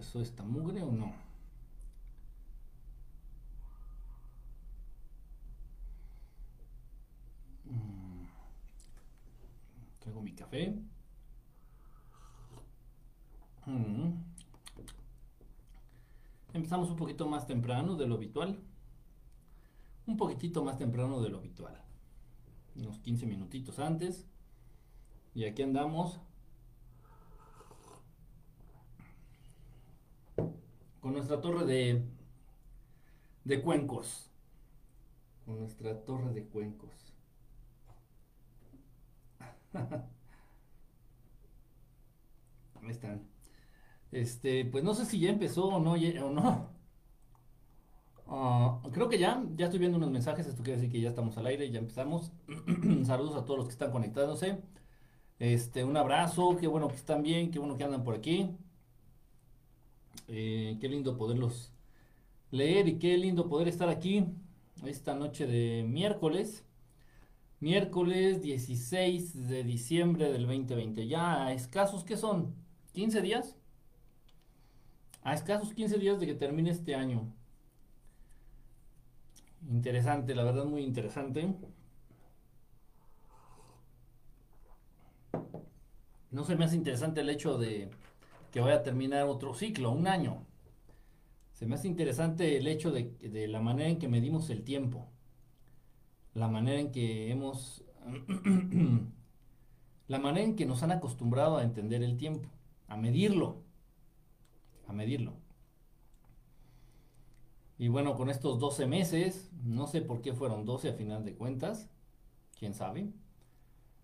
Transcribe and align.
empezó 0.00 0.22
esta 0.22 0.42
mugre 0.42 0.82
o 0.82 0.90
no? 0.90 1.12
Mm. 7.66 8.24
Traigo 9.98 10.22
mi 10.22 10.32
café. 10.32 10.74
Mm. 13.66 14.22
Empezamos 16.54 16.88
un 16.88 16.96
poquito 16.96 17.28
más 17.28 17.46
temprano 17.46 17.94
de 17.96 18.06
lo 18.06 18.14
habitual. 18.14 18.58
Un 20.06 20.16
poquitito 20.16 20.64
más 20.64 20.78
temprano 20.78 21.20
de 21.20 21.28
lo 21.28 21.38
habitual. 21.38 21.78
Unos 22.74 22.98
15 23.00 23.26
minutitos 23.26 23.78
antes. 23.78 24.26
Y 25.34 25.44
aquí 25.44 25.62
andamos. 25.62 26.20
Con 31.00 31.12
nuestra 31.14 31.40
torre 31.40 31.64
de, 31.66 32.02
de 33.44 33.60
cuencos. 33.62 34.30
Con 35.44 35.58
nuestra 35.58 36.02
torre 36.02 36.32
de 36.32 36.46
cuencos. 36.46 37.12
Ahí 42.82 42.90
están. 42.90 43.28
Este, 44.12 44.64
pues 44.66 44.84
no 44.84 44.94
sé 44.94 45.06
si 45.06 45.20
ya 45.20 45.30
empezó 45.30 45.66
o 45.66 45.80
no. 45.80 45.92
O 45.94 46.32
no. 46.32 46.70
Ah, 48.32 48.80
creo 48.92 49.08
que 49.08 49.18
ya, 49.18 49.42
ya 49.56 49.64
estoy 49.66 49.80
viendo 49.80 49.98
unos 49.98 50.10
mensajes, 50.10 50.46
esto 50.46 50.62
quiere 50.62 50.78
decir 50.78 50.92
que 50.92 51.00
ya 51.00 51.08
estamos 51.08 51.36
al 51.36 51.46
aire, 51.46 51.70
ya 51.70 51.80
empezamos. 51.80 52.32
Saludos 53.04 53.34
a 53.36 53.44
todos 53.44 53.58
los 53.58 53.66
que 53.66 53.72
están 53.72 53.90
conectándose. 53.90 54.62
Este, 55.38 55.84
un 55.84 55.96
abrazo, 55.96 56.56
qué 56.60 56.66
bueno 56.68 56.88
que 56.88 56.96
están 56.96 57.22
bien, 57.22 57.50
qué 57.50 57.58
bueno 57.60 57.76
que 57.78 57.84
andan 57.84 58.04
por 58.04 58.14
aquí. 58.16 58.50
Eh, 60.32 60.78
qué 60.80 60.88
lindo 60.88 61.16
poderlos 61.16 61.72
leer 62.52 62.86
y 62.86 63.00
qué 63.00 63.16
lindo 63.18 63.48
poder 63.48 63.66
estar 63.66 63.88
aquí 63.88 64.26
esta 64.86 65.16
noche 65.16 65.44
de 65.44 65.82
miércoles. 65.82 66.64
Miércoles 67.58 68.40
16 68.40 69.48
de 69.48 69.64
diciembre 69.64 70.30
del 70.30 70.46
2020. 70.46 71.08
Ya 71.08 71.52
escasos, 71.52 72.04
¿qué 72.04 72.16
son? 72.16 72.54
¿15 72.94 73.22
días? 73.22 73.56
A 75.22 75.34
escasos 75.34 75.74
15 75.74 75.98
días 75.98 76.20
de 76.20 76.26
que 76.26 76.34
termine 76.34 76.70
este 76.70 76.94
año. 76.94 77.34
Interesante, 79.68 80.36
la 80.36 80.44
verdad 80.44 80.64
muy 80.64 80.82
interesante. 80.82 81.54
No 86.30 86.44
se 86.44 86.54
me 86.54 86.64
hace 86.64 86.76
interesante 86.76 87.20
el 87.20 87.30
hecho 87.30 87.58
de 87.58 87.90
que 88.50 88.60
vaya 88.60 88.76
a 88.76 88.82
terminar 88.82 89.26
otro 89.26 89.54
ciclo, 89.54 89.90
un 89.90 90.06
año. 90.06 90.46
Se 91.52 91.66
me 91.66 91.74
hace 91.74 91.88
interesante 91.88 92.56
el 92.56 92.66
hecho 92.66 92.90
de, 92.90 93.14
de 93.20 93.48
la 93.48 93.60
manera 93.60 93.88
en 93.88 93.98
que 93.98 94.08
medimos 94.08 94.50
el 94.50 94.64
tiempo. 94.64 95.08
La 96.34 96.48
manera 96.48 96.80
en 96.80 96.92
que 96.92 97.30
hemos... 97.30 97.84
la 100.08 100.18
manera 100.18 100.46
en 100.46 100.56
que 100.56 100.66
nos 100.66 100.82
han 100.82 100.92
acostumbrado 100.92 101.58
a 101.58 101.62
entender 101.62 102.02
el 102.02 102.16
tiempo, 102.16 102.48
a 102.88 102.96
medirlo. 102.96 103.62
A 104.88 104.92
medirlo. 104.92 105.34
Y 107.80 107.88
bueno, 107.88 108.14
con 108.14 108.28
estos 108.28 108.58
12 108.58 108.86
meses, 108.86 109.50
no 109.64 109.86
sé 109.86 110.02
por 110.02 110.20
qué 110.20 110.34
fueron 110.34 110.66
12 110.66 110.90
a 110.90 110.92
final 110.92 111.24
de 111.24 111.34
cuentas, 111.34 111.88
quién 112.58 112.74
sabe. 112.74 113.08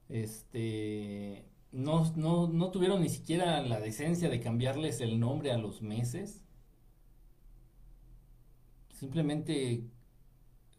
Este, 0.08 1.44
no, 1.76 2.48
no, 2.48 2.70
tuvieron 2.70 3.02
ni 3.02 3.08
siquiera 3.08 3.62
la 3.62 3.80
decencia 3.80 4.28
de 4.28 4.40
cambiarles 4.40 5.00
el 5.00 5.20
nombre 5.20 5.52
a 5.52 5.58
los 5.58 5.82
meses. 5.82 6.42
Simplemente, 8.92 9.84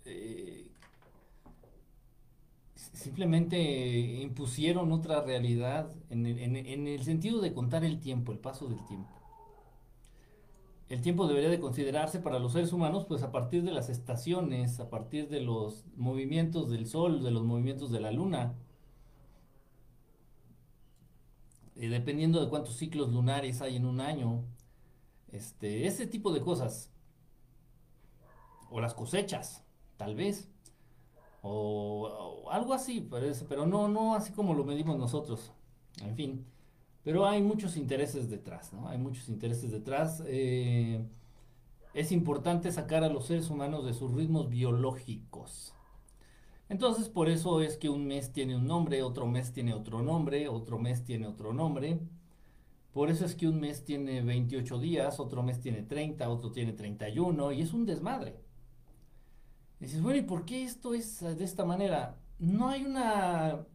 eh, 0.06 0.72
simplemente 2.76 3.60
impusieron 4.22 4.92
otra 4.92 5.22
realidad 5.22 5.92
en 6.10 6.88
el 6.88 7.04
sentido 7.04 7.42
de 7.42 7.54
contar 7.54 7.84
el 7.86 8.00
tiempo, 8.00 8.32
el 8.32 8.40
paso 8.40 8.68
del 8.68 8.84
tiempo 8.86 9.18
el 10.90 11.02
tiempo 11.02 11.28
debería 11.28 11.50
de 11.50 11.60
considerarse 11.60 12.20
para 12.20 12.40
los 12.40 12.54
seres 12.54 12.72
humanos 12.72 13.06
pues 13.06 13.22
a 13.22 13.32
partir 13.32 13.64
de 13.64 13.72
las 13.72 13.90
estaciones, 13.90 14.80
a 14.80 14.90
partir 14.90 15.28
de 15.28 15.42
los 15.42 15.84
movimientos 15.98 16.70
del 16.70 16.88
sol, 16.88 17.24
de 17.24 17.32
los 17.32 17.44
movimientos 17.44 17.92
de 17.92 18.00
la 18.00 18.12
luna. 18.12 18.56
Y 21.78 21.88
dependiendo 21.88 22.44
de 22.44 22.50
cuántos 22.50 22.76
ciclos 22.76 23.14
lunares 23.14 23.62
hay 23.62 23.76
en 23.76 23.86
un 23.86 24.02
año, 24.02 24.44
este, 25.32 25.86
ese 25.86 26.08
tipo 26.08 26.34
de 26.34 26.42
cosas. 26.42 26.92
O 28.70 28.82
las 28.82 28.96
cosechas, 28.96 29.64
tal 29.96 30.16
vez. 30.16 30.50
O, 31.44 32.44
o 32.46 32.52
algo 32.52 32.74
así, 32.74 33.00
parece, 33.00 33.46
pero 33.46 33.68
no, 33.68 33.88
no 33.88 34.16
así 34.16 34.34
como 34.34 34.56
lo 34.56 34.64
medimos 34.66 34.98
nosotros. 34.98 35.52
En 36.02 36.16
fin. 36.16 36.46
Pero 37.04 37.26
hay 37.28 37.42
muchos 37.42 37.78
intereses 37.78 38.30
detrás, 38.30 38.74
¿no? 38.74 38.90
Hay 38.90 38.98
muchos 38.98 39.30
intereses 39.30 39.72
detrás. 39.72 40.24
Eh, 40.26 41.06
es 41.94 42.12
importante 42.12 42.72
sacar 42.72 43.04
a 43.04 43.10
los 43.10 43.28
seres 43.28 43.50
humanos 43.50 43.86
de 43.86 43.94
sus 43.94 44.12
ritmos 44.14 44.50
biológicos. 44.50 45.74
Entonces, 46.70 47.10
por 47.10 47.30
eso 47.30 47.62
es 47.62 47.78
que 47.78 47.90
un 47.90 48.06
mes 48.08 48.34
tiene 48.34 48.56
un 48.56 48.68
nombre, 48.68 49.04
otro 49.04 49.26
mes 49.26 49.54
tiene 49.54 49.74
otro 49.74 50.02
nombre, 50.02 50.48
otro 50.50 50.78
mes 50.80 51.04
tiene 51.04 51.28
otro 51.28 51.54
nombre. 51.54 52.00
Por 52.92 53.10
eso 53.10 53.26
es 53.26 53.36
que 53.36 53.48
un 53.48 53.60
mes 53.60 53.86
tiene 53.86 54.22
28 54.22 54.80
días, 54.80 55.20
otro 55.20 55.44
mes 55.44 55.62
tiene 55.62 55.84
30, 55.84 56.30
otro 56.30 56.52
tiene 56.52 56.74
31, 56.74 57.52
y 57.54 57.62
es 57.62 57.74
un 57.74 57.86
desmadre. 57.86 58.36
dices, 59.80 60.02
bueno, 60.02 60.20
¿y 60.20 60.24
por 60.24 60.46
qué 60.46 60.64
esto 60.64 60.94
es 60.94 61.20
de 61.22 61.44
esta 61.44 61.64
manera? 61.66 62.18
No 62.40 62.70
hay 62.70 62.84
una 62.86 63.66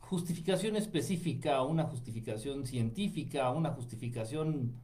justificación 0.00 0.76
específica, 0.76 1.62
una 1.62 1.84
justificación 1.84 2.66
científica, 2.66 3.50
una 3.50 3.70
justificación 3.72 4.74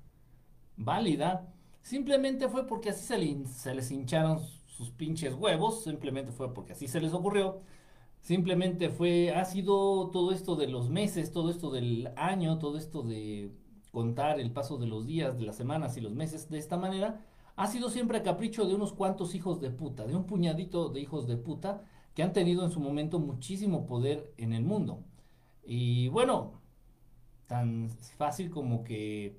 válida, 0.76 1.52
simplemente 1.82 2.48
fue 2.48 2.66
porque 2.66 2.90
así 2.90 3.06
se, 3.46 3.74
les 3.74 3.90
hincharon 3.90 4.40
sus 4.76 4.90
pinches 4.90 5.34
huevos, 5.34 5.84
simplemente 5.84 6.32
fue 6.32 6.52
porque 6.52 6.72
así 6.72 6.88
se 6.88 7.00
les 7.00 7.12
ocurrió, 7.12 7.60
simplemente 8.20 8.90
fue, 8.90 9.32
ha 9.32 9.44
sido 9.44 10.10
todo 10.10 10.32
esto 10.32 10.56
de 10.56 10.66
los 10.66 10.90
meses, 10.90 11.30
todo 11.30 11.50
esto 11.50 11.70
del 11.70 12.10
año, 12.16 12.58
todo 12.58 12.76
esto 12.76 13.02
de 13.02 13.52
contar 13.92 14.40
el 14.40 14.50
paso 14.50 14.76
de 14.76 14.88
los 14.88 15.06
días, 15.06 15.38
de 15.38 15.44
las 15.44 15.56
semanas 15.56 15.96
y 15.96 16.00
los 16.00 16.12
meses 16.12 16.50
de 16.50 16.58
esta 16.58 16.76
manera, 16.76 17.24
ha 17.54 17.68
sido 17.68 17.88
siempre 17.88 18.18
a 18.18 18.24
capricho 18.24 18.66
de 18.66 18.74
unos 18.74 18.92
cuantos 18.92 19.36
hijos 19.36 19.60
de 19.60 19.70
puta, 19.70 20.06
de 20.06 20.16
un 20.16 20.26
puñadito 20.26 20.88
de 20.88 21.00
hijos 21.00 21.28
de 21.28 21.36
puta 21.36 21.84
que 22.14 22.24
han 22.24 22.32
tenido 22.32 22.64
en 22.64 22.72
su 22.72 22.80
momento 22.80 23.20
muchísimo 23.20 23.86
poder 23.86 24.32
en 24.38 24.52
el 24.52 24.64
mundo. 24.64 25.04
Y 25.64 26.08
bueno, 26.08 26.60
tan 27.46 27.90
fácil 28.18 28.50
como 28.50 28.82
que 28.82 29.38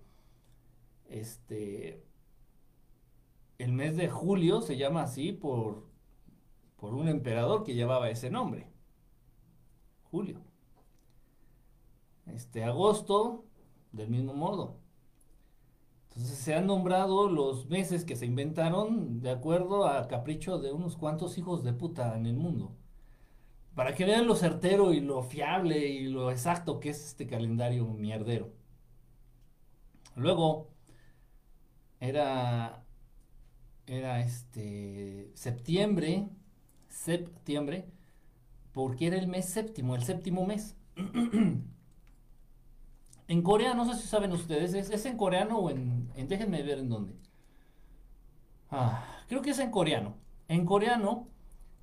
este 1.09 2.04
el 3.57 3.71
mes 3.71 3.95
de 3.97 4.09
julio 4.09 4.61
se 4.61 4.77
llama 4.77 5.03
así 5.03 5.31
por, 5.31 5.87
por 6.77 6.93
un 6.93 7.07
emperador 7.07 7.63
que 7.63 7.75
llevaba 7.75 8.09
ese 8.09 8.29
nombre. 8.29 8.67
Julio. 10.03 10.41
Este 12.27 12.63
agosto, 12.63 13.45
del 13.91 14.09
mismo 14.09 14.33
modo. 14.33 14.79
Entonces 16.09 16.37
se 16.37 16.55
han 16.55 16.67
nombrado 16.67 17.29
los 17.29 17.67
meses 17.67 18.05
que 18.05 18.15
se 18.15 18.25
inventaron 18.25 19.21
de 19.21 19.31
acuerdo 19.31 19.87
a 19.87 20.07
capricho 20.07 20.59
de 20.59 20.71
unos 20.71 20.97
cuantos 20.97 21.37
hijos 21.37 21.63
de 21.63 21.73
puta 21.73 22.17
en 22.17 22.25
el 22.25 22.37
mundo 22.37 22.75
para 23.75 23.93
que 23.93 24.05
vean 24.05 24.25
lo 24.25 24.35
certero 24.35 24.93
y 24.93 25.01
lo 25.01 25.21
fiable 25.23 25.77
y 25.87 26.07
lo 26.07 26.31
exacto 26.31 26.79
que 26.79 26.89
es 26.89 27.05
este 27.07 27.27
calendario 27.27 27.85
mierdero. 27.87 28.53
Luego 30.15 30.69
era 31.99 32.84
era 33.87 34.19
este 34.19 35.31
septiembre, 35.35 36.27
septiembre, 36.89 37.85
porque 38.73 39.07
era 39.07 39.17
el 39.17 39.27
mes 39.27 39.45
séptimo, 39.45 39.95
el 39.95 40.03
séptimo 40.03 40.45
mes. 40.45 40.75
en 43.27 43.41
Corea, 43.41 43.73
no 43.73 43.91
sé 43.91 44.01
si 44.01 44.07
saben 44.07 44.31
ustedes, 44.31 44.73
¿es, 44.73 45.05
en 45.05 45.17
coreano 45.17 45.59
o 45.59 45.69
en, 45.69 46.09
en, 46.15 46.27
déjenme 46.27 46.63
ver 46.63 46.79
en 46.79 46.89
dónde. 46.89 47.15
Ah, 48.69 49.05
creo 49.27 49.41
que 49.41 49.51
es 49.51 49.59
en 49.59 49.71
coreano. 49.71 50.15
En 50.47 50.65
coreano 50.65 51.27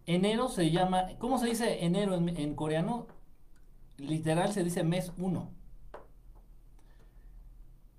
Enero 0.07 0.49
se 0.49 0.71
llama, 0.71 1.07
¿cómo 1.19 1.39
se 1.39 1.47
dice 1.47 1.85
enero 1.85 2.15
en, 2.15 2.55
coreano? 2.55 3.07
Literal 3.99 4.53
se 4.53 4.65
dice 4.65 4.83
mes 4.83 5.13
1. 5.17 5.51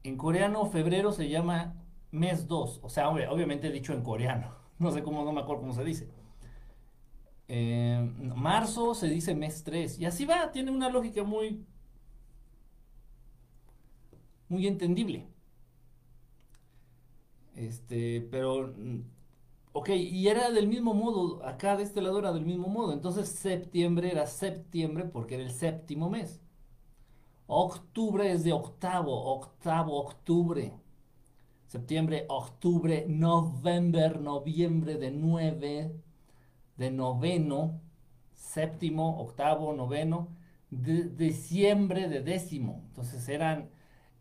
En 0.03 0.17
coreano 0.17 0.65
febrero 0.65 1.13
se 1.13 1.29
llama 1.29 1.75
mes 2.13 2.47
2, 2.47 2.79
o 2.83 2.89
sea, 2.89 3.09
obviamente 3.09 3.71
dicho 3.71 3.93
en 3.93 4.03
coreano, 4.03 4.55
no 4.79 4.91
sé 4.91 5.03
cómo, 5.03 5.23
no 5.25 5.33
me 5.33 5.41
acuerdo 5.41 5.61
cómo 5.63 5.73
se 5.73 5.83
dice. 5.83 6.09
Eh, 7.47 7.99
marzo 8.35 8.95
se 8.95 9.07
dice 9.07 9.35
mes 9.35 9.63
3, 9.63 9.99
y 9.99 10.05
así 10.05 10.25
va, 10.25 10.51
tiene 10.51 10.71
una 10.71 10.89
lógica 10.89 11.23
muy, 11.23 11.65
muy 14.49 14.67
entendible. 14.67 15.27
Este, 17.55 18.21
pero, 18.31 18.73
mm, 18.77 19.01
ok, 19.73 19.89
y 19.89 20.27
era 20.27 20.51
del 20.51 20.67
mismo 20.67 20.93
modo, 20.93 21.45
acá 21.45 21.77
de 21.77 21.83
este 21.83 22.01
lado 22.01 22.19
era 22.19 22.33
del 22.33 22.45
mismo 22.45 22.67
modo. 22.67 22.93
Entonces 22.93 23.29
septiembre 23.29 24.11
era 24.11 24.27
septiembre 24.27 25.05
porque 25.05 25.35
era 25.35 25.43
el 25.43 25.51
séptimo 25.51 26.09
mes. 26.09 26.41
Octubre 27.47 28.29
es 28.31 28.43
de 28.43 28.51
octavo, 28.53 29.13
octavo, 29.35 29.97
octubre. 29.97 30.73
Septiembre, 31.73 32.27
octubre, 32.29 33.03
noviembre, 33.09 34.19
noviembre 34.19 34.97
de 34.99 35.09
nueve, 35.09 35.91
de 36.77 36.91
noveno, 36.91 37.81
séptimo, 38.35 39.19
octavo, 39.19 39.73
noveno, 39.73 40.27
de, 40.69 41.05
diciembre 41.05 42.09
de 42.09 42.21
décimo. 42.21 42.83
Entonces 42.89 43.27
eran, 43.27 43.71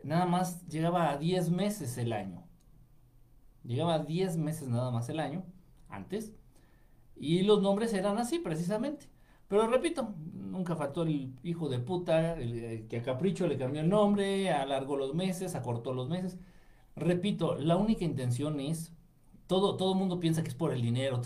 nada 0.02 0.24
más 0.24 0.66
llegaba 0.66 1.10
a 1.10 1.18
10 1.18 1.50
meses 1.50 1.98
el 1.98 2.14
año. 2.14 2.42
Llegaba 3.64 3.96
a 3.96 3.98
10 3.98 4.38
meses 4.38 4.68
nada 4.68 4.90
más 4.90 5.10
el 5.10 5.20
año, 5.20 5.44
antes. 5.90 6.32
Y 7.16 7.42
los 7.42 7.60
nombres 7.60 7.92
eran 7.92 8.16
así, 8.16 8.38
precisamente. 8.38 9.10
Pero 9.48 9.66
repito, 9.66 10.14
nunca 10.32 10.74
faltó 10.74 11.02
el 11.02 11.34
hijo 11.42 11.68
de 11.68 11.80
puta, 11.80 12.32
el, 12.32 12.86
que 12.88 12.96
a 12.96 13.02
capricho 13.02 13.46
le 13.46 13.58
cambió 13.58 13.82
el 13.82 13.90
nombre, 13.90 14.50
alargó 14.50 14.96
los 14.96 15.14
meses, 15.14 15.54
acortó 15.54 15.92
los 15.92 16.08
meses. 16.08 16.38
Repito, 16.96 17.56
la 17.56 17.76
única 17.76 18.04
intención 18.04 18.60
es, 18.60 18.92
todo, 19.46 19.76
todo 19.76 19.94
mundo 19.94 20.20
piensa 20.20 20.42
que 20.42 20.48
es 20.48 20.54
por 20.54 20.72
el 20.72 20.82
dinero. 20.82 21.22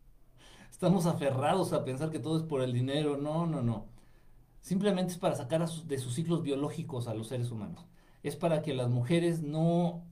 Estamos 0.70 1.06
aferrados 1.06 1.72
a 1.72 1.84
pensar 1.84 2.10
que 2.10 2.18
todo 2.18 2.36
es 2.36 2.42
por 2.42 2.62
el 2.62 2.72
dinero. 2.72 3.16
No, 3.16 3.46
no, 3.46 3.62
no. 3.62 3.86
Simplemente 4.60 5.12
es 5.12 5.18
para 5.18 5.34
sacar 5.34 5.68
de 5.68 5.98
sus 5.98 6.14
ciclos 6.14 6.42
biológicos 6.42 7.08
a 7.08 7.14
los 7.14 7.28
seres 7.28 7.50
humanos. 7.50 7.84
Es 8.22 8.36
para 8.36 8.62
que 8.62 8.74
las 8.74 8.88
mujeres 8.88 9.42
no 9.42 10.04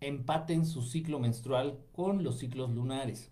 empaten 0.00 0.66
su 0.66 0.82
ciclo 0.82 1.18
menstrual 1.18 1.78
con 1.92 2.22
los 2.24 2.38
ciclos 2.38 2.70
lunares 2.70 3.30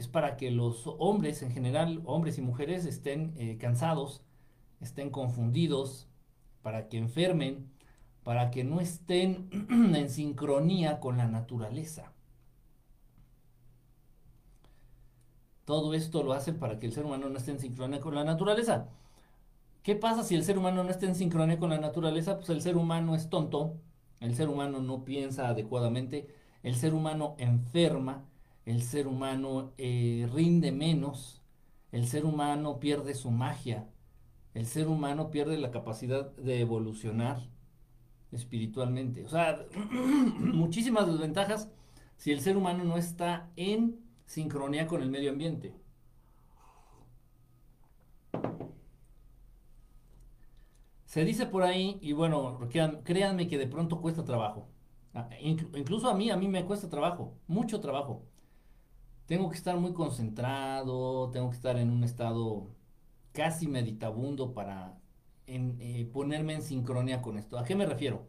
es 0.00 0.08
para 0.08 0.36
que 0.36 0.50
los 0.50 0.84
hombres 0.86 1.42
en 1.42 1.52
general, 1.52 2.00
hombres 2.06 2.38
y 2.38 2.40
mujeres, 2.40 2.86
estén 2.86 3.34
eh, 3.36 3.58
cansados, 3.58 4.22
estén 4.80 5.10
confundidos, 5.10 6.08
para 6.62 6.88
que 6.88 6.96
enfermen, 6.96 7.70
para 8.30 8.52
que 8.52 8.62
no 8.62 8.78
estén 8.80 9.48
en 9.96 10.08
sincronía 10.08 11.00
con 11.00 11.16
la 11.16 11.26
naturaleza. 11.26 12.12
Todo 15.64 15.94
esto 15.94 16.22
lo 16.22 16.32
hacen 16.32 16.56
para 16.56 16.78
que 16.78 16.86
el 16.86 16.92
ser 16.92 17.06
humano 17.06 17.28
no 17.28 17.36
esté 17.36 17.50
en 17.50 17.58
sincronía 17.58 17.98
con 17.98 18.14
la 18.14 18.22
naturaleza. 18.22 18.86
¿Qué 19.82 19.96
pasa 19.96 20.22
si 20.22 20.36
el 20.36 20.44
ser 20.44 20.58
humano 20.58 20.84
no 20.84 20.90
está 20.90 21.06
en 21.06 21.16
sincronía 21.16 21.58
con 21.58 21.70
la 21.70 21.78
naturaleza? 21.78 22.36
Pues 22.36 22.50
el 22.50 22.62
ser 22.62 22.76
humano 22.76 23.16
es 23.16 23.28
tonto, 23.30 23.74
el 24.20 24.36
ser 24.36 24.48
humano 24.48 24.78
no 24.78 25.04
piensa 25.04 25.48
adecuadamente, 25.48 26.28
el 26.62 26.76
ser 26.76 26.94
humano 26.94 27.34
enferma, 27.36 28.26
el 28.64 28.84
ser 28.84 29.08
humano 29.08 29.72
eh, 29.76 30.28
rinde 30.32 30.70
menos, 30.70 31.42
el 31.90 32.06
ser 32.06 32.24
humano 32.24 32.78
pierde 32.78 33.16
su 33.16 33.32
magia, 33.32 33.88
el 34.54 34.66
ser 34.66 34.86
humano 34.86 35.32
pierde 35.32 35.58
la 35.58 35.72
capacidad 35.72 36.30
de 36.36 36.60
evolucionar 36.60 37.50
espiritualmente. 38.32 39.24
O 39.24 39.28
sea, 39.28 39.64
muchísimas 40.38 41.06
desventajas 41.06 41.70
si 42.16 42.32
el 42.32 42.40
ser 42.40 42.56
humano 42.56 42.84
no 42.84 42.96
está 42.96 43.50
en 43.56 43.98
sincronía 44.26 44.86
con 44.86 45.02
el 45.02 45.10
medio 45.10 45.30
ambiente. 45.30 45.74
Se 51.06 51.24
dice 51.24 51.46
por 51.46 51.64
ahí, 51.64 51.98
y 52.00 52.12
bueno, 52.12 52.60
créanme 53.04 53.48
que 53.48 53.58
de 53.58 53.66
pronto 53.66 54.00
cuesta 54.00 54.24
trabajo. 54.24 54.68
Ah, 55.12 55.28
incluso 55.40 56.08
a 56.08 56.14
mí, 56.14 56.30
a 56.30 56.36
mí 56.36 56.46
me 56.46 56.64
cuesta 56.64 56.88
trabajo, 56.88 57.36
mucho 57.48 57.80
trabajo 57.80 58.30
tengo 59.30 59.48
que 59.48 59.56
estar 59.56 59.76
muy 59.78 59.92
concentrado, 59.92 61.30
tengo 61.30 61.50
que 61.50 61.56
estar 61.56 61.76
en 61.76 61.90
un 61.90 62.02
estado 62.02 62.74
casi 63.30 63.68
meditabundo 63.68 64.54
para 64.54 64.99
eh, 65.50 66.08
ponerme 66.12 66.54
en 66.54 66.62
sincronía 66.62 67.22
con 67.22 67.38
esto. 67.38 67.58
¿A 67.58 67.64
qué 67.64 67.74
me 67.74 67.86
refiero? 67.86 68.28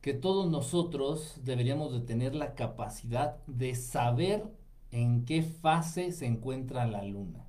Que 0.00 0.14
todos 0.14 0.50
nosotros 0.50 1.40
deberíamos 1.44 1.92
de 1.92 2.00
tener 2.00 2.34
la 2.34 2.54
capacidad 2.54 3.44
de 3.46 3.74
saber 3.74 4.44
en 4.90 5.24
qué 5.24 5.42
fase 5.42 6.12
se 6.12 6.26
encuentra 6.26 6.86
la 6.86 7.02
luna. 7.04 7.48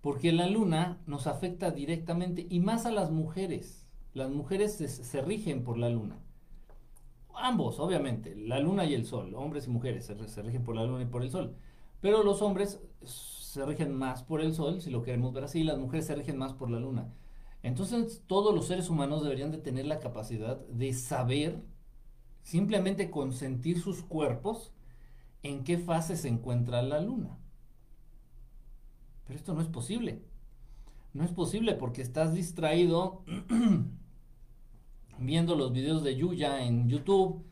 Porque 0.00 0.32
la 0.32 0.46
luna 0.46 0.98
nos 1.06 1.26
afecta 1.26 1.70
directamente 1.70 2.46
y 2.48 2.60
más 2.60 2.86
a 2.86 2.92
las 2.92 3.10
mujeres. 3.10 3.86
Las 4.14 4.30
mujeres 4.30 4.74
se 4.76 5.22
rigen 5.22 5.64
por 5.64 5.78
la 5.78 5.90
luna 5.90 6.20
ambos, 7.36 7.78
obviamente, 7.78 8.34
la 8.34 8.58
luna 8.58 8.84
y 8.84 8.94
el 8.94 9.06
sol, 9.06 9.34
hombres 9.34 9.66
y 9.66 9.70
mujeres 9.70 10.06
se, 10.06 10.42
rigen 10.42 10.64
por 10.64 10.74
la 10.74 10.84
luna 10.84 11.02
y 11.02 11.06
por 11.06 11.22
el 11.22 11.30
sol, 11.30 11.54
pero 12.00 12.22
los 12.22 12.42
hombres 12.42 12.80
se 13.04 13.64
rigen 13.64 13.94
más 13.94 14.22
por 14.22 14.40
el 14.40 14.54
sol, 14.54 14.80
si 14.80 14.90
lo 14.90 15.02
queremos 15.02 15.32
ver 15.32 15.44
así, 15.44 15.60
y 15.60 15.64
las 15.64 15.78
mujeres 15.78 16.06
se 16.06 16.14
rigen 16.14 16.36
más 16.36 16.52
por 16.52 16.70
la 16.70 16.78
luna. 16.78 17.12
Entonces 17.62 18.22
todos 18.26 18.54
los 18.54 18.66
seres 18.66 18.90
humanos 18.90 19.22
deberían 19.22 19.50
de 19.50 19.58
tener 19.58 19.86
la 19.86 19.98
capacidad 19.98 20.58
de 20.68 20.92
saber, 20.92 21.62
simplemente 22.42 23.10
con 23.10 23.32
sentir 23.32 23.80
sus 23.80 24.02
cuerpos, 24.02 24.72
en 25.42 25.64
qué 25.64 25.78
fase 25.78 26.16
se 26.16 26.28
encuentra 26.28 26.82
la 26.82 27.00
luna. 27.00 27.38
Pero 29.26 29.38
esto 29.38 29.54
no 29.54 29.60
es 29.60 29.68
posible. 29.68 30.22
No 31.12 31.24
es 31.24 31.32
posible 31.32 31.74
porque 31.74 32.02
estás 32.02 32.34
distraído 32.34 33.24
viendo 35.18 35.56
los 35.56 35.72
videos 35.72 36.04
de 36.04 36.16
Yuya 36.16 36.62
en 36.62 36.88
YouTube, 36.88 37.42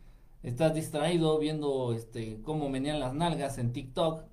estás 0.42 0.74
distraído 0.74 1.38
viendo 1.38 1.92
este, 1.94 2.42
cómo 2.42 2.68
menean 2.68 3.00
las 3.00 3.14
nalgas 3.14 3.58
en 3.58 3.72
TikTok, 3.72 4.24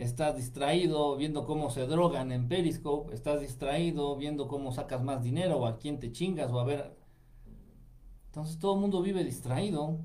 estás 0.00 0.34
distraído 0.36 1.14
viendo 1.16 1.44
cómo 1.44 1.70
se 1.70 1.86
drogan 1.86 2.32
en 2.32 2.48
Periscope, 2.48 3.14
estás 3.14 3.40
distraído 3.40 4.16
viendo 4.16 4.48
cómo 4.48 4.72
sacas 4.72 5.02
más 5.02 5.22
dinero 5.22 5.58
o 5.58 5.66
a 5.66 5.78
quién 5.78 6.00
te 6.00 6.10
chingas 6.10 6.50
o 6.50 6.58
a 6.58 6.64
ver... 6.64 6.96
Entonces 8.26 8.58
todo 8.58 8.74
el 8.74 8.80
mundo 8.80 9.02
vive 9.02 9.24
distraído, 9.24 9.98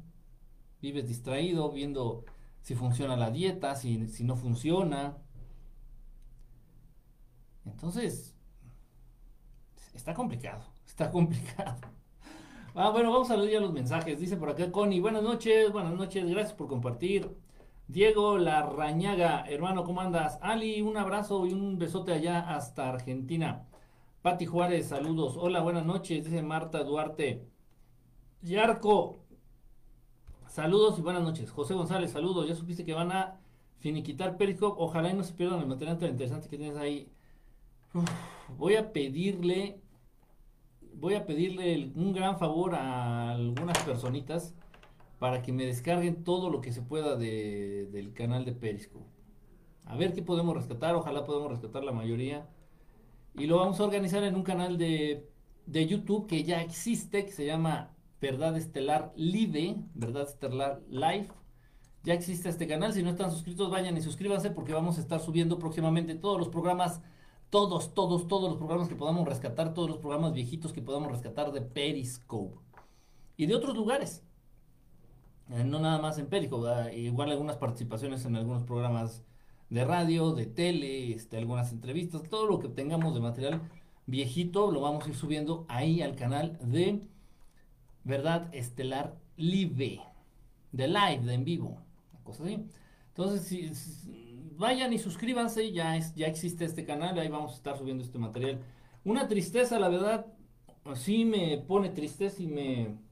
vives 0.81 1.07
distraído 1.07 1.71
viendo 1.71 2.25
si 2.61 2.75
funciona 2.75 3.15
la 3.15 3.31
dieta, 3.31 3.75
si, 3.75 4.07
si 4.07 4.23
no 4.23 4.35
funciona. 4.35 5.17
Entonces, 7.65 8.35
está 9.93 10.13
complicado, 10.13 10.65
está 10.85 11.09
complicado. 11.11 11.79
Ah, 12.73 12.89
bueno, 12.89 13.11
vamos 13.11 13.31
a 13.31 13.37
leer 13.37 13.53
ya 13.53 13.59
los 13.61 13.71
mensajes. 13.71 14.19
Dice 14.19 14.35
por 14.35 14.49
acá 14.49 14.69
Connie, 14.69 14.99
buenas 14.99 15.23
noches, 15.23 15.71
buenas 15.71 15.93
noches, 15.93 16.27
gracias 16.27 16.53
por 16.53 16.67
compartir. 16.67 17.44
Diego 17.87 18.39
Larrañaga, 18.39 19.45
hermano, 19.47 19.83
¿cómo 19.83 20.01
andas? 20.01 20.39
Ali, 20.41 20.81
un 20.81 20.97
abrazo 20.97 21.45
y 21.45 21.53
un 21.53 21.77
besote 21.77 22.13
allá 22.13 22.39
hasta 22.55 22.89
Argentina. 22.89 23.67
Pati 24.23 24.47
Juárez, 24.47 24.87
saludos. 24.87 25.37
Hola, 25.37 25.61
buenas 25.61 25.85
noches, 25.85 26.25
dice 26.25 26.41
Marta 26.41 26.83
Duarte. 26.83 27.47
Yarco, 28.41 29.17
saludos 30.47 30.97
y 30.97 31.03
buenas 31.03 31.21
noches. 31.21 31.51
José 31.51 31.75
González, 31.75 32.11
saludos. 32.11 32.47
Ya 32.47 32.55
supiste 32.55 32.83
que 32.83 32.93
van 32.93 33.11
a 33.11 33.39
finiquitar 33.77 34.35
Periscope. 34.35 34.81
Ojalá 34.81 35.11
y 35.11 35.13
no 35.13 35.23
se 35.23 35.33
pierdan 35.33 35.59
el 35.59 35.67
material 35.67 35.99
tan 35.99 36.09
interesante 36.09 36.49
que 36.49 36.57
tienes 36.57 36.77
ahí. 36.77 37.07
voy 38.57 38.77
a 38.77 38.91
pedirle 38.91 39.79
voy 40.95 41.13
a 41.13 41.25
pedirle 41.25 41.91
un 41.95 42.13
gran 42.13 42.39
favor 42.39 42.73
a 42.73 43.31
algunas 43.31 43.77
personitas 43.79 44.55
para 45.19 45.41
que 45.41 45.51
me 45.51 45.65
descarguen 45.65 46.23
todo 46.23 46.49
lo 46.49 46.61
que 46.61 46.71
se 46.71 46.81
pueda 46.81 47.15
del 47.15 48.13
canal 48.13 48.45
de 48.45 48.53
Periscope. 48.53 49.05
A 49.85 49.95
ver 49.95 50.13
qué 50.13 50.21
podemos 50.21 50.55
rescatar, 50.55 50.95
ojalá 50.95 51.25
podamos 51.25 51.51
rescatar 51.51 51.83
la 51.83 51.91
mayoría. 51.91 52.47
Y 53.33 53.47
lo 53.47 53.57
vamos 53.57 53.79
a 53.79 53.83
organizar 53.83 54.23
en 54.23 54.35
un 54.35 54.43
canal 54.43 54.77
de, 54.77 55.29
de 55.65 55.87
YouTube 55.87 56.27
que 56.27 56.43
ya 56.43 56.61
existe, 56.61 57.25
que 57.25 57.31
se 57.31 57.45
llama 57.45 57.93
Verdad 58.21 58.57
Estelar 58.57 59.13
Live, 59.15 59.77
Verdad 59.93 60.23
Estelar 60.23 60.81
Live. 60.89 61.29
Ya 62.03 62.13
existe 62.13 62.49
este 62.49 62.67
canal, 62.67 62.93
si 62.93 63.03
no 63.03 63.09
están 63.09 63.31
suscritos 63.31 63.69
vayan 63.69 63.97
y 63.97 64.01
suscríbanse 64.01 64.51
porque 64.51 64.73
vamos 64.73 64.97
a 64.97 65.01
estar 65.01 65.19
subiendo 65.19 65.57
próximamente 65.57 66.15
todos 66.15 66.37
los 66.37 66.49
programas 66.49 67.01
todos, 67.49 67.93
todos, 67.93 68.27
todos 68.27 68.49
los 68.49 68.57
programas 68.57 68.89
que 68.89 68.95
podamos 68.95 69.25
rescatar, 69.27 69.73
todos 69.73 69.89
los 69.89 69.99
programas 69.99 70.33
viejitos 70.33 70.73
que 70.73 70.81
podamos 70.81 71.11
rescatar 71.11 71.51
de 71.51 71.61
Periscope 71.61 72.59
y 73.37 73.45
de 73.45 73.55
otros 73.55 73.75
lugares. 73.75 74.23
Eh, 75.51 75.63
no 75.63 75.79
nada 75.79 75.99
más 75.99 76.17
en 76.17 76.27
Periscope, 76.27 76.95
igual 76.97 77.31
algunas 77.31 77.57
participaciones 77.57 78.25
en 78.25 78.35
algunos 78.35 78.63
programas 78.63 79.23
de 79.69 79.85
radio, 79.85 80.33
de 80.33 80.45
tele, 80.45 81.13
este, 81.13 81.37
algunas 81.37 81.71
entrevistas, 81.71 82.23
todo 82.23 82.47
lo 82.47 82.59
que 82.59 82.67
tengamos 82.69 83.13
de 83.13 83.19
material 83.21 83.61
viejito 84.07 84.71
lo 84.71 84.81
vamos 84.81 85.05
a 85.05 85.09
ir 85.09 85.15
subiendo 85.15 85.65
ahí 85.67 86.01
al 86.01 86.15
canal 86.15 86.57
de 86.61 87.01
Verdad 88.03 88.53
Estelar 88.53 89.17
Live, 89.37 90.01
de 90.71 90.87
live, 90.87 91.21
de 91.25 91.33
en 91.33 91.43
vivo, 91.43 91.81
cosa 92.23 92.43
así. 92.43 92.65
Entonces, 93.09 94.07
vayan 94.57 94.93
y 94.93 94.99
suscríbanse, 94.99 95.71
ya, 95.71 95.97
es, 95.97 96.13
ya 96.15 96.27
existe 96.27 96.65
este 96.65 96.85
canal, 96.85 97.17
ahí 97.19 97.29
vamos 97.29 97.53
a 97.53 97.55
estar 97.55 97.77
subiendo 97.77 98.03
este 98.03 98.19
material. 98.19 98.61
Una 99.03 99.27
tristeza, 99.27 99.79
la 99.79 99.89
verdad, 99.89 100.27
sí 100.95 101.25
me 101.25 101.57
pone 101.57 101.89
tristeza 101.89 102.41
y 102.41 102.47
me... 102.47 103.04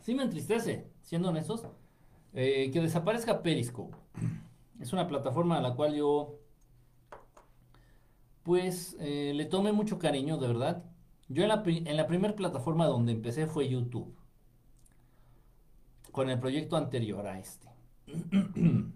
sí 0.00 0.14
me 0.14 0.22
entristece, 0.22 0.86
siendo 1.02 1.28
honestos, 1.28 1.64
eh, 2.32 2.70
que 2.72 2.80
desaparezca 2.80 3.42
Periscope. 3.42 3.96
Es 4.80 4.92
una 4.92 5.06
plataforma 5.06 5.58
a 5.58 5.60
la 5.60 5.74
cual 5.74 5.94
yo, 5.94 6.38
pues, 8.42 8.96
eh, 9.00 9.32
le 9.34 9.44
tomé 9.44 9.72
mucho 9.72 9.98
cariño, 9.98 10.38
de 10.38 10.48
verdad. 10.48 10.84
Yo 11.28 11.42
en 11.42 11.48
la, 11.48 11.62
en 11.64 11.96
la 11.96 12.06
primera 12.06 12.34
plataforma 12.34 12.86
donde 12.86 13.12
empecé 13.12 13.46
fue 13.46 13.68
YouTube, 13.68 14.14
con 16.10 16.30
el 16.30 16.40
proyecto 16.40 16.76
anterior 16.76 17.26
a 17.26 17.38
este. 17.38 17.68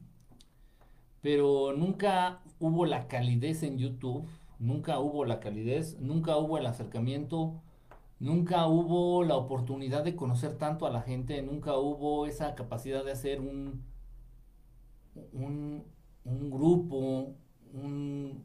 Pero 1.20 1.72
nunca 1.72 2.42
hubo 2.60 2.86
la 2.86 3.08
calidez 3.08 3.62
en 3.62 3.78
YouTube, 3.78 4.26
nunca 4.58 4.98
hubo 4.98 5.24
la 5.24 5.40
calidez, 5.40 5.98
nunca 6.00 6.36
hubo 6.36 6.58
el 6.58 6.66
acercamiento, 6.66 7.62
nunca 8.18 8.66
hubo 8.66 9.24
la 9.24 9.36
oportunidad 9.36 10.04
de 10.04 10.16
conocer 10.16 10.56
tanto 10.58 10.86
a 10.86 10.90
la 10.90 11.02
gente, 11.02 11.42
nunca 11.42 11.76
hubo 11.76 12.26
esa 12.26 12.54
capacidad 12.54 13.04
de 13.04 13.12
hacer 13.12 13.40
un, 13.40 13.84
un, 15.32 15.84
un 16.24 16.50
grupo, 16.50 17.34
un, 17.72 18.44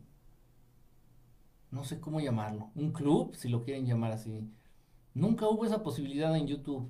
no 1.72 1.84
sé 1.84 2.00
cómo 2.00 2.20
llamarlo, 2.20 2.72
un 2.76 2.92
club, 2.92 3.36
si 3.36 3.50
lo 3.50 3.64
quieren 3.64 3.86
llamar 3.86 4.12
así. 4.12 4.50
Nunca 5.14 5.48
hubo 5.48 5.66
esa 5.66 5.84
posibilidad 5.84 6.36
en 6.36 6.48
YouTube. 6.48 6.90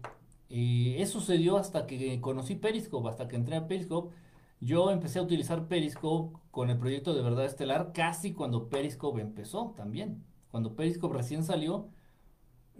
Eso 0.50 1.20
sucedió 1.20 1.58
hasta 1.58 1.86
que 1.86 2.20
conocí 2.22 2.56
Periscope, 2.56 3.10
hasta 3.10 3.28
que 3.28 3.36
entré 3.36 3.56
a 3.56 3.68
Periscope. 3.68 4.16
Yo 4.62 4.92
empecé 4.92 5.20
a 5.20 5.24
utilizar 5.24 5.68
Periscope 5.68 6.38
con 6.52 6.70
el 6.70 6.78
proyecto 6.78 7.14
de 7.14 7.22
Verdad 7.22 7.46
Estelar 7.46 7.92
casi 7.94 8.34
cuando 8.34 8.70
Periscope 8.70 9.22
empezó 9.22 9.74
también. 9.78 10.24
Cuando 10.52 10.76
Periscope 10.76 11.16
recién 11.16 11.44
salió, 11.44 11.90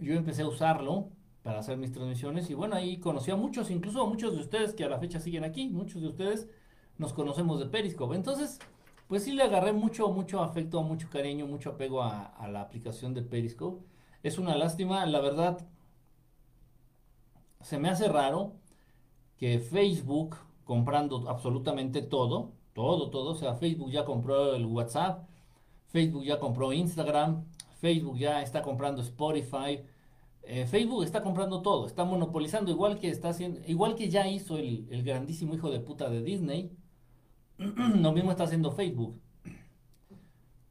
yo 0.00 0.14
empecé 0.14 0.42
a 0.42 0.48
usarlo 0.48 1.10
para 1.42 1.60
hacer 1.60 1.76
mis 1.78 1.92
transmisiones 1.92 2.50
y 2.50 2.54
bueno, 2.54 2.76
ahí 2.76 2.98
conocí 2.98 3.30
a 3.30 3.36
muchos, 3.36 3.70
incluso 3.70 4.02
a 4.02 4.06
muchos 4.06 4.34
de 4.34 4.40
ustedes 4.40 4.74
que 4.74 4.84
a 4.84 4.88
la 4.88 4.98
fecha 4.98 5.20
siguen 5.20 5.44
aquí, 5.44 5.68
muchos 5.68 6.02
de 6.02 6.08
ustedes 6.08 6.48
nos 6.98 7.12
conocemos 7.12 7.58
de 7.60 7.66
Periscope. 7.66 8.14
Entonces, 8.14 8.58
pues 9.08 9.24
sí 9.24 9.32
le 9.32 9.42
agarré 9.42 9.72
mucho, 9.72 10.08
mucho 10.10 10.42
afecto, 10.42 10.82
mucho 10.82 11.08
cariño, 11.10 11.46
mucho 11.46 11.70
apego 11.70 12.02
a, 12.02 12.46
la 12.50 12.60
aplicación 12.60 13.14
de 13.14 13.22
Periscope. 13.22 13.84
Es 14.22 14.38
una 14.38 14.56
lástima, 14.56 15.04
la 15.06 15.20
verdad, 15.20 15.66
se 17.60 17.78
me 17.78 17.88
hace 17.88 18.08
raro 18.08 18.52
que 19.38 19.58
Facebook, 19.58 20.36
comprando 20.64 21.28
absolutamente 21.28 22.02
todo, 22.02 22.52
todo, 22.74 23.10
todo, 23.10 23.32
o 23.32 23.34
sea, 23.34 23.54
Facebook 23.54 23.90
ya 23.90 24.04
compró 24.04 24.54
el 24.54 24.66
WhatsApp, 24.66 25.26
Facebook 25.88 26.24
ya 26.24 26.38
compró 26.38 26.72
Instagram, 26.72 27.44
Facebook 27.80 28.18
ya 28.18 28.42
está 28.42 28.62
comprando 28.62 29.00
Spotify, 29.02 29.80
eh, 30.42 30.66
Facebook 30.66 31.04
está 31.04 31.22
comprando 31.22 31.62
todo, 31.62 31.86
está 31.86 32.04
monopolizando, 32.04 32.70
igual 32.70 32.98
que 32.98 33.10
está 33.10 33.28
haciendo, 33.30 33.60
igual 33.66 33.94
que 33.94 34.08
ya 34.08 34.26
hizo 34.26 34.56
el, 34.56 34.86
grandísimo 35.04 35.54
hijo 35.54 35.70
de 35.70 35.80
puta 35.80 36.08
de 36.08 36.22
Disney, 36.22 36.76
lo 37.58 38.12
mismo 38.12 38.30
está 38.30 38.44
haciendo 38.44 38.72
Facebook. 38.72 39.20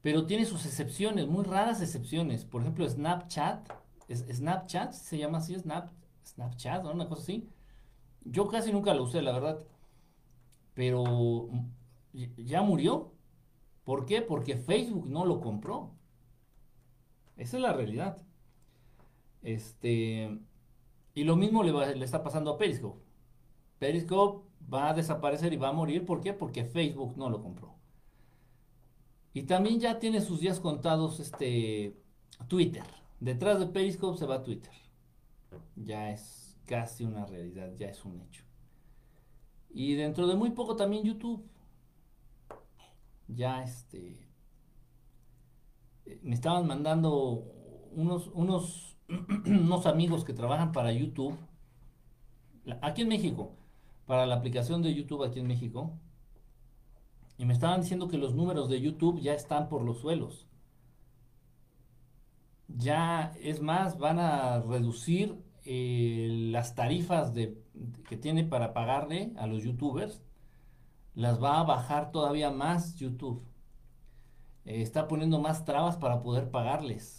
Pero 0.02 0.26
tiene 0.26 0.46
sus 0.46 0.66
excepciones, 0.66 1.28
muy 1.28 1.44
raras 1.44 1.82
excepciones. 1.82 2.46
Por 2.46 2.62
ejemplo, 2.62 2.88
Snapchat, 2.88 3.70
Snapchat 4.10 4.94
se 4.94 5.18
llama 5.18 5.40
así, 5.40 5.56
Snap, 5.56 5.92
Snapchat, 6.26 6.84
¿no? 6.84 6.92
Una 6.92 7.08
cosa 7.08 7.24
así. 7.24 7.50
Yo 8.24 8.48
casi 8.48 8.72
nunca 8.72 8.94
lo 8.94 9.04
usé, 9.04 9.22
la 9.22 9.34
verdad. 9.34 9.66
Pero 10.74 11.50
ya 12.38 12.62
murió. 12.62 13.14
¿Por 13.84 14.06
qué? 14.06 14.22
Porque 14.22 14.56
Facebook 14.56 15.08
no 15.10 15.26
lo 15.26 15.42
compró. 15.42 15.92
Esa 17.36 17.58
es 17.58 17.64
la 17.64 17.74
realidad. 17.74 18.18
Este. 19.42 20.40
Y 21.14 21.24
lo 21.24 21.36
mismo 21.36 21.64
le, 21.64 21.96
le 21.96 22.06
está 22.06 22.24
pasando 22.24 22.52
a 22.52 22.58
Periscope. 22.58 23.04
Periscope 23.80 24.48
va 24.72 24.90
a 24.90 24.94
desaparecer 24.94 25.54
y 25.54 25.58
va 25.58 25.70
a 25.70 25.74
morir. 25.74 26.06
¿Por 26.06 26.22
qué? 26.22 26.34
Porque 26.34 26.66
Facebook 26.66 27.18
no 27.18 27.30
lo 27.30 27.42
compró. 27.42 27.76
Y 29.34 29.44
también 29.44 29.80
ya 29.80 30.00
tiene 30.00 30.22
sus 30.22 30.40
días 30.40 30.60
contados 30.60 31.20
este 31.20 31.96
Twitter. 32.48 32.84
Detrás 33.20 33.60
de 33.60 33.68
Periscope 33.68 34.18
se 34.18 34.26
va 34.26 34.44
Twitter 34.44 34.74
ya 35.76 36.12
es 36.12 36.58
casi 36.66 37.04
una 37.04 37.26
realidad, 37.26 37.74
ya 37.76 37.90
es 37.90 38.04
un 38.06 38.20
hecho. 38.22 38.44
Y 39.70 39.96
dentro 39.96 40.28
de 40.28 40.36
muy 40.36 40.52
poco 40.52 40.76
también 40.76 41.04
YouTube. 41.04 41.48
Ya 43.28 43.64
este 43.64 44.28
me 46.24 46.34
estaban 46.34 46.66
mandando 46.66 47.46
unos 47.92 48.28
unos 48.34 48.98
unos 49.46 49.86
amigos 49.86 50.24
que 50.24 50.34
trabajan 50.34 50.72
para 50.72 50.92
YouTube 50.92 51.36
aquí 52.82 53.02
en 53.02 53.10
México, 53.10 53.56
para 54.06 54.26
la 54.26 54.36
aplicación 54.36 54.82
de 54.82 54.94
YouTube 54.94 55.24
aquí 55.24 55.40
en 55.40 55.48
México. 55.48 55.98
Y 57.38 57.46
me 57.46 57.54
estaban 57.54 57.82
diciendo 57.82 58.08
que 58.08 58.18
los 58.18 58.36
números 58.36 58.70
de 58.70 58.82
YouTube 58.82 59.22
ya 59.22 59.34
están 59.34 59.70
por 59.70 59.82
los 59.82 60.00
suelos. 60.00 60.46
Ya, 62.68 63.34
es 63.42 63.62
más, 63.62 63.98
van 63.98 64.20
a 64.20 64.60
reducir 64.62 65.42
eh, 65.66 66.28
las 66.52 66.76
tarifas 66.76 67.34
de, 67.34 67.58
que 68.08 68.18
tiene 68.18 68.44
para 68.44 68.74
pagarle 68.74 69.34
a 69.38 69.48
los 69.48 69.64
youtubers, 69.64 70.22
las 71.16 71.42
va 71.42 71.60
a 71.60 71.64
bajar 71.64 72.12
todavía 72.12 72.52
más 72.52 72.96
YouTube. 72.96 73.44
Eh, 74.66 74.82
está 74.82 75.08
poniendo 75.08 75.40
más 75.40 75.66
trabas 75.66 75.98
para 75.98 76.22
poder 76.22 76.52
pagarles. 76.52 77.19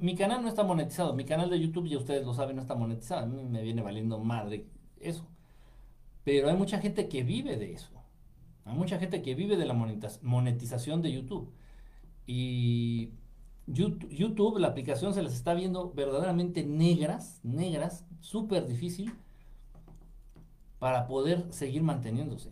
Mi 0.00 0.14
canal 0.14 0.42
no 0.42 0.48
está 0.48 0.62
monetizado. 0.62 1.14
Mi 1.14 1.24
canal 1.24 1.50
de 1.50 1.60
YouTube, 1.60 1.88
ya 1.88 1.98
ustedes 1.98 2.24
lo 2.24 2.34
saben, 2.34 2.56
no 2.56 2.62
está 2.62 2.74
monetizado. 2.74 3.22
A 3.22 3.26
mí 3.26 3.42
me 3.44 3.62
viene 3.62 3.82
valiendo 3.82 4.18
madre 4.18 4.66
eso. 5.00 5.26
Pero 6.24 6.48
hay 6.48 6.56
mucha 6.56 6.78
gente 6.78 7.08
que 7.08 7.22
vive 7.22 7.56
de 7.56 7.72
eso. 7.72 7.90
Hay 8.64 8.74
mucha 8.74 8.98
gente 8.98 9.22
que 9.22 9.34
vive 9.34 9.56
de 9.56 9.66
la 9.66 9.74
monetización 10.22 11.02
de 11.02 11.12
YouTube. 11.12 11.52
Y 12.26 13.12
YouTube, 13.66 14.58
la 14.58 14.68
aplicación 14.68 15.14
se 15.14 15.22
las 15.22 15.34
está 15.34 15.54
viendo 15.54 15.92
verdaderamente 15.92 16.64
negras, 16.64 17.40
negras, 17.42 18.06
súper 18.20 18.66
difícil 18.66 19.12
para 20.78 21.06
poder 21.06 21.52
seguir 21.52 21.82
manteniéndose. 21.82 22.50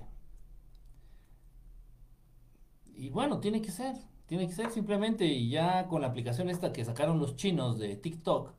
Y 2.95 3.11
bueno, 3.11 3.41
tiene 3.41 3.63
que 3.63 3.71
ser, 3.71 3.97
tiene 4.33 4.47
que 4.49 4.55
ser 4.55 4.71
simplemente 4.71 5.27
y 5.27 5.51
ya 5.51 5.89
con 5.89 6.01
la 6.01 6.07
aplicación 6.07 6.49
esta 6.49 6.73
que 6.73 6.87
sacaron 6.87 7.19
los 7.19 7.37
chinos 7.37 7.79
de 7.79 7.97
TikTok, 7.97 8.55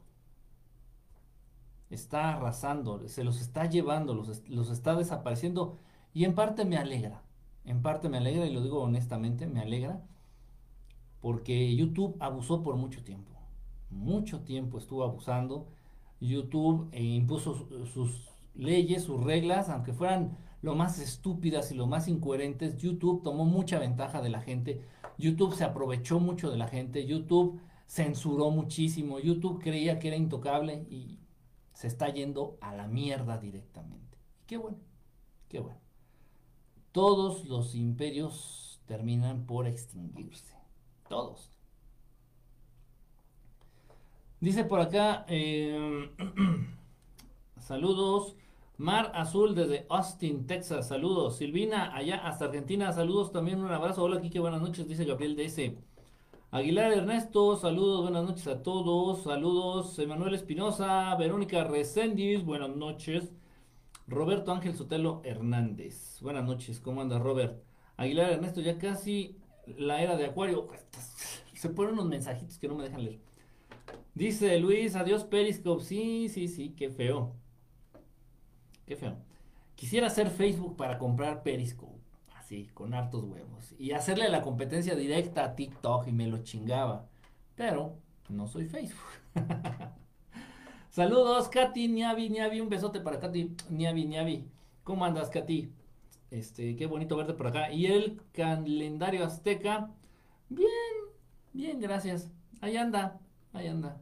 está 1.89 2.35
arrasando, 2.35 3.07
se 3.07 3.23
los 3.23 3.41
está 3.41 3.67
llevando, 3.67 4.13
los, 4.13 4.47
los 4.47 4.69
está 4.69 4.93
desapareciendo 4.95 5.79
y 6.13 6.25
en 6.25 6.35
parte 6.35 6.63
me 6.63 6.77
alegra, 6.77 7.23
en 7.65 7.81
parte 7.81 8.07
me 8.07 8.19
alegra 8.19 8.45
y 8.45 8.53
lo 8.53 8.61
digo 8.61 8.83
honestamente, 8.83 9.47
me 9.47 9.61
alegra 9.61 10.03
porque 11.21 11.75
YouTube 11.75 12.17
abusó 12.19 12.61
por 12.61 12.75
mucho 12.75 13.03
tiempo. 13.03 13.31
Mucho 13.89 14.41
tiempo 14.41 14.77
estuvo 14.77 15.03
abusando. 15.03 15.69
YouTube 16.21 16.87
eh, 16.91 17.01
impuso 17.01 17.67
sus 17.91 18.29
leyes, 18.53 19.01
sus 19.01 19.23
reglas, 19.23 19.69
aunque 19.69 19.91
fueran 19.91 20.37
lo 20.61 20.75
más 20.75 20.99
estúpidas 20.99 21.71
y 21.71 21.75
lo 21.75 21.87
más 21.87 22.07
incoherentes. 22.07 22.77
YouTube 22.77 23.23
tomó 23.23 23.45
mucha 23.45 23.79
ventaja 23.79 24.21
de 24.21 24.29
la 24.29 24.41
gente. 24.41 24.92
YouTube 25.17 25.55
se 25.55 25.63
aprovechó 25.63 26.19
mucho 26.19 26.49
de 26.49 26.57
la 26.57 26.67
gente. 26.67 27.05
YouTube 27.05 27.61
censuró 27.87 28.49
muchísimo. 28.51 29.19
YouTube 29.19 29.61
creía 29.61 29.99
que 29.99 30.09
era 30.09 30.17
intocable 30.17 30.85
y 30.89 31.19
se 31.73 31.87
está 31.87 32.09
yendo 32.09 32.57
a 32.61 32.73
la 32.75 32.87
mierda 32.87 33.37
directamente. 33.37 34.17
Qué 34.47 34.57
bueno, 34.57 34.77
qué 35.49 35.59
bueno. 35.59 35.79
Todos 36.91 37.45
los 37.45 37.75
imperios 37.75 38.81
terminan 38.85 39.45
por 39.45 39.67
extinguirse 39.67 40.53
todos. 41.13 41.49
Dice 44.39 44.65
por 44.65 44.79
acá, 44.79 45.25
em, 45.27 46.09
saludos. 47.59 48.35
Mar 48.77 49.11
Azul 49.13 49.53
desde 49.53 49.85
Austin, 49.89 50.47
Texas, 50.47 50.87
saludos. 50.87 51.37
Silvina, 51.37 51.95
allá 51.95 52.17
hasta 52.17 52.45
Argentina, 52.45 52.91
saludos 52.91 53.31
también, 53.31 53.59
un 53.59 53.71
abrazo. 53.71 54.03
Hola, 54.03 54.19
Kike, 54.19 54.39
buenas 54.39 54.61
noches, 54.61 54.87
dice 54.87 55.05
Gabriel 55.05 55.35
DS. 55.35 55.73
Aguilar 56.49 56.91
Ernesto, 56.91 57.55
saludos, 57.55 58.01
buenas 58.01 58.23
noches 58.23 58.47
a 58.47 58.63
todos. 58.63 59.23
Saludos, 59.23 59.99
Emanuel 59.99 60.33
Espinosa, 60.33 61.15
Verónica 61.15 61.63
Resendiz, 61.63 62.43
buenas 62.43 62.75
noches. 62.75 63.31
Roberto 64.07 64.51
Ángel 64.51 64.75
Sotelo 64.75 65.21
Hernández, 65.23 66.19
buenas 66.21 66.43
noches, 66.43 66.79
¿cómo 66.79 67.01
anda 67.01 67.19
Robert? 67.19 67.63
Aguilar 67.95 68.31
Ernesto, 68.31 68.59
ya 68.59 68.79
casi 68.79 69.37
la 69.77 70.01
era 70.01 70.17
de 70.17 70.25
Acuario. 70.25 70.67
Se 71.53 71.69
ponen 71.69 71.93
unos 71.93 72.07
mensajitos 72.07 72.57
que 72.57 72.67
no 72.67 72.75
me 72.75 72.85
dejan 72.85 73.03
leer. 73.05 73.19
Dice 74.15 74.59
Luis, 74.59 74.95
adiós 74.95 75.25
Periscope. 75.25 75.83
Sí, 75.83 76.27
sí, 76.27 76.47
sí, 76.47 76.73
qué 76.75 76.89
feo. 76.89 77.35
Qué 78.85 78.95
feo. 78.95 79.15
Quisiera 79.75 80.07
hacer 80.07 80.29
Facebook 80.29 80.75
para 80.75 80.97
comprar 80.97 81.43
Periscope. 81.43 81.99
Así, 82.35 82.69
con 82.73 82.93
hartos 82.93 83.23
huevos. 83.23 83.73
Y 83.77 83.91
hacerle 83.91 84.29
la 84.29 84.41
competencia 84.41 84.95
directa 84.95 85.43
a 85.45 85.55
TikTok 85.55 86.07
y 86.07 86.11
me 86.11 86.27
lo 86.27 86.39
chingaba. 86.39 87.07
Pero 87.55 87.97
no 88.29 88.47
soy 88.47 88.65
Facebook. 88.65 88.99
Saludos, 90.89 91.49
Katy, 91.49 91.87
Niavi, 91.87 92.29
Niavi, 92.29 92.61
un 92.61 92.69
besote 92.69 92.99
para 92.99 93.19
Katy, 93.19 93.55
Niavi, 93.69 94.05
Niavi. 94.05 94.47
¿Cómo 94.83 95.05
andas, 95.05 95.29
Katy? 95.29 95.71
Este, 96.29 96.75
qué 96.75 96.85
bonito 96.85 97.15
verte 97.15 97.33
por 97.33 97.47
acá. 97.47 97.71
Y 97.71 97.87
el 97.87 98.21
calendario 98.31 99.25
azteca, 99.25 99.91
bien, 100.49 100.69
bien, 101.53 101.79
gracias. 101.79 102.31
Ahí 102.61 102.77
anda, 102.77 103.19
ahí 103.53 103.67
anda. 103.67 104.01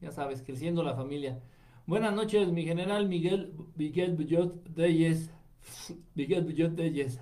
Ya 0.00 0.10
sabes, 0.10 0.42
creciendo 0.42 0.82
la 0.82 0.94
familia. 0.94 1.40
Buenas 1.86 2.14
noches, 2.14 2.50
mi 2.50 2.64
general 2.64 3.06
Miguel, 3.08 3.52
Miguel 3.76 4.16
Billot 4.16 4.70
Deyes. 4.70 5.30
Miguel 6.14 6.44
Billot 6.46 6.72
Deyes. 6.72 7.20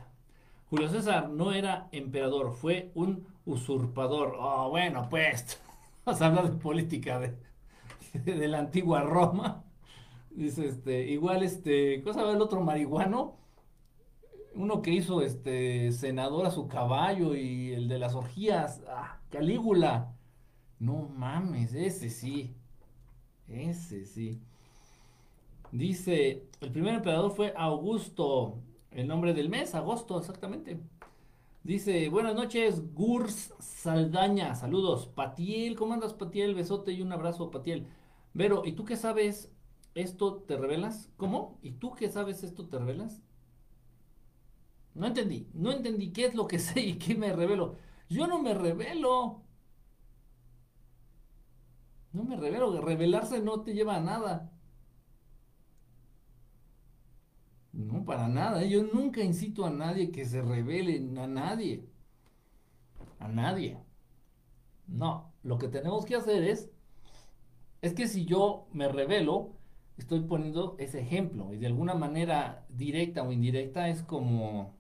Julio 0.71 0.89
César 0.89 1.31
no 1.31 1.53
era 1.53 1.89
emperador, 1.91 2.53
fue 2.53 2.93
un 2.95 3.27
usurpador. 3.45 4.37
Oh, 4.39 4.71
bueno, 4.71 5.09
pues, 5.11 5.61
vamos 6.05 6.23
a 6.23 6.27
hablar 6.27 6.53
de 6.53 6.59
política 6.59 7.19
de, 7.19 8.49
la 8.49 8.61
antigua 8.61 9.03
Roma. 9.03 9.65
Dice, 10.31 10.69
este, 10.69 11.09
igual, 11.09 11.43
este, 11.43 12.01
cosa 12.05 12.31
el 12.31 12.41
otro 12.41 12.61
marihuano? 12.61 13.39
Uno 14.55 14.81
que 14.81 14.93
hizo, 14.93 15.23
este, 15.23 15.91
senador 15.91 16.47
a 16.47 16.53
su 16.53 16.69
caballo 16.69 17.35
y 17.35 17.73
el 17.73 17.89
de 17.89 17.99
las 17.99 18.15
orgías, 18.15 18.81
ah, 18.89 19.19
Calígula. 19.29 20.15
No 20.79 21.09
mames, 21.09 21.75
ese 21.75 22.11
sí, 22.11 22.55
ese 23.49 24.07
sí. 24.07 24.41
Dice, 25.73 26.49
el 26.61 26.71
primer 26.71 26.95
emperador 26.95 27.33
fue 27.33 27.53
Augusto, 27.57 28.63
el 28.91 29.07
nombre 29.09 29.33
del 29.35 29.49
mes, 29.49 29.75
agosto, 29.75 30.19
exactamente. 30.19 30.79
Dice, 31.65 32.09
buenas 32.11 32.35
noches, 32.35 32.95
Gurs 32.95 33.55
Saldaña, 33.61 34.55
saludos. 34.57 35.09
Patiel, 35.09 35.77
¿cómo 35.77 35.95
andas, 35.95 36.15
Patiel? 36.15 36.55
Besote 36.55 36.93
y 36.93 37.03
un 37.03 37.13
abrazo, 37.13 37.51
Patiel. 37.51 37.87
Vero, 38.35 38.63
¿y 38.67 38.73
tú 38.73 38.85
qué 38.85 38.97
sabes? 38.97 39.53
¿Esto 39.95 40.37
te 40.45 40.57
revelas? 40.59 41.11
¿Cómo? 41.19 41.59
¿Y 41.63 41.73
tú 41.73 41.93
qué 41.95 42.11
sabes? 42.11 42.45
¿Esto 42.45 42.69
te 42.69 42.79
revelas? 42.79 43.23
No 44.95 45.07
entendí, 45.07 45.49
no 45.55 45.71
entendí 45.73 46.13
qué 46.13 46.25
es 46.27 46.35
lo 46.35 46.47
que 46.47 46.59
sé 46.69 46.81
y 46.81 46.95
qué 46.99 47.15
me 47.15 47.33
revelo. 47.33 47.77
Yo 48.09 48.27
no 48.27 48.41
me 48.43 48.55
revelo. 48.55 49.43
No 52.13 52.25
me 52.25 52.37
revelo, 52.37 52.81
revelarse 52.81 53.41
no 53.41 53.63
te 53.63 53.75
lleva 53.75 53.97
a 53.97 54.01
nada. 54.01 54.53
No, 57.73 58.05
para 58.05 58.29
nada. 58.29 58.65
Yo 58.65 58.83
nunca 58.83 59.23
incito 59.23 59.65
a 59.65 59.71
nadie 59.71 60.13
que 60.13 60.25
se 60.25 60.43
revele, 60.43 60.97
a 61.21 61.27
nadie. 61.27 61.85
A 63.19 63.29
nadie. 63.29 63.79
No, 64.87 65.33
lo 65.43 65.59
que 65.59 65.69
tenemos 65.69 66.05
que 66.05 66.17
hacer 66.17 66.43
es, 66.45 66.71
es 67.81 67.95
que 67.95 68.09
si 68.09 68.27
yo 68.27 68.67
me 68.73 68.89
revelo, 68.89 69.53
estoy 69.97 70.21
poniendo 70.21 70.77
ese 70.79 71.01
ejemplo 71.01 71.53
y 71.55 71.59
de 71.59 71.67
alguna 71.67 71.95
manera 71.95 72.67
directa 72.69 73.23
o 73.23 73.33
indirecta 73.33 73.89
es 73.89 74.03
como 74.03 74.75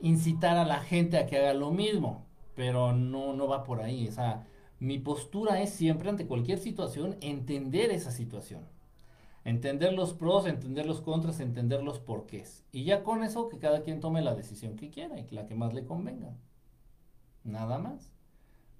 incitar 0.00 0.56
a 0.56 0.64
la 0.64 0.80
gente 0.80 1.18
a 1.18 1.26
que 1.26 1.38
haga 1.38 1.54
lo 1.54 1.70
mismo, 1.72 2.26
pero 2.54 2.92
no, 2.92 3.32
no 3.34 3.48
va 3.48 3.64
por 3.64 3.80
ahí. 3.82 4.08
O 4.08 4.12
sea, 4.12 4.46
mi 4.78 4.98
postura 4.98 5.60
es 5.62 5.70
siempre 5.70 6.10
ante 6.10 6.26
cualquier 6.26 6.58
situación 6.58 7.16
entender 7.20 7.90
esa 7.90 8.10
situación 8.12 8.75
Entender 9.46 9.92
los 9.92 10.12
pros, 10.12 10.44
entender 10.44 10.86
los 10.86 11.00
contras, 11.00 11.38
entender 11.38 11.80
los 11.80 12.00
porqués. 12.00 12.64
Y 12.72 12.82
ya 12.82 13.04
con 13.04 13.22
eso 13.22 13.48
que 13.48 13.60
cada 13.60 13.82
quien 13.82 14.00
tome 14.00 14.20
la 14.20 14.34
decisión 14.34 14.74
que 14.74 14.90
quiera 14.90 15.20
y 15.20 15.28
la 15.30 15.46
que 15.46 15.54
más 15.54 15.72
le 15.72 15.84
convenga. 15.84 16.36
Nada 17.44 17.78
más. 17.78 18.12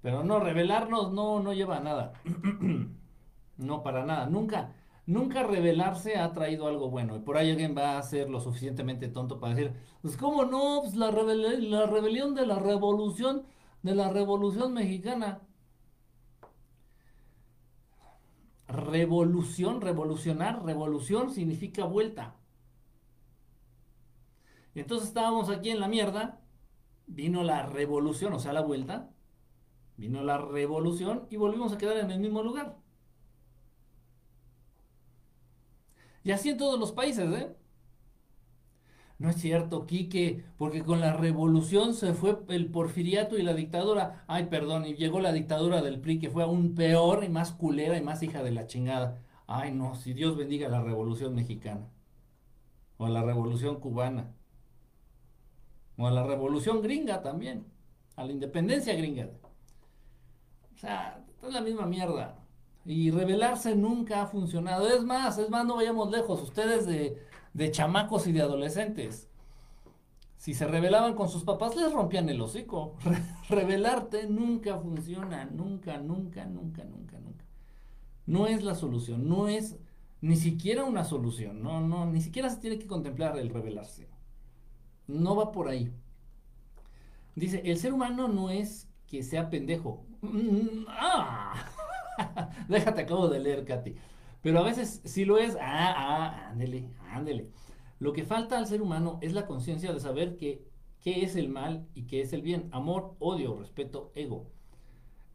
Pero 0.01 0.25
no, 0.25 0.41
revelarnos 0.41 1.13
no, 1.13 1.39
no 1.39 1.53
lleva 1.53 1.77
a 1.77 1.79
nada. 1.79 2.11
no 3.57 3.81
para 3.81 4.05
nada. 4.05 4.25
Nunca, 4.25 4.73
nunca 5.05 5.43
revelarse 5.43 6.17
ha 6.17 6.33
traído 6.33 6.67
algo 6.67 6.89
bueno. 6.89 7.15
Y 7.15 7.19
por 7.19 7.37
ahí 7.37 7.49
alguien 7.49 7.73
va 7.73 7.97
a 7.97 8.03
ser 8.03 8.29
lo 8.29 8.41
suficientemente 8.41 9.07
tonto 9.07 9.39
para 9.39 9.55
decir, 9.55 9.71
pues 10.01 10.17
cómo 10.17 10.43
no, 10.43 10.81
pues 10.81 10.95
la, 10.95 11.11
la 11.11 11.85
rebelión 11.85 12.35
de 12.35 12.45
la 12.45 12.59
revolución, 12.59 13.43
de 13.83 13.95
la 13.95 14.09
revolución 14.09 14.73
mexicana. 14.73 15.39
Revolución, 18.67 19.81
revolucionar, 19.81 20.63
revolución 20.63 21.31
significa 21.31 21.85
vuelta. 21.85 22.35
Entonces 24.75 25.07
estábamos 25.09 25.49
aquí 25.49 25.71
en 25.71 25.79
la 25.79 25.87
mierda, 25.87 26.39
vino 27.07 27.43
la 27.43 27.65
revolución, 27.65 28.33
o 28.33 28.39
sea, 28.39 28.53
la 28.53 28.61
vuelta, 28.61 29.09
vino 29.97 30.23
la 30.23 30.37
revolución 30.37 31.27
y 31.29 31.37
volvimos 31.37 31.73
a 31.73 31.77
quedar 31.77 31.97
en 31.97 32.11
el 32.11 32.19
mismo 32.19 32.43
lugar. 32.43 32.77
Y 36.23 36.31
así 36.31 36.49
en 36.49 36.57
todos 36.57 36.79
los 36.79 36.91
países, 36.91 37.27
¿eh? 37.33 37.56
No 39.19 39.31
es 39.31 39.37
cierto, 39.37 39.87
Quique, 39.87 40.45
porque 40.57 40.83
con 40.83 40.99
la 40.99 41.13
revolución 41.13 41.95
se 41.95 42.13
fue 42.13 42.37
el 42.49 42.69
porfiriato 42.69 43.37
y 43.37 43.41
la 43.41 43.55
dictadura. 43.55 44.23
Ay, 44.27 44.45
perdón, 44.45 44.85
y 44.85 44.95
llegó 44.95 45.19
la 45.19 45.31
dictadura 45.31 45.81
del 45.81 45.99
PRI, 45.99 46.19
que 46.19 46.29
fue 46.29 46.43
aún 46.43 46.75
peor 46.75 47.23
y 47.23 47.29
más 47.29 47.51
culera 47.51 47.97
y 47.97 48.03
más 48.03 48.21
hija 48.21 48.43
de 48.43 48.51
la 48.51 48.67
chingada. 48.67 49.23
Ay, 49.47 49.71
no, 49.71 49.95
si 49.95 50.13
Dios 50.13 50.37
bendiga 50.37 50.69
la 50.69 50.83
revolución 50.83 51.33
mexicana. 51.33 51.87
O 52.97 53.07
la 53.07 53.23
revolución 53.23 53.79
cubana. 53.79 54.33
O 55.97 56.05
a 56.05 56.11
la 56.11 56.23
revolución 56.23 56.81
gringa 56.81 57.21
también. 57.23 57.65
A 58.15 58.23
la 58.23 58.31
independencia 58.31 58.93
gringa. 58.95 59.29
O 60.75 60.77
sea, 60.77 61.25
es 61.41 61.53
la 61.53 61.61
misma 61.61 61.87
mierda. 61.87 62.37
Y 62.85 63.09
rebelarse 63.11 63.75
nunca 63.75 64.21
ha 64.21 64.27
funcionado. 64.27 64.87
Es 64.87 65.03
más, 65.03 65.37
es 65.39 65.49
más, 65.49 65.65
no 65.65 65.77
vayamos 65.77 66.11
lejos. 66.11 66.41
Ustedes 66.41 66.85
de 66.85 67.26
de 67.57 67.71
chamacos 67.71 68.27
y 68.27 68.31
de 68.31 68.41
adolescentes. 68.41 69.27
Si 70.37 70.53
se 70.53 70.67
rebelaban 70.67 71.15
con 71.15 71.27
sus 71.27 71.43
papás, 71.43 71.75
les 71.75 71.91
rompían 71.91 72.29
el 72.29 72.39
hocico. 72.39 72.95
rebelarte 73.49 74.27
nunca 74.27 74.77
funciona, 74.77 75.45
nunca, 75.45 75.97
nunca, 75.97 76.45
nunca, 76.45 76.85
nunca, 76.85 77.19
nunca. 77.19 77.45
No 78.27 78.45
es 78.45 78.63
la 78.63 78.75
solución, 78.75 79.27
no 79.27 79.47
es 79.47 79.75
ni 80.21 80.35
siquiera 80.35 80.83
una 80.83 81.03
solución, 81.03 81.63
no, 81.63 81.81
no, 81.81 82.05
ni 82.05 82.21
siquiera 82.21 82.49
se 82.51 82.57
tiene 82.57 82.77
que 82.77 82.85
contemplar 82.85 83.39
el 83.39 83.49
rebelarse. 83.49 84.07
No 85.07 85.35
va 85.35 85.51
por 85.51 85.67
ahí. 85.67 85.91
Dice, 87.35 87.63
el 87.65 87.79
ser 87.79 87.91
humano 87.91 88.27
no 88.27 88.51
es 88.51 88.87
que 89.07 89.23
sea 89.23 89.49
pendejo. 89.49 90.05
¡Ah! 90.89 91.55
Déjate, 92.67 93.01
acabo 93.01 93.27
de 93.29 93.39
leer, 93.39 93.65
Katy. 93.65 93.95
Pero 94.43 94.59
a 94.59 94.63
veces 94.63 95.01
sí 95.05 95.25
lo 95.25 95.37
es. 95.37 95.55
Ah, 95.59 95.93
ah, 95.97 96.49
ándele, 96.51 96.87
ándele. 97.07 97.51
Lo 97.99 98.13
que 98.13 98.23
falta 98.23 98.57
al 98.57 98.67
ser 98.67 98.81
humano 98.81 99.17
es 99.21 99.33
la 99.33 99.47
conciencia 99.47 99.91
de 99.91 99.99
saber 99.99 100.37
que, 100.37 100.67
qué 101.01 101.23
es 101.23 101.35
el 101.35 101.49
mal 101.49 101.87
y 101.95 102.03
qué 102.03 102.21
es 102.21 102.33
el 102.33 102.41
bien. 102.41 102.69
Amor, 102.71 103.15
odio, 103.19 103.55
respeto, 103.55 104.11
ego. 104.15 104.47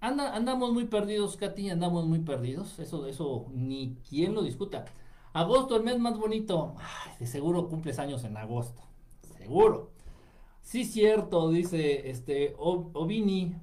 Anda, 0.00 0.34
andamos 0.34 0.72
muy 0.72 0.86
perdidos, 0.86 1.36
Katy, 1.36 1.70
andamos 1.70 2.06
muy 2.06 2.20
perdidos. 2.20 2.78
Eso, 2.78 3.06
eso 3.06 3.46
ni 3.52 3.96
quien 4.08 4.34
lo 4.34 4.42
discuta. 4.42 4.84
Agosto, 5.32 5.76
el 5.76 5.82
mes 5.82 5.98
más 5.98 6.18
bonito. 6.18 6.74
de 7.18 7.26
seguro 7.26 7.68
cumples 7.68 7.98
años 7.98 8.24
en 8.24 8.36
agosto. 8.36 8.82
Seguro. 9.38 9.92
Sí, 10.60 10.84
cierto, 10.84 11.50
dice 11.50 12.10
este 12.10 12.54
Ovini. 12.58 13.56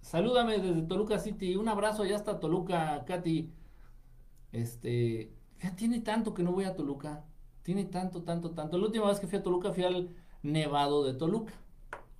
Salúdame 0.00 0.58
desde 0.58 0.82
Toluca 0.82 1.18
City. 1.18 1.56
Un 1.56 1.68
abrazo 1.68 2.04
ya 2.04 2.16
hasta 2.16 2.38
Toluca, 2.38 3.04
Katy. 3.04 3.52
Este, 4.52 5.32
ya 5.62 5.74
tiene 5.74 6.00
tanto 6.00 6.34
que 6.34 6.42
no 6.42 6.52
voy 6.52 6.64
a 6.64 6.76
Toluca. 6.76 7.24
Tiene 7.66 7.84
tanto, 7.86 8.22
tanto, 8.22 8.52
tanto. 8.52 8.78
La 8.78 8.86
última 8.86 9.08
vez 9.08 9.18
que 9.18 9.26
fui 9.26 9.38
a 9.38 9.42
Toluca 9.42 9.72
fui 9.72 9.82
al 9.82 10.14
Nevado 10.44 11.04
de 11.04 11.14
Toluca. 11.14 11.52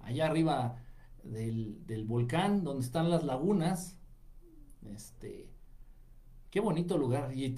Allá 0.00 0.26
arriba 0.26 0.82
del, 1.22 2.04
volcán, 2.04 2.64
donde 2.64 2.84
están 2.84 3.10
las 3.10 3.22
lagunas. 3.22 3.96
Este, 4.92 5.48
qué 6.50 6.58
bonito 6.58 6.98
lugar. 6.98 7.30
Y 7.32 7.50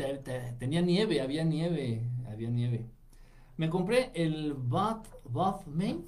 tenía 0.58 0.82
nieve, 0.82 1.22
había 1.22 1.44
nieve, 1.44 2.06
había 2.30 2.50
nieve. 2.50 2.90
Me 3.56 3.70
compré 3.70 4.10
el 4.12 4.52
Bath, 4.52 5.06
Bath 5.24 5.66
Mate. 5.66 6.04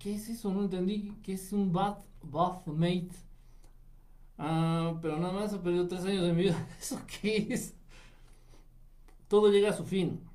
¿Qué 0.00 0.16
es 0.16 0.28
eso? 0.28 0.52
No 0.52 0.62
entendí. 0.62 1.16
¿Qué 1.22 1.34
es 1.34 1.52
un 1.52 1.72
Bath, 1.72 2.02
Bath 2.20 2.66
Mate? 2.66 3.12
Ah, 4.38 4.98
pero 5.00 5.18
nada 5.18 5.34
más 5.34 5.52
he 5.52 5.58
perdido 5.58 5.86
tres 5.86 6.04
años 6.04 6.24
de 6.24 6.32
mi 6.32 6.42
vida. 6.42 6.66
¿Eso 6.80 6.98
qué 7.06 7.46
es? 7.48 7.76
Todo 9.28 9.48
llega 9.48 9.70
a 9.70 9.72
su 9.72 9.84
fin. 9.84 10.31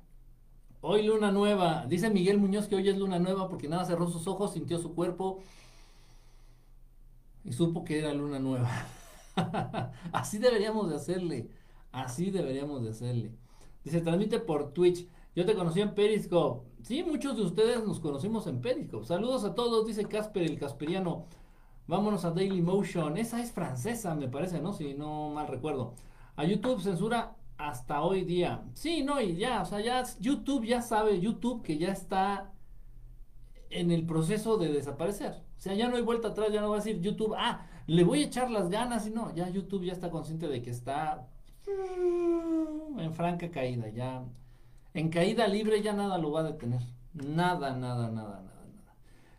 Hoy 0.80 1.02
luna 1.02 1.32
nueva. 1.32 1.86
Dice 1.88 2.08
Miguel 2.08 2.38
Muñoz 2.38 2.68
que 2.68 2.76
hoy 2.76 2.88
es 2.88 2.96
luna 2.96 3.18
nueva 3.18 3.48
porque 3.48 3.68
nada 3.68 3.84
cerró 3.84 4.08
sus 4.08 4.28
ojos, 4.28 4.52
sintió 4.52 4.78
su 4.78 4.94
cuerpo 4.94 5.40
y 7.44 7.52
supo 7.52 7.84
que 7.84 7.98
era 7.98 8.14
luna 8.14 8.38
nueva. 8.38 8.70
Así 10.12 10.38
deberíamos 10.38 10.88
de 10.88 10.96
hacerle. 10.96 11.50
Así 11.90 12.30
deberíamos 12.30 12.82
de 12.84 12.90
hacerle. 12.90 13.32
Dice, 13.82 14.00
transmite 14.00 14.38
por 14.38 14.72
Twitch. 14.72 15.08
Yo 15.34 15.44
te 15.44 15.54
conocí 15.54 15.80
en 15.80 15.94
Periscope. 15.94 16.68
Sí, 16.82 17.02
muchos 17.02 17.36
de 17.36 17.42
ustedes 17.42 17.84
nos 17.84 17.98
conocimos 17.98 18.46
en 18.46 18.60
Periscope. 18.60 19.04
Saludos 19.04 19.42
a 19.44 19.54
todos, 19.56 19.84
dice 19.84 20.04
Casper 20.04 20.44
el 20.44 20.58
Casperiano. 20.58 21.26
Vámonos 21.88 22.24
a 22.24 22.30
Daily 22.30 22.62
Motion. 22.62 23.16
Esa 23.16 23.42
es 23.42 23.50
francesa, 23.50 24.14
me 24.14 24.28
parece, 24.28 24.60
¿no? 24.60 24.72
Si 24.72 24.94
no 24.94 25.30
mal 25.30 25.48
recuerdo. 25.48 25.94
A 26.36 26.44
YouTube 26.44 26.80
censura 26.80 27.34
hasta 27.58 28.02
hoy 28.02 28.24
día. 28.24 28.62
Sí, 28.74 29.02
no, 29.02 29.20
y 29.20 29.36
ya, 29.36 29.62
o 29.62 29.66
sea, 29.66 29.80
ya 29.80 30.02
YouTube 30.20 30.64
ya 30.64 30.80
sabe, 30.80 31.20
YouTube 31.20 31.62
que 31.62 31.76
ya 31.76 31.92
está 31.92 32.52
en 33.70 33.90
el 33.90 34.06
proceso 34.06 34.56
de 34.56 34.72
desaparecer. 34.72 35.32
O 35.32 35.60
sea, 35.60 35.74
ya 35.74 35.88
no 35.88 35.96
hay 35.96 36.02
vuelta 36.02 36.28
atrás, 36.28 36.52
ya 36.52 36.60
no 36.60 36.70
va 36.70 36.76
a 36.76 36.78
decir 36.78 37.00
YouTube, 37.00 37.34
ah, 37.36 37.66
le 37.86 38.04
voy 38.04 38.22
a 38.22 38.26
echar 38.26 38.50
las 38.50 38.70
ganas 38.70 39.06
y 39.06 39.10
no, 39.10 39.34
ya 39.34 39.48
YouTube 39.48 39.84
ya 39.84 39.92
está 39.92 40.10
consciente 40.10 40.46
de 40.48 40.62
que 40.62 40.70
está 40.70 41.28
en 41.66 43.12
franca 43.12 43.50
caída, 43.50 43.88
ya 43.88 44.24
en 44.94 45.10
caída 45.10 45.46
libre 45.48 45.82
ya 45.82 45.92
nada 45.92 46.16
lo 46.18 46.30
va 46.30 46.40
a 46.40 46.44
detener. 46.44 46.80
Nada, 47.12 47.74
nada, 47.74 48.10
nada, 48.10 48.40
nada. 48.42 48.48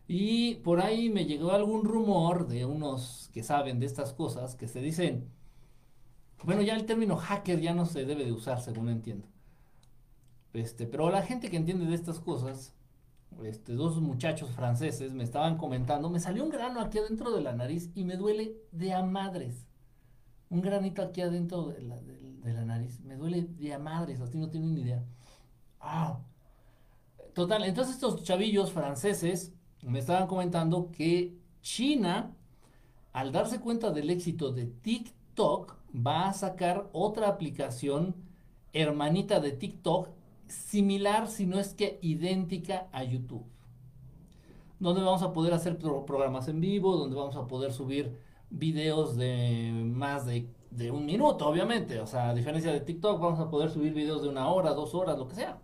Y 0.08 0.56
por 0.56 0.82
ahí 0.82 1.10
me 1.10 1.26
llegó 1.26 1.52
algún 1.52 1.86
rumor 1.86 2.48
de 2.48 2.66
unos 2.66 3.30
que 3.34 3.44
saben 3.44 3.80
de 3.80 3.86
estas 3.86 4.14
cosas 4.14 4.56
que 4.56 4.68
se 4.68 4.82
dicen, 4.82 5.30
bueno, 6.44 6.62
ya 6.62 6.76
el 6.76 6.86
término 6.86 7.18
hacker 7.18 7.60
ya 7.60 7.74
no 7.74 7.86
se 7.86 8.06
debe 8.06 8.26
de 8.26 8.32
usar, 8.32 8.62
según 8.62 8.90
entiendo. 8.90 9.28
Este, 10.54 10.88
pero 10.88 11.10
la 11.10 11.22
gente 11.22 11.50
que 11.50 11.58
entiende 11.58 11.86
de 11.86 11.96
estas 11.96 12.20
cosas, 12.20 12.74
este, 13.44 13.74
dos 13.74 14.02
muchachos 14.02 14.50
franceses 14.52 15.14
me 15.14 15.24
estaban 15.24 15.58
comentando, 15.58 16.10
me 16.10 16.20
salió 16.20 16.44
un 16.44 16.50
grano 16.50 16.82
aquí 16.82 16.98
adentro 16.98 17.32
de 17.32 17.42
la 17.42 17.54
nariz 17.54 17.92
y 17.94 18.04
me 18.04 18.16
duele 18.16 18.56
de 18.72 18.94
a 18.94 19.04
madres. 19.04 19.68
Un 20.50 20.62
granito 20.62 21.04
aquí 21.04 21.22
adentro 21.22 21.68
de 21.68 21.82
la, 21.82 22.02
de 22.02 22.54
la 22.54 22.66
nariz, 22.66 23.00
me 23.02 23.16
duele 23.16 23.44
de 23.44 23.74
a 23.74 23.80
madres, 23.80 24.20
así 24.20 24.38
no 24.38 24.50
tienen 24.50 24.74
ni 24.74 24.82
idea. 24.82 25.04
Ah. 25.80 26.20
Total, 27.34 27.64
entonces 27.64 27.96
estos 27.96 28.24
chavillos 28.24 28.72
franceses 28.72 29.54
me 29.84 30.00
estaban 30.00 30.28
comentando 30.28 30.92
que 30.92 31.38
China, 31.62 32.36
al 33.14 33.32
darse 33.32 33.60
cuenta 33.60 33.92
del 33.92 34.10
éxito 34.10 34.52
de 34.52 34.66
TikTok, 34.66 35.79
va 35.96 36.30
a 36.30 36.34
sacar 36.34 36.90
otra 36.94 37.28
aplicación 37.28 38.16
hermanita 38.74 39.40
de 39.40 39.52
TikTok, 39.52 40.10
similar, 40.48 41.28
si 41.28 41.46
no 41.46 41.60
es 41.60 41.74
que 41.74 42.00
idéntica 42.02 42.88
a 42.92 43.04
YouTube. 43.04 43.46
Donde 44.80 45.02
vamos 45.02 45.24
a 45.24 45.34
poder 45.34 45.54
hacer 45.54 45.78
programas 45.78 46.48
en 46.48 46.62
vivo, 46.62 46.96
donde 46.96 47.16
vamos 47.16 47.36
a 47.36 47.48
poder 47.48 47.74
subir 47.74 48.18
videos 48.50 49.18
de 49.18 49.72
más 49.86 50.26
de, 50.26 50.48
un 50.92 51.06
minuto, 51.06 51.48
obviamente. 51.48 52.00
O 52.00 52.08
sea, 52.08 52.30
a 52.30 52.34
diferencia 52.34 52.72
de 52.72 52.80
TikTok, 52.80 53.20
vamos 53.20 53.40
a 53.40 53.50
poder 53.50 53.70
subir 53.70 53.94
videos 53.94 54.22
de 54.22 54.30
una 54.30 54.48
hora, 54.50 54.74
dos 54.74 54.96
horas, 54.96 55.18
lo 55.18 55.28
que 55.28 55.36
sea. 55.36 55.60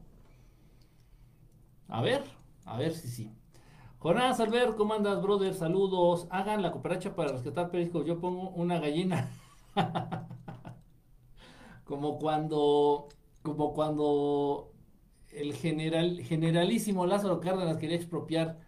A 1.87 2.01
ver, 2.01 2.23
a 2.65 2.77
ver 2.77 2.93
si 2.93 3.07
sí. 3.07 3.31
Jonás 3.99 4.39
Albert, 4.39 4.75
¿cómo 4.75 4.93
andas, 4.93 5.21
brother? 5.21 5.53
Saludos. 5.53 6.27
Hagan 6.29 6.61
la 6.61 6.71
cooperacha 6.71 7.15
para 7.15 7.31
rescatar 7.31 7.71
Perisco. 7.71 8.03
Yo 8.03 8.19
pongo 8.19 8.49
una 8.49 8.79
gallina. 8.79 9.29
como 11.83 12.17
cuando, 12.17 13.09
como 13.41 13.73
cuando 13.73 14.71
el 15.31 15.53
general, 15.53 16.21
generalísimo 16.21 17.05
Lázaro 17.05 17.39
Cárdenas 17.39 17.77
quería 17.77 17.97
expropiar 17.97 18.59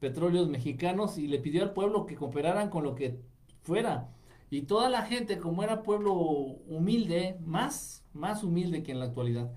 petróleos 0.00 0.48
mexicanos 0.48 1.18
y 1.18 1.28
le 1.28 1.38
pidió 1.38 1.62
al 1.62 1.72
pueblo 1.72 2.06
que 2.06 2.16
cooperaran 2.16 2.70
con 2.70 2.84
lo 2.84 2.94
que 2.94 3.20
fuera. 3.62 4.10
Y 4.50 4.62
toda 4.62 4.88
la 4.88 5.02
gente, 5.02 5.38
como 5.38 5.62
era 5.62 5.82
pueblo 5.82 6.14
humilde, 6.14 7.38
más, 7.40 8.04
más 8.12 8.44
humilde 8.44 8.82
que 8.82 8.92
en 8.92 9.00
la 9.00 9.06
actualidad, 9.06 9.52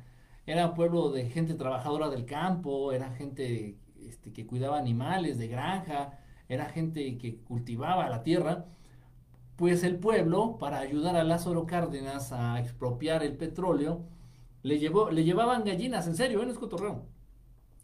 era 0.45 0.73
pueblo 0.73 1.11
de 1.11 1.29
gente 1.29 1.55
trabajadora 1.55 2.09
del 2.09 2.25
campo, 2.25 2.91
era 2.93 3.11
gente 3.11 3.77
este, 3.99 4.31
que 4.31 4.47
cuidaba 4.47 4.77
animales 4.77 5.37
de 5.37 5.47
granja, 5.47 6.19
era 6.47 6.65
gente 6.65 7.17
que 7.17 7.37
cultivaba 7.43 8.09
la 8.09 8.23
tierra, 8.23 8.65
pues 9.57 9.83
el 9.83 9.97
pueblo, 9.97 10.57
para 10.59 10.79
ayudar 10.79 11.15
a 11.15 11.23
Lázaro 11.23 11.65
Cárdenas 11.65 12.31
a 12.31 12.59
expropiar 12.59 13.23
el 13.23 13.35
petróleo, 13.35 14.05
le, 14.61 14.77
llevó, 14.77 15.09
le 15.09 15.23
llevaban 15.23 15.63
gallinas, 15.63 16.07
en 16.07 16.15
serio, 16.15 16.43
en 16.43 16.51
¿eh? 16.51 16.53
cotorreo, 16.53 17.05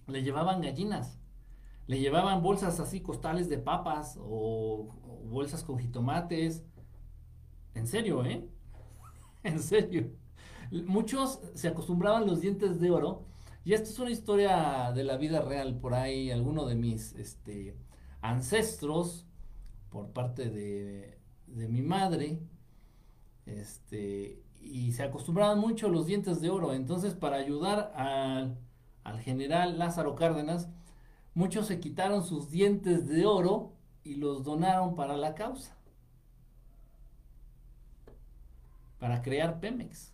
le 0.07 0.21
llevaban 0.21 0.61
gallinas, 0.61 1.19
le 1.87 1.99
llevaban 1.99 2.43
bolsas 2.43 2.79
así, 2.79 3.01
costales 3.01 3.49
de 3.49 3.57
papas 3.57 4.19
o, 4.21 4.87
bolsas 5.25 5.63
con 5.63 5.79
jitomates, 5.79 6.63
en 7.73 7.87
serio, 7.87 8.23
¿eh? 8.23 8.47
En 9.43 9.59
serio. 9.59 10.11
Muchos 10.71 11.41
se 11.55 11.67
acostumbraban 11.67 12.25
los 12.27 12.39
dientes 12.39 12.79
de 12.79 12.91
oro 12.91 13.25
y 13.65 13.73
esto 13.73 13.89
es 13.89 13.99
una 13.99 14.11
historia 14.11 14.91
de 14.93 15.03
la 15.03 15.17
vida 15.17 15.41
real. 15.41 15.79
Por 15.79 15.95
ahí, 15.95 16.31
alguno 16.31 16.65
de 16.65 16.75
mis 16.75 17.13
este, 17.13 17.75
ancestros, 18.21 19.25
por 19.89 20.11
parte 20.11 20.49
de, 20.49 21.17
mi 21.53 21.81
madre, 21.81 22.39
este, 23.45 24.41
y 24.61 24.91
se 24.93 25.03
acostumbraban 25.03 25.59
mucho 25.59 25.89
los 25.89 26.05
dientes 26.07 26.41
de 26.41 26.49
oro. 26.49 26.73
Entonces, 26.73 27.13
para 27.15 27.37
ayudar 27.37 27.93
al, 27.95 28.57
al 29.03 29.19
general 29.19 29.77
Lázaro 29.77 30.15
Cárdenas, 30.15 30.69
muchos 31.33 31.67
se 31.67 31.79
quitaron 31.79 32.23
sus 32.25 32.49
dientes 32.49 33.07
de 33.07 33.25
oro 33.25 33.73
y 34.03 34.15
los 34.15 34.43
donaron 34.43 34.95
para 34.95 35.17
la 35.17 35.35
causa, 35.35 35.77
para 38.99 39.21
crear 39.21 39.59
Pemex 39.59 40.13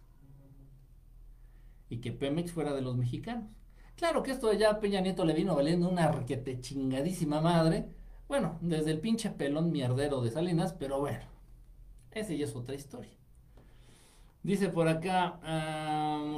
y 1.90 1.98
que 1.98 2.12
Pemex 2.12 2.52
fuera 2.52 2.74
de 2.74 2.82
los 2.82 2.96
mexicanos. 2.96 3.50
Claro 3.96 4.24
que 4.24 4.32
esto 4.32 4.48
de 4.48 4.58
ya 4.58 4.80
Peña 4.80 5.02
Nieto 5.02 5.26
le 5.26 5.34
vino 5.34 5.56
valiendo 5.56 5.90
una 5.90 6.06
arquete 6.06 6.62
chingadísima 6.62 7.42
madre. 7.42 7.90
Bueno, 8.28 8.58
desde 8.62 8.92
el 8.92 9.00
pinche 9.00 9.30
pelón 9.32 9.72
mierdero 9.72 10.22
de 10.22 10.32
Salinas, 10.32 10.74
pero 10.74 11.00
bueno, 11.00 11.26
esa 12.12 12.34
ya 12.34 12.46
es 12.46 12.56
otra 12.56 12.76
historia. 12.76 13.12
Dice 14.44 14.70
por 14.70 14.88
acá, 14.88 15.40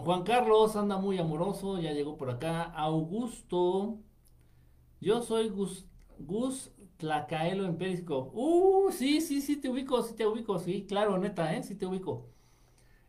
Juan 0.03 0.23
Carlos 0.23 0.75
anda 0.75 0.97
muy 0.97 1.17
amoroso, 1.19 1.79
ya 1.79 1.91
llegó 1.93 2.17
por 2.17 2.29
acá. 2.31 2.63
Augusto, 2.63 3.99
yo 4.99 5.21
soy 5.21 5.49
Gus, 5.49 5.85
Gus 6.19 6.71
Tlacaelo 6.97 7.65
en 7.65 7.77
Periscope. 7.77 8.31
Uh, 8.33 8.91
sí, 8.91 9.21
sí, 9.21 9.41
sí 9.41 9.57
te 9.57 9.69
ubico, 9.69 10.01
sí 10.03 10.15
te 10.15 10.25
ubico, 10.27 10.59
sí, 10.59 10.85
claro, 10.87 11.17
neta, 11.17 11.55
¿eh? 11.55 11.63
Sí 11.63 11.75
te 11.75 11.85
ubico. 11.85 12.27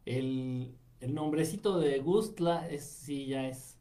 El, 0.04 0.76
el 1.00 1.14
nombrecito 1.14 1.78
de 1.78 1.98
Gustla 2.00 2.68
es, 2.70 2.84
sí, 2.84 3.26
ya 3.26 3.48
es. 3.48 3.78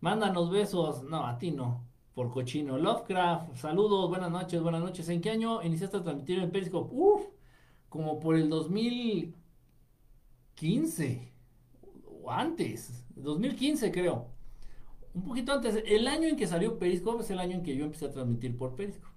Mándanos 0.00 0.50
besos. 0.50 1.02
No, 1.04 1.26
a 1.26 1.38
ti 1.38 1.50
no. 1.52 1.84
Por 2.14 2.30
cochino. 2.32 2.78
Lovecraft, 2.78 3.56
saludos, 3.56 4.08
buenas 4.08 4.30
noches, 4.30 4.62
buenas 4.62 4.82
noches. 4.82 5.08
¿En 5.08 5.20
qué 5.20 5.30
año 5.30 5.62
iniciaste 5.62 5.98
a 5.98 6.02
transmitir 6.02 6.40
en 6.40 6.50
Periscope? 6.50 6.90
Uf, 6.94 7.26
como 7.88 8.20
por 8.20 8.36
el 8.36 8.48
2015. 8.48 11.32
O 12.06 12.30
antes. 12.30 13.04
2015 13.16 13.90
creo. 13.92 14.28
Un 15.14 15.24
poquito 15.24 15.52
antes. 15.52 15.82
El 15.86 16.06
año 16.06 16.28
en 16.28 16.36
que 16.36 16.46
salió 16.46 16.78
Periscope 16.78 17.22
es 17.22 17.30
el 17.30 17.38
año 17.38 17.56
en 17.56 17.62
que 17.62 17.76
yo 17.76 17.84
empecé 17.84 18.06
a 18.06 18.12
transmitir 18.12 18.56
por 18.56 18.74
Periscope. 18.74 19.08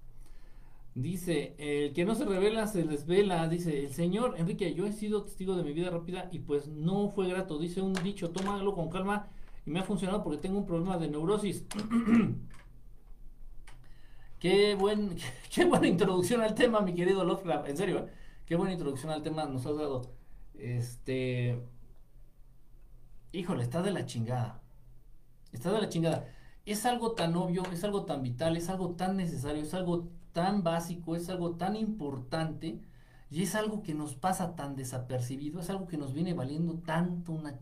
Dice, 0.94 1.56
el 1.58 1.94
que 1.94 2.04
no 2.04 2.16
se 2.16 2.26
revela 2.26 2.68
se 2.68 2.84
desvela. 2.84 3.48
Dice, 3.48 3.86
el 3.86 3.94
señor 3.94 4.36
Enrique, 4.38 4.74
yo 4.74 4.86
he 4.86 4.92
sido 4.92 5.24
testigo 5.24 5.56
de 5.56 5.64
mi 5.64 5.74
vida 5.74 5.90
rápida 5.90 6.28
y 6.32 6.40
pues 6.40 6.68
no 6.68 7.10
fue 7.10 7.28
grato. 7.28 7.60
Dice 7.60 7.82
un 7.82 7.94
dicho, 7.94 8.32
tómalo 8.32 8.74
con 8.74 8.90
calma 8.90 9.28
y 9.66 9.72
me 9.72 9.80
ha 9.80 9.84
funcionado 9.84 10.24
porque 10.24 10.40
tengo 10.40 10.58
un 10.58 10.66
problema 10.66 10.98
de 10.98 11.08
neurosis. 11.08 11.66
qué, 14.40 14.76
buen, 14.76 15.16
qué 15.54 15.66
buena 15.66 15.88
introducción 15.88 16.42
al 16.42 16.56
tema, 16.56 16.82
mi 16.82 16.94
querido 16.94 17.24
Lovecraft. 17.24 17.70
En 17.70 17.78
serio, 17.78 18.00
¿eh? 18.00 18.21
Qué 18.52 18.58
buena 18.58 18.74
introducción 18.74 19.14
al 19.14 19.24
tema 19.24 19.46
nos 19.46 19.66
has 19.66 19.78
dado. 19.78 20.02
Este... 20.56 21.58
Híjole, 23.32 23.64
está 23.64 23.82
de 23.82 23.92
la 23.92 24.06
chingada. 24.06 24.62
Está 25.54 25.72
de 25.72 25.80
la 25.80 25.88
chingada. 25.88 26.28
Es 26.66 26.86
algo 26.86 27.14
tan 27.14 27.34
obvio, 27.38 27.64
es 27.72 27.86
algo 27.86 28.04
tan 28.04 28.22
vital, 28.24 28.58
es 28.58 28.68
algo 28.68 28.90
tan 28.96 29.16
necesario, 29.16 29.64
es 29.64 29.74
algo 29.74 30.10
tan 30.34 30.64
básico, 30.64 31.16
es 31.16 31.30
algo 31.30 31.56
tan 31.56 31.78
importante 31.78 32.82
y 33.30 33.44
es 33.44 33.56
algo 33.56 33.84
que 33.84 33.94
nos 33.94 34.16
pasa 34.16 34.54
tan 34.54 34.76
desapercibido, 34.76 35.62
es 35.62 35.70
algo 35.70 35.88
que 35.88 35.98
nos 35.98 36.12
viene 36.12 36.34
valiendo 36.34 36.74
tanto 36.80 37.32
una 37.32 37.58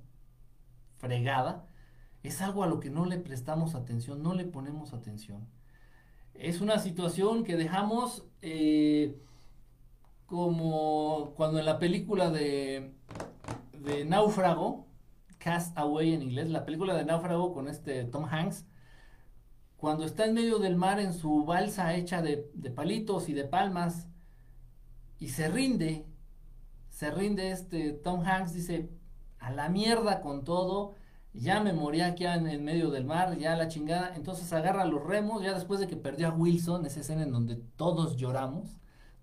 fregada, 0.97 1.67
es 2.23 2.41
algo 2.41 2.63
a 2.63 2.67
lo 2.67 2.80
que 2.80 2.89
no 2.89 3.06
le 3.06 3.19
prestamos 3.19 3.75
atención, 3.75 4.23
no 4.23 4.34
le 4.34 4.45
ponemos 4.45 4.93
atención. 4.93 5.47
Es 6.34 6.62
una 6.62 6.80
situación 6.80 7.43
que 7.43 7.58
dejamos 7.58 8.25
eh, 8.41 9.21
como 10.30 11.34
cuando 11.36 11.58
en 11.60 11.65
la 11.65 11.80
película 11.80 12.30
de, 12.30 12.94
de 13.80 14.06
Náufrago, 14.06 14.86
Cast 15.39 15.76
Away 15.78 16.13
en 16.13 16.22
inglés, 16.22 16.50
la 16.50 16.65
película 16.65 16.96
de 16.96 17.04
Náufrago 17.04 17.52
con 17.52 17.68
este 17.68 18.04
Tom 18.04 18.26
Hanks, 18.26 18.65
cuando 19.76 20.06
está 20.06 20.26
en 20.26 20.36
medio 20.36 20.60
del 20.60 20.76
mar 20.76 21.00
en 21.00 21.13
su 21.13 21.46
balsa 21.46 21.96
hecha 21.96 22.22
de, 22.22 22.38
palitos 22.76 23.28
y 23.28 23.34
de 23.34 23.46
palmas 23.46 24.08
y 25.18 25.30
se 25.30 25.50
rinde, 25.50 26.06
se 26.89 27.10
rinde 27.10 27.52
este 27.52 27.94
Tom 27.94 28.24
Hanks, 28.24 28.54
dice, 28.54 28.92
a 29.39 29.52
la 29.52 29.68
mierda 29.70 30.22
con 30.22 30.44
todo, 30.44 30.94
ya 31.34 31.60
me 31.60 31.74
morí 31.74 32.02
aquí 32.02 32.26
en, 32.26 32.63
medio 32.63 32.92
del 32.92 33.06
mar, 33.06 33.36
ya 33.38 33.56
la 33.56 33.68
chingada, 33.68 34.13
entonces 34.15 34.54
agarra 34.54 34.86
los 34.86 35.04
remos, 35.04 35.42
ya 35.42 35.54
después 35.54 35.80
de 35.80 35.88
que 35.88 35.98
perdió 35.98 36.28
a 36.28 36.36
Wilson, 36.36 36.86
esa 36.86 37.00
escena 37.00 37.24
en 37.24 37.32
donde 37.32 37.56
todos 37.56 38.15
lloramos, 38.15 38.79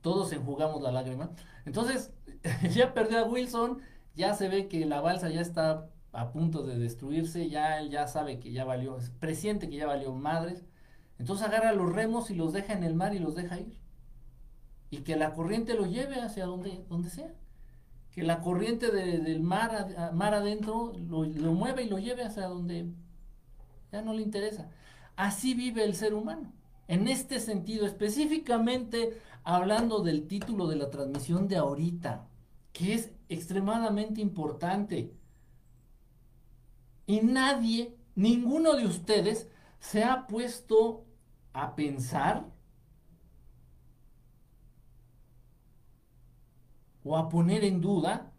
todos 0.06 0.32
enjugamos 0.32 0.80
la 0.82 0.92
lágrima. 0.92 1.30
Entonces, 1.64 2.12
ya 2.72 2.94
perdió 2.94 3.18
a 3.18 3.24
Wilson, 3.24 3.80
ya 4.14 4.34
se 4.34 4.48
ve 4.48 4.68
que 4.68 4.86
la 4.86 5.00
balsa 5.00 5.30
ya 5.30 5.40
está 5.40 5.90
a 6.12 6.30
punto 6.30 6.62
de 6.62 6.78
destruirse, 6.78 7.48
ya 7.48 7.80
él 7.80 7.90
ya 7.90 8.06
sabe 8.06 8.38
que 8.38 8.52
ya 8.52 8.64
valió, 8.64 8.98
presiente 9.18 9.68
que 9.68 9.74
ya 9.74 9.86
valió 9.88 10.12
madres. 10.12 10.64
Entonces 11.18 11.44
agarra 11.44 11.72
los 11.72 11.92
remos 11.92 12.30
y 12.30 12.36
los 12.36 12.52
deja 12.52 12.72
en 12.74 12.84
el 12.84 12.94
mar 12.94 13.16
y 13.16 13.18
los 13.18 13.34
deja 13.34 13.58
ir. 13.58 13.80
Y 14.90 14.98
que 14.98 15.16
la 15.16 15.32
corriente 15.32 15.74
lo 15.74 15.86
lleve 15.86 16.20
hacia 16.20 16.46
donde, 16.46 16.84
donde 16.88 17.10
sea. 17.10 17.34
Que 18.12 18.22
la 18.22 18.42
corriente 18.42 18.92
del 18.92 19.40
mar, 19.40 20.12
mar 20.14 20.34
adentro 20.34 20.92
lo, 20.96 21.24
lo 21.24 21.52
mueva 21.52 21.82
y 21.82 21.88
lo 21.88 21.98
lleve 21.98 22.22
hacia 22.22 22.46
donde 22.46 22.92
ya 23.90 24.02
no 24.02 24.12
le 24.12 24.22
interesa. 24.22 24.70
Así 25.16 25.54
vive 25.54 25.82
el 25.82 25.96
ser 25.96 26.14
humano. 26.14 26.52
En 26.86 27.08
este 27.08 27.40
sentido, 27.40 27.86
específicamente 27.86 29.20
hablando 29.46 30.00
del 30.02 30.26
título 30.26 30.66
de 30.66 30.74
la 30.74 30.90
transmisión 30.90 31.46
de 31.46 31.56
ahorita, 31.56 32.26
que 32.72 32.94
es 32.94 33.12
extremadamente 33.28 34.20
importante. 34.20 35.14
Y 37.06 37.20
nadie, 37.20 37.96
ninguno 38.16 38.74
de 38.74 38.86
ustedes, 38.86 39.48
se 39.78 40.02
ha 40.02 40.26
puesto 40.26 41.04
a 41.52 41.76
pensar 41.76 42.44
o 47.04 47.16
a 47.16 47.28
poner 47.28 47.62
en 47.62 47.80
duda 47.80 48.32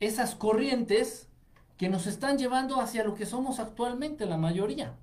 esas 0.00 0.34
corrientes 0.34 1.28
que 1.76 1.88
nos 1.88 2.08
están 2.08 2.36
llevando 2.36 2.80
hacia 2.80 3.04
lo 3.04 3.14
que 3.14 3.26
somos 3.26 3.60
actualmente 3.60 4.26
la 4.26 4.38
mayoría. 4.38 4.98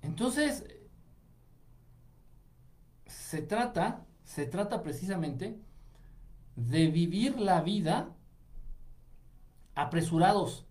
Entonces, 0.00 0.64
se 3.30 3.42
trata, 3.42 4.04
se 4.24 4.44
trata 4.44 4.82
precisamente 4.82 5.56
de 6.56 6.88
vivir 6.88 7.38
la 7.38 7.60
vida 7.60 8.08
apresurados, 9.76 10.66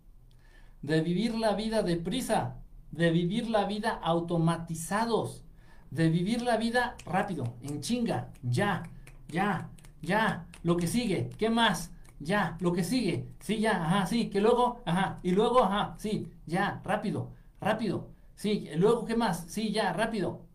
de 0.81 0.99
vivir 0.99 1.35
la 1.35 1.53
vida 1.53 1.83
deprisa, 1.83 2.57
de 2.91 3.11
vivir 3.11 3.49
la 3.49 3.63
vida 3.63 3.91
automatizados, 4.03 5.45
de 5.89 6.09
vivir 6.09 6.41
la 6.41 6.57
vida 6.57 6.97
rápido, 7.05 7.55
en 7.61 7.79
chinga, 7.79 8.33
ya, 8.43 8.83
ya, 9.29 9.69
ya, 10.01 10.45
lo 10.61 10.75
que 10.75 10.87
sigue, 10.87 11.29
¿qué 11.37 11.49
más? 11.49 11.93
Ya, 12.19 12.57
lo 12.59 12.73
que 12.73 12.83
sigue, 12.83 13.29
sí, 13.39 13.61
ya, 13.61 13.85
ajá, 13.85 14.05
sí, 14.05 14.29
que 14.29 14.41
luego, 14.41 14.81
ajá, 14.85 15.21
y 15.23 15.31
luego, 15.31 15.63
ajá, 15.63 15.95
sí, 15.97 16.27
ya, 16.45 16.81
rápido, 16.83 17.31
rápido, 17.61 18.09
sí, 18.35 18.67
luego, 18.75 19.05
¿qué 19.05 19.15
más? 19.15 19.45
Sí, 19.47 19.71
ya, 19.71 19.93
rápido. 19.93 20.48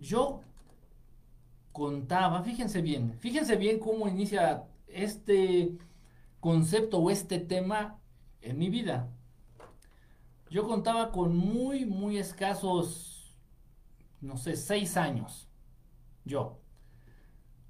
Yo 0.00 0.40
contaba, 1.72 2.42
fíjense 2.42 2.80
bien, 2.80 3.18
fíjense 3.20 3.56
bien 3.56 3.78
cómo 3.78 4.08
inicia 4.08 4.64
este 4.86 5.76
concepto 6.40 6.98
o 6.98 7.10
este 7.10 7.38
tema 7.38 8.00
en 8.40 8.58
mi 8.58 8.70
vida. 8.70 9.10
Yo 10.48 10.66
contaba 10.66 11.12
con 11.12 11.36
muy, 11.36 11.84
muy 11.84 12.16
escasos, 12.16 13.36
no 14.20 14.36
sé, 14.38 14.56
seis 14.56 14.96
años. 14.96 15.48
Yo. 16.24 16.58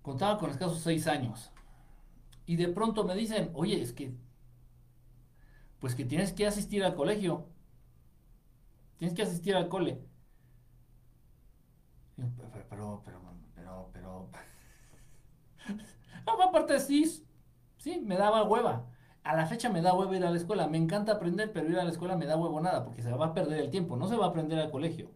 Contaba 0.00 0.38
con 0.38 0.50
escasos 0.50 0.78
seis 0.80 1.06
años. 1.06 1.50
Y 2.46 2.56
de 2.56 2.68
pronto 2.68 3.04
me 3.04 3.14
dicen, 3.14 3.50
oye, 3.54 3.82
es 3.82 3.92
que, 3.92 4.14
pues 5.80 5.94
que 5.94 6.04
tienes 6.04 6.32
que 6.32 6.46
asistir 6.46 6.84
al 6.84 6.94
colegio. 6.94 7.48
Tienes 8.96 9.16
que 9.16 9.22
asistir 9.22 9.56
al 9.56 9.68
cole. 9.68 10.09
Pero, 12.36 12.50
pero, 12.68 13.02
pero, 13.04 13.90
pero, 13.92 14.28
no, 16.26 16.42
aparte 16.42 16.78
sí, 16.80 17.24
sí, 17.78 18.00
me 18.00 18.16
daba 18.16 18.44
hueva. 18.44 18.86
A 19.22 19.36
la 19.36 19.46
fecha 19.46 19.68
me 19.68 19.82
da 19.82 19.94
hueva 19.94 20.16
ir 20.16 20.24
a 20.24 20.30
la 20.30 20.36
escuela. 20.36 20.66
Me 20.66 20.78
encanta 20.78 21.12
aprender, 21.12 21.52
pero 21.52 21.68
ir 21.68 21.78
a 21.78 21.84
la 21.84 21.90
escuela 21.90 22.16
me 22.16 22.26
da 22.26 22.36
huevo 22.36 22.60
nada, 22.60 22.84
porque 22.84 23.02
se 23.02 23.12
va 23.12 23.26
a 23.26 23.34
perder 23.34 23.60
el 23.60 23.70
tiempo. 23.70 23.96
No 23.96 24.08
se 24.08 24.16
va 24.16 24.26
a 24.26 24.28
aprender 24.30 24.58
al 24.58 24.70
colegio. 24.70 25.10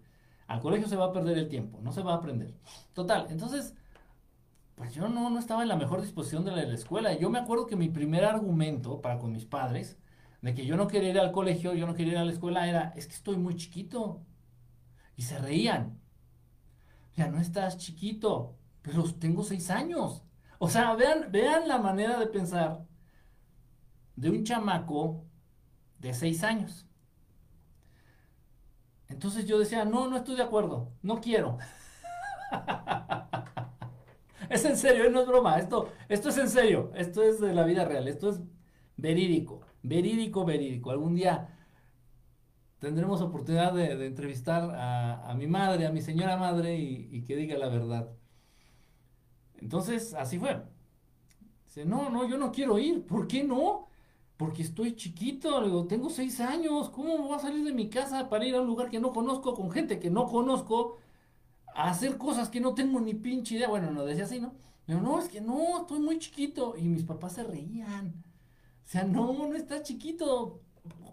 Al 0.47 0.61
colegio 0.61 0.89
se 0.89 0.97
va 0.97 1.07
a 1.07 1.13
perder 1.13 1.39
el 1.39 1.49
tiempo, 1.49 1.81
no 1.83 1.93
se 1.93 2.03
va 2.03 2.13
a 2.13 2.17
aprender. 2.17 2.55
Total, 2.93 3.27
entonces, 3.31 3.75
pues 4.75 4.95
yo 4.95 5.09
no, 5.09 5.31
no 5.31 5.39
estaba 5.39 5.63
en 5.63 5.69
la 5.69 5.77
mejor 5.77 6.03
disposición 6.03 6.45
de 6.45 6.53
la, 6.53 6.63
escuela. 6.75 7.15
Yo 7.15 7.31
me 7.31 7.39
acuerdo 7.39 7.67
que 7.67 7.77
mi 7.77 7.89
primer 7.89 8.25
argumento 8.25 9.01
para 9.01 9.19
con 9.19 9.33
mis 9.33 9.47
padres, 9.47 9.99
de 10.43 10.55
que 10.55 10.67
yo 10.67 10.77
no 10.77 10.89
quería 10.89 11.11
ir 11.11 11.19
al 11.19 11.33
colegio, 11.33 11.75
yo 11.75 11.87
no 11.87 11.95
quería 11.95 12.15
ir 12.15 12.19
a 12.19 12.25
la 12.25 12.33
escuela, 12.33 12.69
era, 12.69 12.93
es 12.97 13.07
que 13.07 13.15
estoy 13.15 13.37
muy 13.39 13.57
chiquito. 13.57 14.21
Y 15.17 15.23
se 15.23 15.39
reían 15.39 16.01
ya 17.15 17.29
no 17.29 17.41
estás 17.41 17.79
chiquito, 17.79 18.57
pero 18.83 19.05
tengo 19.15 19.43
seis 19.43 19.71
años. 19.71 20.23
O 20.59 20.69
sea, 20.69 20.95
vean, 20.95 21.31
vean 21.31 21.69
la 21.69 21.79
manera 21.79 22.19
de 22.19 22.27
pensar 22.27 22.85
de 24.17 24.31
un 24.31 24.45
chamaco 24.45 25.25
de 25.99 26.15
seis 26.15 26.43
años. 26.45 26.87
Entonces 29.09 29.47
yo 29.47 29.59
decía, 29.59 29.85
no, 29.85 30.09
no 30.09 30.17
estoy 30.17 30.37
de 30.37 30.43
acuerdo, 30.43 30.93
no 31.03 31.21
quiero. 31.21 31.59
es 34.51 34.65
en 34.65 34.77
serio, 34.77 35.11
no 35.11 35.21
es 35.21 35.27
broma, 35.27 35.59
esto, 35.59 35.93
esto 36.09 36.29
es 36.31 36.39
en 36.39 36.49
serio, 36.49 36.91
esto 36.95 37.23
es 37.23 37.41
de 37.41 37.55
la 37.55 37.65
vida 37.65 37.85
real, 37.85 38.09
esto 38.09 38.31
es 38.31 38.41
verídico, 38.97 39.61
verídico, 39.83 40.45
verídico. 40.45 40.91
Algún 40.91 41.15
día 41.15 41.54
tendremos 42.79 43.21
oportunidad 43.21 43.73
de, 43.73 44.07
entrevistar 44.07 44.71
a, 44.75 45.35
mi 45.37 45.47
madre, 45.47 45.87
a 45.87 45.93
mi 45.93 46.03
señora 46.03 46.37
madre 46.37 46.77
y, 46.77 47.23
que 47.23 47.37
diga 47.37 47.57
la 47.57 47.69
verdad. 47.69 48.11
Entonces, 49.57 50.15
así 50.15 50.39
fue. 50.39 50.63
Dice, 51.67 51.85
no, 51.85 52.11
no, 52.11 52.29
yo 52.29 52.37
no 52.37 52.53
quiero 52.53 52.79
ir. 52.79 53.07
¿Por 53.07 53.27
qué 53.27 53.45
no? 53.45 53.89
Porque 54.37 54.63
estoy 54.63 54.97
chiquito, 54.97 55.63
digo, 55.65 55.87
tengo 55.87 56.11
seis 56.11 56.41
años. 56.41 56.91
¿Cómo 56.91 57.19
voy 57.19 57.37
a 57.37 57.39
salir 57.39 57.65
de 57.65 57.73
mi 57.73 57.89
casa 57.89 58.29
para 58.29 58.45
ir 58.45 58.55
a 58.55 58.61
un 58.61 58.67
lugar 58.67 58.91
que 58.91 59.01
no 59.01 59.13
conozco, 59.13 59.55
con 59.55 59.71
gente 59.71 59.99
que 59.99 60.11
no 60.11 60.27
conozco, 60.27 60.99
a 61.75 61.91
hacer 61.91 62.19
cosas 62.19 62.51
que 62.51 62.61
no 62.61 62.75
tengo 62.75 63.01
ni 63.01 63.15
pinche 63.15 63.55
idea? 63.57 63.69
Bueno, 63.69 63.91
no 63.91 64.05
decía 64.05 64.25
así, 64.25 64.41
¿no? 64.41 64.55
Digo, 64.87 65.01
no, 65.01 65.19
es 65.19 65.29
que 65.29 65.41
no, 65.41 65.81
estoy 65.81 66.01
muy 66.01 66.19
chiquito. 66.19 66.75
Y 66.77 66.89
mis 66.89 67.05
papás 67.05 67.35
se 67.35 67.45
reían. 67.45 68.25
O 68.85 68.87
sea, 68.87 69.05
no, 69.05 69.33
no 69.33 69.55
está 69.55 69.83
chiquito. 69.83 70.61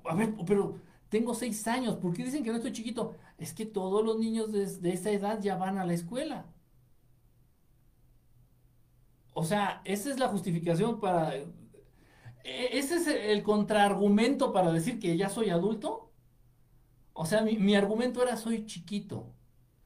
A 0.06 0.16
ver, 0.16 0.36
pero 0.46 0.80
tengo 1.12 1.36
seis 1.36 1.68
años, 1.68 1.98
¿por 1.98 2.14
qué 2.14 2.24
dicen 2.24 2.42
que 2.42 2.52
no 2.52 2.56
estoy 2.56 2.72
chiquito? 2.72 3.16
Es 3.38 3.54
que 3.54 3.66
todos 3.66 4.04
los 4.04 4.18
niños 4.18 4.52
de, 4.54 4.94
esa 4.94 5.12
edad 5.12 5.42
ya 5.42 5.58
van 5.58 5.78
a 5.78 5.86
la 5.86 5.94
escuela. 5.94 6.46
O 9.34 9.44
sea, 9.44 9.82
esa 9.84 10.10
es 10.10 10.20
la 10.20 10.30
justificación 10.30 11.02
para... 11.02 11.36
E, 11.36 11.46
ese 12.46 12.96
es 12.96 13.08
el 13.08 13.44
contraargumento 13.44 14.54
para 14.54 14.72
decir 14.72 15.00
que 15.00 15.18
ya 15.18 15.28
soy 15.28 15.50
adulto. 15.50 16.14
O 17.14 17.26
sea, 17.26 17.42
mi, 17.42 17.58
mi, 17.58 17.76
argumento 17.76 18.24
era 18.24 18.38
soy 18.38 18.66
chiquito. 18.66 19.36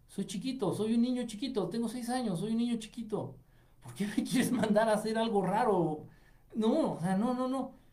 Soy 0.07 0.25
chiquito, 0.27 0.75
soy 0.75 0.93
un 0.93 1.01
niño 1.01 1.25
chiquito, 1.25 1.69
tengo 1.69 1.89
seis 1.89 2.09
años, 2.09 2.39
soy 2.39 2.51
un 2.51 2.59
niño 2.59 2.77
chiquito. 2.77 3.35
¿Por 3.81 3.95
qué 3.95 4.05
me 4.07 4.23
quieres 4.23 4.51
mandar 4.51 4.89
a 4.89 4.93
hacer 4.93 5.17
algo 5.17 5.43
raro? 5.43 6.05
No, 6.53 6.93
o 6.93 6.99
sea, 7.01 7.17
no, 7.17 7.33
no, 7.33 7.47
no. 7.47 7.84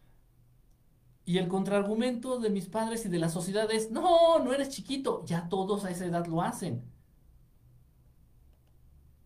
Y 1.24 1.38
el 1.38 1.48
contraargumento 1.48 2.38
de 2.38 2.50
mis 2.50 2.66
padres 2.66 3.04
y 3.06 3.08
de 3.08 3.18
la 3.18 3.28
sociedad 3.28 3.70
es, 3.70 3.90
no, 3.90 4.38
no 4.40 4.52
eres 4.52 4.70
chiquito, 4.70 5.24
ya 5.24 5.48
todos 5.48 5.84
a 5.84 5.90
esa 5.90 6.04
edad 6.06 6.26
lo 6.26 6.42
hacen. 6.42 6.82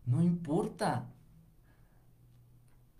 No 0.05 0.21
importa. 0.21 1.09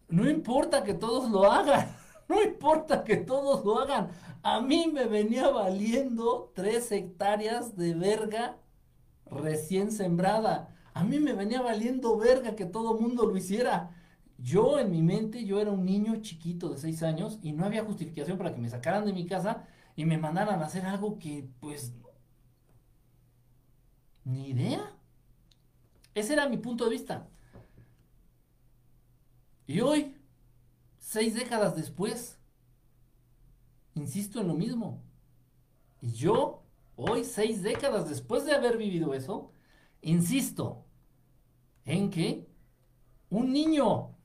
No 0.10 0.30
importa 0.30 0.84
que 0.84 0.94
todos 0.94 1.30
lo 1.32 1.52
hagan. 1.52 1.96
No 2.30 2.44
importa 2.44 3.06
que 3.06 3.16
todos 3.16 3.64
lo 3.64 3.80
hagan. 3.80 4.10
A 4.44 4.60
mí 4.60 4.92
me 4.92 5.06
venía 5.06 5.48
valiendo 5.48 6.52
tres 6.54 6.92
hectáreas 6.92 7.78
de 7.78 7.94
verga 7.94 8.58
recién 9.32 9.94
sembrada. 9.94 10.76
A 10.94 11.06
mí 11.06 11.20
me 11.20 11.32
venía 11.32 11.62
valiendo 11.62 12.18
verga 12.18 12.54
que 12.54 12.66
todo 12.66 13.00
mundo 13.00 13.26
lo 13.28 13.38
hiciera. 13.38 13.92
Yo 14.38 14.80
en 14.80 14.92
mi 14.92 15.02
mente, 15.02 15.46
yo 15.46 15.60
era 15.60 15.72
un 15.72 15.86
niño 15.86 16.18
chiquito 16.22 16.70
de 16.70 16.78
6 16.78 17.04
años 17.04 17.40
y 17.42 17.54
no 17.54 17.66
había 17.66 17.84
justificación 17.84 18.38
para 18.38 18.54
que 18.54 18.62
me 18.62 18.70
sacaran 18.70 19.06
de 19.06 19.14
mi 19.14 19.26
casa 19.26 19.66
y 19.96 20.06
me 20.06 20.18
mandaran 20.18 20.62
a 20.62 20.66
hacer 20.66 20.86
algo 20.86 21.18
que, 21.18 21.50
pues, 21.60 21.94
ni 24.26 24.50
idea. 24.50 24.94
Ese 26.14 26.34
era 26.34 26.50
mi 26.50 26.58
punto 26.58 26.86
de 26.86 26.92
vista. 26.92 27.28
Y 29.66 29.82
hoy, 29.82 30.16
seis 31.00 31.34
décadas 31.34 31.76
después, 31.76 32.38
insisto 33.96 34.42
en 34.42 34.48
lo 34.48 34.54
mismo. 34.54 35.02
Y 36.02 36.12
yo, 36.12 36.64
hoy, 36.96 37.24
seis 37.24 37.64
décadas 37.64 38.08
después 38.08 38.46
de 38.46 38.54
haber 38.54 38.78
vivido 38.78 39.14
eso, 39.14 39.52
insisto 40.02 40.86
en 41.86 42.10
que 42.10 42.48
un 43.30 43.52
niño 43.52 44.17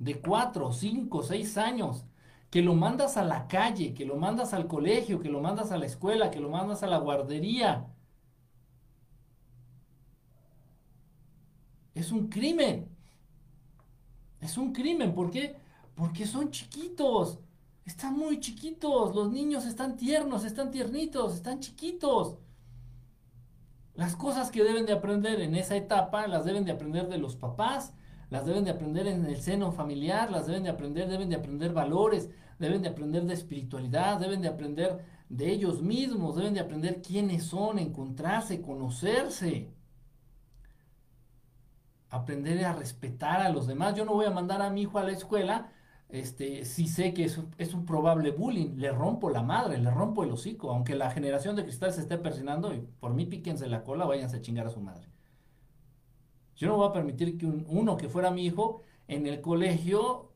de 0.00 0.20
4, 0.20 0.72
5, 0.72 1.22
6 1.22 1.58
años 1.58 2.04
que 2.50 2.62
lo 2.62 2.74
mandas 2.74 3.16
a 3.16 3.24
la 3.24 3.46
calle, 3.46 3.94
que 3.94 4.04
lo 4.04 4.16
mandas 4.16 4.52
al 4.54 4.66
colegio, 4.66 5.20
que 5.20 5.28
lo 5.28 5.40
mandas 5.40 5.70
a 5.70 5.78
la 5.78 5.86
escuela, 5.86 6.30
que 6.30 6.40
lo 6.40 6.50
mandas 6.50 6.82
a 6.82 6.88
la 6.88 6.98
guardería. 6.98 7.86
Es 11.94 12.10
un 12.10 12.28
crimen. 12.28 12.88
Es 14.40 14.56
un 14.58 14.72
crimen. 14.72 15.14
¿Por 15.14 15.30
qué? 15.30 15.56
Porque 15.94 16.26
son 16.26 16.50
chiquitos. 16.50 17.38
Están 17.84 18.16
muy 18.16 18.40
chiquitos. 18.40 19.14
Los 19.14 19.30
niños 19.30 19.66
están 19.66 19.96
tiernos, 19.96 20.44
están 20.44 20.70
tiernitos, 20.70 21.34
están 21.34 21.60
chiquitos. 21.60 22.38
Las 23.94 24.16
cosas 24.16 24.50
que 24.50 24.64
deben 24.64 24.86
de 24.86 24.92
aprender 24.92 25.40
en 25.40 25.54
esa 25.54 25.76
etapa 25.76 26.26
las 26.26 26.44
deben 26.44 26.64
de 26.64 26.72
aprender 26.72 27.08
de 27.08 27.18
los 27.18 27.36
papás, 27.36 27.92
las 28.30 28.46
deben 28.46 28.64
de 28.64 28.70
aprender 28.70 29.06
en 29.06 29.26
el 29.26 29.40
seno 29.40 29.72
familiar, 29.72 30.30
las 30.30 30.46
deben 30.46 30.62
de 30.62 30.70
aprender, 30.70 31.08
deben 31.08 31.28
de 31.28 31.36
aprender 31.36 31.72
valores, 31.72 32.30
deben 32.58 32.82
de 32.82 32.88
aprender 32.88 33.24
de 33.24 33.34
espiritualidad, 33.34 34.18
deben 34.18 34.40
de 34.40 34.48
aprender 34.48 35.04
de 35.28 35.50
ellos 35.50 35.82
mismos, 35.82 36.36
deben 36.36 36.54
de 36.54 36.60
aprender 36.60 37.02
quiénes 37.02 37.44
son, 37.44 37.78
encontrarse, 37.78 38.62
conocerse. 38.62 39.72
Aprender 42.08 42.64
a 42.64 42.72
respetar 42.72 43.40
a 43.40 43.50
los 43.50 43.66
demás. 43.66 43.94
Yo 43.94 44.04
no 44.04 44.14
voy 44.14 44.26
a 44.26 44.30
mandar 44.30 44.62
a 44.62 44.70
mi 44.70 44.82
hijo 44.82 44.98
a 44.98 45.04
la 45.04 45.12
escuela 45.12 45.72
este, 46.12 46.64
si 46.64 46.88
sé 46.88 47.14
que 47.14 47.24
es, 47.24 47.40
es, 47.58 47.72
un 47.72 47.86
probable 47.86 48.32
bullying, 48.32 48.76
le 48.76 48.90
rompo 48.90 49.30
la 49.30 49.42
madre, 49.42 49.78
le 49.78 49.90
rompo 49.90 50.24
el 50.24 50.32
hocico, 50.32 50.70
aunque 50.70 50.96
la 50.96 51.10
generación 51.10 51.54
de 51.56 51.62
cristal 51.62 51.92
se 51.92 52.00
esté 52.00 52.18
persinando 52.18 52.74
y 52.74 52.80
por 52.80 53.14
mí 53.14 53.26
píquense 53.26 53.68
la 53.68 53.84
cola, 53.84 54.06
váyanse 54.06 54.38
a 54.38 54.40
chingar 54.40 54.66
a 54.66 54.70
su 54.70 54.80
madre. 54.80 55.09
Yo 56.60 56.68
no 56.68 56.76
voy 56.76 56.88
a 56.88 56.92
permitir 56.92 57.38
que 57.38 57.46
uno 57.46 57.96
que 57.96 58.10
fuera 58.10 58.30
mi 58.30 58.44
hijo 58.44 58.82
en 59.08 59.26
el 59.26 59.40
colegio 59.40 60.30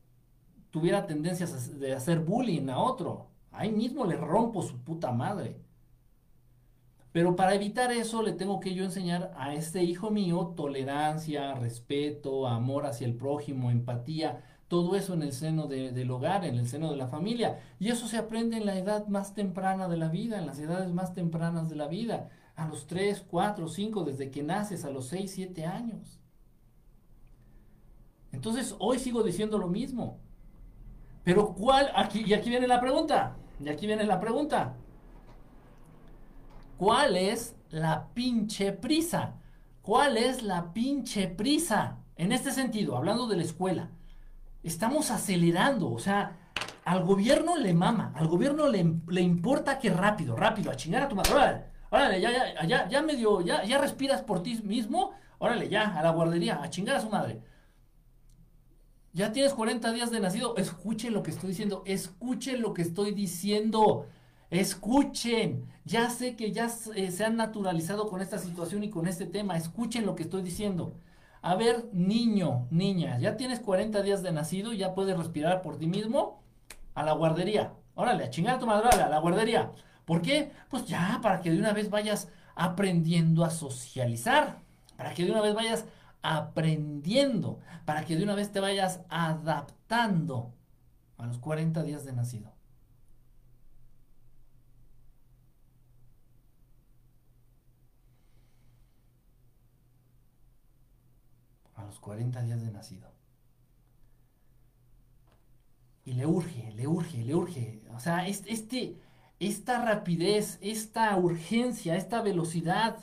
tuviera 0.71 1.05
tendencias 1.05 1.79
de 1.79 1.93
hacer 1.93 2.19
bullying 2.19 2.67
a 2.69 2.79
otro. 2.79 3.27
Ahí 3.51 3.71
mismo 3.71 4.05
le 4.05 4.17
rompo 4.17 4.63
su 4.63 4.83
puta 4.83 5.11
madre. 5.11 5.61
Pero 7.11 7.35
para 7.35 7.53
evitar 7.53 7.91
eso 7.91 8.23
le 8.23 8.33
tengo 8.33 8.59
que 8.59 8.73
yo 8.73 8.83
enseñar 8.83 9.33
a 9.37 9.53
este 9.53 9.83
hijo 9.83 10.09
mío 10.09 10.53
tolerancia, 10.57 11.53
respeto, 11.53 12.47
amor 12.47 12.87
hacia 12.87 13.05
el 13.05 13.13
prójimo, 13.13 13.69
empatía, 13.69 14.43
todo 14.67 14.95
eso 14.95 15.13
en 15.13 15.21
el 15.21 15.31
seno 15.31 15.67
del 15.67 16.09
hogar, 16.09 16.43
en 16.43 16.55
el 16.55 16.67
seno 16.67 16.89
de 16.89 16.97
la 16.97 17.07
familia. 17.07 17.59
Y 17.79 17.89
eso 17.89 18.07
se 18.07 18.17
aprende 18.17 18.57
en 18.57 18.65
la 18.65 18.79
edad 18.79 19.05
más 19.07 19.35
temprana 19.35 19.87
de 19.87 19.97
la 19.97 20.09
vida, 20.09 20.39
en 20.39 20.47
las 20.47 20.57
edades 20.57 20.91
más 20.91 21.13
tempranas 21.13 21.69
de 21.69 21.75
la 21.75 21.87
vida 21.87 22.31
a 22.55 22.67
los 22.67 22.87
3, 22.87 23.25
4, 23.27 23.67
5, 23.67 24.03
desde 24.03 24.31
que 24.31 24.43
naces, 24.43 24.85
a 24.85 24.89
los 24.89 25.07
6, 25.07 25.31
7 25.31 25.65
años. 25.65 26.19
Entonces, 28.31 28.75
hoy 28.79 28.99
sigo 28.99 29.23
diciendo 29.23 29.57
lo 29.57 29.67
mismo. 29.67 30.19
Pero 31.23 31.53
¿cuál? 31.53 31.91
Aquí, 31.95 32.23
y 32.25 32.33
aquí 32.33 32.49
viene 32.49 32.67
la 32.67 32.79
pregunta. 32.79 33.35
Y 33.63 33.69
aquí 33.69 33.87
viene 33.87 34.05
la 34.05 34.19
pregunta. 34.19 34.75
¿Cuál 36.77 37.15
es 37.15 37.55
la 37.69 38.09
pinche 38.13 38.73
prisa? 38.73 39.35
¿Cuál 39.81 40.17
es 40.17 40.43
la 40.43 40.73
pinche 40.73 41.27
prisa? 41.27 41.99
En 42.17 42.31
este 42.31 42.51
sentido, 42.51 42.95
hablando 42.97 43.27
de 43.27 43.37
la 43.37 43.43
escuela, 43.43 43.91
estamos 44.63 45.11
acelerando, 45.11 45.91
o 45.91 45.99
sea, 45.99 46.51
al 46.85 47.03
gobierno 47.03 47.57
le 47.57 47.73
mama, 47.73 48.11
al 48.15 48.27
gobierno 48.27 48.67
le, 48.67 48.99
le 49.07 49.21
importa 49.21 49.79
que 49.79 49.89
rápido, 49.89 50.35
rápido, 50.35 50.71
a 50.71 50.75
chingar 50.75 51.03
a 51.03 51.07
tu 51.09 51.15
madre. 51.15 51.74
Órale, 51.95 52.19
ya, 52.19 52.29
ya, 52.31 52.65
ya, 52.65 52.89
ya 52.89 53.01
medio, 53.01 53.39
ya, 53.39 53.63
ya 53.63 53.77
respiras 53.77 54.21
por 54.21 54.43
ti 54.43 54.59
mismo. 54.63 55.13
Órale, 55.37 55.69
ya, 55.69 55.97
a 55.97 56.03
la 56.03 56.11
guardería, 56.11 56.61
a 56.61 56.69
chingar 56.69 56.97
a 56.97 57.01
su 57.01 57.09
madre. 57.09 57.41
Ya 59.13 59.31
tienes 59.31 59.53
40 59.53 59.93
días 59.93 60.11
de 60.11 60.19
nacido. 60.19 60.57
Escuchen 60.57 61.13
lo 61.13 61.23
que 61.23 61.31
estoy 61.31 61.51
diciendo. 61.51 61.83
Escuchen 61.85 62.61
lo 62.61 62.73
que 62.73 62.81
estoy 62.81 63.11
diciendo. 63.13 64.07
Escuchen. 64.49 65.69
Ya 65.85 66.09
sé 66.09 66.35
que 66.35 66.51
ya 66.51 66.69
eh, 66.95 67.11
se 67.11 67.23
han 67.23 67.37
naturalizado 67.37 68.09
con 68.09 68.21
esta 68.21 68.39
situación 68.39 68.83
y 68.83 68.89
con 68.89 69.07
este 69.07 69.25
tema. 69.25 69.55
Escuchen 69.55 70.05
lo 70.05 70.15
que 70.15 70.23
estoy 70.23 70.41
diciendo. 70.41 70.95
A 71.41 71.55
ver, 71.55 71.85
niño, 71.93 72.67
niña, 72.71 73.19
ya 73.19 73.37
tienes 73.37 73.59
40 73.61 74.01
días 74.01 74.23
de 74.23 74.31
nacido, 74.31 74.73
ya 74.73 74.95
puedes 74.95 75.15
respirar 75.17 75.61
por 75.61 75.77
ti 75.77 75.87
mismo. 75.87 76.41
A 76.93 77.03
la 77.03 77.13
guardería. 77.13 77.73
Órale, 77.93 78.25
a 78.25 78.29
chingar 78.29 78.55
a 78.55 78.59
tu 78.59 78.65
madre, 78.65 79.01
a 79.01 79.07
la 79.07 79.19
guardería. 79.19 79.71
¿Por 80.05 80.21
qué? 80.21 80.51
Pues 80.69 80.85
ya, 80.85 81.19
para 81.21 81.41
que 81.41 81.51
de 81.51 81.59
una 81.59 81.73
vez 81.73 81.89
vayas 81.89 82.29
aprendiendo 82.55 83.43
a 83.43 83.49
socializar, 83.49 84.59
para 84.97 85.13
que 85.13 85.25
de 85.25 85.31
una 85.31 85.41
vez 85.41 85.53
vayas 85.55 85.85
aprendiendo, 86.21 87.59
para 87.85 88.05
que 88.05 88.15
de 88.15 88.23
una 88.23 88.35
vez 88.35 88.51
te 88.51 88.59
vayas 88.59 89.01
adaptando 89.09 90.53
a 91.17 91.25
los 91.27 91.37
40 91.39 91.83
días 91.83 92.05
de 92.05 92.13
nacido. 92.13 92.51
A 101.75 101.83
los 101.83 101.99
40 101.99 102.41
días 102.43 102.61
de 102.61 102.71
nacido. 102.71 103.11
Y 106.05 106.13
le 106.13 106.25
urge, 106.25 106.71
le 106.73 106.87
urge, 106.87 107.23
le 107.23 107.35
urge. 107.35 107.81
O 107.95 107.99
sea, 107.99 108.27
este, 108.27 108.95
esta 109.39 109.83
rapidez, 109.83 110.57
esta 110.61 111.15
urgencia, 111.17 111.95
esta 111.95 112.21
velocidad, 112.21 112.99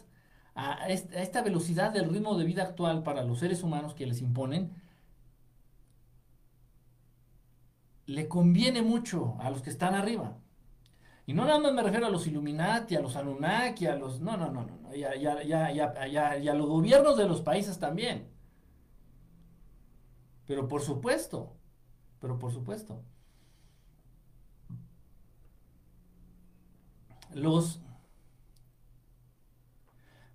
a 0.55 0.89
esta 0.89 1.43
velocidad 1.43 1.93
del 1.93 2.11
ritmo 2.11 2.37
de 2.37 2.45
vida 2.45 2.63
actual 2.63 3.03
para 3.03 3.25
los 3.25 3.39
seres 3.39 3.63
humanos 3.63 3.95
que 3.95 4.07
les 4.07 4.21
imponen, 4.21 4.71
le 8.07 8.29
conviene 8.29 8.83
mucho 8.83 9.37
a 9.41 9.51
los 9.51 9.63
que 9.63 9.71
están 9.71 9.95
arriba. 9.95 10.39
Y 11.25 11.35
no 11.35 11.45
nada 11.45 11.61
más 11.61 11.73
me 11.73 11.83
refiero 11.83 12.07
a 12.07 12.11
los 12.11 12.27
Illuminati, 12.27 12.97
a 12.97 13.01
los 13.01 13.17
Anunnaki, 13.17 13.87
a 13.87 13.95
los... 13.95 14.21
No, 14.21 14.37
no, 14.37 14.51
no, 14.51 14.65
no, 14.65 14.95
y 14.95 15.05
a 15.05 16.55
los 16.55 16.67
gobiernos 16.67 17.17
de 17.17 17.29
los 17.29 17.41
países 17.41 17.79
también. 17.79 18.29
Pero 20.47 20.67
por 20.67 20.83
supuesto, 20.83 21.57
pero 22.19 22.39
por 22.39 22.53
supuesto. 22.53 23.05
Los, 27.35 27.81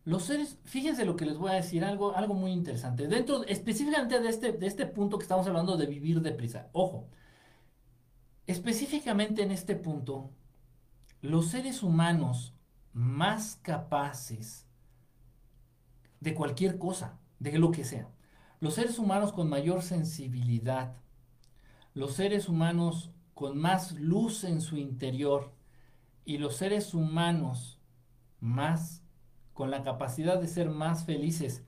los 0.06 0.24
seres, 0.24 0.58
fíjense 0.64 1.06
lo 1.06 1.16
que 1.16 1.26
les 1.26 1.38
voy 1.38 1.52
a 1.52 1.56
decir, 1.56 1.84
algo, 1.84 2.16
algo 2.16 2.34
muy 2.34 2.52
interesante. 2.52 3.08
Dentro, 3.08 3.44
específicamente 3.46 4.20
de 4.20 4.30
este, 4.30 4.52
de 4.54 4.68
este 4.68 4.86
punto 4.86 5.18
que 5.18 5.24
estamos 5.24 5.48
hablando 5.48 5.78
de 5.78 5.86
vivir 5.86 6.22
deprisa. 6.22 6.70
Ojo, 6.74 7.08
específicamente 8.46 9.44
en 9.44 9.52
este 9.52 9.76
punto, 9.76 10.32
los 11.22 11.48
seres 11.48 11.84
humanos 11.84 12.54
más 12.94 13.58
capaces 13.62 14.68
de 16.20 16.34
cualquier 16.34 16.78
cosa, 16.78 17.20
de 17.40 17.58
lo 17.60 17.72
que 17.72 17.84
sea. 17.84 18.10
Los 18.60 18.76
seres 18.76 18.98
humanos 18.98 19.34
con 19.34 19.50
mayor 19.50 19.84
sensibilidad, 19.84 20.96
los 21.94 22.14
seres 22.14 22.50
humanos 22.50 23.12
con 23.34 23.58
más 23.58 23.92
luz 23.94 24.44
en 24.44 24.62
su 24.62 24.78
interior, 24.78 25.54
y 26.28 26.40
los 26.40 26.58
seres 26.58 26.94
humanos 26.94 27.80
más 28.42 29.02
con 29.54 29.72
la 29.72 29.82
capacidad 29.82 30.40
de 30.42 30.50
ser 30.50 30.70
más 30.70 31.06
felices 31.06 31.64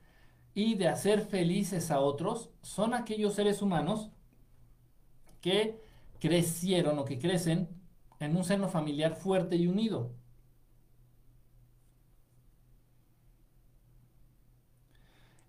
y 0.54 0.74
de 0.74 0.86
hacer 0.86 1.22
felices 1.22 1.90
a 1.90 2.00
otros 2.00 2.50
son 2.60 2.92
aquellos 2.92 3.34
seres 3.34 3.62
humanos 3.62 4.10
que 5.40 5.80
crecieron 6.20 6.98
o 6.98 7.06
que 7.06 7.18
crecen 7.18 7.70
en 8.18 8.36
un 8.36 8.44
seno 8.44 8.68
familiar 8.68 9.16
fuerte 9.16 9.56
y 9.56 9.66
unido. 9.66 10.12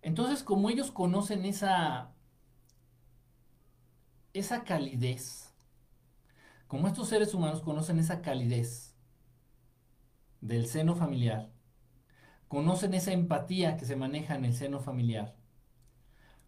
Entonces, 0.02 0.42
como 0.42 0.70
ellos 0.70 0.90
conocen 0.90 1.44
esa 1.44 2.14
esa 4.34 4.64
calidez, 4.64 5.54
como 6.68 6.88
estos 6.88 7.10
seres 7.10 7.34
humanos 7.34 7.62
conocen 7.62 8.00
esa 8.00 8.22
calidez, 8.22 8.91
del 10.42 10.68
seno 10.68 10.96
familiar, 10.96 11.50
conocen 12.48 12.94
esa 12.94 13.14
empatía 13.14 13.78
que 13.78 13.86
se 13.86 13.96
maneja 13.96 14.36
en 14.36 14.46
el 14.46 14.54
seno 14.54 14.80
familiar, 14.80 15.36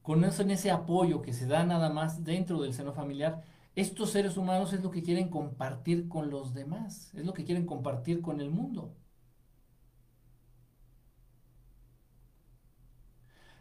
conocen 0.01 0.51
ese 0.51 0.71
apoyo 0.71 1.21
que 1.21 1.33
se 1.33 1.47
da 1.47 1.63
nada 1.65 1.89
más 1.89 2.23
dentro 2.23 2.61
del 2.61 2.73
seno 2.73 2.93
familiar, 2.93 3.43
estos 3.75 4.11
seres 4.11 4.37
humanos 4.37 4.73
es 4.73 4.83
lo 4.83 4.91
que 4.91 5.01
quieren 5.01 5.29
compartir 5.29 6.07
con 6.07 6.29
los 6.29 6.53
demás, 6.53 7.13
es 7.15 7.25
lo 7.25 7.33
que 7.33 7.45
quieren 7.45 7.65
compartir 7.65 8.21
con 8.21 8.39
el 8.41 8.51
mundo. 8.51 8.95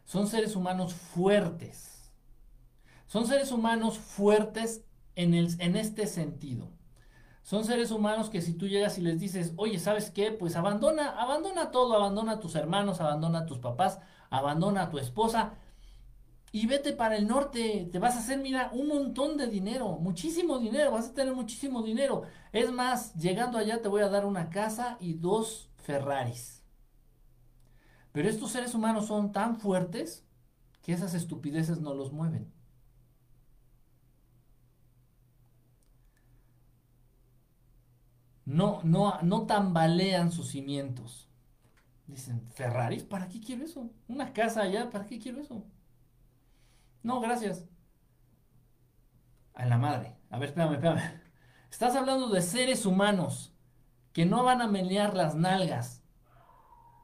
Son 0.04 0.26
seres 0.26 0.54
humanos 0.56 0.92
fuertes. 0.92 2.12
Son 3.06 3.26
seres 3.26 3.50
humanos 3.50 3.96
fuertes 3.98 4.84
en, 5.14 5.32
el, 5.32 5.48
en 5.58 5.76
este 5.76 6.06
sentido. 6.06 6.70
Son 7.42 7.64
seres 7.64 7.90
humanos 7.90 8.30
que 8.30 8.40
si 8.40 8.54
tú 8.54 8.68
llegas 8.68 8.98
y 8.98 9.02
les 9.02 9.18
dices, 9.18 9.52
oye, 9.56 9.78
¿sabes 9.78 10.10
qué? 10.10 10.30
Pues 10.32 10.56
abandona, 10.56 11.10
abandona 11.20 11.70
todo, 11.70 11.94
abandona 11.94 12.32
a 12.32 12.40
tus 12.40 12.54
hermanos, 12.54 13.00
abandona 13.00 13.40
a 13.40 13.46
tus 13.46 13.58
papás, 13.58 13.98
abandona 14.30 14.82
a 14.84 14.90
tu 14.90 14.98
esposa. 14.98 15.54
y 16.54 16.66
vete 16.66 16.92
para 16.92 17.16
el 17.16 17.26
norte, 17.26 17.88
te 17.90 17.98
vas 17.98 18.16
a 18.16 18.18
hacer, 18.20 18.38
mira, 18.38 18.70
un 18.72 18.88
montón 18.88 19.38
de 19.38 19.46
dinero, 19.46 19.98
muchísimo 19.98 20.58
dinero, 20.58 20.92
vas 20.92 21.08
a 21.08 21.14
tener 21.14 21.34
muchísimo 21.34 21.82
dinero. 21.82 22.22
Es 22.52 22.70
más, 22.70 23.14
llegando 23.14 23.58
allá 23.58 23.80
te 23.80 23.88
voy 23.88 24.02
a 24.02 24.08
dar 24.08 24.26
una 24.26 24.50
casa 24.50 24.96
y 25.00 25.14
dos 25.14 25.70
Ferraris. 25.76 26.62
Pero 28.12 28.28
estos 28.28 28.50
seres 28.52 28.74
humanos 28.74 29.06
son 29.06 29.32
tan 29.32 29.58
fuertes 29.58 30.24
que 30.82 30.92
esas 30.92 31.14
estupideces 31.14 31.80
no 31.80 31.94
los 31.94 32.12
mueven. 32.12 32.52
No, 38.44 38.80
no, 38.82 39.20
no 39.22 39.46
tambalean 39.46 40.32
sus 40.32 40.48
cimientos. 40.48 41.28
Dicen, 42.06 42.42
Ferraris, 42.54 43.04
¿para 43.04 43.28
qué 43.28 43.40
quiero 43.40 43.64
eso? 43.64 43.90
Una 44.08 44.32
casa 44.32 44.62
allá, 44.62 44.90
¿para 44.90 45.06
qué 45.06 45.18
quiero 45.18 45.40
eso? 45.40 45.64
No, 47.02 47.20
gracias. 47.20 47.64
A 49.54 49.66
la 49.66 49.78
madre. 49.78 50.16
A 50.30 50.38
ver, 50.38 50.50
espérame, 50.50 50.74
espérame. 50.74 51.20
Estás 51.70 51.96
hablando 51.96 52.28
de 52.28 52.42
seres 52.42 52.84
humanos 52.84 53.52
que 54.12 54.26
no 54.26 54.44
van 54.44 54.60
a 54.60 54.66
menear 54.66 55.14
las 55.14 55.34
nalgas 55.34 56.02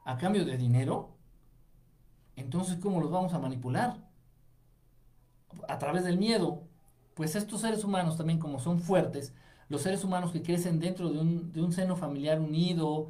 a 0.05 0.17
cambio 0.17 0.45
de 0.45 0.57
dinero. 0.57 1.15
Entonces, 2.35 2.77
¿cómo 2.79 3.01
los 3.01 3.11
vamos 3.11 3.33
a 3.33 3.39
manipular? 3.39 3.97
A 5.67 5.77
través 5.77 6.03
del 6.03 6.17
miedo. 6.17 6.63
Pues 7.15 7.35
estos 7.35 7.61
seres 7.61 7.83
humanos 7.83 8.17
también, 8.17 8.39
como 8.39 8.59
son 8.59 8.79
fuertes, 8.79 9.33
los 9.69 9.83
seres 9.83 10.03
humanos 10.03 10.31
que 10.31 10.41
crecen 10.41 10.79
dentro 10.79 11.09
de 11.09 11.19
un, 11.19 11.71
seno 11.71 11.95
familiar 11.95 12.39
unido, 12.39 13.09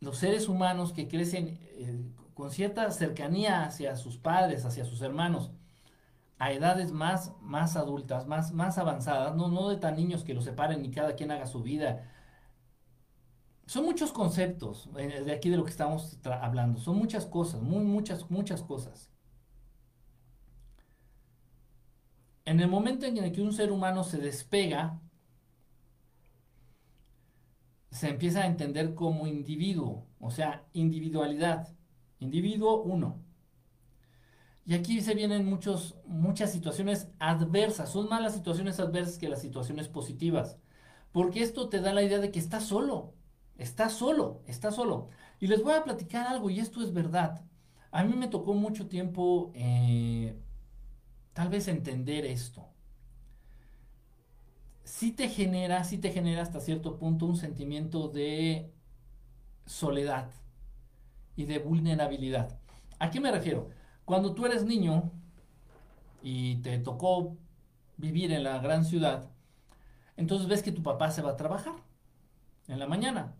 los 0.00 0.18
seres 0.18 0.48
humanos 0.48 0.92
que 0.92 1.08
crecen 1.08 1.58
eh, 1.60 2.02
con 2.34 2.50
cierta 2.50 2.90
cercanía 2.90 3.64
hacia 3.64 3.96
sus 3.96 4.18
padres, 4.18 4.64
hacia 4.64 4.84
sus 4.84 5.00
hermanos, 5.02 5.52
a 6.38 6.50
edades 6.52 6.90
más, 6.90 7.32
más 7.40 7.76
adultas, 7.76 8.26
más, 8.26 8.52
más 8.52 8.76
avanzadas, 8.76 9.36
no, 9.36 9.48
no 9.48 9.68
de 9.68 9.76
tan 9.76 9.94
niños 9.94 10.24
que 10.24 10.34
los 10.34 10.44
separen 10.44 10.84
y 10.84 10.90
cada 10.90 11.14
quien 11.14 11.30
haga 11.30 11.46
su 11.46 11.62
vida. 11.62 12.10
Son 13.66 13.84
muchos 13.84 14.12
conceptos 14.12 14.90
eh, 14.98 15.22
de 15.24 15.32
aquí 15.32 15.48
de 15.48 15.56
lo 15.56 15.64
que 15.64 15.70
estamos 15.70 16.18
hablando, 16.24 16.80
son 16.80 16.98
muchas 16.98 17.24
cosas, 17.26 17.62
muy, 17.62 17.84
muchas, 17.84 18.28
muchas 18.28 18.62
cosas. 18.62 19.08
En 22.44 22.58
el 22.58 22.66
momento 22.66 23.06
en 23.06 23.18
el 23.18 23.30
que 23.30 23.40
un 23.40 23.52
ser 23.52 23.70
humano 23.70 24.02
se 24.02 24.18
despega, 24.18 25.00
se 27.92 28.08
empieza 28.08 28.42
a 28.42 28.46
entender 28.46 28.94
como 28.94 29.26
individuo, 29.26 30.06
o 30.18 30.30
sea, 30.30 30.66
individualidad. 30.72 31.68
Individuo 32.18 32.82
uno. 32.82 33.22
Y 34.64 34.74
aquí 34.74 35.00
se 35.00 35.14
vienen 35.14 35.44
muchos, 35.44 35.96
muchas 36.06 36.52
situaciones 36.52 37.08
adversas. 37.18 37.90
Son 37.90 38.08
más 38.08 38.22
las 38.22 38.34
situaciones 38.34 38.80
adversas 38.80 39.18
que 39.18 39.28
las 39.28 39.42
situaciones 39.42 39.88
positivas. 39.88 40.58
Porque 41.12 41.42
esto 41.42 41.68
te 41.68 41.80
da 41.80 41.92
la 41.92 42.02
idea 42.02 42.18
de 42.20 42.30
que 42.30 42.38
estás 42.38 42.64
solo. 42.64 43.14
Estás 43.58 43.92
solo, 43.92 44.42
estás 44.46 44.76
solo. 44.76 45.10
Y 45.40 45.48
les 45.48 45.62
voy 45.62 45.74
a 45.74 45.84
platicar 45.84 46.26
algo, 46.26 46.50
y 46.50 46.60
esto 46.60 46.82
es 46.82 46.92
verdad. 46.92 47.44
A 47.90 48.04
mí 48.04 48.14
me 48.14 48.28
tocó 48.28 48.54
mucho 48.54 48.88
tiempo 48.88 49.52
eh, 49.54 50.38
tal 51.34 51.48
vez 51.50 51.68
entender 51.68 52.24
esto. 52.26 52.71
Sí 54.84 55.12
te 55.12 55.28
genera, 55.28 55.82
te 55.82 56.10
genera 56.10 56.42
hasta 56.42 56.60
cierto 56.60 56.98
punto 56.98 57.26
un 57.26 57.36
sentimiento 57.36 58.08
de 58.08 58.72
soledad 59.64 60.30
y 61.36 61.44
de 61.44 61.58
vulnerabilidad. 61.58 62.58
¿A 62.98 63.10
qué 63.10 63.20
me 63.20 63.32
refiero? 63.32 63.70
Cuando 64.04 64.34
tú 64.34 64.46
eres 64.46 64.64
niño 64.64 65.10
y 66.22 66.56
te 66.56 66.78
tocó 66.78 67.36
vivir 67.96 68.32
en 68.32 68.44
la 68.44 68.58
gran 68.58 68.84
ciudad, 68.84 69.30
entonces 70.16 70.48
ves 70.48 70.62
que 70.62 70.72
tu 70.72 70.82
papá 70.82 71.10
se 71.10 71.22
va 71.22 71.30
a 71.30 71.36
trabajar 71.36 71.74
en 72.68 72.78
la 72.78 72.86
mañana. 72.86 73.34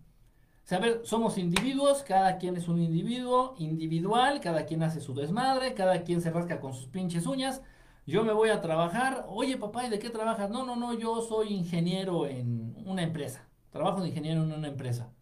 O 0.65 0.69
sea, 0.69 0.79
a 0.79 0.81
ver, 0.81 1.03
somos 1.05 1.39
individuos, 1.39 2.03
cada 2.03 2.39
quien 2.39 2.57
es 2.57 2.69
un 2.69 2.81
individuo 2.81 3.55
individual, 3.59 4.41
cada 4.41 4.65
quien 4.65 4.83
hace 4.83 5.01
su 5.01 5.13
desmadre, 5.13 5.75
cada 5.75 6.03
quien 6.03 6.21
se 6.21 6.31
rasca 6.31 6.61
con 6.61 6.73
sus 6.73 6.87
pinches 6.87 7.27
uñas. 7.27 7.63
Yo 8.07 8.25
me 8.25 8.33
voy 8.33 8.51
a 8.51 8.61
trabajar. 8.61 9.25
Oye, 9.29 9.57
papá, 9.57 9.87
¿y 9.87 9.91
de 9.91 9.99
qué 9.99 10.11
trabajas? 10.11 10.51
No, 10.51 10.65
no, 10.67 10.77
no, 10.77 10.93
yo 10.95 11.23
soy 11.23 11.55
ingeniero 11.55 12.27
en 12.27 12.75
una 12.87 13.03
empresa. 13.03 13.49
Trabajo 13.71 14.01
de 14.01 14.09
ingeniero 14.09 14.43
en 14.43 14.53
una 14.53 14.69
empresa. 14.69 15.13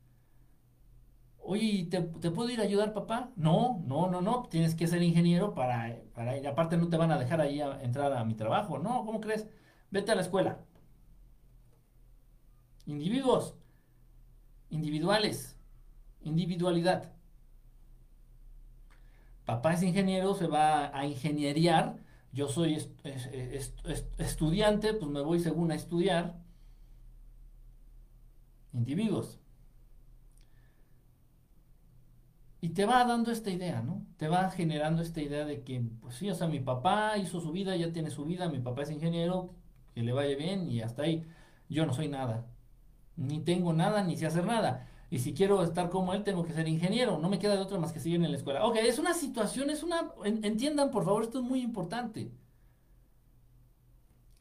Oye, 1.43 1.89
¿te, 1.91 2.01
puedo 2.31 2.49
ir 2.51 2.61
a 2.61 2.65
ayudar, 2.65 2.93
papá? 2.93 3.33
No, 3.37 3.83
no, 3.87 4.09
no, 4.09 4.21
no, 4.21 4.45
tienes 4.49 4.75
que 4.75 4.87
ser 4.87 5.03
ingeniero 5.03 5.55
para, 5.55 5.97
para 6.15 6.37
ir. 6.37 6.47
Aparte 6.47 6.77
no 6.77 6.89
te 6.89 6.97
van 6.97 7.11
a 7.13 7.19
dejar 7.19 7.41
ahí 7.41 7.61
a 7.61 7.81
entrar 7.83 8.13
a 8.13 8.25
mi 8.25 8.35
trabajo. 8.35 8.79
No, 8.79 9.05
¿cómo 9.05 9.21
crees? 9.21 9.47
Vete 9.91 10.13
a 10.13 10.15
la 10.15 10.23
escuela. 10.23 10.61
Individuos, 12.87 13.57
individuales, 14.71 15.59
individualidad. 16.23 17.13
Papá 19.45 19.75
es 19.75 19.83
ingeniero, 19.83 20.35
se 20.35 20.47
va 20.47 20.97
a 20.97 21.07
ingenieriar. 21.07 21.97
Yo 22.33 22.49
soy 22.49 22.79
estudiante, 24.19 24.95
pues 24.95 25.11
me 25.11 25.21
voy 25.21 25.41
según 25.41 25.73
a 25.73 25.75
estudiar. 25.75 26.41
Individuos. 28.73 29.41
Y 32.61 32.71
te 32.71 32.85
va 32.85 33.05
dando 33.05 33.33
esta 33.33 33.51
idea, 33.51 33.83
¿no? 33.83 34.07
Te 34.19 34.29
va 34.29 34.51
generando 34.51 35.03
esta 35.03 35.23
idea 35.23 35.45
de 35.47 35.63
que, 35.65 35.81
pues 36.01 36.17
sí, 36.17 36.31
o 36.31 36.35
sea, 36.35 36.47
mi 36.47 36.61
papá 36.61 37.17
hizo 37.17 37.41
su 37.41 37.53
vida, 37.53 37.75
ya 37.75 37.93
tiene 37.93 38.11
su 38.11 38.25
vida, 38.27 38.49
mi 38.51 38.59
papá 38.61 38.83
es 38.83 38.91
ingeniero, 38.91 39.55
que 39.95 40.03
le 40.03 40.13
vaya 40.13 40.37
bien 40.37 40.69
y 40.69 40.83
hasta 40.83 41.03
ahí. 41.03 41.27
Yo 41.71 41.87
no 41.87 41.95
soy 41.95 42.09
nada. 42.09 42.47
Ni 43.17 43.41
tengo 43.41 43.73
nada, 43.73 44.05
ni 44.05 44.17
sé 44.17 44.27
hacer 44.27 44.45
nada. 44.45 44.90
Y 45.11 45.19
si 45.19 45.35
quiero 45.35 45.63
estar 45.63 45.91
como 45.91 46.15
él, 46.15 46.23
tengo 46.23 46.45
que 46.45 46.53
ser 46.53 46.69
ingeniero. 46.69 47.19
No 47.19 47.29
me 47.29 47.39
queda 47.39 47.57
de 47.57 47.63
otra 47.63 47.79
más 47.79 47.93
que 47.93 48.01
seguir 48.01 48.23
en 48.23 48.31
la 48.31 48.37
escuela. 48.37 48.65
Ok, 48.65 48.77
es 48.77 48.99
una 48.99 49.13
situación, 49.13 49.69
es 49.69 49.83
una... 49.83 50.13
Entiendan, 50.25 50.91
por 50.91 51.05
favor, 51.05 51.25
esto 51.25 51.41
es 51.41 51.45
muy 51.45 51.61
importante. 51.61 52.31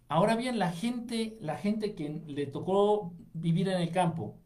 Ahora 0.08 0.36
bien, 0.36 0.60
la 0.60 0.72
gente, 0.72 1.38
la 1.42 1.58
gente 1.58 1.96
que 1.96 2.22
le 2.28 2.46
tocó 2.48 3.14
vivir 3.34 3.68
en 3.70 3.82
el 3.82 3.92
campo, 3.92 4.38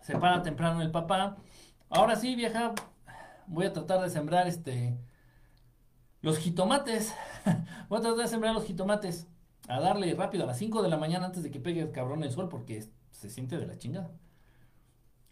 se 0.00 0.16
para 0.18 0.42
temprano 0.42 0.82
el 0.82 0.90
papá, 0.90 1.36
Ahora 1.88 2.16
sí, 2.16 2.34
vieja, 2.34 2.74
voy 3.46 3.66
a 3.66 3.72
tratar 3.72 4.00
de 4.00 4.10
sembrar 4.10 4.48
este 4.48 4.98
los 6.20 6.38
jitomates. 6.38 7.14
voy 7.88 7.98
a 7.98 8.02
tratar 8.02 8.18
de 8.18 8.28
sembrar 8.28 8.54
los 8.54 8.64
jitomates. 8.64 9.28
A 9.68 9.80
darle 9.80 10.14
rápido 10.14 10.44
a 10.44 10.46
las 10.46 10.58
5 10.58 10.82
de 10.82 10.88
la 10.88 10.96
mañana 10.96 11.26
antes 11.26 11.42
de 11.42 11.50
que 11.50 11.60
pegue 11.60 11.80
el 11.80 11.92
cabrón 11.92 12.22
el 12.22 12.30
sol 12.30 12.48
porque 12.48 12.88
se 13.16 13.30
siente 13.30 13.58
de 13.58 13.66
la 13.66 13.78
chingada. 13.78 14.10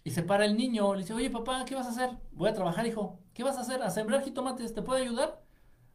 Y 0.05 0.11
se 0.11 0.22
para 0.22 0.45
el 0.45 0.57
niño, 0.57 0.95
le 0.95 1.01
dice, 1.01 1.14
oye 1.14 1.30
papá, 1.30 1.64
¿qué 1.64 1.74
vas 1.74 1.87
a 1.87 1.91
hacer? 1.91 2.11
Voy 2.32 2.49
a 2.49 2.55
trabajar, 2.55 2.87
hijo. 2.87 3.20
¿Qué 3.35 3.43
vas 3.43 3.57
a 3.57 3.61
hacer? 3.61 3.82
A 3.82 3.91
sembrar 3.91 4.22
jitomates, 4.22 4.74
¿te 4.74 4.82
puedo 4.82 5.03
ayudar? 5.03 5.43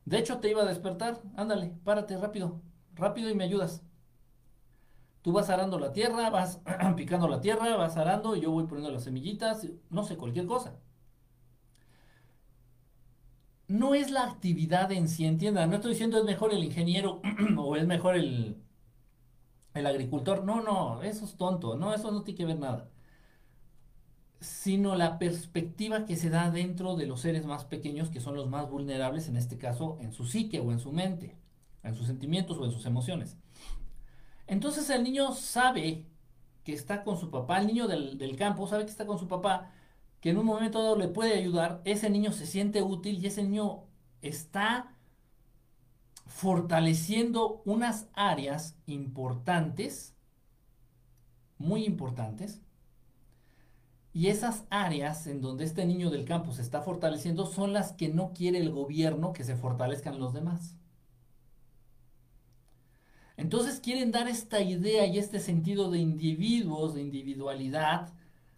De 0.06 0.18
hecho, 0.18 0.40
te 0.40 0.50
iba 0.50 0.64
a 0.64 0.66
despertar. 0.66 1.22
Ándale, 1.36 1.74
párate 1.84 2.18
rápido, 2.18 2.62
rápido 2.96 3.30
y 3.30 3.36
me 3.36 3.44
ayudas. 3.44 3.84
Tú 5.22 5.32
vas 5.34 5.50
arando 5.50 5.80
la 5.80 5.92
tierra, 5.94 6.30
vas 6.30 6.62
picando 6.96 7.28
la 7.28 7.42
tierra, 7.42 7.76
vas 7.76 7.98
arando, 7.98 8.36
y 8.36 8.42
yo 8.42 8.52
voy 8.52 8.66
poniendo 8.66 8.92
las 8.92 9.04
semillitas, 9.04 9.68
no 9.90 10.04
sé, 10.04 10.18
cualquier 10.18 10.46
cosa. 10.48 10.80
No 13.68 13.94
es 13.94 14.10
la 14.12 14.24
actividad 14.24 14.92
en 14.92 15.08
sí, 15.08 15.26
entiendan. 15.26 15.70
No 15.70 15.76
estoy 15.76 15.92
diciendo 15.92 16.18
es 16.18 16.26
mejor 16.26 16.54
el 16.54 16.64
ingeniero 16.64 17.22
o 17.58 17.76
es 17.76 17.86
mejor 17.86 18.16
el, 18.16 18.58
el 19.74 19.86
agricultor. 19.86 20.44
No, 20.44 20.62
no, 20.62 21.02
eso 21.04 21.26
es 21.26 21.36
tonto. 21.36 21.78
No, 21.78 21.94
eso 21.94 22.12
no 22.12 22.24
tiene 22.24 22.38
que 22.38 22.46
ver 22.46 22.60
nada. 22.60 22.90
Sino 24.40 24.96
la 24.96 25.20
perspectiva 25.20 26.06
que 26.06 26.16
se 26.16 26.30
da 26.30 26.50
dentro 26.52 26.96
de 26.96 27.08
los 27.08 27.22
seres 27.22 27.46
más 27.46 27.66
pequeños, 27.66 28.10
que 28.10 28.22
son 28.22 28.36
los 28.36 28.50
más 28.50 28.70
vulnerables, 28.70 29.28
en 29.28 29.38
este 29.38 29.58
caso, 29.58 29.98
en 30.00 30.14
su 30.14 30.26
psique 30.26 30.60
o 30.60 30.72
en 30.72 30.80
su 30.80 30.92
mente, 30.92 31.36
en 31.84 31.96
sus 31.96 32.08
sentimientos 32.08 32.58
o 32.58 32.66
en 32.66 32.72
sus 32.72 32.86
emociones. 32.86 33.38
Entonces 34.50 34.90
el 34.90 35.04
niño 35.04 35.34
sabe 35.34 36.06
que 36.64 36.74
está 36.74 37.04
con 37.04 37.18
su 37.18 37.30
papá, 37.30 37.60
el 37.60 37.68
niño 37.68 37.88
del, 37.88 38.36
campo 38.38 38.68
sabe 38.68 38.86
que 38.86 38.92
está 38.92 39.06
con 39.06 39.20
su 39.20 39.28
papá, 39.28 39.72
que 40.22 40.32
en 40.32 40.38
un 40.38 40.46
momento 40.46 40.82
dado 40.82 40.96
le 40.98 41.08
puede 41.08 41.36
ayudar, 41.36 41.82
ese 41.86 42.10
niño 42.10 42.32
se 42.32 42.48
siente 42.48 42.82
útil 42.82 43.20
y 43.20 43.28
ese 43.28 43.44
niño 43.44 43.84
está 44.22 44.96
fortaleciendo 46.40 47.62
unas 47.66 48.08
áreas 48.14 48.78
importantes, 48.86 50.16
muy 51.58 51.84
importantes, 51.84 52.62
y 54.14 54.28
esas 54.28 54.64
áreas 54.70 55.28
en 55.28 55.42
donde 55.42 55.66
este 55.66 55.86
niño 55.86 56.10
del 56.10 56.24
campo 56.24 56.54
se 56.54 56.62
está 56.62 56.82
fortaleciendo 56.82 57.46
son 57.46 57.74
las 57.74 57.92
que 57.92 58.08
no 58.08 58.32
quiere 58.32 58.60
el 58.60 58.72
gobierno 58.72 59.34
que 59.34 59.44
se 59.44 59.58
fortalezcan 59.58 60.18
los 60.18 60.34
demás. 60.34 60.78
Entonces 63.36 63.82
quieren 63.82 64.14
dar 64.14 64.30
esta 64.30 64.62
idea 64.62 65.06
y 65.08 65.20
este 65.20 65.42
sentido 65.42 65.92
de 65.92 66.00
individuos, 66.00 66.94
de 66.94 67.02
individualidad, 67.02 68.14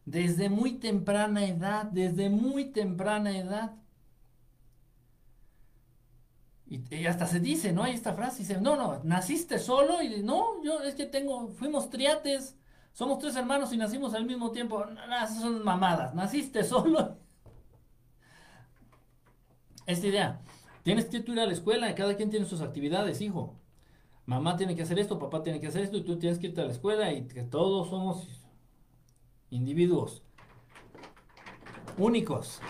desde 0.05 0.49
muy 0.49 0.73
temprana 0.73 1.47
edad, 1.47 1.86
desde 1.86 2.29
muy 2.29 2.65
temprana 2.65 3.36
edad. 3.36 3.80
Y, 6.72 7.05
hasta 7.05 7.28
se 7.28 7.41
dice, 7.41 7.74
¿no? 7.74 7.84
Hay 7.84 7.93
esta 7.93 8.13
frase, 8.13 8.43
dice, 8.43 8.61
no, 8.61 8.78
no, 8.78 9.01
naciste 9.03 9.59
solo 9.59 10.01
y 10.01 10.24
no, 10.24 10.63
yo 10.63 10.82
es 10.82 10.95
que 10.95 11.05
tengo, 11.05 11.49
fuimos 11.49 11.89
triates, 11.89 12.57
somos 12.93 13.19
tres 13.19 13.36
hermanos 13.36 13.74
y 13.74 13.78
nacimos 13.78 14.13
al 14.13 14.26
mismo 14.26 14.51
tiempo. 14.51 14.86
No, 14.86 15.28
son 15.28 15.65
mamadas, 15.65 16.15
naciste 16.15 16.63
solo. 16.63 17.17
Esta 19.86 20.07
idea, 20.07 20.41
tienes 20.84 21.05
que 21.07 21.17
ir 21.17 21.39
a 21.41 21.45
la 21.45 21.51
escuela 21.51 21.93
cada 21.93 22.15
quien 22.15 22.30
tiene 22.30 22.45
sus 22.45 22.61
actividades, 22.61 23.19
hijo. 23.19 23.59
Mamá 24.26 24.55
tiene 24.55 24.74
que 24.74 24.84
hacer 24.84 24.97
esto, 24.97 25.19
papá 25.19 25.43
tiene 25.43 25.59
que 25.59 25.67
hacer 25.67 25.82
esto 25.82 25.97
y 25.97 26.03
tú 26.05 26.19
tienes 26.19 26.39
que 26.39 26.47
irte 26.47 26.61
a 26.61 26.65
la 26.65 26.72
escuela 26.72 27.11
y 27.11 27.28
que 27.28 27.43
todos 27.43 27.89
somos 27.89 28.30
individuos 29.49 30.24
únicos, 31.97 32.61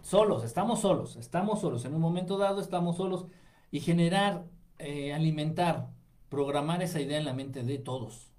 solos, 0.00 0.44
estamos 0.44 0.80
solos, 0.80 1.16
estamos 1.16 1.60
solos, 1.60 1.84
en 1.84 1.94
un 1.94 2.00
momento 2.00 2.38
dado 2.38 2.62
estamos 2.62 2.96
solos 2.96 3.26
y 3.70 3.80
generar, 3.80 4.46
eh, 4.78 5.12
alimentar, 5.12 5.90
programar 6.28 6.82
esa 6.82 7.00
idea 7.00 7.18
en 7.18 7.24
la 7.24 7.34
mente 7.34 7.62
de 7.62 7.78
todos, 7.78 8.32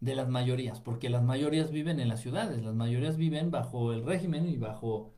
de 0.00 0.14
las 0.14 0.28
mayorías, 0.28 0.80
porque 0.80 1.10
las 1.10 1.22
mayorías 1.22 1.70
viven 1.70 2.00
en 2.00 2.08
las 2.08 2.20
ciudades, 2.20 2.62
las 2.62 2.74
mayorías 2.74 3.16
viven 3.16 3.50
bajo 3.50 3.92
el 3.92 4.04
régimen 4.04 4.48
y 4.48 4.56
bajo 4.56 5.12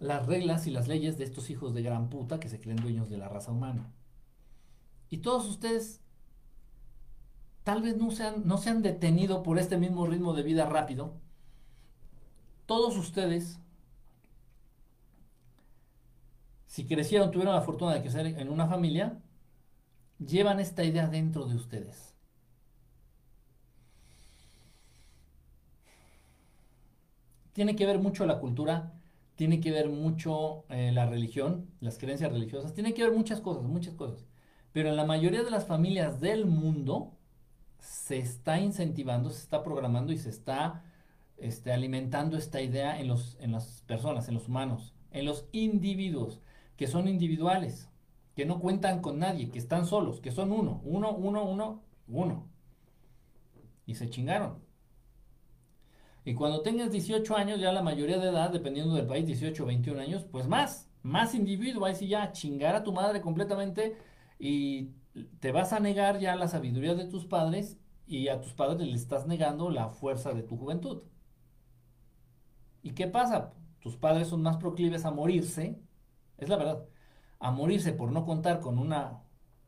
las 0.00 0.26
reglas 0.26 0.66
y 0.66 0.70
las 0.70 0.88
leyes 0.88 1.18
de 1.18 1.24
estos 1.24 1.50
hijos 1.50 1.74
de 1.74 1.82
gran 1.82 2.08
puta 2.10 2.40
que 2.40 2.48
se 2.48 2.60
creen 2.60 2.76
dueños 2.76 3.08
de 3.10 3.18
la 3.18 3.28
raza 3.28 3.52
humana. 3.52 3.92
Y 5.10 5.18
todos 5.18 5.46
ustedes 5.46 6.00
tal 7.64 7.82
vez 7.82 7.96
no 7.96 8.10
se 8.10 8.38
no 8.38 8.58
se 8.58 8.70
han 8.70 8.82
detenido 8.82 9.42
por 9.42 9.58
este 9.58 9.76
mismo 9.76 10.06
ritmo 10.06 10.32
de 10.32 10.42
vida 10.42 10.66
rápido. 10.66 11.14
Todos 12.66 12.96
ustedes 12.96 13.60
si 16.72 16.86
crecieron, 16.86 17.30
tuvieron 17.30 17.54
la 17.54 17.60
fortuna 17.60 17.92
de 17.92 18.00
crecer 18.00 18.24
en 18.24 18.48
una 18.48 18.66
familia, 18.66 19.18
llevan 20.18 20.58
esta 20.58 20.82
idea 20.82 21.06
dentro 21.06 21.44
de 21.44 21.54
ustedes. 21.54 22.14
Tiene 27.52 27.76
que 27.76 27.84
ver 27.84 27.98
mucho 27.98 28.24
la 28.24 28.38
cultura, 28.38 28.94
tiene 29.36 29.60
que 29.60 29.70
ver 29.70 29.90
mucho 29.90 30.64
eh, 30.70 30.92
la 30.92 31.04
religión, 31.04 31.68
las 31.80 31.98
creencias 31.98 32.32
religiosas, 32.32 32.72
tiene 32.72 32.94
que 32.94 33.02
ver 33.02 33.12
muchas 33.12 33.42
cosas, 33.42 33.64
muchas 33.64 33.92
cosas. 33.92 34.24
Pero 34.72 34.88
en 34.88 34.96
la 34.96 35.04
mayoría 35.04 35.42
de 35.42 35.50
las 35.50 35.66
familias 35.66 36.22
del 36.22 36.46
mundo 36.46 37.12
se 37.80 38.16
está 38.16 38.58
incentivando, 38.58 39.28
se 39.28 39.42
está 39.42 39.62
programando 39.62 40.10
y 40.10 40.16
se 40.16 40.30
está 40.30 40.82
este, 41.36 41.70
alimentando 41.70 42.38
esta 42.38 42.62
idea 42.62 42.98
en, 42.98 43.08
los, 43.08 43.36
en 43.40 43.52
las 43.52 43.82
personas, 43.86 44.28
en 44.28 44.34
los 44.34 44.48
humanos, 44.48 44.94
en 45.10 45.26
los 45.26 45.44
individuos 45.52 46.40
que 46.82 46.88
son 46.88 47.06
individuales, 47.06 47.88
que 48.34 48.44
no 48.44 48.58
cuentan 48.58 49.02
con 49.02 49.20
nadie, 49.20 49.52
que 49.52 49.60
están 49.60 49.86
solos, 49.86 50.20
que 50.20 50.32
son 50.32 50.50
uno, 50.50 50.80
uno, 50.82 51.12
uno, 51.12 51.44
uno, 51.44 51.84
uno. 52.08 52.48
Y 53.86 53.94
se 53.94 54.10
chingaron. 54.10 54.58
Y 56.24 56.34
cuando 56.34 56.62
tengas 56.62 56.90
18 56.90 57.36
años, 57.36 57.60
ya 57.60 57.70
la 57.70 57.82
mayoría 57.82 58.18
de 58.18 58.30
edad, 58.30 58.50
dependiendo 58.50 58.96
del 58.96 59.06
país, 59.06 59.24
18 59.28 59.62
o 59.62 59.66
21 59.66 60.00
años, 60.00 60.24
pues 60.24 60.48
más, 60.48 60.90
más 61.04 61.36
individuo, 61.36 61.84
ahí 61.84 61.94
sí 61.94 62.08
ya 62.08 62.32
chingar 62.32 62.74
a 62.74 62.82
tu 62.82 62.92
madre 62.92 63.20
completamente 63.20 63.96
y 64.40 64.88
te 65.38 65.52
vas 65.52 65.72
a 65.72 65.78
negar 65.78 66.18
ya 66.18 66.34
la 66.34 66.48
sabiduría 66.48 66.96
de 66.96 67.04
tus 67.04 67.26
padres 67.26 67.78
y 68.08 68.26
a 68.26 68.40
tus 68.40 68.54
padres 68.54 68.88
le 68.88 68.96
estás 68.96 69.28
negando 69.28 69.70
la 69.70 69.88
fuerza 69.88 70.32
de 70.32 70.42
tu 70.42 70.56
juventud. 70.56 71.02
¿Y 72.82 72.90
qué 72.90 73.06
pasa? 73.06 73.52
Tus 73.78 73.94
padres 73.94 74.26
son 74.26 74.42
más 74.42 74.56
proclives 74.56 75.04
a 75.04 75.12
morirse 75.12 75.80
es 76.44 76.50
la 76.50 76.56
verdad, 76.56 76.84
a 77.40 77.50
morirse 77.50 77.92
por 77.92 78.12
no 78.12 78.24
contar 78.24 78.60
con 78.60 78.78
una, 78.78 79.22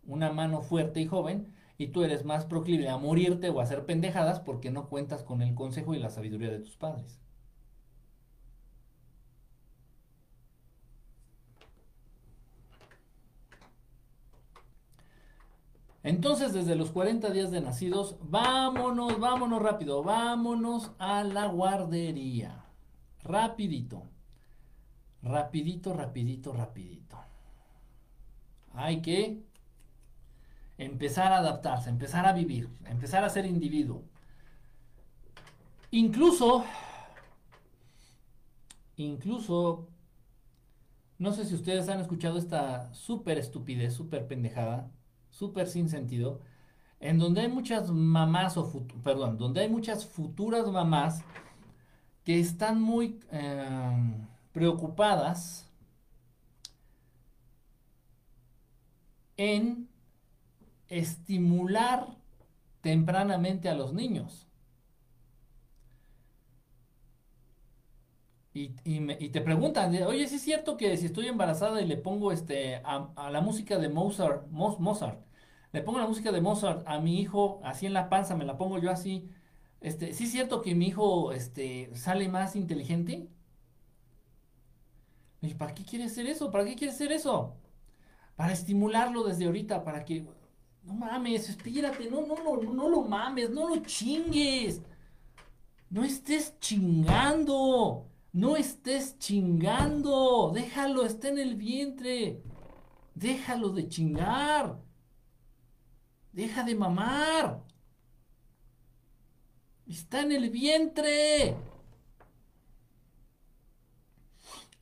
una 0.07 0.33
mano 0.33 0.63
fuerte 0.63 1.01
y 1.01 1.07
joven, 1.07 1.53
y 1.79 1.89
tú 1.89 2.05
eres 2.05 2.25
más 2.25 2.47
proclive 2.47 2.89
a 2.89 2.99
morirte 2.99 3.51
o 3.51 3.61
a 3.61 3.65
hacer 3.65 3.85
pendejadas 3.87 4.41
porque 4.41 4.71
no 4.71 4.89
cuentas 4.89 5.23
con 5.25 5.43
el 5.43 5.55
consejo 5.55 5.95
y 5.95 5.99
la 5.99 6.11
sabiduría 6.11 6.51
de 6.51 6.61
tus 6.61 6.77
padres. 6.77 7.21
Entonces, 16.05 16.53
desde 16.53 16.77
los 16.77 16.91
40 16.91 17.31
días 17.31 17.51
de 17.51 17.63
nacidos, 17.63 18.17
vámonos, 18.23 19.19
vámonos 19.19 19.63
rápido, 19.63 20.03
vámonos 20.03 20.93
a 20.99 21.25
la 21.25 21.47
guardería. 21.47 22.67
Rapidito. 23.23 24.14
Rapidito, 25.25 25.95
rapidito, 25.95 26.53
rapidito. 26.53 27.17
Hay 28.75 29.01
que 29.01 29.43
empezar 30.77 31.33
a 31.33 31.39
adaptarse, 31.39 31.89
empezar 31.89 32.27
a 32.27 32.35
vivir, 32.35 32.69
empezar 32.85 33.25
a 33.25 33.31
ser 33.31 33.47
individuo. 33.47 34.05
Incluso, 35.91 36.65
incluso, 38.97 39.89
no 41.19 41.33
sé 41.33 41.47
si 41.47 41.55
ustedes 41.55 41.89
han 41.89 42.01
escuchado 42.01 42.37
esta 42.37 42.93
súper 42.93 43.39
estupidez, 43.39 43.95
súper 43.95 44.27
pendejada, 44.27 44.91
súper 45.31 45.69
sin 45.69 45.89
sentido, 45.89 46.43
en 47.01 47.19
donde 47.19 47.43
hay 47.43 47.49
muchas 47.49 47.91
mamás, 47.91 48.59
o 48.59 48.87
perdón, 49.03 49.39
donde 49.39 49.63
hay 49.63 49.69
muchas 49.71 50.05
futuras 50.05 50.67
mamás 50.71 51.23
que 52.25 52.39
están 52.41 52.83
muy... 52.83 53.21
Eh, 53.31 54.27
preocupadas 54.55 55.69
en 59.37 59.89
estimular 60.89 62.07
tempranamente 62.81 63.69
a 63.69 63.75
los 63.75 63.93
niños. 63.93 64.47
Y, 68.57 68.69
te 69.31 69.41
preguntan, 69.41 69.93
oye, 70.05 70.29
¿sí 70.29 70.37
es 70.37 70.43
cierto 70.43 70.77
que 70.77 70.97
si 70.97 71.07
estoy 71.07 71.27
embarazada 71.27 71.83
y 71.83 71.87
le 71.87 71.97
pongo 71.97 72.31
este, 72.31 72.77
a, 72.85 73.29
la 73.31 73.41
música 73.41 73.79
de 73.79 73.89
Mozart, 73.89 74.47
Mozart, 74.51 75.21
le 75.73 75.83
pongo 75.83 75.99
la 75.99 76.07
música 76.07 76.31
de 76.31 76.41
Mozart 76.41 76.87
a 76.87 77.01
mi 77.01 77.21
hijo 77.21 77.61
así 77.65 77.87
en 77.87 77.95
la 77.95 78.09
panza, 78.09 78.37
me 78.37 78.45
la 78.45 78.57
pongo 78.57 78.79
yo 78.79 78.93
así, 78.93 79.29
este, 79.81 80.13
¿sí 80.13 80.25
es 80.25 80.31
cierto 80.31 80.63
que 80.63 80.77
mi 80.77 80.87
hijo 80.87 81.33
este, 81.33 81.91
sale 81.97 82.29
más 82.29 82.55
inteligente? 82.55 83.29
¿Para 85.53 85.75
qué 85.75 85.85
quieres 85.85 86.13
hacer 86.13 86.27
eso? 86.27 86.51
¿Para 86.51 86.65
qué 86.65 86.75
quieres 86.75 86.95
hacer 86.95 87.13
eso? 87.13 87.55
Para 88.37 88.53
estimularlo 88.53 89.25
desde 89.25 89.45
ahorita, 89.45 89.85
para 89.85 90.05
que... 90.05 90.27
No 90.83 90.95
mames, 90.95 91.49
espírate, 91.49 92.11
no, 92.11 92.27
no, 92.27 92.37
no, 92.37 92.73
no 92.73 92.89
lo 92.89 93.03
mames, 93.03 93.51
no 93.51 93.69
lo 93.69 93.77
chingues. 93.83 94.83
No 95.91 96.05
estés 96.05 96.59
chingando. 96.61 98.07
No 98.33 98.57
estés 98.57 99.19
chingando. 99.19 100.51
Déjalo, 100.53 101.05
está 101.07 101.29
en 101.29 101.39
el 101.39 101.55
vientre. 101.55 102.43
Déjalo 103.15 103.69
de 103.71 103.89
chingar. 103.89 104.81
Deja 106.33 106.65
de 106.65 106.75
mamar. 106.75 107.63
Está 109.87 110.23
en 110.23 110.33
el 110.33 110.51
vientre. 110.51 111.57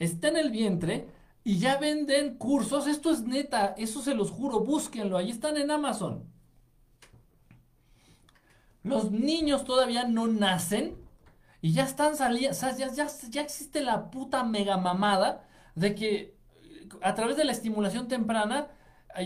Está 0.05 0.29
en 0.29 0.37
el 0.37 0.51
vientre 0.51 1.09
y 1.45 1.59
ya 1.59 1.79
venden 1.79 2.37
cursos. 2.37 2.87
Esto 2.87 3.11
es 3.11 3.23
neta, 3.23 3.75
eso 3.77 4.03
se 4.03 4.15
los 4.15 4.31
juro, 4.31 4.61
búsquenlo, 4.61 5.17
ahí 5.17 5.31
están 5.31 5.57
en 5.57 5.71
Amazon. 5.71 6.25
Los 8.83 9.13
niños 9.13 9.65
todavía 9.65 10.05
no 10.05 10.27
nacen 10.27 10.97
y 11.61 11.73
ya 11.73 11.85
están 11.85 12.17
saliendo, 12.17 12.57
ya, 12.59 12.91
ya, 12.91 13.07
ya 13.31 13.43
existe 13.43 13.81
la 13.81 14.11
puta 14.11 14.43
mega 14.43 14.77
mamada 14.77 15.47
de 15.77 15.95
que 15.95 16.35
a 17.01 17.15
través 17.15 17.37
de 17.37 17.45
la 17.45 17.53
estimulación 17.53 18.09
temprana 18.09 18.69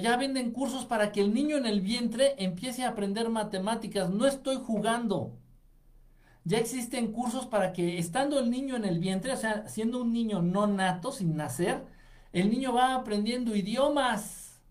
ya 0.03 0.17
venden 0.17 0.51
cursos 0.51 0.85
para 0.85 1.13
que 1.13 1.21
el 1.21 1.33
niño 1.33 1.57
en 1.57 1.67
el 1.67 1.81
vientre 1.81 2.35
empiece 2.39 2.85
a 2.85 2.91
aprender 2.91 3.29
matemáticas. 3.31 4.11
No 4.11 4.27
estoy 4.27 4.57
jugando 4.57 5.39
ya 6.47 6.59
existen 6.59 7.11
cursos 7.11 7.45
para 7.45 7.73
que 7.73 7.99
estando 7.99 8.39
el 8.39 8.51
niño 8.53 8.77
en 8.77 8.85
el 8.85 9.01
vientre, 9.01 9.33
o 9.33 9.37
sea, 9.37 9.67
siendo 9.67 10.01
un 10.01 10.13
niño 10.13 10.43
no 10.43 10.69
nato, 10.69 11.11
sin 11.11 11.37
nacer, 11.37 11.85
el 12.33 12.51
niño 12.51 12.73
va 12.73 12.95
aprendiendo 12.95 13.57
idiomas. 13.57 14.63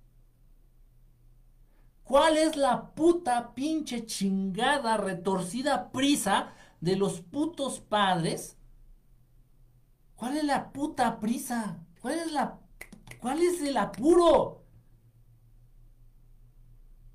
¿Cuál 2.05 2.37
es 2.37 2.55
la 2.55 2.91
puta 2.91 3.53
pinche 3.53 4.05
chingada 4.05 4.95
retorcida 4.95 5.91
prisa 5.91 6.53
de 6.79 6.95
los 6.95 7.19
putos 7.19 7.81
padres? 7.81 8.57
¿Cuál 10.15 10.37
es 10.37 10.45
la 10.45 10.71
puta 10.71 11.19
prisa? 11.19 11.79
¿Cuál 12.01 12.19
es 12.19 12.31
la 12.31 12.57
cuál 13.19 13.41
es 13.41 13.61
el 13.61 13.75
apuro? 13.75 14.63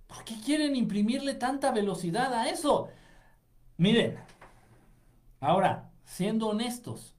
¿Por 0.07 0.23
qué 0.25 0.39
quieren 0.45 0.77
imprimirle 0.77 1.33
tanta 1.33 1.71
velocidad 1.71 2.35
a 2.35 2.51
eso? 2.51 2.89
Miren, 3.79 4.19
Ahora, 5.41 5.91
siendo 6.05 6.49
honestos, 6.49 7.15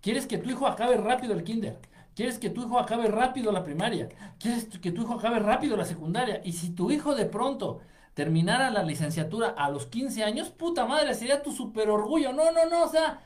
¿quieres 0.00 0.26
que 0.26 0.38
tu 0.38 0.50
hijo 0.50 0.66
acabe 0.66 0.96
rápido 0.96 1.34
el 1.34 1.44
kinder? 1.44 1.78
Quieres 2.14 2.38
que 2.38 2.50
tu 2.50 2.62
hijo 2.62 2.78
acabe 2.78 3.08
rápido 3.08 3.50
la 3.52 3.64
primaria. 3.64 4.08
Quieres 4.38 4.66
que 4.66 4.92
tu 4.92 5.02
hijo 5.02 5.14
acabe 5.14 5.38
rápido 5.40 5.76
la 5.76 5.84
secundaria. 5.84 6.40
Y 6.44 6.52
si 6.52 6.70
tu 6.70 6.90
hijo 6.90 7.14
de 7.14 7.26
pronto 7.26 7.80
terminara 8.14 8.70
la 8.70 8.82
licenciatura 8.84 9.48
a 9.48 9.70
los 9.70 9.86
15 9.86 10.22
años, 10.24 10.50
puta 10.50 10.86
madre, 10.86 11.14
sería 11.14 11.42
tu 11.42 11.52
super 11.52 11.90
orgullo. 11.90 12.32
No, 12.32 12.52
no, 12.52 12.66
no, 12.68 12.84
o 12.84 12.88
sea, 12.88 13.20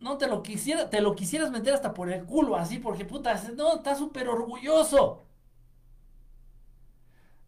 no 0.00 0.18
te 0.18 0.26
lo 0.28 0.42
quisiera, 0.42 0.90
te 0.90 1.00
lo 1.00 1.14
quisieras 1.14 1.50
meter 1.50 1.74
hasta 1.74 1.94
por 1.94 2.10
el 2.12 2.24
culo, 2.26 2.56
así, 2.56 2.78
porque 2.78 3.04
puta, 3.06 3.40
no, 3.56 3.76
está 3.76 3.94
súper 3.94 4.28
orgulloso. 4.28 5.24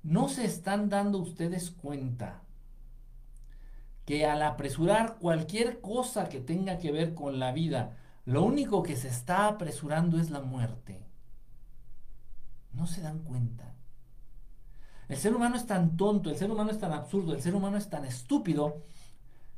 No 0.05 0.29
se 0.29 0.45
están 0.45 0.89
dando 0.89 1.19
ustedes 1.19 1.71
cuenta 1.71 2.42
que 4.05 4.27
al 4.27 4.43
apresurar 4.43 5.17
cualquier 5.19 5.81
cosa 5.81 6.29
que 6.29 6.41
tenga 6.41 6.79
que 6.79 6.93
ver 6.93 7.15
con 7.15 7.39
la 7.39 7.53
vida, 7.53 7.97
lo 8.25 8.45
único 8.45 8.83
que 8.83 8.97
se 8.97 9.09
está 9.09 9.49
apresurando 9.49 10.19
es 10.19 10.31
la 10.31 10.41
muerte. 10.41 11.07
No 12.73 12.87
se 12.87 13.01
dan 13.01 13.21
cuenta. 13.21 13.75
El 15.09 15.19
ser 15.19 15.35
humano 15.35 15.57
es 15.57 15.67
tan 15.67 15.97
tonto, 15.97 16.31
el 16.31 16.37
ser 16.37 16.51
humano 16.51 16.71
es 16.71 16.79
tan 16.79 16.93
absurdo, 16.93 17.35
el 17.35 17.43
ser 17.43 17.55
humano 17.55 17.77
es 17.77 17.91
tan 17.91 18.05
estúpido 18.05 18.83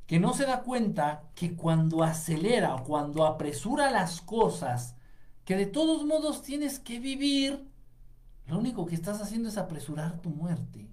que 0.06 0.18
no 0.18 0.34
se 0.34 0.46
da 0.46 0.62
cuenta 0.62 1.30
que 1.34 1.54
cuando 1.54 2.02
acelera 2.02 2.74
o 2.74 2.84
cuando 2.84 3.24
apresura 3.24 3.90
las 3.90 4.20
cosas, 4.20 4.96
que 5.44 5.56
de 5.56 5.66
todos 5.66 6.04
modos 6.04 6.42
tienes 6.42 6.78
que 6.78 6.98
vivir, 6.98 7.66
lo 8.46 8.58
único 8.58 8.84
que 8.84 8.94
estás 8.94 9.22
haciendo 9.22 9.48
es 9.48 9.56
apresurar 9.56 10.20
tu 10.20 10.30
muerte. 10.30 10.90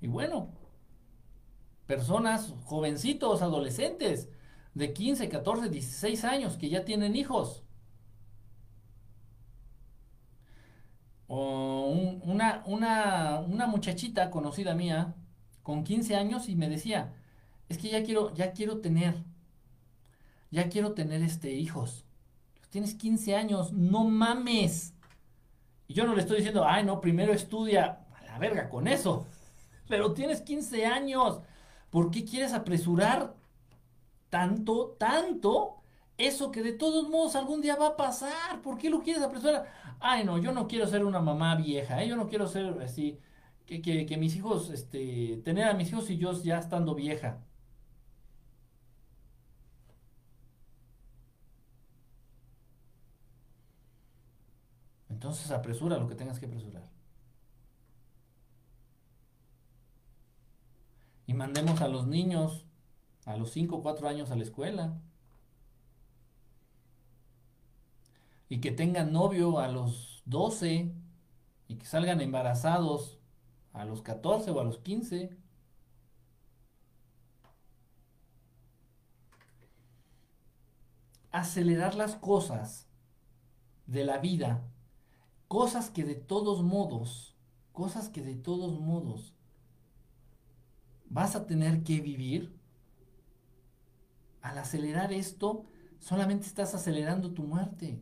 Y 0.00 0.08
bueno, 0.08 0.50
personas, 1.86 2.54
jovencitos, 2.64 3.42
adolescentes, 3.42 4.28
de 4.74 4.92
15, 4.92 5.28
14, 5.28 5.68
16 5.68 6.24
años 6.24 6.56
que 6.56 6.68
ya 6.68 6.84
tienen 6.84 7.16
hijos. 7.16 7.64
O 11.26 11.86
una, 12.24 12.62
una, 12.66 13.40
una 13.40 13.66
muchachita 13.66 14.30
conocida 14.30 14.74
mía 14.74 15.14
con 15.62 15.84
15 15.84 16.16
años 16.16 16.48
y 16.48 16.56
me 16.56 16.68
decía, 16.68 17.12
es 17.68 17.78
que 17.78 17.88
ya 17.88 18.02
quiero, 18.02 18.34
ya 18.34 18.52
quiero 18.52 18.80
tener, 18.80 19.14
ya 20.50 20.68
quiero 20.68 20.92
tener 20.94 21.22
este 21.22 21.52
hijos. 21.52 22.04
Tienes 22.70 22.94
15 22.94 23.36
años, 23.36 23.72
no 23.72 24.04
mames. 24.04 24.94
Y 25.88 25.94
yo 25.94 26.06
no 26.06 26.14
le 26.14 26.22
estoy 26.22 26.38
diciendo, 26.38 26.64
ay 26.64 26.84
no, 26.84 27.00
primero 27.00 27.32
estudia, 27.32 28.06
a 28.14 28.24
la 28.24 28.38
verga 28.38 28.68
con 28.68 28.88
eso. 28.88 29.26
Pero 29.90 30.14
tienes 30.14 30.40
15 30.40 30.86
años. 30.86 31.40
¿Por 31.90 32.10
qué 32.10 32.24
quieres 32.24 32.54
apresurar 32.54 33.34
tanto, 34.30 34.96
tanto 34.98 35.80
eso 36.18 36.50
que 36.52 36.62
de 36.62 36.72
todos 36.72 37.08
modos 37.08 37.36
algún 37.36 37.60
día 37.60 37.76
va 37.76 37.88
a 37.88 37.96
pasar. 37.96 38.62
¿Por 38.62 38.78
qué 38.78 38.90
lo 38.90 39.02
quieres 39.02 39.22
apresurar? 39.22 39.66
Ay, 40.00 40.24
no, 40.24 40.38
yo 40.38 40.52
no 40.52 40.68
quiero 40.68 40.86
ser 40.86 41.04
una 41.04 41.20
mamá 41.20 41.56
vieja, 41.56 42.02
¿eh? 42.02 42.08
yo 42.08 42.16
no 42.16 42.28
quiero 42.28 42.46
ser 42.48 42.80
así, 42.82 43.18
que, 43.66 43.82
que, 43.82 44.16
mis 44.16 44.36
hijos, 44.36 44.70
este, 44.70 45.40
tener 45.44 45.64
a 45.68 45.74
mis 45.74 45.90
hijos 45.90 46.10
y 46.10 46.18
yo 46.18 46.32
ya 46.42 46.58
estando 46.58 46.94
vieja. 46.94 47.40
Entonces 55.10 55.50
apresura 55.50 55.98
lo 55.98 56.08
que 56.08 56.14
tengas 56.14 56.38
que 56.40 56.46
apresurar. 56.46 56.89
Y 61.30 61.32
mandemos 61.32 61.80
a 61.80 61.86
los 61.86 62.08
niños 62.08 62.66
a 63.24 63.36
los 63.36 63.52
5 63.52 63.76
o 63.76 63.82
4 63.84 64.08
años 64.08 64.32
a 64.32 64.34
la 64.34 64.42
escuela. 64.42 65.00
Y 68.48 68.60
que 68.60 68.72
tengan 68.72 69.12
novio 69.12 69.60
a 69.60 69.68
los 69.68 70.24
12 70.24 70.92
y 71.68 71.76
que 71.76 71.86
salgan 71.86 72.20
embarazados 72.20 73.20
a 73.72 73.84
los 73.84 74.02
14 74.02 74.50
o 74.50 74.58
a 74.58 74.64
los 74.64 74.78
15. 74.78 75.38
Acelerar 81.30 81.94
las 81.94 82.16
cosas 82.16 82.88
de 83.86 84.04
la 84.04 84.18
vida, 84.18 84.64
cosas 85.46 85.90
que 85.90 86.02
de 86.02 86.16
todos 86.16 86.64
modos, 86.64 87.36
cosas 87.70 88.08
que 88.08 88.20
de 88.20 88.34
todos 88.34 88.80
modos 88.80 89.36
vas 91.10 91.36
a 91.36 91.46
tener 91.46 91.82
que 91.82 92.00
vivir 92.00 92.56
al 94.40 94.56
acelerar 94.56 95.12
esto, 95.12 95.66
solamente 95.98 96.46
estás 96.46 96.74
acelerando 96.74 97.32
tu 97.32 97.42
muerte. 97.42 98.00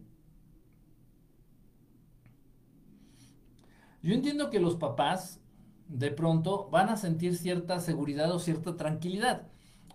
Yo 4.03 4.15
entiendo 4.15 4.51
que 4.51 4.61
los 4.61 4.77
papás 4.77 5.41
de 5.89 6.11
pronto 6.13 6.69
van 6.71 6.91
a 6.91 6.97
sentir 6.97 7.37
cierta 7.37 7.81
seguridad 7.81 8.31
o 8.31 8.39
cierta 8.39 8.77
tranquilidad. 8.77 9.49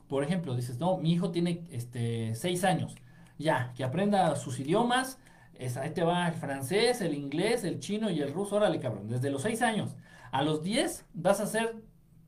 Por 0.10 0.24
ejemplo, 0.24 0.56
dices, 0.56 0.80
no, 0.80 0.98
mi 0.98 1.14
hijo 1.14 1.32
tiene 1.32 1.66
este, 1.72 2.36
seis 2.36 2.64
años. 2.64 2.96
Ya, 3.38 3.74
que 3.76 3.84
aprenda 3.84 4.36
sus 4.36 4.60
idiomas. 4.60 5.20
Es, 5.54 5.78
ahí 5.78 5.92
te 5.92 6.04
va 6.04 6.28
el 6.28 6.34
francés, 6.34 7.02
el 7.02 7.14
inglés, 7.14 7.64
el 7.64 7.80
chino 7.80 8.10
y 8.10 8.22
el 8.22 8.34
ruso. 8.34 8.58
Órale, 8.58 8.80
cabrón. 8.80 9.08
Desde 9.08 9.30
los 9.30 9.44
seis 9.44 9.62
años. 9.62 9.96
A 10.32 10.42
los 10.44 10.64
diez 10.64 11.06
vas 11.14 11.40
a 11.40 11.48
ser 11.48 11.76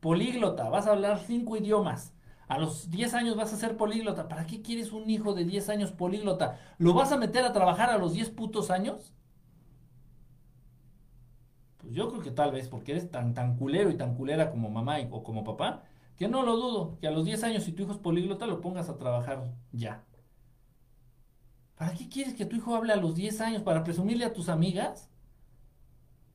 políglota. 0.00 0.68
Vas 0.68 0.86
a 0.86 0.92
hablar 0.92 1.20
cinco 1.20 1.56
idiomas. 1.56 2.14
A 2.48 2.58
los 2.58 2.90
10 2.90 3.14
años 3.14 3.36
vas 3.36 3.52
a 3.52 3.56
ser 3.56 3.76
políglota. 3.76 4.28
¿Para 4.28 4.46
qué 4.46 4.62
quieres 4.62 4.92
un 4.92 5.10
hijo 5.10 5.34
de 5.34 5.44
10 5.44 5.68
años 5.68 5.92
políglota? 5.92 6.58
¿Lo 6.78 6.94
vas 6.94 7.12
a 7.12 7.16
meter 7.16 7.44
a 7.44 7.52
trabajar 7.52 7.90
a 7.90 7.98
los 7.98 8.12
10 8.12 8.30
putos 8.30 8.70
años? 8.70 9.12
Pues 11.78 11.92
yo 11.94 12.08
creo 12.08 12.22
que 12.22 12.30
tal 12.30 12.52
vez, 12.52 12.68
porque 12.68 12.92
eres 12.92 13.10
tan, 13.10 13.34
tan 13.34 13.56
culero 13.56 13.90
y 13.90 13.96
tan 13.96 14.14
culera 14.14 14.50
como 14.50 14.70
mamá 14.70 14.98
o 15.10 15.22
como 15.22 15.44
papá, 15.44 15.84
que 16.16 16.28
no 16.28 16.42
lo 16.42 16.56
dudo, 16.56 16.98
que 17.00 17.08
a 17.08 17.10
los 17.10 17.24
10 17.24 17.42
años 17.44 17.64
si 17.64 17.72
tu 17.72 17.82
hijo 17.82 17.92
es 17.92 17.98
políglota 17.98 18.46
lo 18.46 18.60
pongas 18.60 18.88
a 18.88 18.98
trabajar 18.98 19.52
ya. 19.72 20.04
¿Para 21.76 21.92
qué 21.94 22.08
quieres 22.08 22.34
que 22.34 22.46
tu 22.46 22.56
hijo 22.56 22.74
hable 22.74 22.92
a 22.92 22.96
los 22.96 23.14
10 23.14 23.40
años? 23.40 23.62
¿Para 23.62 23.84
presumirle 23.84 24.24
a 24.24 24.32
tus 24.32 24.48
amigas? 24.48 25.10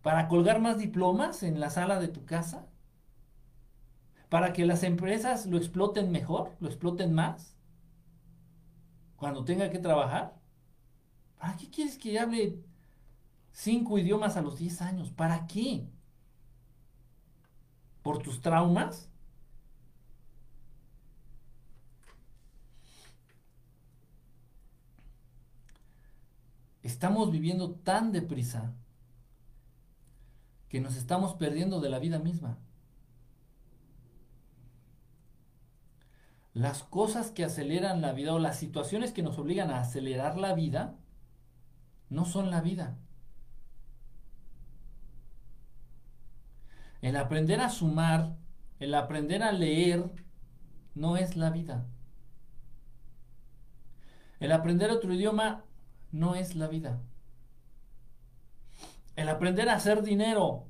¿Para 0.01 0.27
colgar 0.27 0.59
más 0.61 0.77
diplomas 0.77 1.43
en 1.43 1.59
la 1.59 1.69
sala 1.69 1.99
de 1.99 2.07
tu 2.07 2.25
casa? 2.25 2.67
Para 4.31 4.53
que 4.53 4.65
las 4.65 4.83
empresas 4.83 5.45
lo 5.45 5.57
exploten 5.57 6.09
mejor, 6.09 6.55
lo 6.61 6.69
exploten 6.69 7.13
más, 7.13 7.57
cuando 9.17 9.43
tenga 9.43 9.69
que 9.69 9.77
trabajar. 9.77 10.39
¿Para 11.37 11.57
qué 11.57 11.69
quieres 11.69 11.97
que 11.97 12.17
hable 12.17 12.63
cinco 13.51 13.97
idiomas 13.97 14.37
a 14.37 14.41
los 14.41 14.57
10 14.57 14.83
años? 14.83 15.11
¿Para 15.11 15.47
qué? 15.47 15.85
¿Por 18.03 18.19
tus 18.19 18.39
traumas? 18.39 19.09
Estamos 26.83 27.31
viviendo 27.31 27.71
tan 27.71 28.13
deprisa 28.13 28.73
que 30.69 30.79
nos 30.79 30.95
estamos 30.95 31.33
perdiendo 31.33 31.81
de 31.81 31.89
la 31.89 31.99
vida 31.99 32.17
misma. 32.17 32.57
Las 36.53 36.83
cosas 36.83 37.31
que 37.31 37.45
aceleran 37.45 38.01
la 38.01 38.13
vida 38.13 38.33
o 38.33 38.39
las 38.39 38.57
situaciones 38.57 39.13
que 39.13 39.23
nos 39.23 39.37
obligan 39.37 39.71
a 39.71 39.79
acelerar 39.79 40.37
la 40.37 40.53
vida 40.53 40.95
no 42.09 42.25
son 42.25 42.51
la 42.51 42.61
vida. 42.61 42.97
El 47.01 47.15
aprender 47.15 47.61
a 47.61 47.69
sumar, 47.69 48.35
el 48.79 48.93
aprender 48.93 49.43
a 49.43 49.51
leer, 49.51 50.11
no 50.93 51.17
es 51.17 51.35
la 51.37 51.49
vida. 51.49 51.87
El 54.39 54.51
aprender 54.51 54.91
otro 54.91 55.13
idioma 55.13 55.63
no 56.11 56.35
es 56.35 56.55
la 56.55 56.67
vida. 56.67 56.99
El 59.15 59.29
aprender 59.29 59.69
a 59.69 59.75
hacer 59.75 60.03
dinero 60.03 60.67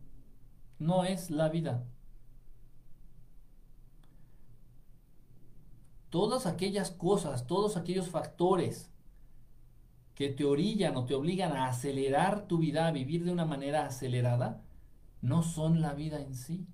no 0.78 1.06
es 1.06 1.32
la 1.32 1.50
vida. 1.50 1.84
Todas 6.12 6.46
aquellas 6.46 6.92
cosas, 6.92 7.48
todos 7.48 7.78
aquellos 7.78 8.10
factores 8.10 8.92
que 10.16 10.30
te 10.30 10.46
orillan 10.46 10.96
o 10.98 11.06
te 11.06 11.16
obligan 11.16 11.54
a 11.54 11.68
acelerar 11.68 12.48
tu 12.48 12.60
vida, 12.60 12.88
a 12.88 12.92
vivir 12.92 13.26
de 13.26 13.32
una 13.32 13.46
manera 13.46 13.86
acelerada, 13.88 14.62
no 15.22 15.44
son 15.44 15.82
la 15.82 15.94
vida 15.94 16.20
en 16.22 16.36
sí. 16.36 16.68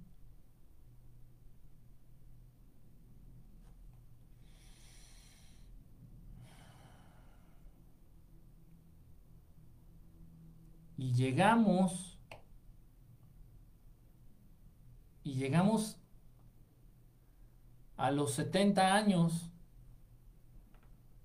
Y 10.97 11.13
llegamos 11.13 12.17
llegamos 15.37 15.97
a 17.97 18.11
los 18.11 18.31
70 18.33 18.93
años, 18.93 19.49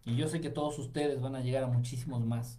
y 0.04 0.16
yo 0.16 0.28
sé 0.28 0.40
que 0.40 0.50
todos 0.50 0.78
ustedes 0.78 1.20
van 1.20 1.36
a 1.36 1.40
llegar 1.40 1.62
a 1.64 1.68
muchísimos 1.68 2.24
más. 2.24 2.58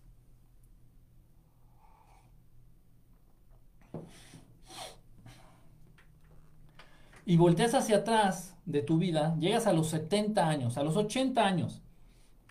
Y 7.26 7.38
volteas 7.38 7.74
hacia 7.74 7.97
atrás 7.97 8.55
de 8.66 8.82
tu 8.82 8.97
vida, 8.97 9.36
llegas 9.39 9.66
a 9.68 9.74
los 9.74 9.89
70 9.89 10.47
años, 10.47 10.78
a 10.78 10.84
los 10.84 10.95
80 10.95 11.45
años, 11.45 11.82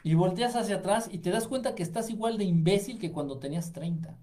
y 0.02 0.14
volteas 0.14 0.56
hacia 0.56 0.76
atrás 0.76 1.08
y 1.12 1.18
te 1.18 1.30
das 1.30 1.46
cuenta 1.46 1.74
que 1.74 1.82
estás 1.82 2.10
igual 2.10 2.38
de 2.38 2.44
imbécil 2.44 2.98
que 2.98 3.12
cuando 3.12 3.38
tenías 3.38 3.72
30. 3.72 4.18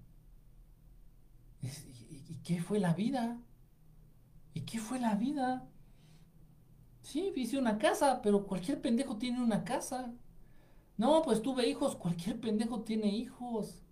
¿Y 2.28 2.34
qué 2.42 2.60
fue 2.60 2.78
la 2.78 2.92
vida? 2.94 3.38
¿Y 4.52 4.62
qué 4.62 4.78
fue 4.78 4.98
la 4.98 5.14
vida? 5.14 5.69
Sí, 7.10 7.32
hice 7.34 7.58
una 7.58 7.76
casa, 7.76 8.20
pero 8.22 8.46
cualquier 8.46 8.80
pendejo 8.80 9.16
tiene 9.16 9.42
una 9.42 9.64
casa. 9.64 10.12
No, 10.96 11.22
pues 11.22 11.42
tuve 11.42 11.66
hijos, 11.68 11.96
cualquier 11.96 12.38
pendejo 12.38 12.82
tiene 12.82 13.08
hijos. 13.08 13.82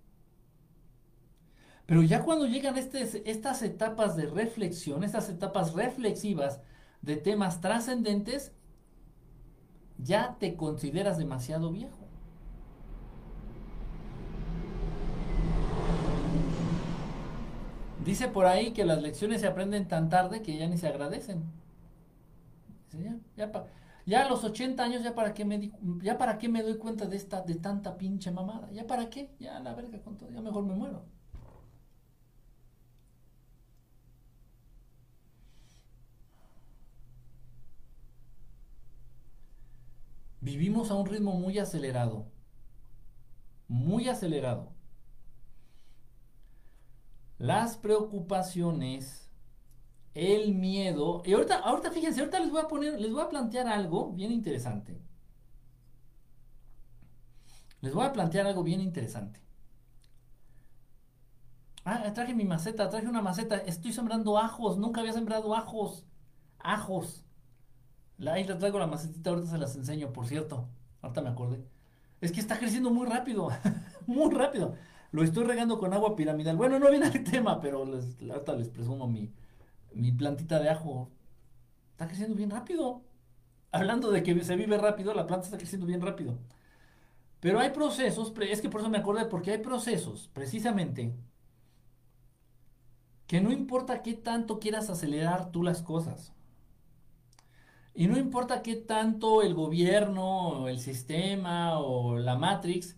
Pero 1.86 2.04
ya 2.04 2.22
cuando 2.22 2.46
llegan 2.46 2.76
estas 2.78 3.62
etapas 3.62 4.14
de 4.14 4.26
reflexión, 4.26 5.02
estas 5.02 5.28
etapas 5.30 5.74
reflexivas 5.74 6.60
de 7.02 7.16
temas 7.16 7.60
trascendentes, 7.60 8.52
ya 9.96 10.36
te 10.38 10.54
consideras 10.54 11.18
demasiado 11.18 11.72
viejo. 11.72 12.06
Dice 18.04 18.28
por 18.28 18.46
ahí 18.46 18.72
que 18.72 18.84
las 18.84 19.02
lecciones 19.02 19.40
se 19.40 19.48
aprenden 19.48 19.88
tan 19.88 20.08
tarde 20.08 20.40
que 20.40 20.56
ya 20.56 20.68
ni 20.68 20.78
se 20.78 20.86
agradecen. 20.86 21.58
Ya, 24.06 24.24
a 24.24 24.28
los 24.28 24.42
80 24.44 24.82
años, 24.84 25.02
ya 25.02 25.14
para 25.14 25.34
qué 25.34 25.44
me 25.44 25.70
ya 26.02 26.16
para 26.18 26.38
qué 26.38 26.48
me 26.48 26.62
doy 26.62 26.78
cuenta 26.78 27.06
de 27.06 27.16
esta, 27.16 27.42
de 27.42 27.54
tanta 27.56 27.96
pinche 27.98 28.30
mamada. 28.30 28.70
¿Ya 28.72 28.86
para 28.86 29.10
qué? 29.10 29.30
Ya 29.38 29.60
la 29.60 29.74
verga 29.74 30.00
con 30.02 30.16
todo, 30.16 30.30
ya 30.30 30.40
mejor 30.40 30.64
me 30.64 30.74
muero. 30.74 31.04
Vivimos 40.40 40.90
a 40.90 40.94
un 40.94 41.06
ritmo 41.06 41.34
muy 41.34 41.58
acelerado. 41.58 42.26
Muy 43.68 44.08
acelerado. 44.08 44.72
Las 47.38 47.76
preocupaciones 47.76 49.27
el 50.18 50.54
miedo. 50.54 51.22
Y 51.24 51.32
ahorita, 51.32 51.60
ahorita 51.60 51.92
fíjense, 51.92 52.20
ahorita 52.20 52.40
les 52.40 52.50
voy 52.50 52.60
a 52.60 52.68
poner, 52.68 53.00
les 53.00 53.12
voy 53.12 53.22
a 53.22 53.28
plantear 53.28 53.68
algo 53.68 54.12
bien 54.12 54.32
interesante. 54.32 55.00
Les 57.80 57.94
voy 57.94 58.04
a 58.04 58.12
plantear 58.12 58.46
algo 58.46 58.64
bien 58.64 58.80
interesante. 58.80 59.40
Ah, 61.84 62.12
traje 62.12 62.34
mi 62.34 62.44
maceta, 62.44 62.88
traje 62.90 63.06
una 63.06 63.22
maceta. 63.22 63.58
Estoy 63.58 63.92
sembrando 63.92 64.36
ajos. 64.38 64.76
Nunca 64.76 65.00
había 65.00 65.12
sembrado 65.12 65.54
ajos. 65.54 66.04
Ajos. 66.58 67.24
Ahí 68.26 68.44
les 68.44 68.58
traigo 68.58 68.80
la 68.80 68.88
macetita, 68.88 69.30
ahorita 69.30 69.48
se 69.48 69.58
las 69.58 69.76
enseño, 69.76 70.12
por 70.12 70.26
cierto. 70.26 70.68
Ahorita 71.00 71.22
me 71.22 71.28
acordé. 71.28 71.64
Es 72.20 72.32
que 72.32 72.40
está 72.40 72.58
creciendo 72.58 72.90
muy 72.90 73.06
rápido. 73.06 73.50
muy 74.06 74.34
rápido. 74.34 74.74
Lo 75.12 75.22
estoy 75.22 75.44
regando 75.44 75.78
con 75.78 75.94
agua 75.94 76.16
piramidal. 76.16 76.56
Bueno, 76.56 76.80
no 76.80 76.90
viene 76.90 77.06
el 77.06 77.22
tema, 77.30 77.60
pero 77.60 77.84
ahorita 77.84 78.54
les 78.56 78.68
presumo 78.68 79.06
mi, 79.06 79.32
mi 79.98 80.12
plantita 80.12 80.60
de 80.60 80.70
ajo 80.70 81.10
está 81.92 82.06
creciendo 82.06 82.34
bien 82.36 82.50
rápido. 82.50 83.02
Hablando 83.72 84.10
de 84.10 84.22
que 84.22 84.44
se 84.44 84.56
vive 84.56 84.78
rápido, 84.78 85.14
la 85.14 85.26
planta 85.26 85.46
está 85.46 85.58
creciendo 85.58 85.86
bien 85.86 86.00
rápido. 86.00 86.38
Pero 87.40 87.60
hay 87.60 87.70
procesos, 87.70 88.32
es 88.40 88.60
que 88.60 88.68
por 88.68 88.80
eso 88.80 88.90
me 88.90 88.98
acordé, 88.98 89.26
porque 89.26 89.52
hay 89.52 89.58
procesos, 89.58 90.28
precisamente, 90.32 91.14
que 93.26 93.40
no 93.40 93.52
importa 93.52 94.02
qué 94.02 94.14
tanto 94.14 94.58
quieras 94.58 94.90
acelerar 94.90 95.52
tú 95.52 95.62
las 95.62 95.82
cosas. 95.82 96.32
Y 97.94 98.06
no 98.06 98.16
importa 98.16 98.62
qué 98.62 98.76
tanto 98.76 99.42
el 99.42 99.54
gobierno, 99.54 100.68
el 100.68 100.78
sistema 100.80 101.78
o 101.80 102.16
la 102.16 102.36
Matrix 102.36 102.96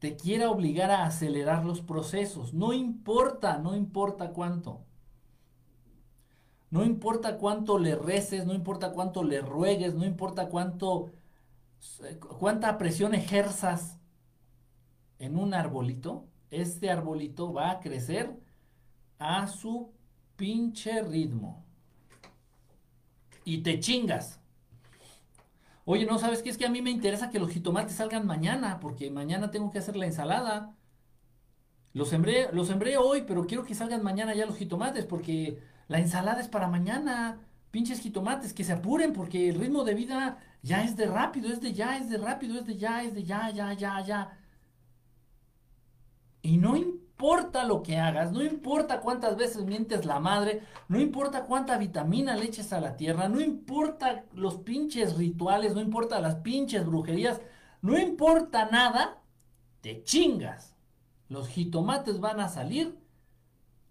te 0.00 0.16
quiera 0.16 0.50
obligar 0.50 0.90
a 0.90 1.06
acelerar 1.06 1.64
los 1.64 1.80
procesos. 1.80 2.52
No 2.52 2.72
importa, 2.72 3.58
no 3.58 3.74
importa 3.74 4.30
cuánto. 4.30 4.84
No 6.70 6.84
importa 6.84 7.38
cuánto 7.38 7.78
le 7.78 7.94
reces, 7.94 8.46
no 8.46 8.54
importa 8.54 8.92
cuánto 8.92 9.22
le 9.22 9.40
ruegues, 9.40 9.94
no 9.94 10.04
importa 10.04 10.48
cuánto, 10.48 11.12
cuánta 12.38 12.78
presión 12.78 13.14
ejerzas 13.14 13.98
en 15.18 15.36
un 15.36 15.54
arbolito, 15.54 16.26
este 16.50 16.90
arbolito 16.90 17.52
va 17.52 17.70
a 17.70 17.80
crecer 17.80 18.36
a 19.18 19.46
su 19.46 19.92
pinche 20.36 21.02
ritmo. 21.02 21.64
Y 23.44 23.58
te 23.58 23.78
chingas. 23.78 24.40
Oye, 25.84 26.06
no 26.06 26.18
sabes 26.18 26.42
qué 26.42 26.48
es 26.48 26.56
que 26.56 26.64
a 26.64 26.70
mí 26.70 26.80
me 26.80 26.90
interesa 26.90 27.30
que 27.30 27.38
los 27.38 27.50
jitomates 27.50 27.96
salgan 27.96 28.26
mañana, 28.26 28.80
porque 28.80 29.10
mañana 29.10 29.50
tengo 29.50 29.70
que 29.70 29.78
hacer 29.78 29.96
la 29.96 30.06
ensalada. 30.06 30.74
Los 31.92 32.08
sembré, 32.08 32.50
los 32.52 32.68
sembré 32.68 32.96
hoy, 32.96 33.22
pero 33.26 33.46
quiero 33.46 33.64
que 33.64 33.74
salgan 33.74 34.02
mañana 34.02 34.34
ya 34.34 34.46
los 34.46 34.56
jitomates, 34.56 35.04
porque 35.04 35.62
la 35.88 35.98
ensalada 35.98 36.40
es 36.40 36.48
para 36.48 36.68
mañana. 36.68 37.38
Pinches 37.70 38.00
jitomates, 38.00 38.52
que 38.52 38.64
se 38.64 38.72
apuren 38.72 39.12
porque 39.12 39.48
el 39.48 39.58
ritmo 39.58 39.84
de 39.84 39.94
vida 39.94 40.38
ya 40.62 40.84
es 40.84 40.96
de 40.96 41.06
rápido, 41.06 41.52
es 41.52 41.60
de 41.60 41.72
ya, 41.72 41.98
es 41.98 42.08
de 42.08 42.18
rápido, 42.18 42.58
es 42.58 42.66
de 42.66 42.76
ya, 42.76 43.02
es 43.02 43.14
de 43.14 43.24
ya, 43.24 43.50
ya, 43.50 43.72
ya, 43.72 44.00
ya. 44.00 44.38
Y 46.40 46.56
no 46.58 46.76
importa 46.76 47.64
lo 47.64 47.82
que 47.82 47.96
hagas, 47.98 48.32
no 48.32 48.42
importa 48.44 49.00
cuántas 49.00 49.36
veces 49.36 49.64
mientes 49.64 50.04
la 50.04 50.20
madre, 50.20 50.62
no 50.88 51.00
importa 51.00 51.46
cuánta 51.46 51.78
vitamina 51.78 52.36
le 52.36 52.44
eches 52.44 52.72
a 52.72 52.80
la 52.80 52.96
tierra, 52.96 53.28
no 53.28 53.40
importa 53.40 54.24
los 54.34 54.58
pinches 54.58 55.16
rituales, 55.16 55.74
no 55.74 55.80
importa 55.80 56.20
las 56.20 56.36
pinches 56.36 56.86
brujerías, 56.86 57.40
no 57.82 57.98
importa 57.98 58.66
nada, 58.70 59.22
te 59.80 60.02
chingas. 60.04 60.76
Los 61.28 61.48
jitomates 61.48 62.20
van 62.20 62.40
a 62.40 62.48
salir 62.48 62.98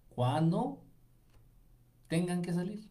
cuando 0.09 0.82
tengan 2.07 2.41
que 2.41 2.53
salir. 2.53 2.89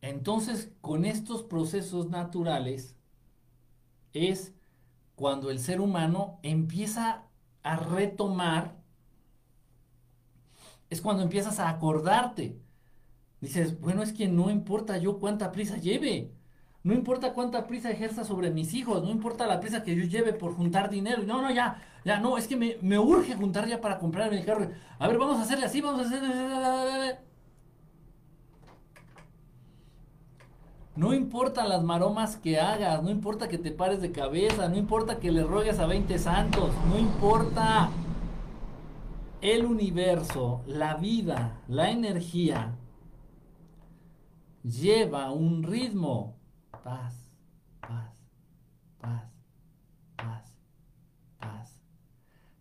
Entonces, 0.00 0.70
con 0.80 1.04
estos 1.04 1.42
procesos 1.42 2.08
naturales 2.08 2.96
es 4.12 4.54
cuando 5.16 5.50
el 5.50 5.58
ser 5.58 5.80
humano 5.80 6.38
empieza 6.42 7.24
a 7.62 7.76
retomar, 7.76 8.76
es 10.90 11.00
cuando 11.00 11.22
empiezas 11.22 11.58
a 11.58 11.68
acordarte. 11.68 12.58
Dices, 13.40 13.80
bueno, 13.80 14.02
es 14.02 14.12
que 14.12 14.28
no 14.28 14.50
importa 14.50 14.98
yo 14.98 15.18
cuánta 15.18 15.52
prisa 15.52 15.76
lleve, 15.76 16.32
no 16.84 16.94
importa 16.94 17.32
cuánta 17.32 17.66
prisa 17.66 17.90
ejerza 17.90 18.24
sobre 18.24 18.50
mis 18.50 18.72
hijos, 18.74 19.02
no 19.02 19.10
importa 19.10 19.46
la 19.46 19.60
prisa 19.60 19.82
que 19.82 19.96
yo 19.96 20.04
lleve 20.04 20.32
por 20.32 20.54
juntar 20.54 20.90
dinero. 20.90 21.22
No, 21.24 21.42
no, 21.42 21.50
ya, 21.50 21.82
ya, 22.04 22.20
no, 22.20 22.38
es 22.38 22.46
que 22.46 22.56
me, 22.56 22.76
me 22.82 22.98
urge 22.98 23.34
juntar 23.34 23.66
ya 23.66 23.80
para 23.80 23.98
comprarme 23.98 24.38
el 24.38 24.44
carro. 24.44 24.70
A 24.98 25.08
ver, 25.08 25.18
vamos 25.18 25.38
a 25.38 25.42
hacerle 25.42 25.66
así, 25.66 25.80
vamos 25.80 26.00
a 26.00 26.06
hacerle... 26.06 27.18
No 30.94 31.14
importa 31.14 31.64
las 31.64 31.84
maromas 31.84 32.36
que 32.36 32.58
hagas, 32.58 33.02
no 33.04 33.10
importa 33.10 33.46
que 33.46 33.58
te 33.58 33.70
pares 33.70 34.00
de 34.00 34.10
cabeza, 34.10 34.68
no 34.68 34.76
importa 34.76 35.20
que 35.20 35.30
le 35.30 35.44
rogues 35.44 35.78
a 35.78 35.86
20 35.86 36.18
santos, 36.18 36.72
no 36.88 36.98
importa. 36.98 37.90
El 39.40 39.64
universo, 39.64 40.62
la 40.66 40.94
vida, 40.94 41.60
la 41.68 41.90
energía, 41.90 42.74
lleva 44.64 45.30
un 45.30 45.62
ritmo 45.62 46.37
paz, 46.82 47.14
paz, 47.80 48.14
paz, 49.00 49.30
paz, 50.16 50.56
paz. 51.38 51.80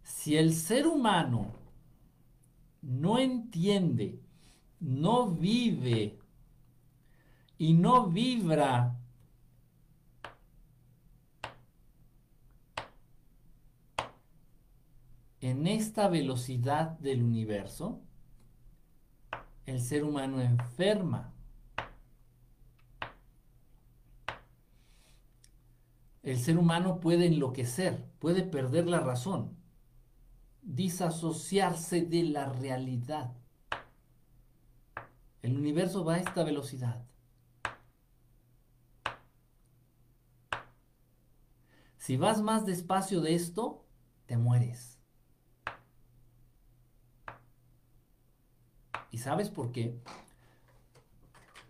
Si 0.04 0.38
el 0.38 0.54
ser 0.54 0.88
humano 0.88 1.54
no 2.82 3.20
entiende, 3.20 4.22
no 4.80 5.30
vive 5.30 6.20
y 7.58 7.74
no 7.74 8.08
vibra 8.08 8.96
en 15.42 15.68
esta 15.68 16.08
velocidad 16.08 17.00
del 17.00 17.24
universo, 17.24 18.02
el 19.66 19.82
ser 19.82 20.04
humano 20.04 20.42
enferma. 20.42 21.34
El 26.24 26.40
ser 26.40 26.58
humano 26.58 27.00
puede 27.00 27.28
enloquecer, 27.28 28.10
puede 28.20 28.44
perder 28.44 28.88
la 28.88 29.00
razón. 29.00 29.56
disasociarse 30.62 32.02
de 32.02 32.24
la 32.24 32.52
realidad. 32.52 33.34
El 35.42 35.56
universo 35.58 36.04
va 36.04 36.16
a 36.16 36.18
esta 36.20 36.44
velocidad. 36.44 37.06
Si 41.98 42.18
vas 42.18 42.42
más 42.42 42.66
despacio 42.66 43.22
de 43.22 43.36
esto, 43.36 43.86
te 44.26 44.38
mueres. 44.38 45.00
¿Y 49.12 49.20
sabes 49.20 49.50
por 49.50 49.72
qué? 49.72 50.00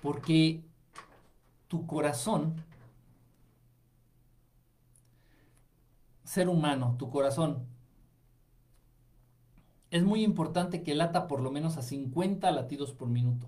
Porque 0.01 0.63
tu 1.67 1.85
corazón, 1.87 2.63
ser 6.27 6.49
humano, 6.49 6.95
tu 6.99 7.09
corazón, 7.09 7.65
es 9.91 10.03
muy 10.03 10.23
importante 10.23 10.83
que 10.83 10.93
lata 10.93 11.27
por 11.27 11.39
lo 11.41 11.51
menos 11.51 11.77
a 11.77 11.81
50 11.81 12.51
latidos 12.51 12.91
por 12.91 13.07
minuto. 13.07 13.47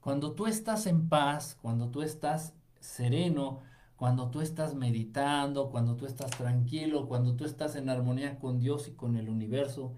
Cuando 0.00 0.32
tú 0.32 0.46
estás 0.46 0.86
en 0.86 1.08
paz, 1.08 1.56
cuando 1.62 1.90
tú 1.90 2.02
estás 2.02 2.52
sereno, 2.80 3.60
cuando 3.96 4.30
tú 4.30 4.40
estás 4.40 4.74
meditando, 4.74 5.70
cuando 5.70 5.96
tú 5.96 6.06
estás 6.06 6.30
tranquilo, 6.32 7.06
cuando 7.06 7.36
tú 7.36 7.44
estás 7.44 7.76
en 7.76 7.88
armonía 7.90 8.38
con 8.40 8.58
Dios 8.58 8.88
y 8.88 8.92
con 8.92 9.16
el 9.16 9.28
universo, 9.28 9.92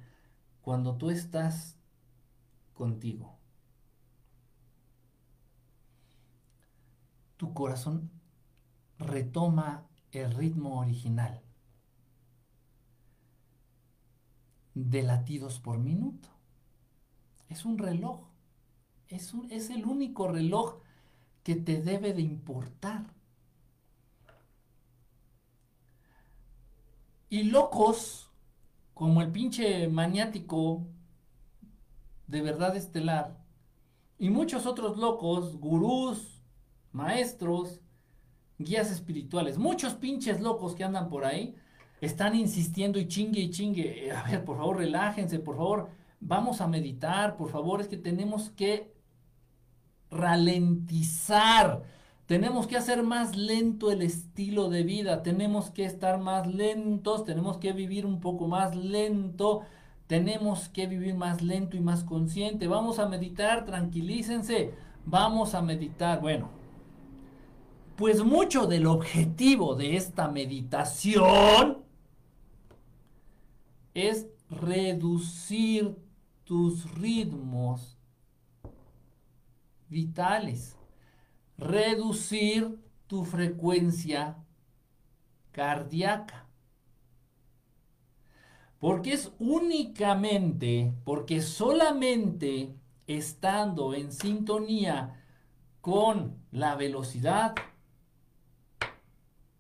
cuando 0.61 0.97
tú 0.97 1.11
estás 1.11 1.77
contigo. 2.75 3.42
Tu 7.43 7.53
corazón 7.55 8.09
retoma 9.01 9.89
el 10.13 10.33
ritmo 10.33 10.79
original 10.79 11.43
de 14.75 15.03
latidos 15.03 15.59
por 15.59 15.79
minuto. 15.79 16.29
Es 17.49 17.65
un 17.65 17.79
reloj. 17.79 18.21
Es, 19.09 19.33
es 19.51 19.71
el 19.71 19.87
único 19.87 20.29
reloj 20.29 20.77
que 21.43 21.57
te 21.57 21.83
debe 21.83 22.15
de 22.15 22.23
importar. 22.23 23.13
Y 27.29 27.43
locos, 27.43 28.31
como 28.95 29.21
el 29.21 29.33
pinche 29.33 29.89
maniático 29.89 30.87
de 32.29 32.41
verdad 32.41 32.77
estelar, 32.77 33.37
y 34.17 34.31
muchos 34.31 34.65
otros 34.65 34.97
locos, 34.97 35.57
gurús, 35.57 36.32
maestros, 36.93 37.81
guías 38.59 38.91
espirituales, 38.91 39.59
muchos 39.59 39.95
pinches 39.95 40.41
locos 40.41 40.75
que 40.75 40.85
andan 40.85 41.09
por 41.09 41.25
ahí, 41.25 41.55
están 42.01 42.35
insistiendo 42.35 42.99
y 42.99 43.07
chingue 43.09 43.41
y 43.41 43.51
chingue. 43.51 44.13
A 44.13 44.25
ver, 44.25 44.45
por 44.45 44.57
favor, 44.57 44.79
relájense, 44.79 45.39
por 45.39 45.57
favor, 45.57 45.89
vamos 46.21 46.61
a 46.61 46.67
meditar, 46.67 47.37
por 47.37 47.51
favor, 47.51 47.81
es 47.81 47.89
que 47.89 47.97
tenemos 47.97 48.51
que 48.51 48.93
ralentizar. 50.11 51.83
Tenemos 52.27 52.67
que 52.67 52.77
hacer 52.77 53.03
más 53.03 53.37
lento 53.37 53.91
el 53.91 54.01
estilo 54.03 54.71
de 54.71 54.85
vida, 54.85 55.23
tenemos 55.23 55.71
que 55.71 55.85
estar 55.85 56.19
más 56.19 56.47
lentos, 56.47 57.25
tenemos 57.25 57.59
que 57.59 57.73
vivir 57.73 58.07
un 58.07 58.21
poco 58.21 58.49
más 58.49 58.75
lento, 58.75 59.63
tenemos 60.07 60.69
que 60.69 60.87
vivir 60.87 61.15
más 61.15 61.43
lento 61.43 61.77
y 61.77 61.81
más 61.81 62.05
consciente. 62.05 62.69
Vamos 62.69 62.99
a 62.99 63.09
meditar, 63.09 63.65
tranquilícense, 63.65 64.73
vamos 65.05 65.55
a 65.55 65.63
meditar. 65.63 66.21
Bueno, 66.21 66.62
pues 68.03 68.25
mucho 68.25 68.67
del 68.67 68.89
objetivo 68.89 69.77
de 69.77 69.95
esta 69.95 70.27
meditación 70.27 71.85
es 73.95 74.27
reducir 74.51 75.95
tus 76.43 76.93
ritmos 76.97 77.97
vitales, 79.89 80.77
reducir 81.57 82.77
tu 83.07 83.25
frecuencia 83.25 84.37
cardíaca. 85.53 86.49
Porque 88.81 89.13
es 89.13 89.31
únicamente, 89.39 90.93
porque 91.05 91.41
solamente 91.41 92.75
estando 93.07 93.95
en 93.95 94.11
sintonía 94.11 95.23
con 95.81 96.43
la 96.51 96.75
velocidad 96.75 97.55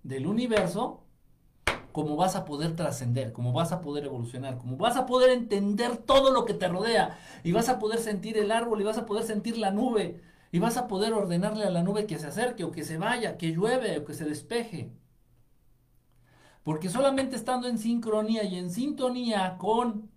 del 0.03 0.27
universo, 0.27 1.05
como 1.93 2.17
vas 2.17 2.37
a 2.37 2.45
poder 2.45 2.75
trascender, 2.75 3.33
como 3.33 3.53
vas 3.53 3.73
a 3.73 3.81
poder 3.81 4.07
evolucionar, 4.07 4.59
como 4.59 4.77
vas 4.77 4.97
a 4.97 5.07
poder 5.07 5.31
entender 5.31 5.99
todo 5.99 6.33
lo 6.33 6.45
que 6.45 6.55
te 6.55 6.69
rodea 6.69 7.19
y 7.45 7.53
vas 7.53 7.69
a 7.69 7.79
poder 7.79 7.99
sentir 7.99 8.39
el 8.39 8.51
árbol 8.51 8.81
y 8.81 8.85
vas 8.85 8.99
a 8.99 9.07
poder 9.07 9.25
sentir 9.25 9.59
la 9.59 9.71
nube 9.71 10.21
y 10.51 10.59
vas 10.59 10.77
a 10.77 10.89
poder 10.89 11.13
ordenarle 11.13 11.65
a 11.65 11.71
la 11.71 11.83
nube 11.83 12.07
que 12.07 12.19
se 12.19 12.29
acerque 12.29 12.65
o 12.65 12.73
que 12.73 12.85
se 12.85 12.99
vaya, 12.99 13.37
que 13.37 13.53
llueve 13.53 13.99
o 13.99 14.05
que 14.05 14.15
se 14.15 14.25
despeje. 14.25 14.93
Porque 16.65 16.89
solamente 16.89 17.37
estando 17.37 17.69
en 17.69 17.79
sincronía 17.79 18.45
y 18.45 18.57
en 18.57 18.71
sintonía 18.71 19.57
con 19.59 20.11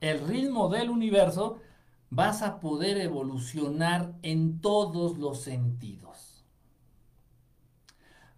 el 0.00 0.26
ritmo 0.26 0.68
del 0.68 0.88
universo, 0.88 1.58
vas 2.10 2.42
a 2.42 2.58
poder 2.60 2.98
evolucionar 2.98 4.14
en 4.22 4.60
todos 4.60 5.16
los 5.18 5.42
sentidos. 5.42 6.44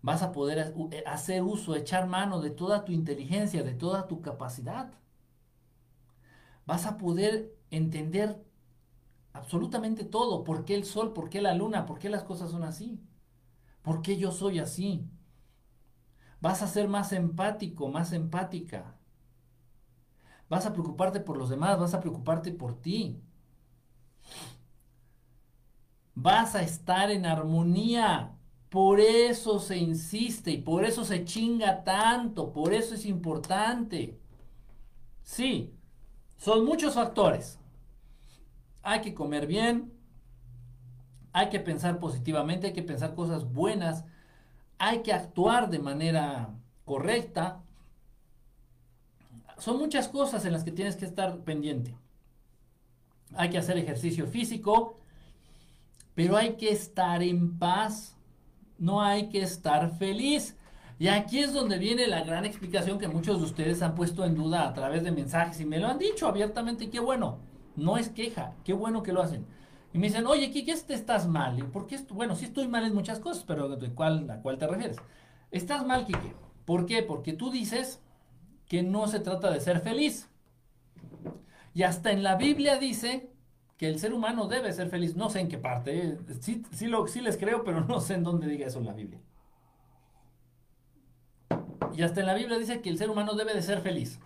Vas 0.03 0.23
a 0.23 0.33
poder 0.33 0.75
eh, 0.91 1.05
hacer 1.07 1.43
uso, 1.43 1.75
echar 1.75 2.07
mano 2.07 2.41
de 2.41 2.51
toda 2.51 2.85
tu 2.85 2.93
inteligencia, 2.93 3.63
de 3.63 3.73
toda 3.75 4.09
tu 4.09 4.21
capacidad. 4.21 4.93
Vas 6.67 6.87
a 6.87 6.97
poder 6.99 7.57
entender 7.71 8.45
absolutamente 9.33 10.05
todo. 10.05 10.45
¿Por 10.45 10.65
qué 10.65 10.75
el 10.75 10.85
sol? 10.85 11.13
¿Por 11.13 11.31
qué 11.31 11.41
la 11.41 11.55
luna? 11.55 11.87
¿Por 11.87 11.99
qué 11.99 12.09
las 12.11 12.25
cosas 12.25 12.51
son 12.51 12.65
así? 12.65 13.01
¿Por 13.83 14.03
qué 14.03 14.17
yo 14.19 14.33
soy 14.33 14.59
así? 14.59 15.09
Vas 16.41 16.63
a 16.63 16.67
ser 16.67 16.89
más 16.89 17.13
empático, 17.13 17.89
más 17.89 18.13
empática. 18.13 18.97
Vas 20.49 20.67
a 20.67 20.73
preocuparte 20.73 21.21
por 21.21 21.37
los 21.37 21.49
demás, 21.49 21.79
vas 21.79 21.95
a 21.95 22.01
preocuparte 22.01 22.53
por 22.53 22.81
ti. 22.81 23.23
Vas 26.23 26.55
a 26.55 26.63
estar 26.63 27.11
en 27.11 27.27
armonía. 27.27 28.33
Por 28.69 29.01
eso 29.01 29.59
se 29.59 29.77
insiste 29.77 30.53
y 30.53 30.59
por 30.59 30.85
eso 30.85 31.05
se 31.05 31.25
chinga 31.25 31.83
tanto, 31.85 32.53
por 32.53 32.73
eso 32.73 32.95
es 32.95 33.05
importante. 33.05 34.19
Sí, 35.23 35.75
son 36.39 36.65
muchos 36.65 36.95
factores. 36.95 37.59
Hay 38.83 39.01
que 39.01 39.15
comer 39.15 39.47
bien, 39.47 39.93
hay 41.33 41.51
que 41.51 41.61
pensar 41.61 41.99
positivamente, 41.99 42.69
hay 42.69 42.73
que 42.73 42.83
pensar 42.83 43.15
cosas 43.15 43.53
buenas, 43.53 44.05
hay 44.79 45.03
que 45.03 45.13
actuar 45.13 45.69
de 45.69 45.81
manera 45.81 46.55
correcta. 46.85 47.63
Son 49.59 49.77
muchas 49.77 50.09
cosas 50.09 50.45
en 50.45 50.53
las 50.53 50.65
que 50.65 50.73
tienes 50.73 50.97
que 50.97 51.05
estar 51.05 51.41
pendiente 51.41 51.95
hay 53.35 53.51
que 53.51 53.59
hacer 53.59 53.79
ejercicio 53.79 54.27
físico, 54.27 54.99
pero 56.15 56.37
hay 56.37 56.57
que 56.57 56.71
estar 56.71 57.23
en 57.23 57.59
paz, 57.59 58.17
no 58.79 59.03
hay 59.03 59.29
que 59.29 59.43
estar 59.43 59.97
feliz. 59.97 60.57
Y 60.99 61.09
aquí 61.09 61.41
es 61.41 61.53
donde 61.53 61.79
viene 61.79 62.07
la 62.07 62.23
gran 62.23 62.45
explicación 62.45 62.99
que 62.99 63.09
muchos 63.09 63.39
de 63.39 63.45
ustedes 63.45 63.83
han 63.83 63.95
puesto 63.95 64.25
en 64.25 64.35
duda 64.35 64.69
a 64.69 64.75
través 64.75 65.03
de 65.03 65.11
mensajes 65.11 65.61
y 65.61 65.65
me 65.65 65.79
lo 65.79 65.89
han 65.89 65.99
dicho 65.99 66.29
abiertamente, 66.29 66.91
qué 66.91 67.01
bueno, 67.01 67.39
no 67.77 67.97
es 67.97 68.09
queja, 68.09 68.55
qué 68.65 68.73
bueno 68.73 69.03
que 69.03 69.13
lo 69.13 69.23
hacen. 69.23 69.47
Y 69.93 69.99
me 69.99 70.07
dicen, 70.07 70.27
oye, 70.27 70.51
¿qué 70.51 70.71
este 70.71 70.95
estás 70.95 71.27
mal? 71.27 71.59
¿Y 71.59 71.63
¿Por? 71.63 71.87
Bueno, 72.11 72.35
sí 72.35 72.47
estoy 72.47 72.69
mal 72.69 72.85
en 72.85 72.95
muchas 72.95 73.19
cosas, 73.19 73.45
pero 73.47 73.69
¿de 73.69 73.91
cuál, 73.91 74.31
¿a 74.31 74.41
cuál 74.41 74.59
te 74.59 74.67
refieres? 74.67 74.97
Estás 75.51 75.85
mal, 75.85 76.07
Kike. 76.07 76.35
¿Por 76.65 76.87
qué? 76.87 77.03
Porque 77.03 77.33
tú 77.33 77.51
dices 77.51 78.01
que 78.67 78.83
no 78.83 79.07
se 79.07 79.21
trata 79.21 79.51
de 79.51 79.61
ser 79.61 79.81
feliz. 79.81 80.31
Y 81.75 81.83
hasta 81.83 82.11
en 82.11 82.23
la 82.23 82.37
Biblia 82.37 82.79
dice 82.79 83.32
que 83.83 83.89
el 83.89 83.99
ser 83.99 84.15
humano 84.15 84.47
debe 84.47 84.73
ser 84.73 84.91
feliz. 84.91 85.17
No 85.17 85.29
sé 85.29 85.41
en 85.41 85.49
qué 85.49 85.59
parte. 85.59 86.07
¿eh? 86.07 86.19
Sí, 86.41 86.63
sí, 86.71 86.87
lo, 86.87 87.05
les 87.05 87.37
creo, 87.37 87.65
pero 87.65 87.81
no 87.85 88.01
sé 88.01 88.15
en 88.15 88.23
dónde 88.23 88.47
diga 88.47 88.69
eso 88.69 88.79
en 88.79 88.87
la 88.87 88.93
Biblia. 88.93 89.21
Y 91.93 92.03
hasta 92.03 92.21
en 92.21 92.27
la 92.27 92.35
Biblia 92.35 92.59
dice 92.59 92.81
que 92.81 92.91
el 92.91 92.97
ser 92.97 93.11
humano 93.11 93.35
debe 93.35 93.55
de 93.55 93.61
ser 93.61 93.81
feliz. 93.81 94.21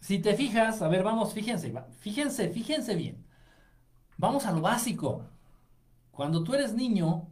Si 0.00 0.18
te 0.18 0.32
fijas, 0.32 0.80
a 0.80 0.88
ver, 0.88 1.02
vamos, 1.02 1.34
fíjense, 1.34 1.70
fíjense, 1.98 2.48
fíjense 2.48 2.94
bien. 2.94 3.22
Vamos 4.16 4.46
a 4.46 4.52
lo 4.52 4.62
básico. 4.62 5.26
Cuando 6.10 6.42
tú 6.44 6.54
eres 6.54 6.72
niño 6.72 7.28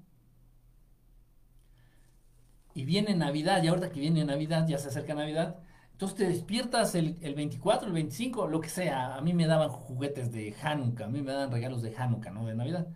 y 2.75 2.85
viene 2.85 3.15
Navidad, 3.15 3.63
y 3.63 3.69
ahorita 3.69 3.89
que 3.89 4.01
viene 4.01 4.23
Navidad, 4.23 4.69
ya 4.69 4.77
se 4.77 4.89
acerca 4.89 5.15
Navidad, 5.15 5.61
entonces 5.97 6.19
te 6.19 6.29
despiertas 6.29 6.95
el, 6.95 7.15
24, 7.15 7.89
el 7.89 7.95
25, 7.95 8.49
lo 8.49 8.61
que 8.61 8.69
sea. 8.69 9.15
A 9.15 9.23
mí 9.23 9.33
me 9.33 9.47
daban 9.47 9.71
juguetes 9.71 10.31
de 10.31 10.55
Hanukkah, 10.63 11.07
a 11.07 11.09
mí 11.09 11.23
me 11.23 11.33
daban 11.33 11.51
regalos 11.51 11.81
de 11.81 11.97
Hanukkah, 11.97 12.33
¿no? 12.33 12.45
De 12.45 12.55
Navidad. 12.55 12.87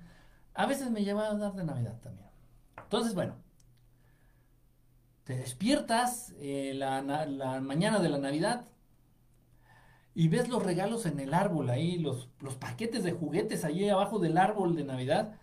A 0.53 0.67
veces 0.67 0.91
me 0.91 1.03
lleva 1.03 1.31
a 1.31 1.35
dar 1.35 1.55
de 1.55 1.65
Navidad 1.65 1.99
también. 2.03 2.29
Entonces, 2.77 3.15
bueno, 3.15 3.37
te 5.25 5.35
despiertas 5.35 6.35
eh, 6.41 6.75
la, 6.75 7.01
la, 7.01 7.61
mañana 7.63 8.01
de 8.01 8.11
la 8.11 8.19
Navidad 8.19 8.67
y 10.15 10.29
ves 10.29 10.51
los 10.51 10.63
regalos 10.63 11.07
en 11.07 11.21
el 11.21 11.33
árbol 11.33 11.71
ahí, 11.71 11.97
los, 11.97 12.29
los 12.41 12.57
paquetes 12.57 13.03
de 13.03 13.13
juguetes 13.13 13.65
allí 13.65 13.89
abajo 13.89 14.19
del 14.19 14.37
árbol 14.37 14.77
de 14.77 14.85
Navidad. 14.85 15.37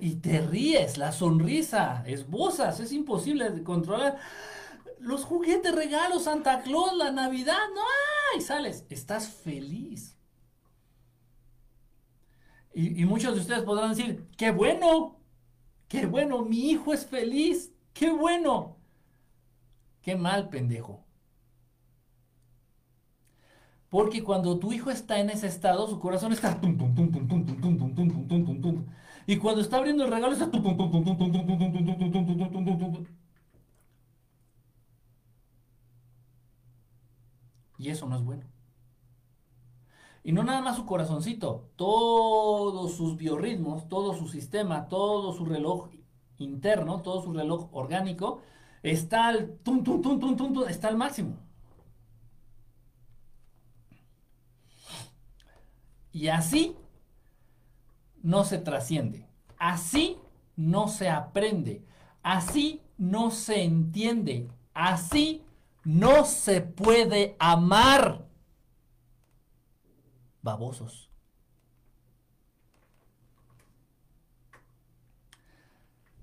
Y 0.00 0.16
te 0.16 0.40
ríes, 0.40 0.98
la 0.98 1.12
sonrisa, 1.12 2.02
esbozas, 2.04 2.80
es 2.80 2.90
imposible 2.90 3.48
de 3.50 3.62
controlar. 3.62 4.18
Los 5.02 5.24
juguetes, 5.24 5.74
regalos, 5.74 6.24
Santa 6.24 6.62
Claus, 6.62 6.96
la 6.96 7.10
Navidad, 7.10 7.58
no, 7.74 8.38
y 8.38 8.40
sales, 8.40 8.86
estás 8.88 9.28
feliz. 9.28 10.16
Y, 12.72 13.02
y, 13.02 13.04
muchos 13.04 13.34
de 13.34 13.40
ustedes 13.40 13.62
podrán 13.64 13.90
decir, 13.90 14.28
qué 14.36 14.52
bueno, 14.52 15.20
qué 15.88 16.06
bueno, 16.06 16.42
mi 16.42 16.70
hijo 16.70 16.94
es 16.94 17.04
feliz, 17.04 17.72
qué 17.92 18.10
bueno. 18.10 18.76
Qué 20.02 20.16
mal, 20.16 20.48
pendejo. 20.48 21.04
Porque 23.88 24.22
cuando 24.22 24.58
tu 24.58 24.72
hijo 24.72 24.90
está 24.90 25.18
en 25.18 25.30
ese 25.30 25.48
estado, 25.48 25.86
su 25.86 26.00
corazón 26.00 26.32
está... 26.32 26.58
Y 29.26 29.36
cuando 29.36 29.60
está 29.60 29.76
abriendo 29.76 30.04
el 30.04 30.10
regalo 30.10 30.32
está... 30.32 30.50
Y 37.82 37.90
eso 37.90 38.06
no 38.06 38.14
es 38.14 38.22
bueno. 38.22 38.44
Y 40.22 40.30
no 40.30 40.44
nada 40.44 40.60
más 40.60 40.76
su 40.76 40.86
corazoncito, 40.86 41.68
todos 41.74 42.94
sus 42.94 43.16
biorritmos, 43.16 43.88
todo 43.88 44.14
su 44.14 44.28
sistema, 44.28 44.86
todo 44.86 45.32
su 45.32 45.44
reloj 45.44 45.88
interno, 46.38 47.02
todo 47.02 47.24
su 47.24 47.32
reloj 47.32 47.70
orgánico, 47.72 48.40
está 48.84 49.26
al, 49.26 49.58
está 50.68 50.86
al 50.86 50.96
máximo. 50.96 51.38
Y 56.12 56.28
así 56.28 56.76
no 58.22 58.44
se 58.44 58.58
trasciende. 58.58 59.26
Así 59.58 60.18
no 60.54 60.86
se 60.86 61.10
aprende. 61.10 61.84
Así 62.22 62.80
no 62.96 63.32
se 63.32 63.64
entiende. 63.64 64.48
Así 64.72 65.44
no 65.84 66.24
se 66.24 66.60
puede 66.60 67.36
amar. 67.38 68.26
Babosos. 70.42 71.10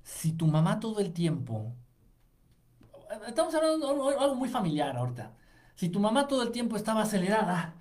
Si 0.03 0.33
tu 0.33 0.47
mamá 0.47 0.79
todo 0.79 0.99
el 0.99 1.13
tiempo... 1.13 1.73
Estamos 3.27 3.55
hablando 3.55 3.87
de 3.87 4.17
algo 4.17 4.35
muy 4.35 4.49
familiar 4.49 4.95
ahorita. 4.95 5.33
Si 5.75 5.89
tu 5.89 5.99
mamá 5.99 6.27
todo 6.27 6.43
el 6.43 6.51
tiempo 6.51 6.75
estaba 6.75 7.01
acelerada, 7.01 7.73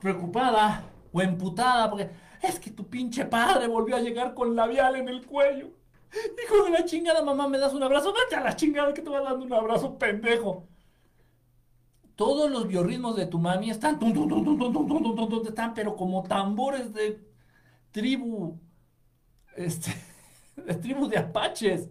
preocupada, 0.00 0.84
o 1.12 1.22
emputada 1.22 1.88
porque 1.88 2.10
es 2.42 2.58
que 2.58 2.70
tu 2.70 2.88
pinche 2.88 3.24
padre 3.24 3.68
volvió 3.68 3.96
a 3.96 4.00
llegar 4.00 4.34
con 4.34 4.56
labial 4.56 4.96
en 4.96 5.08
el 5.08 5.24
cuello. 5.26 5.70
Hijo 6.44 6.64
de 6.64 6.70
la 6.70 6.84
chingada, 6.84 7.22
mamá, 7.22 7.48
¿me 7.48 7.58
das 7.58 7.74
un 7.74 7.82
abrazo? 7.82 8.12
Vete 8.12 8.36
a 8.36 8.44
la 8.44 8.56
chingada 8.56 8.92
que 8.92 9.02
te 9.02 9.10
va 9.10 9.20
dando 9.20 9.44
un 9.44 9.52
abrazo, 9.52 9.98
pendejo. 9.98 10.66
Todos 12.16 12.50
los 12.50 12.66
biorritmos 12.66 13.14
de 13.14 13.26
tu 13.26 13.38
mami 13.38 13.70
están, 13.70 14.00
están, 15.46 15.74
pero 15.74 15.96
como 15.96 16.22
tambores 16.22 16.92
de 16.94 17.22
tribu, 17.92 18.58
este, 19.54 19.94
de 20.56 20.74
tribu 20.74 21.08
de 21.08 21.18
apaches. 21.18 21.90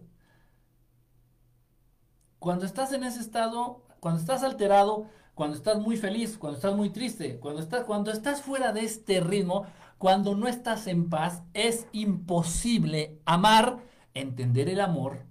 Cuando 2.39 2.65
estás 2.65 2.91
en 2.91 3.03
ese 3.03 3.21
estado, 3.21 3.83
cuando 3.99 4.19
estás 4.19 4.43
alterado, 4.43 5.07
cuando 5.35 5.55
estás 5.55 5.79
muy 5.79 5.95
feliz, 5.95 6.37
cuando 6.37 6.57
estás 6.57 6.75
muy 6.75 6.89
triste, 6.89 7.39
cuando 7.39 7.61
estás, 7.61 7.85
cuando 7.85 8.11
estás 8.11 8.41
fuera 8.41 8.73
de 8.73 8.81
este 8.81 9.19
ritmo, 9.19 9.65
cuando 9.99 10.35
no 10.35 10.47
estás 10.47 10.87
en 10.87 11.09
paz, 11.09 11.43
es 11.53 11.87
imposible 11.91 13.19
amar, 13.25 13.77
entender 14.13 14.69
el 14.69 14.81
amor 14.81 15.25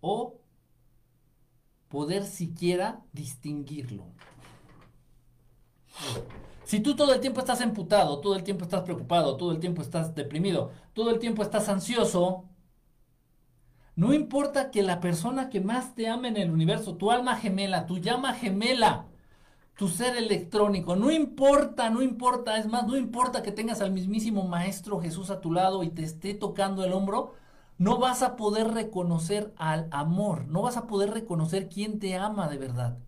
o 0.00 0.40
poder 1.88 2.24
siquiera 2.24 3.00
distinguirlo. 3.12 4.04
Si 6.64 6.80
tú 6.80 6.94
todo 6.94 7.14
el 7.14 7.20
tiempo 7.20 7.40
estás 7.40 7.60
emputado, 7.60 8.20
todo 8.20 8.36
el 8.36 8.44
tiempo 8.44 8.64
estás 8.64 8.82
preocupado, 8.82 9.36
todo 9.36 9.52
el 9.52 9.58
tiempo 9.58 9.82
estás 9.82 10.14
deprimido, 10.14 10.70
todo 10.92 11.10
el 11.10 11.18
tiempo 11.18 11.42
estás 11.42 11.68
ansioso, 11.68 12.44
no 13.96 14.12
importa 14.12 14.70
que 14.70 14.82
la 14.82 15.00
persona 15.00 15.48
que 15.48 15.60
más 15.60 15.96
te 15.96 16.08
ama 16.08 16.28
en 16.28 16.36
el 16.36 16.52
universo, 16.52 16.94
tu 16.96 17.10
alma 17.10 17.34
gemela, 17.36 17.86
tu 17.86 17.98
llama 17.98 18.32
gemela, 18.34 19.06
tu 19.76 19.88
ser 19.88 20.16
electrónico, 20.16 20.94
no 20.94 21.10
importa, 21.10 21.90
no 21.90 22.02
importa, 22.02 22.58
es 22.58 22.68
más, 22.68 22.86
no 22.86 22.96
importa 22.96 23.42
que 23.42 23.50
tengas 23.50 23.80
al 23.80 23.90
mismísimo 23.90 24.46
Maestro 24.46 25.00
Jesús 25.00 25.30
a 25.30 25.40
tu 25.40 25.52
lado 25.52 25.82
y 25.82 25.88
te 25.88 26.04
esté 26.04 26.34
tocando 26.34 26.84
el 26.84 26.92
hombro, 26.92 27.34
no 27.78 27.98
vas 27.98 28.22
a 28.22 28.36
poder 28.36 28.68
reconocer 28.68 29.54
al 29.56 29.88
amor, 29.92 30.48
no 30.48 30.62
vas 30.62 30.76
a 30.76 30.86
poder 30.86 31.10
reconocer 31.10 31.68
quién 31.68 32.00
te 32.00 32.16
ama 32.16 32.48
de 32.48 32.58
verdad. 32.58 32.98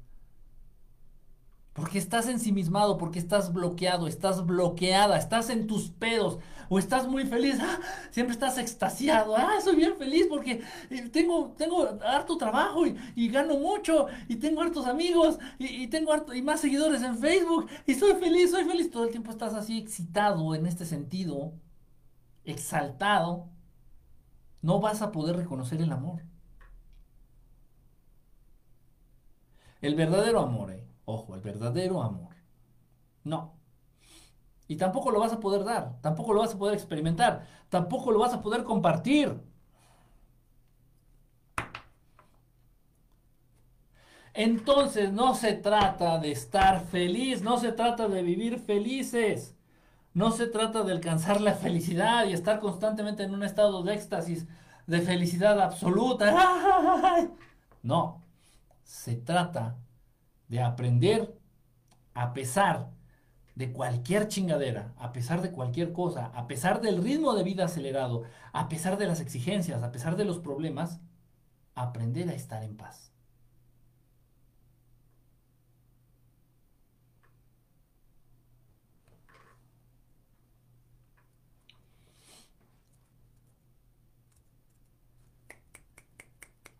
Porque 1.72 1.98
estás 1.98 2.28
ensimismado, 2.28 2.98
porque 2.98 3.18
estás 3.18 3.52
bloqueado, 3.52 4.06
estás 4.06 4.46
bloqueada, 4.46 5.16
estás 5.18 5.50
en 5.50 5.66
tus 5.66 5.90
pedos, 5.90 6.38
o 6.68 6.78
estás 6.78 7.08
muy 7.08 7.26
feliz, 7.26 7.58
ah, 7.60 7.80
siempre 8.10 8.32
estás 8.32 8.58
extasiado, 8.58 9.36
ah, 9.36 9.60
soy 9.62 9.76
bien 9.76 9.96
feliz 9.98 10.26
porque 10.28 10.62
eh, 10.90 11.08
tengo, 11.10 11.52
tengo 11.58 11.98
harto 12.04 12.36
trabajo 12.36 12.84
y, 12.86 13.28
gano 13.28 13.56
mucho, 13.56 14.06
y 14.28 14.36
tengo 14.36 14.62
hartos 14.62 14.86
amigos, 14.86 15.38
y, 15.58 15.88
tengo 15.88 16.12
harto, 16.12 16.32
y 16.32 16.42
más 16.42 16.60
seguidores 16.60 17.02
en 17.02 17.18
Facebook, 17.18 17.68
y 17.86 17.94
soy 17.94 18.14
feliz, 18.14 18.52
soy 18.52 18.64
feliz. 18.64 18.90
Todo 18.90 19.04
el 19.04 19.10
tiempo 19.10 19.32
estás 19.32 19.54
así 19.54 19.78
excitado 19.78 20.54
en 20.54 20.66
este 20.66 20.84
sentido, 20.84 21.52
exaltado, 22.44 23.48
no 24.62 24.80
vas 24.80 25.02
a 25.02 25.12
poder 25.12 25.36
reconocer 25.36 25.80
el 25.80 25.92
amor. 25.92 26.22
El 29.80 29.94
verdadero 29.94 30.40
amor, 30.40 30.72
eh 30.72 30.86
Ojo, 31.04 31.34
el 31.34 31.40
verdadero 31.40 32.02
amor. 32.02 32.34
No. 33.24 33.54
Y 34.68 34.76
tampoco 34.76 35.10
lo 35.10 35.18
vas 35.20 35.32
a 35.32 35.40
poder 35.40 35.64
dar, 35.64 36.00
tampoco 36.00 36.32
lo 36.32 36.40
vas 36.40 36.54
a 36.54 36.58
poder 36.58 36.74
experimentar, 36.74 37.46
tampoco 37.68 38.12
lo 38.12 38.20
vas 38.20 38.32
a 38.32 38.40
poder 38.40 38.62
compartir. 38.62 39.40
Entonces 44.32 45.12
no 45.12 45.34
se 45.34 45.54
trata 45.54 46.18
de 46.18 46.30
estar 46.30 46.84
feliz, 46.86 47.42
no 47.42 47.58
se 47.58 47.72
trata 47.72 48.08
de 48.08 48.22
vivir 48.22 48.60
felices, 48.60 49.56
no 50.12 50.30
se 50.32 50.46
trata 50.46 50.82
de 50.82 50.92
alcanzar 50.92 51.40
la 51.40 51.54
felicidad 51.54 52.26
y 52.26 52.32
estar 52.32 52.60
constantemente 52.60 53.22
en 53.22 53.34
un 53.34 53.44
estado 53.44 53.82
de 53.82 53.94
éxtasis, 53.94 54.46
de 54.86 55.00
felicidad 55.00 55.60
absoluta. 55.60 57.28
No, 57.82 58.22
se 58.84 59.16
trata 59.16 59.78
de 60.48 60.60
aprender 60.60 61.34
a 62.12 62.34
pesar 62.34 62.90
de 63.54 63.72
cualquier 63.72 64.28
chingadera, 64.28 64.92
a 64.98 65.12
pesar 65.12 65.40
de 65.40 65.50
cualquier 65.50 65.92
cosa, 65.92 66.26
a 66.34 66.46
pesar 66.46 66.82
del 66.82 67.02
ritmo 67.02 67.34
de 67.34 67.42
vida 67.42 67.64
acelerado, 67.64 68.24
a 68.52 68.68
pesar 68.68 68.98
de 68.98 69.06
las 69.06 69.20
exigencias, 69.20 69.82
a 69.82 69.92
pesar 69.92 70.16
de 70.16 70.26
los 70.26 70.40
problemas, 70.40 71.00
aprender 71.74 72.28
a 72.28 72.34
estar 72.34 72.62
en 72.62 72.76
paz. 72.76 73.09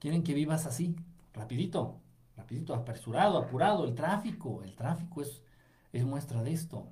¿Quieren 0.01 0.25
que 0.25 0.35
vivas 0.35 0.67
así? 0.67 0.97
Rapidito 1.33 2.01
rapidito, 2.41 2.75
apresurado, 2.75 3.39
apurado, 3.39 3.85
el 3.85 3.95
tráfico, 3.95 4.63
el 4.65 4.75
tráfico 4.75 5.23
es, 5.23 5.43
es 5.93 6.05
muestra 6.05 6.43
de 6.43 6.53
esto. 6.53 6.89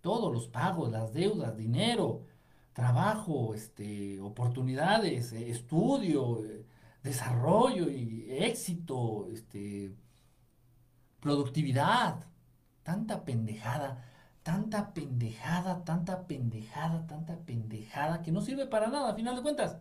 Todos 0.00 0.32
los 0.32 0.48
pagos, 0.48 0.90
las 0.92 1.12
deudas, 1.12 1.56
dinero, 1.56 2.26
trabajo, 2.72 3.54
este, 3.54 4.20
oportunidades, 4.20 5.32
eh, 5.32 5.50
estudio, 5.50 6.44
eh, 6.44 6.64
desarrollo 7.02 7.90
y 7.90 8.26
éxito, 8.28 9.28
este, 9.32 9.94
productividad, 11.20 12.26
tanta 12.82 13.24
pendejada, 13.24 14.04
tanta 14.42 14.92
pendejada, 14.92 15.84
tanta 15.84 16.26
pendejada, 16.26 17.06
tanta 17.06 17.36
pendejada 17.38 18.22
que 18.22 18.32
no 18.32 18.42
sirve 18.42 18.66
para 18.66 18.88
nada 18.88 19.10
a 19.12 19.14
final 19.14 19.36
de 19.36 19.42
cuentas. 19.42 19.78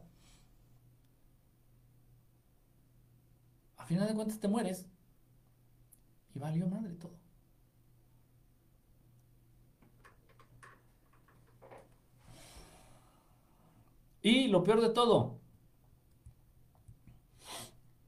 A 3.84 3.86
final 3.86 4.07
de 4.07 4.15
cuentas 4.15 4.39
te 4.39 4.47
mueres. 4.47 4.88
Y 6.34 6.39
valió 6.39 6.65
madre 6.67 6.93
todo. 6.93 7.11
Y 14.21 14.47
lo 14.47 14.63
peor 14.63 14.79
de 14.79 14.89
todo, 14.89 15.38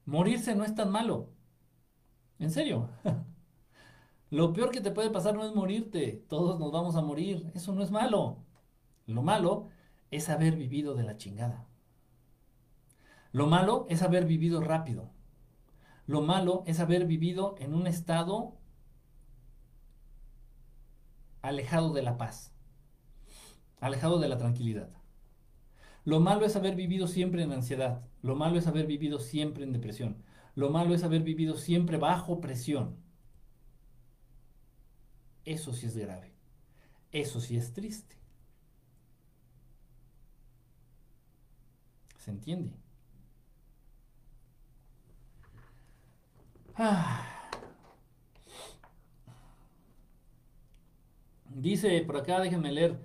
morirse 0.06 0.54
no 0.54 0.64
es 0.64 0.74
tan 0.74 0.90
malo. 0.90 1.28
En 2.38 2.50
serio. 2.50 2.88
Lo 4.30 4.52
peor 4.52 4.70
que 4.70 4.80
te 4.80 4.90
puede 4.90 5.10
pasar 5.10 5.34
no 5.34 5.44
es 5.44 5.54
morirte. 5.54 6.24
Todos 6.28 6.58
nos 6.58 6.72
vamos 6.72 6.96
a 6.96 7.02
morir. 7.02 7.50
Eso 7.54 7.72
no 7.74 7.82
es 7.82 7.90
malo. 7.90 8.38
Lo 9.06 9.22
malo 9.22 9.68
es 10.10 10.28
haber 10.30 10.56
vivido 10.56 10.94
de 10.94 11.04
la 11.04 11.16
chingada. 11.16 11.66
Lo 13.32 13.46
malo 13.46 13.86
es 13.88 14.02
haber 14.02 14.24
vivido 14.24 14.60
rápido. 14.60 15.15
Lo 16.06 16.22
malo 16.22 16.62
es 16.66 16.80
haber 16.80 17.06
vivido 17.06 17.56
en 17.58 17.74
un 17.74 17.86
estado 17.86 18.56
alejado 21.42 21.92
de 21.92 22.02
la 22.02 22.16
paz, 22.16 22.52
alejado 23.80 24.18
de 24.18 24.28
la 24.28 24.38
tranquilidad. 24.38 24.90
Lo 26.04 26.20
malo 26.20 26.46
es 26.46 26.54
haber 26.54 26.76
vivido 26.76 27.08
siempre 27.08 27.42
en 27.42 27.52
ansiedad. 27.52 28.04
Lo 28.22 28.36
malo 28.36 28.58
es 28.58 28.68
haber 28.68 28.86
vivido 28.86 29.18
siempre 29.18 29.64
en 29.64 29.72
depresión. 29.72 30.22
Lo 30.54 30.70
malo 30.70 30.94
es 30.94 31.02
haber 31.02 31.22
vivido 31.22 31.56
siempre 31.56 31.96
bajo 31.98 32.40
presión. 32.40 32.96
Eso 35.44 35.72
sí 35.72 35.86
es 35.86 35.96
grave. 35.96 36.32
Eso 37.10 37.40
sí 37.40 37.56
es 37.56 37.72
triste. 37.72 38.16
¿Se 42.18 42.30
entiende? 42.30 42.85
Dice 51.54 52.02
por 52.02 52.16
acá, 52.18 52.40
déjenme 52.40 52.70
leer. 52.72 52.98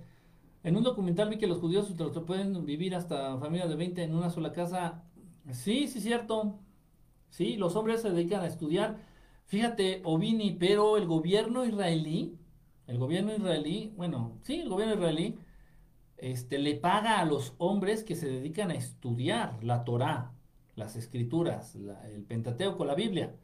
En 0.62 0.76
un 0.76 0.82
documental 0.84 1.28
vi 1.30 1.38
que 1.38 1.46
los 1.46 1.58
judíos 1.58 1.92
pueden 2.26 2.64
vivir 2.66 2.94
hasta 2.94 3.38
familias 3.38 3.68
de 3.68 3.76
20 3.76 4.02
en 4.02 4.14
una 4.14 4.30
sola 4.30 4.52
casa. 4.52 5.04
Sí, 5.52 5.88
sí, 5.88 6.00
cierto. 6.00 6.58
Sí, 7.30 7.56
los 7.56 7.76
hombres 7.76 8.02
se 8.02 8.10
dedican 8.10 8.42
a 8.42 8.46
estudiar. 8.46 8.98
Fíjate, 9.46 10.02
Ovini, 10.04 10.52
pero 10.52 10.96
el 10.96 11.06
gobierno 11.06 11.64
israelí, 11.64 12.38
el 12.86 12.98
gobierno 12.98 13.34
israelí, 13.34 13.92
bueno, 13.96 14.38
sí, 14.42 14.60
el 14.60 14.68
gobierno 14.68 14.94
israelí, 14.94 15.38
este, 16.18 16.58
le 16.58 16.74
paga 16.76 17.20
a 17.20 17.24
los 17.24 17.54
hombres 17.58 18.04
que 18.04 18.16
se 18.16 18.28
dedican 18.28 18.70
a 18.70 18.74
estudiar 18.74 19.62
la 19.64 19.84
Torá, 19.84 20.32
las 20.76 20.96
escrituras, 20.96 21.74
el 21.76 22.24
Pentateuco, 22.24 22.84
la 22.84 22.94
Biblia. 22.94 23.34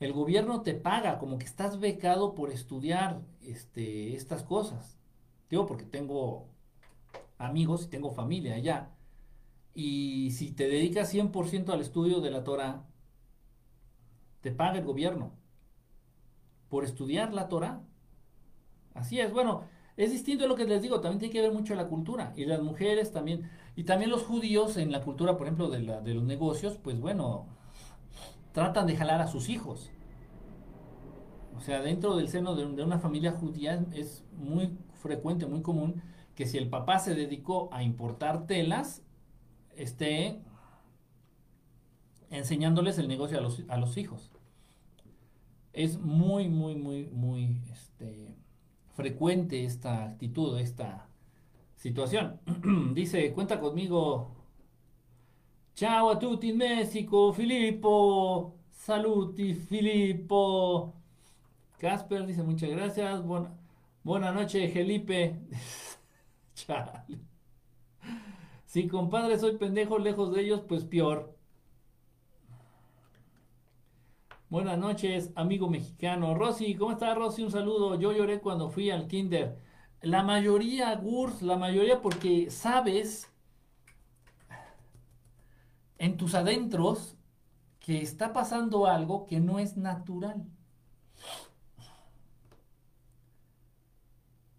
El 0.00 0.14
gobierno 0.14 0.62
te 0.62 0.74
paga 0.74 1.18
como 1.18 1.38
que 1.38 1.44
estás 1.44 1.78
becado 1.78 2.34
por 2.34 2.50
estudiar 2.50 3.20
este, 3.42 4.16
estas 4.16 4.42
cosas. 4.42 4.98
Digo, 5.50 5.66
porque 5.66 5.84
tengo 5.84 6.48
amigos 7.36 7.84
y 7.84 7.88
tengo 7.88 8.10
familia 8.10 8.54
allá. 8.54 8.90
Y 9.74 10.30
si 10.32 10.52
te 10.52 10.68
dedicas 10.68 11.12
100% 11.12 11.68
al 11.68 11.82
estudio 11.82 12.20
de 12.20 12.30
la 12.30 12.44
Torah, 12.44 12.86
te 14.40 14.52
paga 14.52 14.78
el 14.78 14.84
gobierno 14.84 15.32
por 16.70 16.84
estudiar 16.84 17.34
la 17.34 17.48
Torah. 17.48 17.82
Así 18.94 19.20
es, 19.20 19.30
bueno, 19.32 19.64
es 19.98 20.12
distinto 20.12 20.44
de 20.44 20.48
lo 20.48 20.56
que 20.56 20.64
les 20.64 20.80
digo, 20.80 21.00
también 21.00 21.18
tiene 21.18 21.32
que 21.32 21.42
ver 21.42 21.52
mucho 21.52 21.74
la 21.74 21.88
cultura. 21.88 22.32
Y 22.36 22.46
las 22.46 22.62
mujeres 22.62 23.12
también, 23.12 23.50
y 23.76 23.84
también 23.84 24.10
los 24.10 24.22
judíos 24.22 24.78
en 24.78 24.92
la 24.92 25.02
cultura, 25.02 25.36
por 25.36 25.46
ejemplo, 25.46 25.68
de, 25.68 25.80
la, 25.80 26.00
de 26.00 26.14
los 26.14 26.24
negocios, 26.24 26.78
pues 26.82 26.98
bueno, 26.98 27.48
tratan 28.52 28.86
de 28.86 28.96
jalar 28.96 29.20
a 29.20 29.28
sus 29.28 29.48
hijos. 29.48 29.90
O 31.56 31.60
sea, 31.60 31.82
dentro 31.82 32.16
del 32.16 32.28
seno 32.28 32.54
de, 32.54 32.64
una 32.64 32.98
familia 32.98 33.32
judía 33.32 33.84
es 33.92 34.24
muy 34.32 34.78
frecuente, 34.94 35.46
muy 35.46 35.62
común, 35.62 36.02
que 36.34 36.46
si 36.46 36.56
el 36.56 36.68
papá 36.68 36.98
se 36.98 37.14
dedicó 37.14 37.68
a 37.72 37.82
importar 37.82 38.46
telas, 38.46 39.02
esté 39.76 40.40
enseñándoles 42.30 42.98
el 42.98 43.08
negocio 43.08 43.38
a 43.38 43.40
los, 43.40 43.62
a 43.68 43.76
los 43.76 43.96
hijos. 43.98 44.30
Es 45.72 45.98
muy, 45.98 46.48
muy, 46.48 46.76
muy, 46.76 47.06
muy 47.08 47.60
este, 47.70 48.34
frecuente 48.94 49.64
esta 49.64 50.04
actitud, 50.04 50.58
esta 50.58 51.08
situación. 51.76 52.40
Dice, 52.94 53.32
cuenta 53.32 53.60
conmigo 53.60 54.39
Ciao 55.74 56.10
a 56.10 56.16
tutti 56.16 56.48
in 56.48 56.56
Messico, 56.56 57.32
Filippo. 57.32 58.58
Saluti, 58.70 59.54
Filippo. 59.54 60.94
Casper 61.78 62.26
dice 62.26 62.42
muchas 62.42 62.70
gracias. 62.70 63.22
Buena, 63.24 63.50
buena 64.02 64.30
noche, 64.32 64.68
Felipe. 64.68 65.40
Chale. 66.54 67.18
Si 68.66 68.86
compadre 68.88 69.38
soy 69.38 69.56
pendejo 69.56 69.98
lejos 69.98 70.32
de 70.32 70.42
ellos, 70.42 70.60
pues 70.68 70.84
peor. 70.84 71.34
Buenas 74.50 74.78
noches, 74.78 75.30
amigo 75.36 75.68
mexicano. 75.70 76.34
Rosy, 76.34 76.74
¿cómo 76.74 76.92
estás, 76.92 77.16
Rosy? 77.16 77.42
Un 77.44 77.50
saludo. 77.52 77.98
Yo 77.98 78.12
lloré 78.12 78.40
cuando 78.40 78.68
fui 78.68 78.90
al 78.90 79.06
kinder. 79.06 79.56
La 80.02 80.22
mayoría, 80.22 80.94
Gurs, 80.96 81.40
la 81.42 81.56
mayoría 81.56 82.00
porque 82.02 82.50
sabes 82.50 83.29
en 86.00 86.16
tus 86.16 86.34
adentros 86.34 87.14
que 87.78 88.00
está 88.02 88.32
pasando 88.32 88.86
algo 88.86 89.26
que 89.26 89.38
no 89.38 89.58
es 89.58 89.76
natural. 89.76 90.46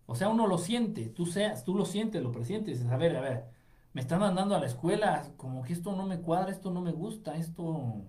O 0.06 0.16
sea, 0.16 0.30
uno 0.30 0.46
lo 0.46 0.60
siente, 0.60 1.10
tú, 1.10 1.26
seas, 1.26 1.64
tú 1.64 1.74
lo 1.74 1.86
sientes, 1.86 2.22
lo 2.22 2.32
presientes, 2.32 2.86
a 2.86 2.96
ver, 2.96 3.16
a 3.18 3.22
ver, 3.22 3.46
me 3.94 4.02
están 4.02 4.20
mandando 4.20 4.56
a 4.56 4.60
la 4.60 4.68
escuela, 4.68 5.32
como 5.36 5.64
que 5.64 5.74
esto 5.74 5.96
no 5.96 6.06
me 6.06 6.22
cuadra, 6.22 6.52
esto 6.52 6.70
no 6.70 6.82
me 6.82 6.92
gusta, 6.92 7.36
esto, 7.36 8.06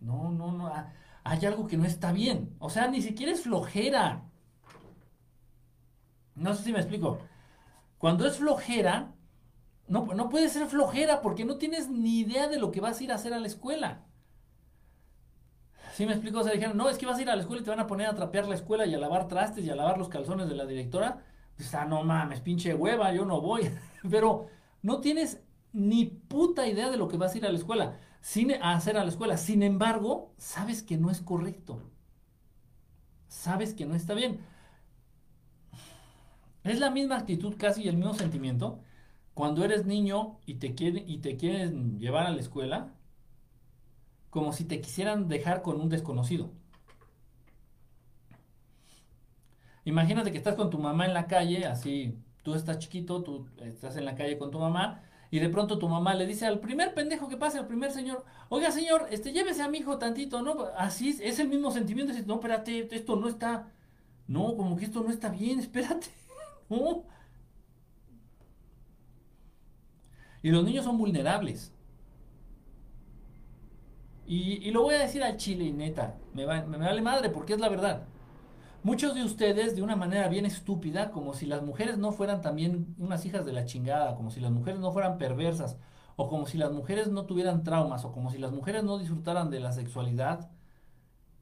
no, 0.00 0.30
no, 0.30 0.52
no, 0.52 0.72
hay 1.22 1.44
algo 1.44 1.66
que 1.66 1.76
no 1.76 1.84
está 1.84 2.12
bien. 2.12 2.56
O 2.60 2.70
sea, 2.70 2.88
ni 2.88 3.02
siquiera 3.02 3.32
es 3.32 3.42
flojera. 3.42 4.24
No 6.34 6.54
sé 6.54 6.64
si 6.64 6.72
me 6.72 6.78
explico. 6.78 7.18
Cuando 7.98 8.26
es 8.26 8.38
flojera, 8.38 9.13
no, 9.94 10.12
no 10.12 10.28
puede 10.28 10.48
ser 10.48 10.66
flojera 10.66 11.22
porque 11.22 11.44
no 11.44 11.56
tienes 11.56 11.88
ni 11.88 12.18
idea 12.18 12.48
de 12.48 12.58
lo 12.58 12.72
que 12.72 12.80
vas 12.80 12.98
a 12.98 13.04
ir 13.04 13.12
a 13.12 13.14
hacer 13.14 13.32
a 13.32 13.38
la 13.38 13.46
escuela. 13.46 14.04
¿Sí 15.92 16.04
me 16.04 16.12
explico? 16.14 16.40
O 16.40 16.44
dijeron, 16.44 16.76
no, 16.76 16.88
es 16.88 16.98
que 16.98 17.06
vas 17.06 17.16
a 17.16 17.22
ir 17.22 17.30
a 17.30 17.36
la 17.36 17.42
escuela 17.42 17.62
y 17.62 17.64
te 17.64 17.70
van 17.70 17.78
a 17.78 17.86
poner 17.86 18.08
a 18.08 18.14
trapear 18.16 18.48
la 18.48 18.56
escuela 18.56 18.86
y 18.86 18.94
a 18.94 18.98
lavar 18.98 19.28
trastes 19.28 19.64
y 19.64 19.70
a 19.70 19.76
lavar 19.76 19.96
los 19.96 20.08
calzones 20.08 20.48
de 20.48 20.56
la 20.56 20.66
directora. 20.66 21.22
Pues, 21.54 21.72
ah, 21.76 21.84
no 21.84 22.02
mames, 22.02 22.40
pinche 22.40 22.74
hueva, 22.74 23.14
yo 23.14 23.24
no 23.24 23.40
voy. 23.40 23.70
Pero 24.10 24.48
no 24.82 25.00
tienes 25.00 25.40
ni 25.72 26.06
puta 26.06 26.66
idea 26.66 26.90
de 26.90 26.96
lo 26.96 27.06
que 27.06 27.16
vas 27.16 27.32
a 27.32 27.38
ir 27.38 27.46
a 27.46 27.52
la 27.52 27.58
escuela, 27.58 27.96
sin, 28.20 28.52
a 28.52 28.74
hacer 28.74 28.96
a 28.96 29.04
la 29.04 29.10
escuela. 29.10 29.36
Sin 29.36 29.62
embargo, 29.62 30.34
sabes 30.38 30.82
que 30.82 30.96
no 30.96 31.08
es 31.08 31.20
correcto. 31.20 31.80
Sabes 33.28 33.74
que 33.74 33.86
no 33.86 33.94
está 33.94 34.14
bien. 34.14 34.40
Es 36.64 36.80
la 36.80 36.90
misma 36.90 37.16
actitud, 37.16 37.54
casi 37.56 37.86
el 37.86 37.96
mismo 37.96 38.14
sentimiento 38.14 38.80
cuando 39.34 39.64
eres 39.64 39.84
niño 39.84 40.38
y 40.46 40.54
te, 40.54 40.74
quieren, 40.74 41.08
y 41.08 41.18
te 41.18 41.36
quieren 41.36 41.98
llevar 41.98 42.26
a 42.26 42.30
la 42.30 42.40
escuela, 42.40 42.94
como 44.30 44.52
si 44.52 44.64
te 44.64 44.80
quisieran 44.80 45.28
dejar 45.28 45.62
con 45.62 45.80
un 45.80 45.88
desconocido. 45.88 46.50
Imagínate 49.84 50.32
que 50.32 50.38
estás 50.38 50.54
con 50.54 50.70
tu 50.70 50.78
mamá 50.78 51.04
en 51.06 51.14
la 51.14 51.26
calle, 51.26 51.66
así, 51.66 52.16
tú 52.42 52.54
estás 52.54 52.78
chiquito, 52.78 53.22
tú 53.22 53.46
estás 53.58 53.96
en 53.96 54.04
la 54.06 54.14
calle 54.14 54.38
con 54.38 54.50
tu 54.50 54.58
mamá, 54.58 55.02
y 55.30 55.40
de 55.40 55.48
pronto 55.48 55.78
tu 55.78 55.88
mamá 55.88 56.14
le 56.14 56.26
dice 56.26 56.46
al 56.46 56.60
primer 56.60 56.94
pendejo 56.94 57.28
que 57.28 57.36
pase, 57.36 57.58
al 57.58 57.66
primer 57.66 57.90
señor, 57.90 58.24
oiga 58.48 58.70
señor, 58.70 59.08
este, 59.10 59.32
llévese 59.32 59.62
a 59.62 59.68
mi 59.68 59.78
hijo 59.78 59.98
tantito, 59.98 60.42
¿no? 60.42 60.66
Así 60.76 61.08
es, 61.20 61.38
el 61.38 61.48
mismo 61.48 61.70
sentimiento, 61.70 62.12
no, 62.26 62.34
espérate, 62.34 62.88
esto 62.94 63.16
no 63.16 63.28
está, 63.28 63.72
no, 64.26 64.56
como 64.56 64.76
que 64.76 64.84
esto 64.84 65.02
no 65.02 65.10
está 65.10 65.28
bien, 65.28 65.58
espérate, 65.60 66.06
no, 66.70 67.04
Y 70.44 70.50
los 70.50 70.62
niños 70.62 70.84
son 70.84 70.98
vulnerables. 70.98 71.72
Y, 74.26 74.70
lo 74.72 74.82
voy 74.82 74.94
a 74.94 74.98
decir 74.98 75.22
al 75.22 75.38
chile, 75.38 75.72
neta, 75.72 76.16
me, 76.34 76.44
me 76.46 76.76
vale 76.76 77.00
madre 77.00 77.30
porque 77.30 77.54
es 77.54 77.60
la 77.60 77.70
verdad. 77.70 78.04
Muchos 78.82 79.14
de 79.14 79.24
ustedes, 79.24 79.74
de 79.74 79.80
una 79.80 79.96
manera 79.96 80.28
bien 80.28 80.44
estúpida, 80.44 81.10
como 81.12 81.32
si 81.32 81.46
las 81.46 81.62
mujeres 81.62 81.96
no 81.96 82.12
fueran 82.12 82.42
también 82.42 82.94
unas 82.98 83.24
hijas 83.24 83.46
de 83.46 83.54
la 83.54 83.64
chingada, 83.64 84.16
como 84.16 84.30
si 84.30 84.40
las 84.40 84.50
mujeres 84.52 84.80
no 84.80 84.92
fueran 84.92 85.16
perversas, 85.16 85.78
o 86.16 86.28
como 86.28 86.44
si 86.44 86.58
las 86.58 86.72
mujeres 86.72 87.08
no 87.08 87.24
tuvieran 87.24 87.62
traumas, 87.64 88.04
o 88.04 88.12
como 88.12 88.30
si 88.30 88.36
las 88.36 88.52
mujeres 88.52 88.84
no 88.84 88.98
disfrutaran 88.98 89.48
de 89.48 89.60
la 89.60 89.72
sexualidad, 89.72 90.50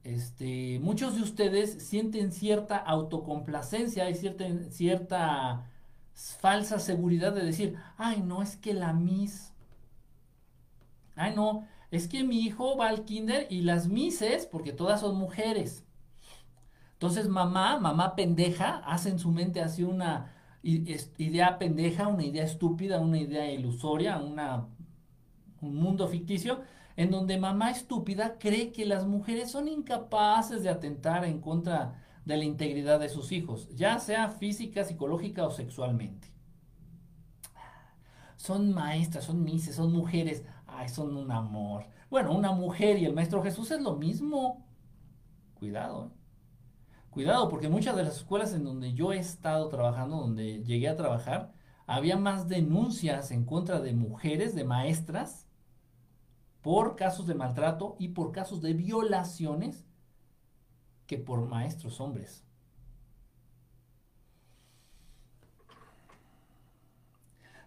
este, 0.05 0.79
muchos 0.81 1.15
de 1.15 1.23
ustedes 1.23 1.85
sienten 1.85 2.31
cierta 2.31 2.77
autocomplacencia 2.77 4.09
y 4.09 4.15
cierta, 4.15 4.45
cierta 4.69 5.72
falsa 6.13 6.79
seguridad 6.79 7.33
de 7.33 7.45
decir, 7.45 7.77
ay, 7.97 8.21
no, 8.21 8.41
es 8.41 8.55
que 8.55 8.73
la 8.73 8.93
Miss, 8.93 9.53
ay, 11.15 11.35
no, 11.35 11.67
es 11.91 12.07
que 12.07 12.23
mi 12.23 12.39
hijo 12.39 12.77
va 12.77 12.87
al 12.87 13.05
kinder 13.05 13.47
y 13.49 13.61
las 13.61 13.87
Misses, 13.87 14.45
porque 14.45 14.73
todas 14.73 15.01
son 15.01 15.15
mujeres. 15.15 15.85
Entonces 16.93 17.27
mamá, 17.27 17.79
mamá 17.79 18.15
pendeja, 18.15 18.77
hace 18.85 19.09
en 19.09 19.19
su 19.19 19.31
mente 19.31 19.61
así 19.61 19.83
una, 19.83 20.33
idea 20.63 21.57
pendeja, 21.59 22.07
una 22.07 22.23
idea 22.23 22.45
estúpida, 22.45 22.99
una 22.99 23.19
idea 23.19 23.51
ilusoria, 23.51 24.17
un 24.17 25.75
mundo 25.75 26.07
ficticio, 26.07 26.61
en 26.95 27.11
donde 27.11 27.37
mamá 27.37 27.71
estúpida 27.71 28.37
cree 28.39 28.71
que 28.71 28.85
las 28.85 29.05
mujeres 29.05 29.51
son 29.51 29.67
incapaces 29.67 30.63
de 30.63 30.69
atentar 30.69 31.25
en 31.25 31.41
contra 31.41 32.02
de 32.25 32.37
la 32.37 32.43
integridad 32.43 32.99
de 32.99 33.09
sus 33.09 33.31
hijos, 33.31 33.67
ya 33.75 33.99
sea 33.99 34.29
física, 34.29 34.83
psicológica 34.83 35.45
o 35.45 35.51
sexualmente. 35.51 36.31
Son 38.37 38.73
maestras, 38.73 39.25
son 39.25 39.43
mises, 39.43 39.75
son 39.75 39.91
mujeres, 39.91 40.43
ay, 40.67 40.89
son 40.89 41.15
un 41.15 41.31
amor. 41.31 41.85
Bueno, 42.09 42.33
una 42.33 42.51
mujer 42.51 42.97
y 42.99 43.05
el 43.05 43.13
Maestro 43.13 43.41
Jesús 43.41 43.71
es 43.71 43.81
lo 43.81 43.95
mismo. 43.95 44.67
Cuidado. 45.55 46.07
¿eh? 46.07 46.23
Cuidado, 47.09 47.47
porque 47.47 47.69
muchas 47.69 47.95
de 47.95 48.03
las 48.03 48.17
escuelas 48.17 48.53
en 48.53 48.63
donde 48.63 48.93
yo 48.93 49.13
he 49.13 49.17
estado 49.17 49.69
trabajando, 49.69 50.17
donde 50.17 50.63
llegué 50.63 50.89
a 50.89 50.95
trabajar, 50.95 51.53
había 51.85 52.17
más 52.17 52.47
denuncias 52.47 53.31
en 53.31 53.45
contra 53.45 53.79
de 53.79 53.93
mujeres, 53.93 54.55
de 54.55 54.63
maestras, 54.63 55.47
por 56.61 56.95
casos 56.95 57.27
de 57.27 57.35
maltrato 57.35 57.95
y 57.99 58.09
por 58.09 58.31
casos 58.31 58.61
de 58.61 58.73
violaciones 58.73 59.85
que 61.07 61.17
por 61.17 61.47
maestros 61.47 61.99
hombres. 61.99 62.43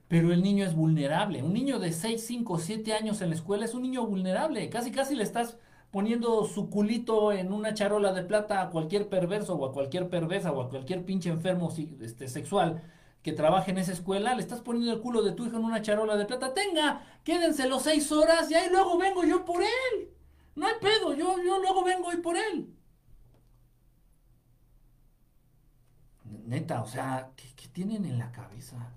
Pero 0.09 0.33
el 0.33 0.43
niño 0.43 0.65
es 0.65 0.75
vulnerable. 0.75 1.43
Un 1.43 1.53
niño 1.53 1.79
de 1.79 1.93
6, 1.93 2.25
5, 2.25 2.59
7 2.59 2.93
años 2.95 3.21
en 3.23 3.31
la 3.31 3.35
escuela 3.35 3.65
es 3.65 3.75
un 3.75 3.83
niño 3.83 4.07
vulnerable. 4.07 4.69
Casi, 4.71 4.93
casi 4.93 5.17
le 5.17 5.25
estás 5.25 5.59
poniendo 5.91 6.45
su 6.45 6.71
culito 6.71 7.33
en 7.33 7.53
una 7.53 7.75
charola 7.75 8.13
de 8.13 8.23
plata 8.23 8.63
a 8.63 8.71
cualquier 8.71 9.09
perverso 9.09 9.55
o 9.55 9.67
a 9.67 9.73
cualquier 9.73 10.09
perversa 10.09 10.53
o 10.53 10.61
a 10.61 10.69
cualquier 10.69 11.05
pinche 11.05 11.31
enfermo 11.31 11.73
este, 12.01 12.29
sexual 12.29 12.83
que 13.23 13.33
trabaje 13.33 13.73
en 13.73 13.79
esa 13.79 13.93
escuela, 13.93 14.35
le 14.35 14.41
estás 14.41 14.61
poniendo 14.61 14.93
el 14.93 15.01
culo 15.01 15.23
de 15.23 15.33
tu 15.33 15.47
hijo 15.47 15.57
en 15.57 15.65
una 15.65 15.83
charola 15.83 16.17
de 16.17 16.27
plata, 16.27 16.55
tenga, 16.55 17.03
quédense 17.25 17.69
los 17.69 17.83
seis 17.83 18.13
horas 18.13 18.49
y 18.51 18.55
ahí 18.55 18.69
luego 18.71 18.97
vengo 18.99 19.25
yo 19.25 19.45
por 19.45 19.63
él. 19.63 20.11
No 20.55 20.67
hay 20.67 20.75
pedo, 20.81 21.13
yo, 21.13 21.37
yo 21.43 21.59
luego 21.59 21.83
vengo 21.83 22.13
y 22.13 22.19
por 22.19 22.37
él. 22.37 22.76
Neta, 26.47 26.82
o 26.82 26.86
sea, 26.86 27.32
qué 27.36 27.68
tienen 27.68 28.05
en 28.05 28.18
la 28.18 28.32
cabeza? 28.32 28.93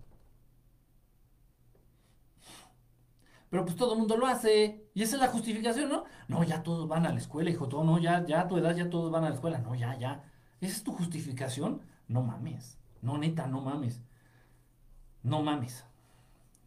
Pero 3.49 3.65
pues 3.65 3.75
todo 3.75 3.93
el 3.93 3.99
mundo 3.99 4.15
lo 4.17 4.27
hace. 4.27 4.89
Y 4.93 5.01
esa 5.03 5.15
es 5.15 5.21
la 5.21 5.27
justificación, 5.29 5.89
¿no? 5.89 6.05
No, 6.27 6.43
ya 6.43 6.61
todos 6.63 6.87
van 6.87 7.05
a 7.05 7.11
la 7.11 7.17
escuela, 7.19 7.49
hijo, 7.49 7.67
todo, 7.67 7.83
no, 7.83 7.97
ya, 7.97 8.25
ya 8.25 8.41
a 8.41 8.47
tu 8.47 8.57
edad 8.57 8.75
ya 8.75 8.89
todos 8.89 9.11
van 9.11 9.23
a 9.23 9.29
la 9.29 9.35
escuela. 9.35 9.59
No, 9.59 9.75
ya, 9.75 9.97
ya. 9.97 10.23
¿Esa 10.61 10.75
es 10.77 10.83
tu 10.83 10.93
justificación? 10.93 11.81
No 12.07 12.21
mames. 12.21 12.77
No, 13.01 13.17
neta, 13.17 13.47
no 13.47 13.61
mames. 13.61 14.01
No 15.23 15.41
mames. 15.41 15.85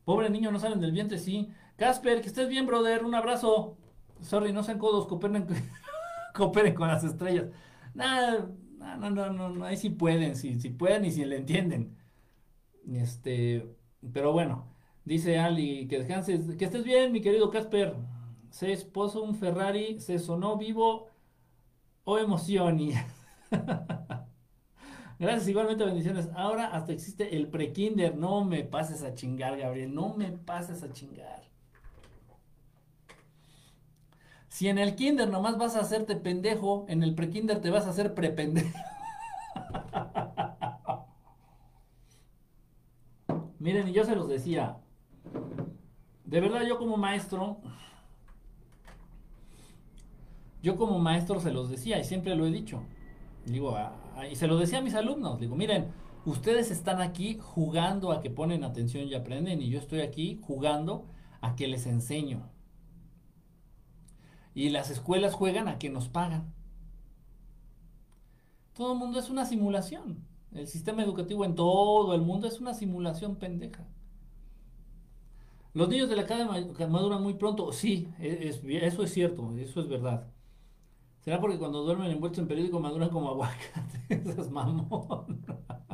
Pobre 0.05 0.31
niño, 0.31 0.51
no 0.51 0.59
salen 0.59 0.81
del 0.81 0.93
vientre, 0.93 1.19
sí. 1.19 1.53
Casper, 1.77 2.21
que 2.21 2.29
estés 2.29 2.49
bien, 2.49 2.67
brother. 2.67 3.05
Un 3.05 3.15
abrazo. 3.15 3.77
Sorry, 4.21 4.53
no 4.53 4.63
sean 4.65 4.79
codos, 4.79 5.07
cooperen, 5.07 5.47
cooperen 6.35 6.75
con 6.75 6.89
las 6.89 7.05
estrellas. 7.05 7.47
Nada, 7.95 8.49
no, 8.99 9.11
no, 9.11 9.33
no, 9.33 9.49
no, 9.51 9.65
ahí 9.65 9.77
sí 9.77 9.91
pueden, 9.91 10.37
sí, 10.37 10.59
sí 10.61 10.71
pueden 10.71 11.05
y 11.05 11.13
si 11.13 11.25
le 11.25 11.37
entienden. 11.37 11.97
Este, 12.93 13.67
pero 14.13 14.33
bueno. 14.33 14.71
Dice 15.05 15.39
Ali, 15.39 15.89
que 15.89 15.99
descanses, 15.99 16.57
que 16.57 16.65
estés 16.65 16.85
bien, 16.85 17.13
mi 17.13 17.21
querido 17.21 17.51
Casper. 17.51 17.97
Se 18.51 18.73
esposo 18.73 19.23
un 19.23 19.35
Ferrari, 19.35 19.99
se 20.01 20.19
sonó 20.19 20.57
vivo 20.57 21.09
o 22.05 22.19
emoción. 22.19 22.79
Gracias, 25.19 25.49
igualmente 25.49 25.85
bendiciones. 25.85 26.29
Ahora 26.35 26.67
hasta 26.69 26.93
existe 26.93 27.37
el 27.37 27.49
pre-kinder. 27.49 28.17
No 28.17 28.45
me 28.45 28.65
pases 28.65 29.03
a 29.03 29.15
chingar, 29.15 29.57
Gabriel. 29.59 29.95
No 29.95 30.15
me 30.15 30.33
pases 30.33 30.83
a 30.83 30.93
chingar. 30.93 31.43
Si 34.53 34.69
en 34.69 34.77
el 34.77 34.95
kinder 34.97 35.31
nomás 35.31 35.57
vas 35.57 35.77
a 35.77 35.81
hacerte 35.81 36.15
pendejo, 36.15 36.85
en 36.87 37.03
el 37.03 37.15
pre-kinder 37.15 37.63
te 37.63 37.71
vas 37.71 37.87
a 37.87 37.89
hacer 37.89 38.13
pre-pendejo. 38.13 38.69
Miren, 43.59 43.89
y 43.89 43.95
yo 43.95 44.05
se 44.05 44.15
los 44.15 44.29
decía, 44.29 44.77
de 46.27 46.41
verdad, 46.43 46.65
yo 46.69 46.77
como 46.77 46.99
maestro, 46.99 47.63
yo 50.63 50.77
como 50.77 50.99
maestro 50.99 51.41
se 51.41 51.51
los 51.51 51.71
decía 51.71 51.99
y 51.99 52.05
siempre 52.05 52.35
lo 52.35 52.45
he 52.45 52.51
dicho. 52.51 52.83
Digo, 53.47 53.75
y 54.31 54.37
se 54.37 54.49
lo 54.49 54.59
decía 54.59 54.81
a 54.81 54.83
mis 54.83 54.95
alumnos. 54.95 55.41
Digo, 55.41 55.57
miren, 55.57 55.87
ustedes 56.27 56.71
están 56.71 57.01
aquí 57.01 57.39
jugando 57.41 58.13
a 58.13 58.21
que 58.21 58.29
ponen 58.29 58.65
atención 58.65 59.09
y 59.09 59.15
aprenden 59.15 59.63
y 59.63 59.71
yo 59.71 59.79
estoy 59.79 60.03
aquí 60.03 60.39
jugando 60.43 61.07
a 61.41 61.57
que 61.57 61.69
les 61.69 61.87
enseño. 61.87 62.53
Y 64.55 64.71
las 64.71 64.91
escuelas 64.91 65.35
juegan 65.35 65.69
a 65.69 65.79
que 65.79 65.91
nos 65.91 66.09
pagan. 66.09 66.53
Todo 68.75 68.93
el 68.93 68.99
mundo 68.99 69.19
es 69.19 69.31
una 69.31 69.45
simulación. 69.45 70.27
El 70.53 70.67
sistema 70.67 71.03
educativo 71.03 71.45
en 71.45 71.55
todo 71.55 72.15
el 72.15 72.23
mundo 72.23 72.47
es 72.47 72.61
una 72.61 72.75
simulación 72.75 73.37
pendeja. 73.37 73.87
Los 75.75 75.89
niños 75.89 76.09
de 76.11 76.17
la 76.17 76.23
academia 76.23 76.89
maduran 76.89 77.23
muy 77.23 77.35
pronto. 77.35 77.73
Sí, 77.73 78.09
e, 78.19 78.51
eso 78.83 79.03
es 79.03 79.13
cierto, 79.13 79.57
eso 79.57 79.81
es 79.81 79.89
verdad. 79.89 80.29
¿Será 81.21 81.41
porque 81.41 81.59
cuando 81.59 81.83
duermen 81.83 82.11
envueltos 82.11 82.41
en 82.41 82.49
periódico 82.49 82.81
maduran 82.81 83.11
como 83.11 83.31
aguacate? 83.31 84.07
Esas 84.31 84.51
mamón. 84.51 85.47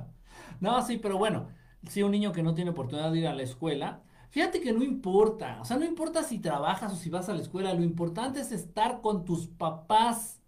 no, 0.61 0.83
sí, 0.83 0.99
pero 0.99 1.19
bueno, 1.19 1.49
si 1.89 2.03
un 2.03 2.11
niño 2.13 2.33
que 2.33 2.43
no 2.43 2.55
tiene 2.55 2.71
oportunidad 2.71 3.13
de 3.13 3.19
ir 3.19 3.27
a 3.29 3.35
la 3.35 3.43
escuela, 3.43 4.03
fíjate 4.31 4.61
que 4.61 4.73
no 4.73 4.83
importa. 4.83 5.59
O 5.61 5.65
sea, 5.65 5.77
no 5.77 5.85
importa 5.85 6.23
si 6.23 6.39
trabajas 6.39 6.93
o 6.93 6.97
si 6.97 7.11
vas 7.11 7.29
a 7.29 7.35
la 7.35 7.43
escuela, 7.43 7.75
lo 7.75 7.83
importante 7.83 8.41
es 8.41 8.53
estar 8.53 9.01
con 9.01 9.25
tus 9.25 9.47
papás. 9.47 10.41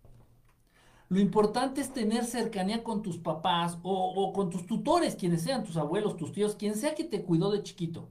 Lo 1.08 1.18
importante 1.18 1.80
es 1.80 1.92
tener 1.92 2.24
cercanía 2.24 2.84
con 2.84 3.02
tus 3.02 3.18
papás 3.18 3.78
o, 3.82 4.32
con 4.32 4.48
tus 4.48 4.66
tutores, 4.66 5.16
quienes 5.16 5.42
sean 5.42 5.64
tus 5.64 5.76
abuelos, 5.76 6.16
tus 6.16 6.32
tíos, 6.32 6.54
quien 6.54 6.76
sea 6.76 6.94
que 6.94 7.04
te 7.04 7.24
cuidó 7.24 7.50
de 7.50 7.64
chiquito. 7.64 8.08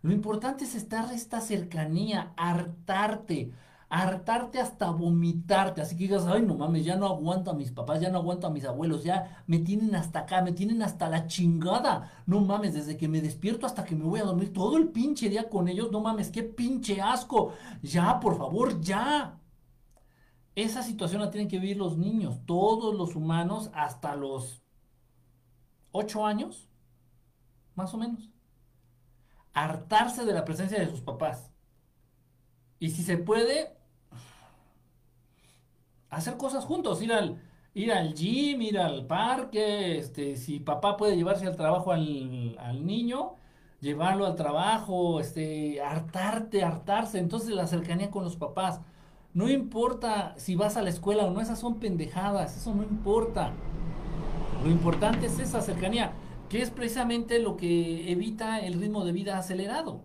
Lo 0.00 0.12
importante 0.12 0.64
es 0.64 0.74
estar 0.74 1.12
esta 1.12 1.40
cercanía, 1.42 2.32
hartarte, 2.36 3.52
hartarte 3.88 4.60
hasta 4.60 4.90
vomitarte. 4.90 5.80
Así 5.80 5.96
que 5.96 6.04
digas, 6.04 6.26
ay, 6.26 6.42
no 6.42 6.54
mames, 6.56 6.84
ya 6.84 6.96
no 6.96 7.06
aguanto 7.06 7.50
a 7.50 7.54
mis 7.54 7.72
papás, 7.72 8.00
ya 8.00 8.10
no 8.10 8.18
aguanto 8.18 8.46
a 8.46 8.50
mis 8.50 8.64
abuelos, 8.64 9.04
ya 9.04 9.44
me 9.46 9.58
tienen 9.58 9.94
hasta 9.94 10.20
acá, 10.20 10.42
me 10.42 10.52
tienen 10.52 10.82
hasta 10.82 11.08
la 11.08 11.26
chingada. 11.26 12.22
No 12.26 12.40
mames, 12.40 12.74
desde 12.74 12.96
que 12.96 13.08
me 13.08 13.20
despierto 13.20 13.66
hasta 13.66 13.84
que 13.84 13.96
me 13.96 14.04
voy 14.04 14.20
a 14.20 14.24
dormir 14.24 14.52
todo 14.52 14.76
el 14.76 14.88
pinche 14.88 15.28
día 15.28 15.48
con 15.48 15.68
ellos, 15.68 15.90
no 15.90 16.00
mames, 16.00 16.30
qué 16.30 16.42
pinche 16.42 17.00
asco. 17.00 17.52
Ya, 17.82 18.20
por 18.20 18.36
favor, 18.36 18.80
ya. 18.80 19.40
Esa 20.54 20.82
situación 20.82 21.22
la 21.22 21.30
tienen 21.30 21.48
que 21.48 21.58
vivir 21.58 21.76
los 21.76 21.96
niños, 21.96 22.40
todos 22.44 22.94
los 22.94 23.14
humanos, 23.14 23.70
hasta 23.74 24.16
los 24.16 24.62
8 25.92 26.26
años, 26.26 26.68
más 27.74 27.94
o 27.94 27.96
menos 27.96 28.30
hartarse 29.54 30.24
de 30.24 30.32
la 30.32 30.44
presencia 30.44 30.78
de 30.78 30.88
sus 30.88 31.00
papás. 31.00 31.50
Y 32.78 32.90
si 32.90 33.02
se 33.02 33.18
puede, 33.18 33.77
hacer 36.10 36.36
cosas 36.36 36.64
juntos, 36.64 37.02
ir 37.02 37.12
al, 37.12 37.40
ir 37.74 37.92
al 37.92 38.14
gym, 38.14 38.62
ir 38.62 38.78
al 38.78 39.06
parque, 39.06 39.98
este, 39.98 40.36
si 40.36 40.60
papá 40.60 40.96
puede 40.96 41.16
llevarse 41.16 41.46
al 41.46 41.56
trabajo 41.56 41.92
al, 41.92 42.56
al 42.58 42.86
niño, 42.86 43.36
llevarlo 43.80 44.26
al 44.26 44.34
trabajo, 44.36 45.20
este, 45.20 45.80
hartarte, 45.80 46.64
hartarse. 46.64 47.18
Entonces 47.18 47.50
la 47.50 47.66
cercanía 47.66 48.10
con 48.10 48.24
los 48.24 48.36
papás. 48.36 48.80
No 49.34 49.48
importa 49.48 50.34
si 50.38 50.56
vas 50.56 50.76
a 50.76 50.82
la 50.82 50.90
escuela 50.90 51.24
o 51.26 51.30
no, 51.30 51.40
esas 51.40 51.58
son 51.60 51.78
pendejadas, 51.78 52.56
eso 52.56 52.74
no 52.74 52.82
importa. 52.82 53.52
Lo 54.64 54.70
importante 54.70 55.26
es 55.26 55.38
esa 55.38 55.60
cercanía 55.60 56.12
que 56.48 56.62
es 56.62 56.70
precisamente 56.70 57.38
lo 57.38 57.56
que 57.56 58.10
evita 58.10 58.60
el 58.60 58.80
ritmo 58.80 59.04
de 59.04 59.12
vida 59.12 59.38
acelerado. 59.38 60.00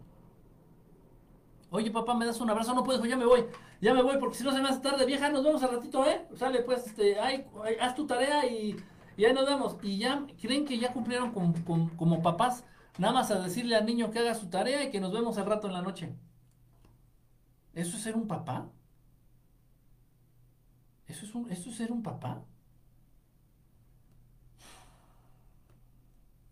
Oye, 1.70 1.90
papá, 1.90 2.14
¿me 2.16 2.26
das 2.26 2.40
un 2.40 2.50
abrazo? 2.50 2.76
No 2.76 2.84
puedes, 2.84 3.02
ya 3.10 3.18
me 3.18 3.26
voy, 3.26 3.46
ya 3.84 3.94
me 3.94 4.02
voy, 4.02 4.18
porque 4.18 4.38
si 4.38 4.44
no 4.46 4.54
se 4.54 4.62
me 4.62 4.70
hace 4.70 4.80
tarde, 4.80 5.06
vieja, 5.06 5.30
nos 5.30 5.44
vemos 5.44 5.62
al 5.62 5.72
ratito, 5.74 6.06
¿eh? 6.06 6.26
Sale, 6.38 6.62
pues, 6.62 6.88
este, 6.88 7.20
ay, 7.20 7.46
haz 7.82 7.96
tu 7.96 8.08
tarea 8.08 8.46
y, 8.46 8.78
y, 9.18 9.26
ahí 9.26 9.34
nos 9.34 9.46
vemos. 9.46 9.76
Y 9.84 9.98
ya, 9.98 10.26
¿creen 10.42 10.66
que 10.66 10.80
ya 10.80 10.94
cumplieron 10.94 11.32
como 11.34 12.22
papás? 12.22 12.64
Nada 12.98 13.14
más 13.14 13.30
a 13.32 13.42
decirle 13.42 13.76
al 13.76 13.86
niño 13.86 14.10
que 14.10 14.20
haga 14.20 14.36
su 14.36 14.50
tarea 14.50 14.84
y 14.86 14.90
que 14.90 15.02
nos 15.02 15.12
vemos 15.12 15.38
al 15.38 15.48
rato 15.48 15.68
en 15.68 15.74
la 15.74 15.82
noche. 15.82 16.16
¿Eso 17.74 17.98
es 17.98 18.04
ser 18.04 18.16
un 18.16 18.28
papá? 18.28 18.70
¿Eso 21.08 21.26
es, 21.26 21.58
¿Eso 21.58 21.70
es 21.70 21.76
ser 21.76 21.92
un 21.92 22.04
papá? 22.04 22.46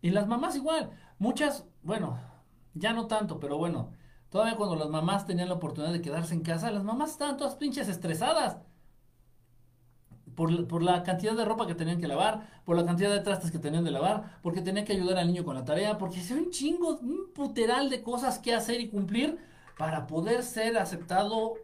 Y 0.02 0.10
las 0.10 0.28
mamás 0.28 0.56
igual. 0.58 0.92
Muchas, 1.18 1.66
bueno, 1.82 2.20
ya 2.74 2.92
no 2.92 3.08
tanto, 3.08 3.40
pero 3.40 3.58
bueno, 3.58 3.94
todavía 4.32 4.56
cuando 4.56 4.76
las 4.76 4.90
mamás 4.90 5.28
tenían 5.28 5.50
la 5.50 5.56
oportunidad 5.56 5.94
de 5.94 6.02
quedarse 6.02 6.34
en 6.34 6.42
casa, 6.42 6.72
las 6.72 6.84
mamás 6.84 7.12
estaban 7.12 7.38
todas 7.38 7.56
pinches 7.56 7.88
estresadas. 7.88 8.58
por, 10.36 10.68
por, 10.68 10.82
la 10.82 11.04
cantidad 11.04 11.36
de 11.36 11.46
ropa 11.46 11.68
que 11.68 11.76
tenían 11.76 12.00
que 12.00 12.08
lavar, 12.08 12.62
por 12.66 12.78
la 12.78 12.86
cantidad 12.86 13.12
de 13.12 13.20
trastes 13.20 13.52
que 13.52 13.60
tenían 13.60 13.84
de 13.84 13.92
lavar, 13.92 14.40
porque 14.42 14.62
tenían 14.62 14.86
que 14.86 14.94
ayudar 14.94 15.18
al 15.18 15.28
niño 15.28 15.44
con 15.44 15.56
la 15.56 15.66
tarea, 15.66 15.98
porque 15.98 16.22
es 16.22 16.32
un 16.32 16.50
chingo, 16.50 16.98
un 17.00 17.34
puteral 17.36 17.90
de 17.90 18.02
cosas 18.02 18.40
que 18.40 18.56
hacer 18.56 18.80
y 18.80 18.90
cumplir 18.90 19.38
para 19.78 20.08
poder 20.08 20.44
ser 20.44 20.78
aceptado 20.78 21.56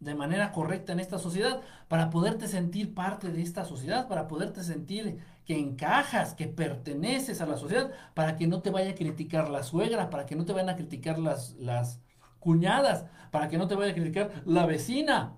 de 0.00 0.14
manera 0.14 0.52
correcta 0.52 0.92
en 0.92 1.00
esta 1.00 1.18
sociedad, 1.18 1.60
para 1.88 2.10
poderte 2.10 2.48
sentir 2.48 2.92
parte 2.94 3.28
de 3.28 3.40
esta 3.40 3.64
sociedad, 3.64 4.08
para 4.08 4.28
poderte 4.28 4.64
sentir 4.64 5.20
que 5.44 5.58
encajas, 5.58 6.34
que 6.34 6.46
perteneces 6.48 7.40
a 7.40 7.46
la 7.46 7.56
sociedad, 7.56 7.92
para 8.14 8.36
que 8.36 8.46
no 8.46 8.62
te 8.62 8.70
vaya 8.70 8.90
a 8.92 8.94
criticar 8.94 9.50
la 9.50 9.62
suegra, 9.62 10.10
para 10.10 10.26
que 10.26 10.36
no 10.36 10.44
te 10.44 10.52
vayan 10.52 10.70
a 10.70 10.76
criticar 10.76 11.18
las, 11.18 11.54
las 11.56 12.00
cuñadas, 12.40 13.06
para 13.30 13.48
que 13.48 13.58
no 13.58 13.68
te 13.68 13.74
vaya 13.74 13.92
a 13.92 13.94
criticar 13.94 14.42
la 14.46 14.66
vecina, 14.66 15.36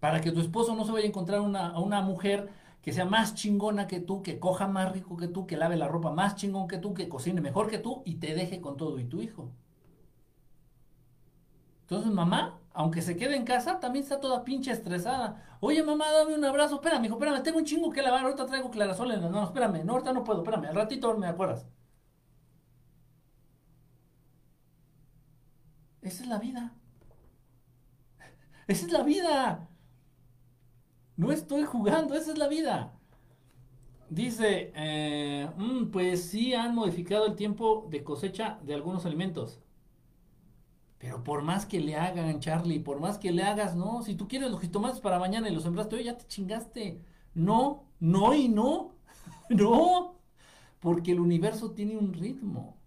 para 0.00 0.20
que 0.20 0.32
tu 0.32 0.40
esposo 0.40 0.74
no 0.76 0.84
se 0.84 0.92
vaya 0.92 1.06
a 1.06 1.08
encontrar 1.08 1.40
una, 1.40 1.68
a 1.68 1.80
una 1.80 2.00
mujer 2.02 2.50
que 2.82 2.92
sea 2.92 3.06
más 3.06 3.34
chingona 3.34 3.86
que 3.88 4.00
tú, 4.00 4.22
que 4.22 4.38
coja 4.38 4.68
más 4.68 4.92
rico 4.92 5.16
que 5.16 5.28
tú, 5.28 5.46
que 5.46 5.56
lave 5.56 5.76
la 5.76 5.88
ropa 5.88 6.12
más 6.12 6.36
chingón 6.36 6.68
que 6.68 6.78
tú, 6.78 6.94
que 6.94 7.08
cocine 7.08 7.40
mejor 7.40 7.68
que 7.70 7.78
tú 7.78 8.02
y 8.04 8.16
te 8.16 8.34
deje 8.34 8.60
con 8.60 8.76
todo 8.76 8.98
y 9.00 9.04
tu 9.06 9.22
hijo. 9.22 9.52
Entonces, 11.82 12.12
mamá, 12.12 12.60
aunque 12.74 13.02
se 13.02 13.16
quede 13.16 13.36
en 13.36 13.44
casa, 13.44 13.80
también 13.80 14.02
está 14.02 14.20
toda 14.20 14.44
pinche 14.44 14.72
estresada. 14.72 15.56
Oye, 15.60 15.82
mamá, 15.82 16.10
dame 16.10 16.34
un 16.34 16.44
abrazo. 16.44 16.76
Espérame, 16.76 17.04
hijo, 17.06 17.14
espérame, 17.14 17.42
tengo 17.42 17.58
un 17.58 17.64
chingo 17.64 17.90
que 17.92 18.02
lavar. 18.02 18.24
Ahorita 18.24 18.46
traigo 18.46 18.70
clarasol 18.70 19.12
en 19.12 19.22
las 19.22 19.30
manos. 19.30 19.48
Espérame, 19.50 19.84
no, 19.84 19.92
ahorita 19.94 20.12
no 20.12 20.24
puedo. 20.24 20.40
Espérame, 20.42 20.66
al 20.66 20.74
ratito 20.74 21.16
me 21.16 21.28
acuerdas. 21.28 21.66
Esa 26.02 26.22
es 26.22 26.28
la 26.28 26.38
vida. 26.38 26.72
Esa 28.66 28.86
es 28.86 28.92
la 28.92 29.02
vida. 29.02 29.68
No 31.16 31.32
estoy 31.32 31.64
jugando, 31.64 32.14
esa 32.14 32.32
es 32.32 32.38
la 32.38 32.48
vida. 32.48 32.92
Dice, 34.10 34.72
eh, 34.74 35.48
mm, 35.56 35.86
pues 35.90 36.24
sí 36.24 36.54
han 36.54 36.74
modificado 36.74 37.26
el 37.26 37.36
tiempo 37.36 37.86
de 37.90 38.04
cosecha 38.04 38.58
de 38.62 38.74
algunos 38.74 39.06
alimentos. 39.06 39.63
Pero 41.04 41.22
por 41.22 41.42
más 41.42 41.66
que 41.66 41.80
le 41.80 41.96
hagan, 41.96 42.40
Charlie, 42.40 42.78
por 42.78 42.98
más 42.98 43.18
que 43.18 43.30
le 43.30 43.42
hagas, 43.42 43.76
no, 43.76 44.02
si 44.02 44.14
tú 44.14 44.26
quieres 44.26 44.50
los 44.50 44.62
jitomates 44.62 45.00
para 45.00 45.18
mañana 45.18 45.50
y 45.50 45.54
los 45.54 45.62
sembraste 45.62 45.96
hoy, 45.96 46.04
ya 46.04 46.16
te 46.16 46.26
chingaste. 46.26 47.02
No, 47.34 47.84
no 48.00 48.32
y 48.32 48.48
no. 48.48 48.94
no, 49.50 50.18
porque 50.80 51.12
el 51.12 51.20
universo 51.20 51.72
tiene 51.72 51.98
un 51.98 52.14
ritmo. 52.14 52.78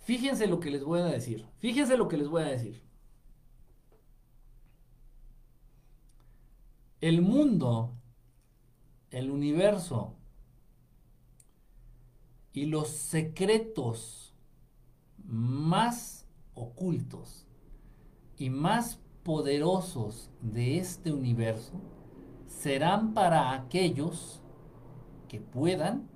Fíjense 0.00 0.46
lo 0.46 0.60
que 0.60 0.70
les 0.70 0.84
voy 0.84 1.00
a 1.00 1.04
decir. 1.06 1.46
Fíjense 1.56 1.96
lo 1.96 2.06
que 2.06 2.18
les 2.18 2.28
voy 2.28 2.42
a 2.42 2.46
decir. 2.48 2.82
El 7.00 7.22
mundo, 7.22 7.94
el 9.10 9.30
universo, 9.30 10.19
y 12.52 12.66
los 12.66 12.88
secretos 12.88 14.34
más 15.24 16.26
ocultos 16.54 17.46
y 18.36 18.50
más 18.50 18.98
poderosos 19.22 20.30
de 20.40 20.78
este 20.78 21.12
universo 21.12 21.80
serán 22.46 23.14
para 23.14 23.52
aquellos 23.52 24.42
que 25.28 25.40
puedan 25.40 26.08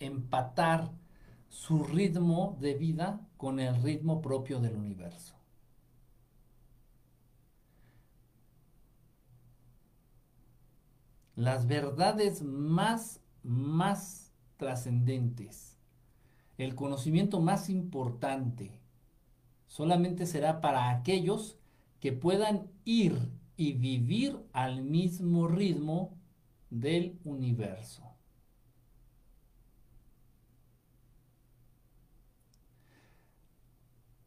empatar 0.00 0.90
su 1.48 1.82
ritmo 1.84 2.56
de 2.60 2.74
vida 2.74 3.20
con 3.36 3.60
el 3.60 3.82
ritmo 3.82 4.22
propio 4.22 4.60
del 4.60 4.76
universo. 4.76 5.37
Las 11.38 11.68
verdades 11.68 12.42
más, 12.42 13.20
más 13.44 14.32
trascendentes, 14.56 15.78
el 16.58 16.74
conocimiento 16.74 17.40
más 17.40 17.70
importante, 17.70 18.80
solamente 19.68 20.26
será 20.26 20.60
para 20.60 20.90
aquellos 20.90 21.56
que 22.00 22.10
puedan 22.12 22.66
ir 22.84 23.16
y 23.56 23.74
vivir 23.74 24.36
al 24.52 24.82
mismo 24.82 25.46
ritmo 25.46 26.18
del 26.70 27.20
universo. 27.22 28.02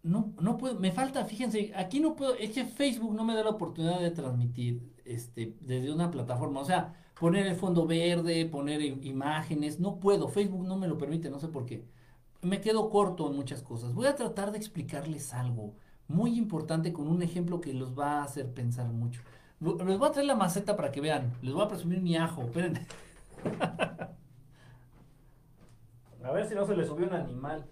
No, 0.01 0.33
no 0.39 0.57
puedo, 0.57 0.79
me 0.79 0.93
falta, 0.93 1.25
fíjense, 1.25 1.73
aquí 1.75 1.99
no 1.99 2.15
puedo, 2.15 2.35
es 2.35 2.51
que 2.51 2.63
Facebook 2.63 3.13
no 3.13 3.25
me 3.25 3.35
da 3.35 3.43
la 3.43 3.49
oportunidad 3.49 3.99
de 3.99 4.11
transmitir 4.11 4.90
este, 5.05 5.55
desde 5.61 5.91
una 5.91 6.11
plataforma. 6.11 6.59
O 6.61 6.65
sea, 6.65 6.93
poner 7.19 7.47
el 7.47 7.55
fondo 7.55 7.85
verde, 7.85 8.45
poner 8.45 8.81
imágenes, 8.81 9.79
no 9.79 9.99
puedo, 9.99 10.27
Facebook 10.27 10.65
no 10.65 10.77
me 10.77 10.87
lo 10.87 10.97
permite, 10.97 11.29
no 11.29 11.39
sé 11.39 11.47
por 11.47 11.65
qué. 11.65 11.85
Me 12.41 12.61
quedo 12.61 12.89
corto 12.89 13.29
en 13.29 13.35
muchas 13.35 13.61
cosas. 13.61 13.93
Voy 13.93 14.07
a 14.07 14.15
tratar 14.15 14.51
de 14.51 14.57
explicarles 14.57 15.33
algo 15.33 15.75
muy 16.07 16.37
importante 16.37 16.93
con 16.93 17.07
un 17.07 17.21
ejemplo 17.21 17.61
que 17.61 17.73
los 17.73 17.97
va 17.97 18.19
a 18.19 18.23
hacer 18.23 18.53
pensar 18.53 18.87
mucho. 18.87 19.21
Les 19.59 19.97
voy 19.97 20.07
a 20.07 20.11
traer 20.11 20.27
la 20.27 20.35
maceta 20.35 20.75
para 20.75 20.91
que 20.91 21.01
vean. 21.01 21.33
Les 21.41 21.53
voy 21.53 21.63
a 21.63 21.67
presumir 21.67 22.01
mi 22.01 22.15
ajo. 22.17 22.41
Esperen. 22.43 22.79
a 26.23 26.31
ver 26.31 26.47
si 26.47 26.55
no 26.55 26.65
se 26.65 26.75
le 26.75 26.85
subió 26.85 27.07
un 27.07 27.13
animal. 27.13 27.65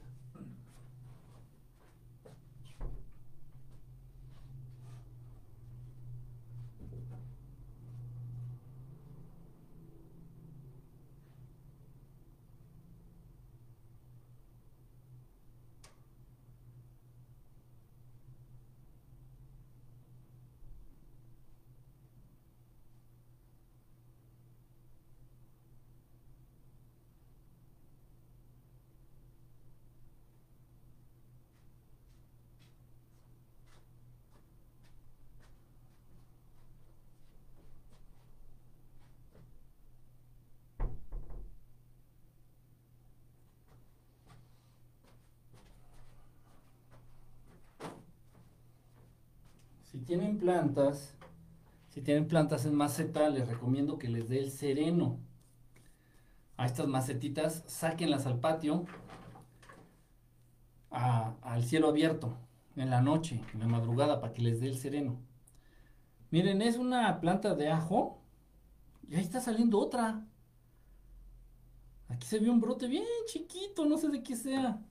Si 49.91 49.97
tienen 50.09 50.39
plantas, 50.39 51.13
si 51.89 52.01
tienen 52.01 52.27
plantas 52.27 52.65
en 52.65 52.73
maceta, 52.73 53.29
les 53.29 53.47
recomiendo 53.47 53.99
que 53.99 54.09
les 54.09 54.27
dé 54.27 54.39
el 54.39 54.49
sereno. 54.49 55.19
A 56.57 56.65
estas 56.65 56.87
macetitas, 56.87 57.63
sáquenlas 57.67 58.25
al 58.25 58.39
patio, 58.39 58.85
al 60.89 61.63
cielo 61.63 61.89
abierto, 61.89 62.35
en 62.75 62.89
la 62.89 63.03
noche, 63.03 63.43
en 63.53 63.59
la 63.59 63.67
madrugada, 63.67 64.19
para 64.19 64.33
que 64.33 64.41
les 64.41 64.59
dé 64.59 64.69
el 64.69 64.79
sereno. 64.79 65.19
Miren, 66.31 66.63
es 66.63 66.77
una 66.77 67.21
planta 67.21 67.53
de 67.53 67.69
ajo 67.69 68.19
y 69.07 69.13
ahí 69.13 69.21
está 69.21 69.39
saliendo 69.39 69.77
otra. 69.77 70.25
Aquí 72.07 72.25
se 72.25 72.39
ve 72.39 72.49
un 72.49 72.59
brote 72.59 72.87
bien 72.87 73.05
chiquito, 73.27 73.85
no 73.85 73.99
sé 73.99 74.09
de 74.09 74.23
qué 74.23 74.35
sea. 74.35 74.81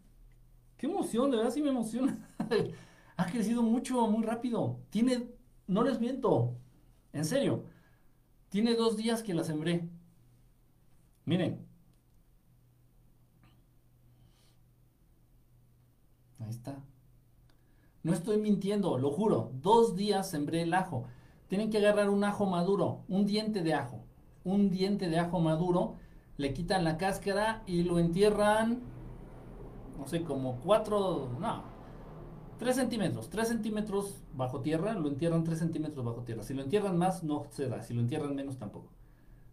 Qué 0.77 0.87
emoción, 0.87 1.33
de 1.33 1.39
verdad 1.39 1.53
sí 1.53 1.61
me 1.61 1.71
emociona. 1.71 2.17
ha 3.19 3.27
crecido 3.27 3.63
mucho, 3.63 4.07
muy 4.07 4.25
rápido. 4.25 4.79
Tiene, 4.91 5.29
no 5.67 5.83
les 5.83 6.01
miento, 6.01 6.57
en 7.13 7.25
serio, 7.25 7.65
tiene 8.49 8.75
dos 8.75 8.97
días 8.97 9.23
que 9.23 9.35
la 9.35 9.45
sembré. 9.45 9.89
Miren. 11.25 11.67
Ahí 16.39 16.49
está. 16.49 16.77
No 18.05 18.13
estoy 18.13 18.39
mintiendo, 18.39 18.97
lo 18.99 19.11
juro. 19.11 19.51
Dos 19.61 19.97
días 19.97 20.31
sembré 20.31 20.63
el 20.63 20.73
ajo. 20.73 21.05
Tienen 21.49 21.71
que 21.71 21.79
agarrar 21.79 22.11
un 22.11 22.23
ajo 22.23 22.47
maduro, 22.47 23.03
un 23.09 23.27
diente 23.27 23.63
de 23.63 23.75
ajo. 23.75 24.05
Un 24.45 24.71
diente 24.71 25.09
de 25.09 25.19
ajo 25.19 25.41
maduro. 25.41 25.97
Le 26.37 26.55
quitan 26.55 26.85
la 26.85 26.97
cáscara 26.99 27.65
y 27.67 27.83
lo 27.83 27.99
entierran, 27.99 28.81
no 29.99 30.07
sé, 30.07 30.23
como 30.23 30.61
cuatro, 30.61 31.37
no, 31.41 31.78
3 32.59 32.75
centímetros, 32.77 33.31
3 33.31 33.49
centímetros 33.49 34.17
bajo 34.35 34.61
tierra, 34.61 34.95
lo 34.95 35.09
entierran 35.09 35.45
3 35.45 35.59
centímetros 35.59 36.05
bajo 36.05 36.23
tierra. 36.23 36.43
Si 36.43 36.55
lo 36.55 36.63
entierran 36.63 36.97
más, 36.99 37.23
no 37.23 37.47
se 37.51 37.69
da. 37.69 37.83
Si 37.83 37.95
lo 37.95 38.01
entierran 38.01 38.35
menos, 38.35 38.59
tampoco. 38.59 38.91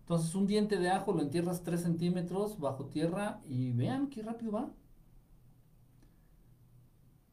Entonces, 0.01 0.33
un 0.35 0.47
diente 0.47 0.77
de 0.77 0.89
ajo 0.89 1.13
lo 1.13 1.21
entierras 1.21 1.63
3 1.63 1.81
centímetros 1.81 2.59
bajo 2.59 2.85
tierra 2.85 3.41
y 3.45 3.71
vean 3.71 4.07
qué 4.09 4.21
rápido 4.23 4.51
va. 4.51 4.69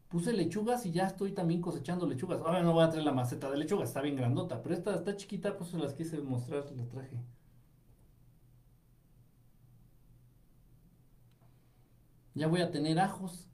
Puse 0.08 0.32
lechugas 0.34 0.84
y 0.84 0.92
ya 0.92 1.06
estoy 1.06 1.32
también 1.32 1.62
cosechando 1.62 2.06
lechugas. 2.06 2.40
Ahora 2.40 2.62
no 2.62 2.74
voy 2.74 2.84
a 2.84 2.90
traer 2.90 3.04
la 3.04 3.12
maceta 3.12 3.50
de 3.50 3.56
lechugas, 3.56 3.88
está 3.88 4.02
bien 4.02 4.16
grandota, 4.16 4.62
pero 4.62 4.74
esta 4.74 4.94
está 4.94 5.16
chiquita, 5.16 5.56
pues 5.56 5.70
se 5.70 5.78
las 5.78 5.94
quise 5.94 6.20
mostrar, 6.20 6.70
la 6.76 6.84
traje. 6.86 7.18
Ya 12.34 12.46
voy 12.46 12.60
a 12.60 12.70
tener 12.70 12.98
ajos. 13.00 13.48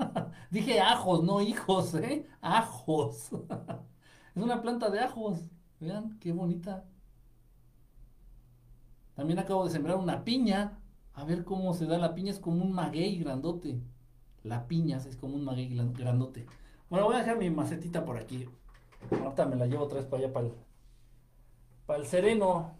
Dije 0.50 0.80
ajos, 0.80 1.22
no 1.22 1.40
hijos, 1.40 1.94
¿eh? 1.94 2.26
Ajos. 2.40 3.30
es 4.34 4.42
una 4.42 4.62
planta 4.62 4.90
de 4.90 5.00
ajos. 5.00 5.38
Vean, 5.78 6.18
qué 6.18 6.32
bonita. 6.32 6.84
También 9.14 9.38
acabo 9.38 9.64
de 9.64 9.70
sembrar 9.70 9.96
una 9.96 10.24
piña. 10.24 10.78
A 11.14 11.24
ver 11.24 11.44
cómo 11.44 11.74
se 11.74 11.86
da 11.86 11.98
la 11.98 12.14
piña. 12.14 12.30
Es 12.30 12.40
como 12.40 12.62
un 12.62 12.72
maguey 12.72 13.18
grandote. 13.18 13.80
La 14.42 14.66
piña 14.66 14.96
es 14.98 15.16
como 15.16 15.34
un 15.34 15.44
maguey 15.44 15.68
grandote. 15.68 16.46
Bueno, 16.88 17.06
voy 17.06 17.16
a 17.16 17.18
dejar 17.18 17.38
mi 17.38 17.50
macetita 17.50 18.04
por 18.04 18.16
aquí. 18.16 18.48
Ahorita 19.10 19.46
me 19.46 19.56
la 19.56 19.66
llevo 19.66 19.84
otra 19.84 19.98
vez 19.98 20.06
para 20.06 20.24
allá, 20.24 20.32
para 20.32 20.46
el, 20.46 20.52
para 21.86 21.98
el 22.00 22.06
sereno. 22.06 22.74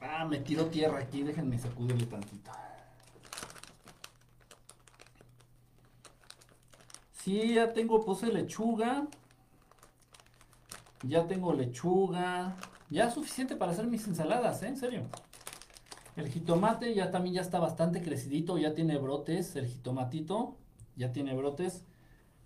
Ah, 0.00 0.24
me 0.24 0.38
tiró 0.38 0.66
tierra 0.66 0.98
aquí. 0.98 1.22
Déjenme 1.22 1.58
sacudirle 1.58 2.06
tantito. 2.06 2.50
Sí, 7.24 7.54
ya 7.54 7.72
tengo, 7.72 8.04
puse 8.04 8.26
lechuga. 8.26 9.08
Ya 11.02 11.26
tengo 11.26 11.54
lechuga. 11.54 12.54
Ya 12.90 13.08
es 13.08 13.14
suficiente 13.14 13.56
para 13.56 13.72
hacer 13.72 13.86
mis 13.86 14.06
ensaladas, 14.06 14.62
¿eh? 14.62 14.68
En 14.68 14.76
serio. 14.76 15.04
El 16.16 16.28
jitomate 16.28 16.94
ya 16.94 17.10
también 17.10 17.36
ya 17.36 17.40
está 17.40 17.58
bastante 17.58 18.02
crecidito, 18.02 18.58
ya 18.58 18.74
tiene 18.74 18.98
brotes, 18.98 19.56
el 19.56 19.66
jitomatito 19.66 20.58
ya 20.96 21.12
tiene 21.12 21.34
brotes. 21.34 21.82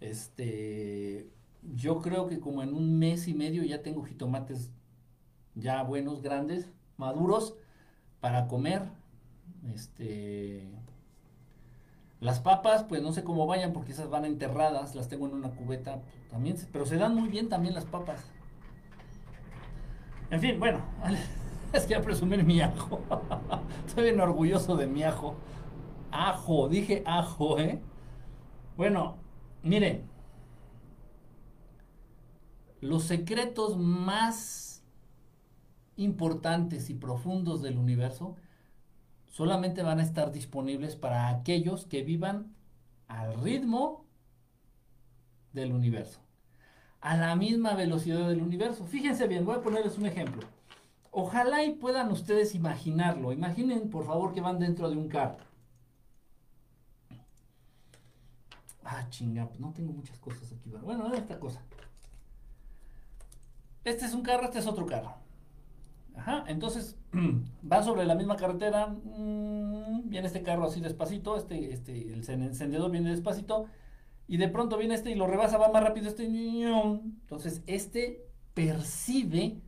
Este, 0.01 1.29
yo 1.75 2.01
creo 2.01 2.29
que 2.29 2.39
como 2.39 2.63
en 2.63 2.73
un 2.73 3.01
mes 3.01 3.27
y 3.27 3.35
medio 3.35 3.65
ya 3.65 3.83
tengo 3.83 4.05
jitomates 4.05 4.71
ya 5.57 5.83
buenos, 5.83 6.23
grandes, 6.23 6.69
maduros 6.99 7.57
para 8.21 8.47
comer. 8.47 8.85
Este, 9.75 10.71
las 12.21 12.41
papas, 12.41 12.85
pues 12.85 13.03
no 13.03 13.13
sé 13.13 13.23
cómo 13.23 13.47
vayan 13.47 13.73
porque 13.73 13.93
esas 13.93 14.11
van 14.11 14.25
enterradas, 14.25 14.95
las 14.95 15.09
tengo 15.09 15.27
en 15.27 15.35
una 15.35 15.51
cubeta 15.51 16.03
también, 16.31 16.57
pero 16.73 16.85
se 16.85 16.97
dan 16.97 17.15
muy 17.15 17.29
bien 17.29 17.49
también 17.49 17.75
las 17.75 17.85
papas. 17.85 18.25
En 20.31 20.41
fin, 20.41 20.59
bueno, 20.59 20.81
es 21.73 21.87
que 21.87 21.95
a 21.95 22.03
presumir 22.03 22.43
mi 22.45 22.61
ajo. 22.61 23.01
Estoy 23.87 24.05
bien 24.05 24.21
orgulloso 24.21 24.77
de 24.77 24.87
mi 24.87 25.05
ajo. 25.05 25.37
Ajo, 26.11 26.69
dije 26.69 27.03
ajo, 27.07 27.59
¿eh? 27.59 27.81
Bueno, 28.77 29.17
miren. 29.63 30.09
Los 32.81 33.05
secretos 33.05 33.77
más 33.77 34.85
importantes 35.97 36.91
y 36.91 36.95
profundos 36.95 37.61
del 37.61 37.77
universo 37.77 38.37
solamente 39.39 39.85
van 39.85 40.01
a 40.01 40.03
estar 40.03 40.33
disponibles 40.33 40.97
para 40.97 41.29
aquellos 41.29 41.87
que 41.87 42.03
vivan 42.03 42.57
al 43.07 43.41
ritmo 43.41 44.05
del 45.53 45.73
universo 45.73 46.19
a 47.01 47.17
la 47.17 47.37
misma 47.37 47.75
velocidad 47.75 48.29
del 48.29 48.43
universo. 48.43 48.85
Fíjense 48.85 49.29
bien, 49.29 49.45
voy 49.45 49.55
a 49.55 49.63
ponerles 49.63 49.97
un 49.97 50.07
ejemplo. 50.07 50.45
Ojalá 51.13 51.63
y 51.63 51.75
puedan 51.75 52.11
ustedes 52.11 52.57
imaginarlo. 52.57 53.31
Imaginen, 53.31 53.91
por 53.91 54.05
favor, 54.05 54.35
que 54.35 54.41
van 54.41 54.59
dentro 54.59 54.91
de 54.91 54.97
un 54.97 55.09
carro. 55.09 55.37
Ah, 58.83 59.07
chinga, 59.09 59.47
pues 59.47 59.61
no 59.61 59.73
tengo 59.73 59.93
muchas 59.93 60.19
cosas 60.19 60.53
aquí. 60.53 60.71
Bueno, 60.83 61.15
esta 61.15 61.39
cosa. 61.39 61.63
Este 63.85 64.05
es 64.05 64.15
un 64.15 64.23
carro, 64.23 64.47
este 64.47 64.59
es 64.59 64.67
otro 64.67 64.85
carro. 64.85 65.15
Ajá, 66.17 66.43
entonces 66.49 66.98
va 67.73 67.83
sobre 67.83 68.05
la 68.05 68.15
misma 68.15 68.37
carretera. 68.37 68.87
Mm, 68.87 70.09
viene 70.09 70.27
este 70.27 70.43
carro 70.43 70.67
así 70.67 70.81
despacito. 70.81 71.37
Este, 71.37 71.73
este, 71.73 72.13
el 72.13 72.29
encendedor 72.29 72.91
viene 72.91 73.11
despacito 73.11 73.67
y 74.27 74.37
de 74.37 74.49
pronto 74.49 74.77
viene 74.77 74.95
este 74.95 75.11
y 75.11 75.15
lo 75.15 75.27
rebasa, 75.27 75.59
va 75.59 75.73
más 75.73 75.83
rápido 75.83 76.09
este. 76.09 76.25
Entonces, 76.27 77.63
este 77.67 78.27
percibe 78.55 79.61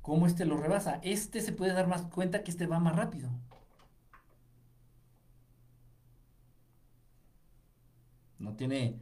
cómo 0.00 0.26
este 0.26 0.46
lo 0.46 0.56
rebasa. 0.56 0.98
Este 1.02 1.40
se 1.40 1.52
puede 1.52 1.74
dar 1.74 1.86
más 1.86 2.02
cuenta 2.02 2.42
que 2.42 2.50
este 2.50 2.66
va 2.66 2.78
más 2.78 2.96
rápido. 2.96 3.28
No 8.38 8.54
tiene 8.54 8.98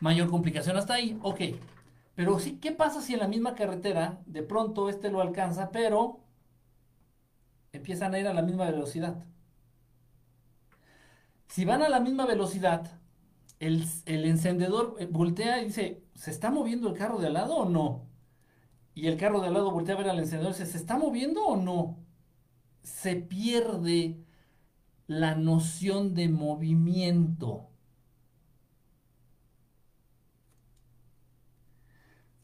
mayor 0.00 0.30
complicación 0.30 0.76
hasta 0.76 0.94
ahí. 0.94 1.18
Ok. 1.22 1.40
Pero 2.14 2.38
sí, 2.38 2.58
¿qué 2.60 2.72
pasa 2.72 3.00
si 3.02 3.14
en 3.14 3.20
la 3.20 3.28
misma 3.28 3.54
carretera 3.54 4.20
de 4.26 4.42
pronto 4.42 4.88
este 4.88 5.10
lo 5.10 5.20
alcanza, 5.20 5.70
pero 5.70 6.19
empiezan 7.72 8.14
a 8.14 8.18
ir 8.18 8.26
a 8.26 8.34
la 8.34 8.42
misma 8.42 8.70
velocidad? 8.70 9.24
Si 11.48 11.64
van 11.64 11.82
a 11.82 11.88
la 11.88 12.00
misma 12.00 12.26
velocidad, 12.26 13.00
el, 13.58 13.84
encendedor 14.06 14.96
eh, 14.98 15.06
voltea 15.10 15.60
y 15.60 15.66
dice, 15.66 16.04
¿se 16.14 16.30
está 16.30 16.50
moviendo 16.50 16.88
el 16.88 16.96
carro 16.96 17.18
de 17.18 17.26
al 17.26 17.34
lado 17.34 17.56
o 17.56 17.68
no? 17.68 18.08
Y 18.94 19.06
el 19.06 19.16
carro 19.16 19.40
de 19.40 19.48
al 19.48 19.54
lado 19.54 19.70
voltea 19.70 19.94
a 19.94 19.98
ver 19.98 20.08
al 20.10 20.18
encendedor 20.18 20.54
y 20.54 20.58
dice, 20.58 20.70
¿se 20.70 20.78
está 20.78 20.98
moviendo 20.98 21.44
o 21.44 21.56
no? 21.56 21.98
Se 22.82 23.16
pierde 23.16 24.24
la 25.06 25.34
noción 25.34 26.14
de 26.14 26.28
movimiento. 26.28 27.68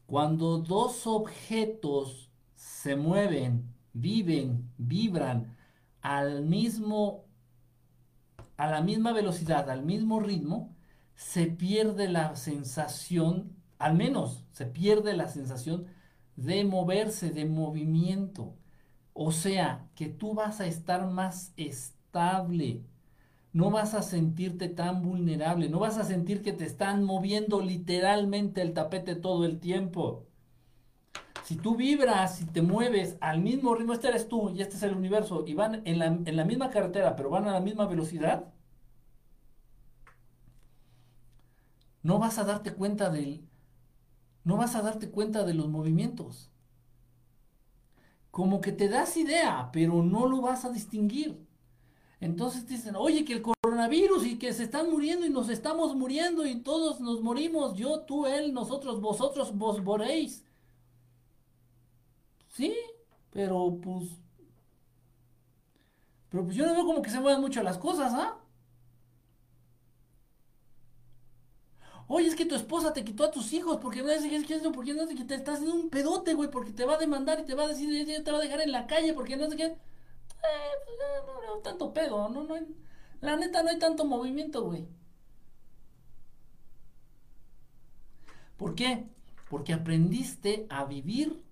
Cuando 0.05 0.59
dos 0.59 1.07
objetos 1.07 2.31
se 2.55 2.95
mueven, 2.95 3.76
viven, 4.01 4.71
vibran 4.77 5.55
al 6.01 6.43
mismo 6.45 7.27
a 8.57 8.69
la 8.69 8.81
misma 8.81 9.13
velocidad, 9.13 9.69
al 9.69 9.85
mismo 9.85 10.19
ritmo, 10.19 10.75
se 11.15 11.45
pierde 11.47 12.09
la 12.09 12.35
sensación, 12.35 13.55
al 13.77 13.95
menos 13.95 14.45
se 14.51 14.65
pierde 14.65 15.15
la 15.15 15.27
sensación 15.29 15.87
de 16.35 16.63
moverse, 16.65 17.29
de 17.31 17.45
movimiento. 17.45 18.55
O 19.13 19.31
sea, 19.31 19.89
que 19.95 20.07
tú 20.09 20.33
vas 20.33 20.59
a 20.61 20.67
estar 20.67 21.07
más 21.07 21.53
estable, 21.57 22.83
no 23.53 23.71
vas 23.71 23.93
a 23.95 24.03
sentirte 24.03 24.69
tan 24.69 25.01
vulnerable, 25.01 25.69
no 25.69 25.79
vas 25.79 25.97
a 25.97 26.03
sentir 26.03 26.41
que 26.43 26.53
te 26.53 26.65
están 26.65 27.03
moviendo 27.03 27.61
literalmente 27.61 28.61
el 28.61 28.73
tapete 28.73 29.15
todo 29.15 29.45
el 29.45 29.59
tiempo. 29.59 30.26
Si 31.47 31.55
tú 31.55 31.77
vibras 31.77 32.41
y 32.41 32.45
te 32.45 32.61
mueves 32.61 33.15
al 33.21 33.39
mismo 33.39 33.73
ritmo, 33.73 33.93
este 33.93 34.09
eres 34.09 34.27
tú 34.27 34.49
y 34.49 34.61
este 34.61 34.75
es 34.75 34.83
el 34.83 34.93
universo, 34.95 35.45
y 35.47 35.53
van 35.53 35.81
en 35.85 35.97
la, 35.97 36.07
en 36.07 36.35
la 36.35 36.43
misma 36.43 36.69
carretera, 36.69 37.15
pero 37.15 37.29
van 37.29 37.47
a 37.47 37.53
la 37.53 37.61
misma 37.61 37.85
velocidad, 37.85 38.53
no 42.03 42.19
vas 42.19 42.37
a 42.37 42.43
darte 42.43 42.73
cuenta 42.73 43.09
del 43.09 43.47
no 44.43 44.57
vas 44.57 44.75
a 44.75 44.81
darte 44.81 45.09
cuenta 45.09 45.45
de 45.45 45.53
los 45.53 45.69
movimientos. 45.69 46.51
Como 48.29 48.59
que 48.59 48.73
te 48.73 48.89
das 48.89 49.15
idea, 49.15 49.69
pero 49.71 50.03
no 50.03 50.27
lo 50.27 50.41
vas 50.41 50.65
a 50.65 50.69
distinguir. 50.69 51.47
Entonces 52.19 52.67
dicen, 52.67 52.97
oye, 52.97 53.23
que 53.23 53.33
el 53.33 53.41
coronavirus 53.41 54.25
y 54.25 54.37
que 54.37 54.51
se 54.51 54.63
están 54.63 54.91
muriendo 54.91 55.25
y 55.25 55.29
nos 55.29 55.47
estamos 55.47 55.95
muriendo 55.95 56.45
y 56.45 56.57
todos 56.57 56.99
nos 56.99 57.21
morimos, 57.21 57.75
yo, 57.75 58.01
tú, 58.01 58.25
él, 58.25 58.53
nosotros, 58.53 58.99
vosotros, 58.99 59.57
vos 59.57 59.81
moréis. 59.81 60.43
Sí, 62.57 62.75
pero 63.31 63.77
pues... 63.81 64.19
Pero 66.29 66.43
pues 66.45 66.55
yo 66.55 66.65
no 66.65 66.73
veo 66.73 66.85
como 66.85 67.01
que 67.01 67.09
se 67.09 67.19
muevan 67.19 67.41
mucho 67.41 67.61
las 67.63 67.77
cosas, 67.77 68.13
¿ah? 68.13 68.37
Oye, 72.07 72.27
es 72.27 72.35
que 72.35 72.45
tu 72.45 72.55
esposa 72.55 72.93
te 72.93 73.03
quitó 73.03 73.23
a 73.25 73.31
tus 73.31 73.51
hijos 73.53 73.77
porque 73.81 74.01
no 74.01 74.07
sé 74.09 74.29
qué, 74.29 74.59
porque 74.73 74.93
no 74.93 75.05
sé 75.07 75.15
qué, 75.15 75.25
te 75.25 75.35
estás 75.35 75.55
haciendo 75.55 75.75
un 75.75 75.89
pedote, 75.89 76.33
güey, 76.33 76.49
porque 76.49 76.71
te 76.71 76.85
va 76.85 76.95
a 76.95 76.97
demandar 76.97 77.39
y 77.39 77.45
te 77.45 77.53
va 77.53 77.65
a 77.65 77.67
decir, 77.67 78.23
te 78.23 78.31
va 78.31 78.37
a 78.39 78.41
dejar 78.41 78.61
en 78.61 78.71
la 78.71 78.87
calle 78.87 79.13
porque 79.13 79.35
no 79.37 79.49
sé 79.49 79.57
qué. 79.57 79.65
Eh, 79.65 79.77
pues, 80.85 80.97
no, 81.27 81.55
no, 81.55 81.61
tanto 81.61 81.93
pedo, 81.93 82.29
no, 82.29 82.43
no, 82.43 82.55
la 83.21 83.35
neta 83.35 83.63
no 83.63 83.69
hay 83.69 83.79
tanto 83.79 84.05
movimiento, 84.05 84.63
güey. 84.63 84.87
¿Por 88.57 88.75
qué? 88.75 89.05
Porque 89.49 89.73
aprendiste 89.73 90.65
a 90.69 90.85
vivir, 90.85 91.43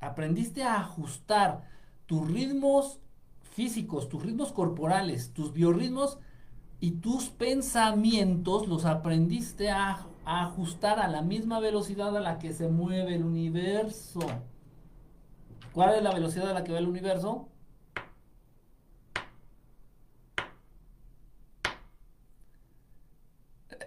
aprendiste 0.00 0.62
a 0.64 0.80
ajustar 0.80 1.62
tus 2.06 2.28
ritmos 2.28 3.00
físicos, 3.42 4.08
tus 4.08 4.22
ritmos 4.22 4.52
corporales, 4.52 5.32
tus 5.32 5.52
biorritmos 5.52 6.18
y 6.80 6.92
tus 6.92 7.28
pensamientos 7.28 8.66
los 8.66 8.86
aprendiste 8.86 9.70
a, 9.70 10.06
ajustar 10.24 11.00
a 11.00 11.08
la 11.08 11.22
misma 11.22 11.60
velocidad 11.60 12.16
a 12.16 12.20
la 12.20 12.38
que 12.38 12.52
se 12.52 12.68
mueve 12.68 13.14
el 13.14 13.24
universo. 13.24 14.20
¿Cuál 15.72 15.96
es 15.96 16.02
la 16.02 16.12
velocidad 16.12 16.50
a 16.50 16.54
la 16.54 16.64
que 16.64 16.72
va 16.72 16.78
el 16.78 16.88
universo? 16.88 17.48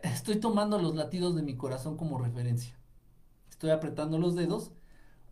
Estoy 0.04 0.40
tomando 0.40 0.80
los 0.80 0.96
latidos 0.96 1.36
de 1.36 1.44
mi 1.44 1.56
corazón 1.56 1.98
como 1.98 2.18
referencia. 2.18 2.78
Estoy 3.50 3.72
apretando 3.72 4.18
los 4.18 4.36
dedos. 4.36 4.72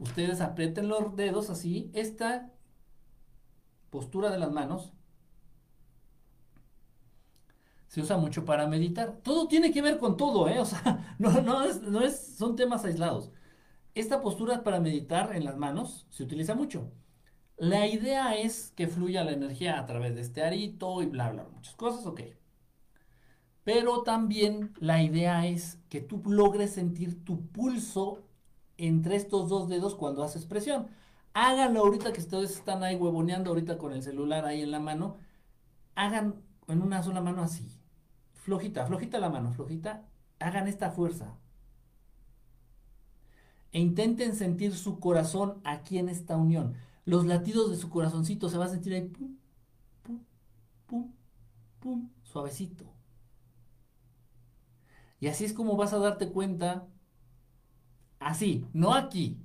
Ustedes 0.01 0.41
aprieten 0.41 0.87
los 0.87 1.15
dedos 1.15 1.51
así. 1.51 1.91
Esta 1.93 2.49
postura 3.91 4.31
de 4.31 4.39
las 4.39 4.51
manos 4.51 4.93
se 7.87 8.01
usa 8.01 8.17
mucho 8.17 8.43
para 8.43 8.65
meditar. 8.65 9.19
Todo 9.21 9.47
tiene 9.47 9.71
que 9.71 9.83
ver 9.83 9.99
con 9.99 10.17
todo, 10.17 10.49
¿eh? 10.49 10.59
O 10.59 10.65
sea, 10.65 11.15
no, 11.19 11.29
no, 11.41 11.71
no 11.73 12.01
es, 12.01 12.35
son 12.35 12.55
temas 12.55 12.83
aislados. 12.83 13.31
Esta 13.93 14.21
postura 14.21 14.63
para 14.63 14.79
meditar 14.79 15.35
en 15.35 15.45
las 15.45 15.57
manos 15.57 16.07
se 16.09 16.23
utiliza 16.23 16.55
mucho. 16.55 16.91
La 17.57 17.85
idea 17.87 18.35
es 18.35 18.71
que 18.75 18.87
fluya 18.87 19.23
la 19.23 19.33
energía 19.33 19.79
a 19.79 19.85
través 19.85 20.15
de 20.15 20.21
este 20.21 20.43
arito 20.43 21.03
y 21.03 21.07
bla, 21.07 21.31
bla, 21.31 21.47
muchas 21.53 21.75
cosas, 21.75 22.07
ok. 22.07 22.21
Pero 23.63 24.01
también 24.03 24.73
la 24.79 25.03
idea 25.03 25.45
es 25.45 25.79
que 25.89 26.01
tú 26.01 26.21
logres 26.25 26.73
sentir 26.73 27.23
tu 27.23 27.47
pulso 27.49 28.23
entre 28.87 29.15
estos 29.15 29.49
dos 29.49 29.69
dedos 29.69 29.95
cuando 29.95 30.23
haces 30.23 30.45
presión. 30.45 30.87
Háganlo 31.33 31.81
ahorita 31.81 32.11
que 32.13 32.21
ustedes 32.21 32.51
están 32.51 32.83
ahí 32.83 32.95
huevoneando 32.95 33.51
ahorita 33.51 33.77
con 33.77 33.93
el 33.93 34.03
celular 34.03 34.45
ahí 34.45 34.61
en 34.61 34.71
la 34.71 34.79
mano. 34.79 35.17
Hagan 35.95 36.41
en 36.67 36.81
una 36.81 37.03
sola 37.03 37.21
mano 37.21 37.41
así 37.41 37.81
flojita, 38.41 38.85
flojita 38.85 39.19
la 39.19 39.29
mano, 39.29 39.51
flojita, 39.53 40.07
hagan 40.39 40.67
esta 40.67 40.91
fuerza. 40.91 41.37
E 43.71 43.79
intenten 43.79 44.35
sentir 44.35 44.75
su 44.75 44.99
corazón 44.99 45.61
aquí 45.63 45.97
en 45.97 46.09
esta 46.09 46.35
unión. 46.35 46.73
Los 47.05 47.25
latidos 47.25 47.71
de 47.71 47.77
su 47.77 47.89
corazoncito 47.89 48.49
se 48.49 48.57
va 48.57 48.65
a 48.65 48.69
sentir 48.69 48.93
ahí, 48.93 49.07
pum, 49.07 49.37
pum, 50.03 50.25
pum, 50.87 51.11
pum, 51.79 52.09
suavecito. 52.23 52.85
Y 55.19 55.27
así 55.27 55.45
es 55.45 55.53
como 55.53 55.77
vas 55.77 55.93
a 55.93 55.99
darte 55.99 56.29
cuenta, 56.29 56.87
así, 58.21 58.65
no 58.73 58.93
aquí. 58.93 59.37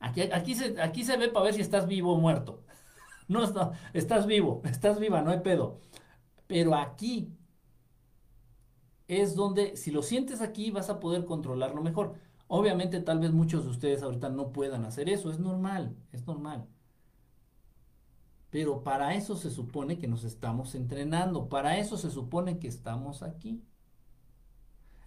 Aquí, 0.00 0.22
aquí, 0.22 0.54
se, 0.54 0.80
aquí 0.80 1.04
se 1.04 1.16
ve 1.16 1.28
para 1.28 1.44
ver 1.44 1.54
si 1.54 1.60
estás 1.60 1.86
vivo 1.86 2.14
o 2.14 2.20
muerto. 2.20 2.64
No, 3.28 3.44
estás 3.94 4.26
vivo, 4.26 4.60
estás 4.64 4.98
viva, 4.98 5.22
no 5.22 5.30
hay 5.30 5.38
pedo. 5.38 5.78
Pero 6.48 6.74
aquí 6.74 7.32
es 9.06 9.34
donde 9.36 9.76
si 9.76 9.90
lo 9.92 10.02
sientes 10.02 10.40
aquí 10.40 10.70
vas 10.70 10.90
a 10.90 11.00
poder 11.00 11.24
controlarlo 11.24 11.82
mejor. 11.82 12.14
Obviamente 12.48 13.00
tal 13.00 13.20
vez 13.20 13.32
muchos 13.32 13.64
de 13.64 13.70
ustedes 13.70 14.02
ahorita 14.02 14.28
no 14.30 14.52
puedan 14.52 14.84
hacer 14.84 15.08
eso, 15.08 15.30
es 15.30 15.38
normal, 15.38 15.96
es 16.12 16.26
normal. 16.26 16.66
Pero 18.50 18.82
para 18.82 19.14
eso 19.14 19.36
se 19.36 19.50
supone 19.50 19.98
que 19.98 20.08
nos 20.08 20.24
estamos 20.24 20.74
entrenando, 20.74 21.48
para 21.48 21.78
eso 21.78 21.96
se 21.96 22.10
supone 22.10 22.58
que 22.58 22.68
estamos 22.68 23.22
aquí. 23.22 23.62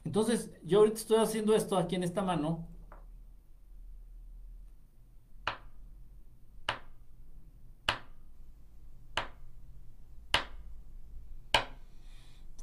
Entonces, 0.03 0.51
yo 0.63 0.79
ahorita 0.79 0.97
estoy 0.97 1.17
haciendo 1.17 1.55
esto 1.55 1.77
aquí 1.77 1.95
en 1.95 2.03
esta 2.03 2.21
mano. 2.23 2.67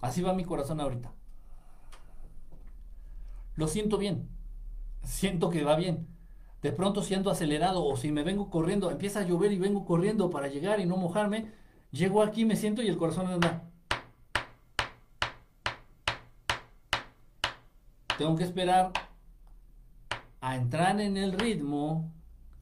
Así 0.01 0.23
va 0.23 0.33
mi 0.33 0.45
corazón 0.45 0.81
ahorita 0.81 1.13
lo 3.61 3.69
siento 3.69 3.99
bien, 3.99 4.27
siento 5.03 5.51
que 5.51 5.63
va 5.65 5.77
bien. 5.77 6.09
De 6.63 6.73
pronto 6.73 7.03
siento 7.03 7.31
acelerado 7.31 7.85
o 7.85 7.95
si 7.95 8.11
me 8.11 8.23
vengo 8.23 8.49
corriendo, 8.49 8.91
empieza 8.91 9.21
a 9.21 9.25
llover 9.25 9.53
y 9.53 9.59
vengo 9.59 9.85
corriendo 9.85 10.31
para 10.31 10.49
llegar 10.49 10.81
y 10.81 10.87
no 10.87 10.97
mojarme, 10.97 11.53
llego 11.91 12.23
aquí, 12.23 12.47
me 12.47 12.57
siento 12.57 12.83
y 12.83 12.89
el 12.89 12.97
corazón 12.97 13.27
anda. 13.27 13.65
Tengo 18.17 18.35
que 18.37 18.45
esperar 18.45 18.93
a 20.41 20.57
entrar 20.57 20.99
en 21.03 21.19
el 21.19 21.33
ritmo, 21.33 22.11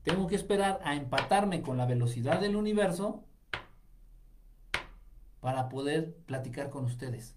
tengo 0.03 0.27
que 0.27 0.35
esperar 0.35 0.81
a 0.83 0.97
empatarme 0.97 1.63
con 1.63 1.77
la 1.77 1.87
velocidad 1.87 2.41
del 2.41 2.57
universo 2.57 3.23
para 5.41 5.69
poder 5.69 6.15
platicar 6.27 6.71
con 6.71 6.85
ustedes. 6.85 7.37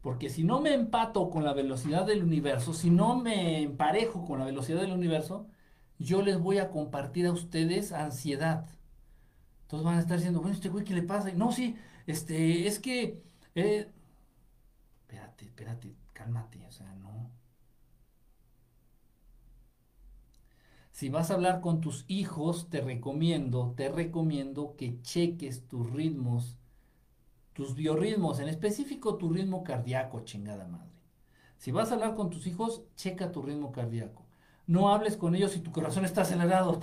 Porque 0.00 0.30
si 0.30 0.42
no 0.44 0.60
me 0.60 0.74
empato 0.74 1.30
con 1.30 1.44
la 1.44 1.52
velocidad 1.54 2.04
del 2.04 2.24
universo, 2.24 2.74
si 2.74 2.90
no 2.90 3.16
me 3.16 3.62
emparejo 3.62 4.24
con 4.24 4.40
la 4.40 4.44
velocidad 4.44 4.80
del 4.80 4.92
universo, 4.92 5.46
yo 5.98 6.22
les 6.22 6.38
voy 6.38 6.58
a 6.58 6.70
compartir 6.70 7.26
a 7.26 7.32
ustedes 7.32 7.92
ansiedad. 7.92 8.66
Entonces 9.62 9.84
van 9.84 9.96
a 9.98 10.00
estar 10.00 10.16
diciendo, 10.16 10.40
bueno, 10.40 10.54
este 10.54 10.68
güey, 10.68 10.84
¿qué 10.84 10.94
le 10.94 11.02
pasa? 11.02 11.30
Y, 11.30 11.34
no, 11.34 11.52
sí, 11.52 11.76
este, 12.06 12.66
es 12.66 12.80
que... 12.80 13.22
Eh, 13.54 13.90
espérate, 15.02 15.44
espérate, 15.44 15.96
cálmate, 16.12 16.66
o 16.66 16.72
sea, 16.72 16.92
no. 16.96 17.30
Si 20.90 21.08
vas 21.08 21.30
a 21.30 21.34
hablar 21.34 21.60
con 21.60 21.80
tus 21.80 22.04
hijos, 22.08 22.68
te 22.70 22.80
recomiendo, 22.80 23.72
te 23.76 23.88
recomiendo 23.88 24.74
que 24.76 25.00
cheques 25.02 25.66
tus 25.68 25.90
ritmos 25.90 26.58
tus 27.52 27.74
biorritmos, 27.74 28.40
en 28.40 28.48
específico 28.48 29.16
tu 29.16 29.30
ritmo 29.30 29.62
cardíaco, 29.64 30.20
chingada 30.24 30.66
madre. 30.66 30.92
Si 31.58 31.70
vas 31.70 31.90
a 31.90 31.94
hablar 31.94 32.14
con 32.14 32.30
tus 32.30 32.46
hijos, 32.46 32.82
checa 32.96 33.30
tu 33.30 33.42
ritmo 33.42 33.70
cardíaco. 33.72 34.24
No 34.66 34.92
hables 34.92 35.16
con 35.16 35.34
ellos 35.34 35.52
si 35.52 35.60
tu 35.60 35.70
corazón 35.70 36.04
está 36.04 36.22
acelerado. 36.22 36.78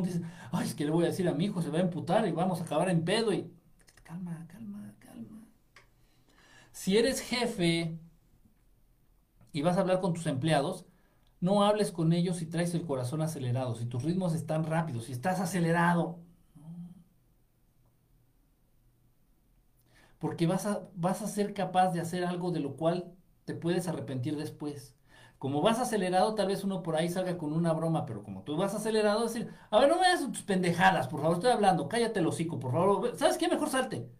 dices, 0.02 0.22
ay, 0.52 0.66
es 0.66 0.74
que 0.74 0.84
le 0.84 0.90
voy 0.90 1.04
a 1.04 1.08
decir 1.08 1.28
a 1.28 1.32
mi 1.32 1.46
hijo, 1.46 1.62
se 1.62 1.70
va 1.70 1.78
a 1.78 1.82
emputar 1.82 2.26
y 2.26 2.32
vamos 2.32 2.60
a 2.60 2.64
acabar 2.64 2.90
en 2.90 3.04
pedo. 3.04 3.32
Y 3.32 3.50
calma, 4.02 4.46
calma, 4.48 4.94
calma. 4.98 5.46
Si 6.72 6.98
eres 6.98 7.20
jefe 7.20 7.98
y 9.52 9.62
vas 9.62 9.76
a 9.76 9.80
hablar 9.80 10.00
con 10.00 10.12
tus 10.12 10.26
empleados, 10.26 10.86
no 11.40 11.64
hables 11.64 11.90
con 11.90 12.12
ellos 12.12 12.36
si 12.36 12.46
traes 12.46 12.74
el 12.74 12.84
corazón 12.84 13.22
acelerado, 13.22 13.74
si 13.74 13.86
tus 13.86 14.02
ritmos 14.02 14.34
están 14.34 14.64
rápidos, 14.64 15.04
si 15.04 15.12
estás 15.12 15.40
acelerado. 15.40 16.18
Porque 20.20 20.46
vas 20.48 20.66
a, 20.66 20.88
vas 20.96 21.22
a 21.22 21.28
ser 21.28 21.54
capaz 21.54 21.90
de 21.92 22.00
hacer 22.02 22.24
algo 22.24 22.52
de 22.52 22.60
lo 22.60 22.76
cual 22.76 23.14
te 23.46 23.54
puedes 23.54 23.88
arrepentir 23.88 24.36
después. 24.36 24.96
Como 25.38 25.62
vas 25.62 25.80
acelerado, 25.80 26.34
tal 26.36 26.48
vez 26.48 26.64
uno 26.64 26.82
por 26.82 26.96
ahí 26.96 27.08
salga 27.10 27.38
con 27.38 27.52
una 27.54 27.72
broma, 27.74 28.06
pero 28.06 28.22
como 28.24 28.42
tú 28.44 28.56
vas 28.58 28.74
acelerado, 28.74 29.24
decir, 29.24 29.50
a 29.70 29.80
ver, 29.80 29.88
no 29.90 29.98
me 30.00 30.06
hagas 30.06 30.20
tus 30.30 30.42
pendejadas, 30.42 31.08
por 31.08 31.20
favor, 31.22 31.36
estoy 31.38 31.52
hablando, 31.52 31.88
cállate 31.88 32.20
el 32.20 32.26
hocico, 32.28 32.60
por 32.60 32.72
favor, 32.72 33.16
¿sabes 33.18 33.38
qué? 33.38 33.48
Mejor 33.48 33.70
salte. 33.70 34.10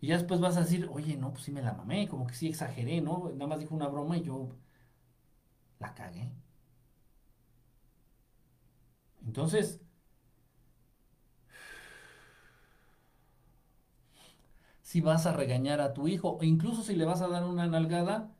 Y 0.00 0.08
ya 0.08 0.16
después 0.18 0.40
vas 0.40 0.56
a 0.56 0.62
decir, 0.62 0.88
oye, 0.92 1.16
no, 1.16 1.32
pues 1.32 1.44
sí 1.44 1.52
me 1.52 1.62
la 1.62 1.74
mamé, 1.74 2.08
como 2.08 2.26
que 2.26 2.34
sí 2.34 2.48
exageré, 2.48 3.00
¿no? 3.02 3.30
Nada 3.34 3.46
más 3.48 3.60
dijo 3.60 3.74
una 3.74 3.88
broma 3.88 4.16
y 4.18 4.22
yo 4.22 4.50
la 5.80 5.92
cagué. 5.94 6.30
Entonces, 9.26 9.80
si 14.90 15.00
vas 15.00 15.24
a 15.24 15.32
regañar 15.32 15.80
a 15.80 15.94
tu 15.94 16.08
hijo 16.08 16.38
o 16.40 16.42
incluso 16.42 16.82
si 16.82 16.96
le 16.96 17.04
vas 17.04 17.20
a 17.20 17.28
dar 17.28 17.44
una 17.44 17.68
nalgada, 17.68 18.34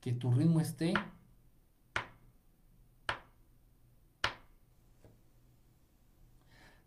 que 0.00 0.12
tu 0.12 0.30
ritmo 0.30 0.60
esté 0.60 0.92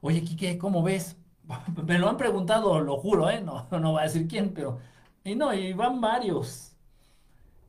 Oye, 0.00 0.22
Kike, 0.22 0.58
¿cómo 0.58 0.82
ves? 0.82 1.16
Me 1.86 1.98
lo 1.98 2.08
han 2.08 2.16
preguntado, 2.16 2.80
lo 2.80 2.96
juro, 2.98 3.30
¿eh? 3.30 3.40
No, 3.40 3.66
no 3.70 3.92
voy 3.92 4.00
a 4.00 4.04
decir 4.04 4.28
quién, 4.28 4.52
pero... 4.54 4.78
Y 5.24 5.36
no, 5.36 5.54
y 5.54 5.72
van 5.72 6.00
varios. 6.00 6.72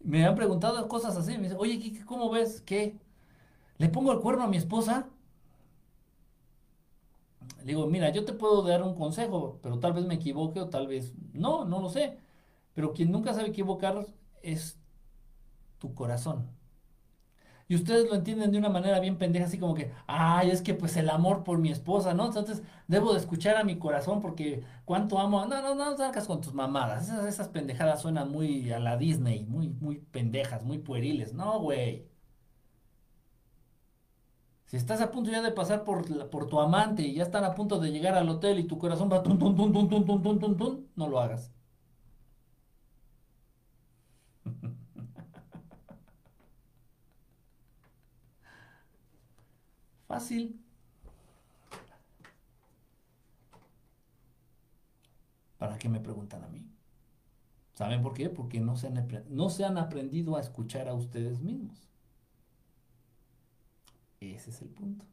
Me 0.01 0.25
han 0.25 0.35
preguntado 0.35 0.87
cosas 0.87 1.15
así. 1.17 1.33
Me 1.37 1.43
dicen, 1.43 1.57
oye, 1.59 1.79
Kike, 1.79 2.05
¿cómo 2.05 2.29
ves? 2.31 2.61
¿Qué? 2.61 2.97
¿Le 3.77 3.89
pongo 3.89 4.11
el 4.13 4.19
cuerno 4.19 4.43
a 4.43 4.47
mi 4.47 4.57
esposa? 4.57 5.07
Le 7.63 7.67
digo, 7.69 7.87
mira, 7.87 8.09
yo 8.11 8.25
te 8.25 8.33
puedo 8.33 8.61
dar 8.63 8.83
un 8.83 8.95
consejo, 8.95 9.59
pero 9.61 9.79
tal 9.79 9.93
vez 9.93 10.05
me 10.05 10.15
equivoque 10.15 10.59
o 10.61 10.69
tal 10.69 10.87
vez 10.87 11.13
no, 11.33 11.65
no 11.65 11.81
lo 11.81 11.89
sé. 11.89 12.19
Pero 12.73 12.93
quien 12.93 13.11
nunca 13.11 13.33
sabe 13.33 13.49
equivocar 13.49 14.05
es 14.43 14.79
tu 15.79 15.93
corazón. 15.93 16.49
Y 17.67 17.75
ustedes 17.75 18.09
lo 18.09 18.15
entienden 18.15 18.51
de 18.51 18.57
una 18.57 18.69
manera 18.69 18.99
bien 18.99 19.17
pendeja, 19.17 19.45
así 19.45 19.57
como 19.57 19.73
que, 19.73 19.91
ay, 20.05 20.51
es 20.51 20.61
que 20.61 20.73
pues 20.73 20.97
el 20.97 21.09
amor 21.09 21.43
por 21.43 21.57
mi 21.59 21.71
esposa, 21.71 22.13
¿no? 22.13 22.25
Entonces 22.27 22.61
debo 22.87 23.13
de 23.13 23.19
escuchar 23.19 23.55
a 23.55 23.63
mi 23.63 23.77
corazón 23.79 24.21
porque 24.21 24.63
cuánto 24.85 25.17
amo. 25.19 25.45
No, 25.45 25.61
no, 25.61 25.73
no, 25.75 25.97
salgas 25.97 26.27
con 26.27 26.41
tus 26.41 26.53
mamadas. 26.53 27.05
Esas, 27.05 27.25
esas 27.25 27.47
pendejadas 27.49 28.01
suenan 28.01 28.29
muy 28.31 28.71
a 28.71 28.79
la 28.79 28.97
Disney, 28.97 29.45
muy, 29.45 29.69
muy 29.69 29.99
pendejas, 29.99 30.63
muy 30.63 30.79
pueriles. 30.79 31.33
No, 31.33 31.59
güey. 31.59 32.05
Si 34.73 34.77
estás 34.77 35.01
a 35.01 35.11
punto 35.11 35.29
ya 35.29 35.43
de 35.43 35.51
pasar 35.51 35.83
por, 35.83 36.29
por 36.31 36.47
tu 36.47 36.59
amante 36.59 37.03
y 37.03 37.13
ya 37.13 37.21
están 37.21 37.43
a 37.43 37.53
punto 37.53 37.79
de 37.79 37.91
llegar 37.91 38.15
al 38.15 38.27
hotel 38.27 38.57
y 38.57 38.63
tu 38.63 38.79
corazón 38.79 39.07
va 39.11 39.21
tun, 39.21 39.37
tun, 39.37 39.55
tun, 39.55 39.71
tun, 39.71 39.87
tun, 39.87 40.03
tun, 40.03 40.23
tun, 40.23 40.39
tun, 40.39 40.57
tun, 40.57 40.89
no 40.95 41.07
lo 41.07 41.19
hagas. 41.19 41.51
Fácil. 50.07 50.59
¿Para 55.57 55.77
qué 55.77 55.87
me 55.87 55.99
preguntan 55.99 56.43
a 56.43 56.47
mí? 56.47 56.65
¿Saben 57.73 58.01
por 58.01 58.15
qué? 58.15 58.31
Porque 58.31 58.59
no 58.59 58.75
se 58.75 58.87
han, 58.87 59.07
no 59.29 59.49
se 59.49 59.65
han 59.65 59.77
aprendido 59.77 60.35
a 60.35 60.41
escuchar 60.41 60.87
a 60.87 60.95
ustedes 60.95 61.41
mismos. 61.41 61.92
Ese 64.31 64.49
es 64.51 64.61
el 64.61 64.69
punto. 64.69 65.05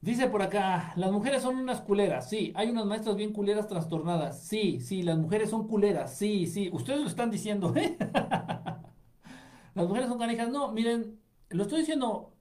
Dice 0.00 0.28
por 0.28 0.42
acá, 0.42 0.92
las 0.96 1.10
mujeres 1.12 1.42
son 1.42 1.56
unas 1.56 1.80
culeras. 1.80 2.28
Sí, 2.28 2.52
hay 2.56 2.68
unas 2.68 2.84
maestras 2.84 3.16
bien 3.16 3.32
culeras 3.32 3.68
trastornadas. 3.68 4.42
Sí, 4.46 4.80
sí, 4.80 5.02
las 5.02 5.16
mujeres 5.18 5.48
son 5.48 5.66
culeras. 5.66 6.14
Sí, 6.14 6.46
sí, 6.46 6.68
ustedes 6.72 7.00
lo 7.00 7.06
están 7.06 7.30
diciendo, 7.30 7.74
¿eh? 7.74 7.96
las 9.74 9.88
mujeres 9.88 10.08
son 10.08 10.18
canijas. 10.18 10.50
No, 10.50 10.72
miren, 10.72 11.18
lo 11.50 11.62
estoy 11.62 11.80
diciendo 11.80 12.34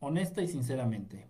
honesta 0.00 0.42
y 0.42 0.48
sinceramente. 0.48 1.28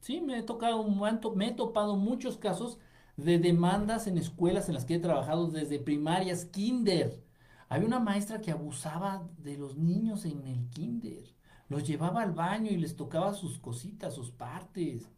Sí, 0.00 0.20
me 0.22 0.38
he 0.38 0.42
tocado 0.42 0.80
un 0.80 1.00
me 1.36 1.48
he 1.48 1.52
topado 1.52 1.96
muchos 1.96 2.38
casos 2.38 2.78
de 3.16 3.38
demandas 3.38 4.06
en 4.06 4.18
escuelas 4.18 4.68
en 4.68 4.74
las 4.74 4.84
que 4.86 4.94
he 4.96 4.98
trabajado 5.00 5.48
desde 5.48 5.78
primarias, 5.78 6.46
kinder. 6.46 7.22
Había 7.70 7.86
una 7.86 8.00
maestra 8.00 8.40
que 8.40 8.50
abusaba 8.50 9.28
de 9.38 9.56
los 9.56 9.76
niños 9.76 10.24
en 10.24 10.44
el 10.46 10.68
kinder. 10.70 11.22
Los 11.68 11.86
llevaba 11.86 12.22
al 12.22 12.32
baño 12.32 12.70
y 12.72 12.76
les 12.76 12.96
tocaba 12.96 13.32
sus 13.32 13.60
cositas, 13.60 14.12
sus 14.12 14.32
partes. 14.32 15.08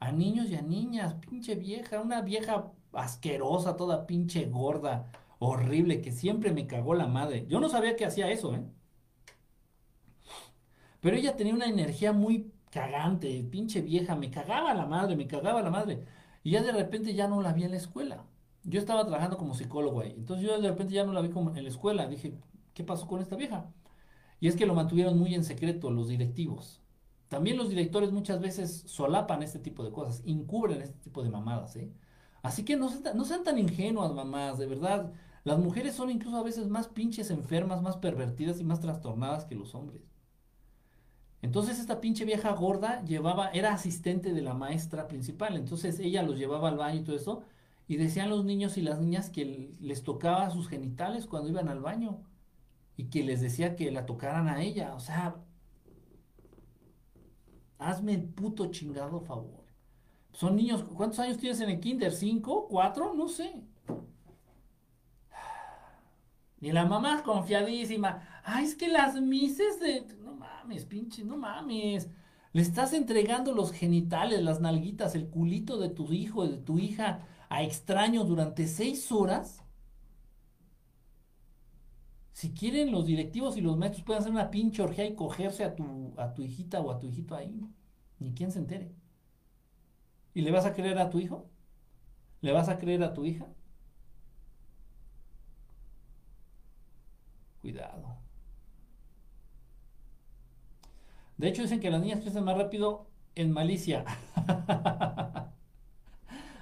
A 0.00 0.10
niños 0.10 0.48
y 0.48 0.56
a 0.56 0.62
niñas, 0.62 1.14
pinche 1.16 1.56
vieja, 1.56 2.00
una 2.00 2.22
vieja 2.22 2.72
asquerosa, 2.94 3.76
toda 3.76 4.06
pinche 4.06 4.46
gorda, 4.46 5.12
horrible, 5.38 6.00
que 6.00 6.10
siempre 6.10 6.52
me 6.52 6.66
cagó 6.66 6.94
la 6.94 7.06
madre. 7.06 7.46
Yo 7.48 7.60
no 7.60 7.68
sabía 7.68 7.96
que 7.96 8.06
hacía 8.06 8.30
eso, 8.30 8.54
¿eh? 8.54 8.64
Pero 11.00 11.16
ella 11.16 11.36
tenía 11.36 11.54
una 11.54 11.66
energía 11.66 12.12
muy 12.14 12.52
cagante, 12.70 13.42
pinche 13.44 13.82
vieja, 13.82 14.16
me 14.16 14.30
cagaba 14.30 14.72
la 14.74 14.86
madre, 14.86 15.16
me 15.16 15.26
cagaba 15.26 15.60
la 15.62 15.70
madre. 15.70 16.06
Y 16.42 16.52
ya 16.52 16.62
de 16.62 16.72
repente 16.72 17.14
ya 17.14 17.28
no 17.28 17.42
la 17.42 17.52
vi 17.52 17.64
en 17.64 17.72
la 17.72 17.76
escuela. 17.76 18.24
Yo 18.64 18.78
estaba 18.80 19.04
trabajando 19.06 19.38
como 19.38 19.54
psicólogo 19.54 20.00
ahí. 20.00 20.14
Entonces 20.16 20.46
yo 20.46 20.60
de 20.60 20.68
repente 20.68 20.94
ya 20.94 21.04
no 21.04 21.12
la 21.12 21.22
vi 21.22 21.30
como 21.30 21.54
en 21.54 21.62
la 21.62 21.68
escuela. 21.68 22.06
Dije, 22.06 22.38
¿qué 22.74 22.84
pasó 22.84 23.06
con 23.06 23.20
esta 23.20 23.36
vieja? 23.36 23.72
Y 24.40 24.48
es 24.48 24.56
que 24.56 24.66
lo 24.66 24.74
mantuvieron 24.74 25.18
muy 25.18 25.34
en 25.34 25.44
secreto 25.44 25.90
los 25.90 26.08
directivos. 26.08 26.82
También 27.28 27.56
los 27.56 27.68
directores 27.68 28.10
muchas 28.12 28.40
veces 28.40 28.82
solapan 28.86 29.42
este 29.42 29.60
tipo 29.60 29.84
de 29.84 29.92
cosas, 29.92 30.22
encubren 30.26 30.82
este 30.82 30.98
tipo 30.98 31.22
de 31.22 31.30
mamadas, 31.30 31.76
¿eh? 31.76 31.92
Así 32.42 32.64
que 32.64 32.76
no, 32.76 32.90
no 33.14 33.24
sean 33.24 33.44
tan 33.44 33.58
ingenuas, 33.58 34.12
mamás, 34.12 34.58
de 34.58 34.66
verdad. 34.66 35.12
Las 35.44 35.58
mujeres 35.58 35.94
son 35.94 36.10
incluso 36.10 36.36
a 36.38 36.42
veces 36.42 36.68
más 36.68 36.88
pinches 36.88 37.30
enfermas, 37.30 37.82
más 37.82 37.96
pervertidas 37.98 38.60
y 38.60 38.64
más 38.64 38.80
trastornadas 38.80 39.44
que 39.44 39.54
los 39.54 39.74
hombres. 39.74 40.02
Entonces 41.42 41.78
esta 41.78 42.00
pinche 42.00 42.24
vieja 42.24 42.52
gorda 42.52 43.02
llevaba, 43.04 43.48
era 43.50 43.72
asistente 43.72 44.32
de 44.32 44.42
la 44.42 44.54
maestra 44.54 45.08
principal, 45.08 45.56
entonces 45.56 45.98
ella 45.98 46.22
los 46.22 46.36
llevaba 46.36 46.68
al 46.68 46.76
baño 46.76 47.00
y 47.00 47.04
todo 47.04 47.16
eso, 47.16 47.42
y 47.90 47.96
decían 47.96 48.30
los 48.30 48.44
niños 48.44 48.78
y 48.78 48.82
las 48.82 49.00
niñas 49.00 49.30
que 49.30 49.74
les 49.80 50.04
tocaba 50.04 50.48
sus 50.50 50.68
genitales 50.68 51.26
cuando 51.26 51.48
iban 51.48 51.68
al 51.68 51.80
baño, 51.80 52.22
y 52.96 53.10
que 53.10 53.24
les 53.24 53.40
decía 53.40 53.74
que 53.74 53.90
la 53.90 54.06
tocaran 54.06 54.46
a 54.46 54.62
ella, 54.62 54.94
o 54.94 55.00
sea, 55.00 55.42
hazme 57.78 58.14
el 58.14 58.22
puto 58.22 58.70
chingado 58.70 59.20
favor. 59.22 59.64
Son 60.30 60.54
niños, 60.54 60.84
¿cuántos 60.84 61.18
años 61.18 61.38
tienes 61.38 61.60
en 61.62 61.70
el 61.70 61.80
kinder? 61.80 62.12
¿Cinco? 62.12 62.68
¿Cuatro? 62.68 63.12
No 63.12 63.28
sé. 63.28 63.60
Y 66.60 66.70
la 66.70 66.86
mamá 66.86 67.24
confiadísima. 67.24 68.22
Ay, 68.44 68.66
es 68.66 68.76
que 68.76 68.86
las 68.86 69.20
mises 69.20 69.80
de 69.80 70.06
mames, 70.38 70.84
pinche, 70.84 71.24
no 71.24 71.36
mames. 71.36 72.08
Le 72.52 72.62
estás 72.62 72.92
entregando 72.92 73.52
los 73.52 73.72
genitales, 73.72 74.44
las 74.44 74.60
nalguitas, 74.60 75.16
el 75.16 75.28
culito 75.28 75.76
de 75.76 75.88
tu 75.88 76.12
hijo, 76.12 76.46
de 76.46 76.58
tu 76.58 76.78
hija 76.78 77.26
a 77.50 77.62
extraños 77.62 78.26
durante 78.28 78.66
seis 78.66 79.12
horas. 79.12 79.62
Si 82.32 82.52
quieren, 82.54 82.90
los 82.92 83.06
directivos 83.06 83.56
y 83.56 83.60
los 83.60 83.76
maestros 83.76 84.04
pueden 84.04 84.22
hacer 84.22 84.32
una 84.32 84.50
pinche 84.50 84.82
orgía 84.82 85.04
y 85.06 85.14
cogerse 85.14 85.64
a 85.64 85.76
tu, 85.76 86.14
a 86.16 86.32
tu 86.34 86.42
hijita 86.42 86.80
o 86.80 86.90
a 86.90 86.98
tu 86.98 87.06
hijito 87.08 87.34
ahí. 87.34 87.60
Ni 88.18 88.32
quien 88.34 88.50
se 88.52 88.60
entere. 88.60 88.92
¿Y 90.34 90.40
le 90.42 90.50
vas 90.50 90.66
a 90.66 90.74
creer 90.74 90.98
a 90.98 91.08
tu 91.10 91.18
hijo? 91.20 91.48
¿Le 92.42 92.52
vas 92.52 92.68
a 92.68 92.78
creer 92.78 93.02
a 93.04 93.14
tu 93.14 93.24
hija? 93.24 93.46
Cuidado. 97.62 98.18
De 101.38 101.48
hecho, 101.48 101.62
dicen 101.62 101.80
que 101.80 101.90
las 101.90 102.00
niñas 102.00 102.20
crecen 102.20 102.44
más 102.44 102.56
rápido 102.56 103.06
en 103.34 103.50
malicia. 103.52 104.04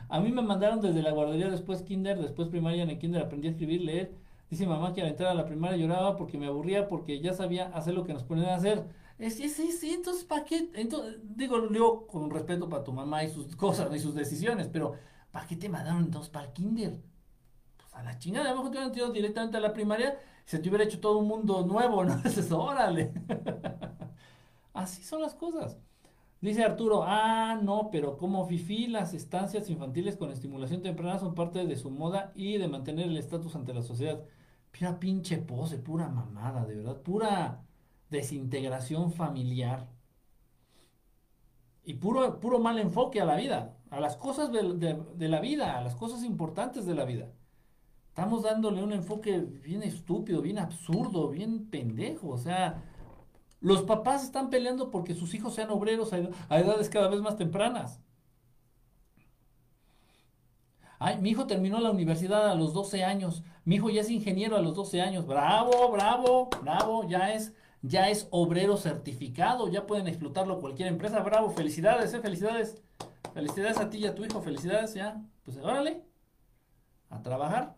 a 0.09 0.21
mí 0.21 0.33
me 0.33 0.43
mandaron 0.43 0.81
desde 0.81 1.03
la 1.03 1.11
guardería, 1.13 1.51
después 1.51 1.83
kinder, 1.83 2.19
después 2.19 2.49
primaria. 2.49 2.83
En 2.83 2.91
el 2.91 2.99
kinder 2.99 3.23
aprendí 3.23 3.49
a 3.49 3.51
escribir, 3.51 3.83
leer. 3.83 4.13
Dice 4.51 4.67
mamá 4.67 4.95
que 4.95 5.03
al 5.03 5.09
entrar 5.09 5.31
a 5.31 5.35
la 5.35 5.45
primaria 5.45 5.77
lloraba 5.77 6.17
porque 6.17 6.39
me 6.39 6.47
aburría, 6.47 6.89
porque 6.89 7.21
ya 7.21 7.35
sabía 7.35 7.67
hacer 7.69 7.95
lo 7.95 8.05
que 8.05 8.15
nos 8.15 8.25
ponían 8.25 8.49
a 8.51 8.55
hacer. 8.57 8.85
Sí, 9.19 9.49
sí, 9.49 9.73
sí, 9.73 9.91
entonces, 9.93 10.25
¿para 10.25 10.45
qué? 10.45 10.71
Entonces, 10.75 11.17
digo, 11.23 11.69
yo 11.73 12.07
con 12.07 12.31
respeto 12.31 12.69
para 12.69 12.85
tu 12.85 12.93
mamá 12.93 13.25
y 13.25 13.31
sus 13.31 13.55
cosas 13.57 13.95
y 13.95 13.99
sus 13.99 14.15
decisiones, 14.15 14.69
pero 14.69 14.95
¿para 15.33 15.47
qué 15.47 15.57
te 15.57 15.69
mandaron 15.69 16.05
entonces 16.05 16.31
para 16.31 16.47
el 16.47 16.53
kinder? 16.53 17.03
Pues 17.77 17.95
a 17.95 18.03
la 18.03 18.19
chingada, 18.19 18.47
a 18.51 18.51
lo 18.51 18.57
mejor 18.57 18.71
te 18.71 18.79
hubieran 18.79 18.93
tirado 18.93 19.13
directamente 19.13 19.57
a 19.57 19.61
la 19.61 19.73
primaria, 19.73 20.19
se 20.45 20.59
te 20.59 20.69
hubiera 20.69 20.85
hecho 20.85 21.01
todo 21.01 21.19
un 21.19 21.29
mundo 21.29 21.67
nuevo, 21.67 22.05
¿no? 22.05 22.13
Entonces, 22.17 22.51
órale. 22.53 23.13
Así 24.73 25.03
son 25.03 25.23
las 25.23 25.35
cosas. 25.35 25.77
Dice 26.41 26.63
Arturo, 26.63 27.03
ah, 27.05 27.59
no, 27.61 27.91
pero 27.91 28.17
como 28.17 28.47
FIFI, 28.47 28.87
las 28.89 29.13
estancias 29.13 29.69
infantiles 29.71 30.17
con 30.17 30.31
estimulación 30.31 30.83
temprana 30.83 31.19
son 31.19 31.35
parte 31.35 31.67
de 31.67 31.77
su 31.77 31.91
moda 31.91 32.33
y 32.37 32.59
de 32.59 32.69
mantener 32.69 33.07
el 33.07 33.17
estatus 33.17 33.57
ante 33.57 33.75
la 33.75 33.83
sociedad. 33.83 34.23
Pura 34.71 35.01
pinche 35.01 35.39
pose, 35.39 35.79
pura 35.79 36.09
mamada, 36.09 36.65
de 36.65 36.77
verdad, 36.77 37.03
pura 37.03 37.65
desintegración 38.11 39.13
familiar. 39.13 39.89
Y 41.83 41.95
puro, 41.95 42.39
puro 42.39 42.59
mal 42.61 42.79
enfoque 42.79 43.21
a 43.21 43.25
la 43.25 43.35
vida, 43.35 43.77
a 43.91 43.99
las 43.99 44.17
cosas 44.17 44.53
de, 44.53 45.03
de 45.17 45.29
la 45.29 45.41
vida, 45.41 45.77
a 45.77 45.83
las 45.83 45.97
cosas 45.97 46.23
importantes 46.23 46.87
de 46.87 46.95
la 46.95 47.05
vida. 47.05 47.33
Estamos 48.19 48.43
dándole 48.43 48.83
un 48.83 48.93
enfoque 48.93 49.39
bien 49.41 49.83
estúpido, 49.83 50.43
bien 50.43 50.59
absurdo, 50.59 51.29
bien 51.31 51.71
pendejo, 51.71 52.31
o 52.31 52.39
sea, 52.39 52.83
los 53.61 53.83
papás 53.83 54.25
están 54.25 54.51
peleando 54.51 54.91
porque 54.91 55.15
sus 55.15 55.35
hijos 55.35 55.55
sean 55.55 55.71
obreros 55.71 56.13
a, 56.13 56.19
edades 56.59 56.89
cada 56.89 57.09
vez 57.09 57.21
más 57.21 57.37
tempranas. 57.37 58.01
Ay, 61.01 61.19
mi 61.19 61.31
hijo 61.31 61.47
terminó 61.47 61.81
la 61.81 61.91
universidad 61.91 62.51
a 62.51 62.55
los 62.55 62.73
12 62.73 63.05
años. 63.05 63.43
Mi 63.65 63.77
hijo 63.77 63.89
ya 63.89 64.01
es 64.01 64.11
ingeniero 64.11 64.57
a 64.57 64.63
los 64.63 64.75
12 64.75 65.01
años. 65.01 65.27
Bravo, 65.27 65.91
bravo, 65.93 66.51
bravo. 66.61 67.09
Ya 67.09 67.33
es, 67.33 67.55
ya 67.83 68.09
es 68.09 68.27
obrero 68.31 68.77
certificado. 68.77 69.69
Ya 69.69 69.87
pueden 69.87 70.09
explotarlo 70.09 70.61
cualquier 70.61 70.89
empresa. 70.89 71.21
Bravo, 71.21 71.51
felicidades, 71.51 72.15
eh, 72.15 72.21
felicidades. 72.21 72.83
Felicidades 73.33 73.79
a 73.79 73.91
ti 73.91 73.99
y 73.99 74.07
a 74.07 74.15
tu 74.15 74.25
hijo. 74.25 74.43
Felicidades, 74.43 74.95
ya. 74.95 75.23
Pues 75.45 75.57
órale. 75.59 76.03
A 77.11 77.23
trabajar. 77.23 77.77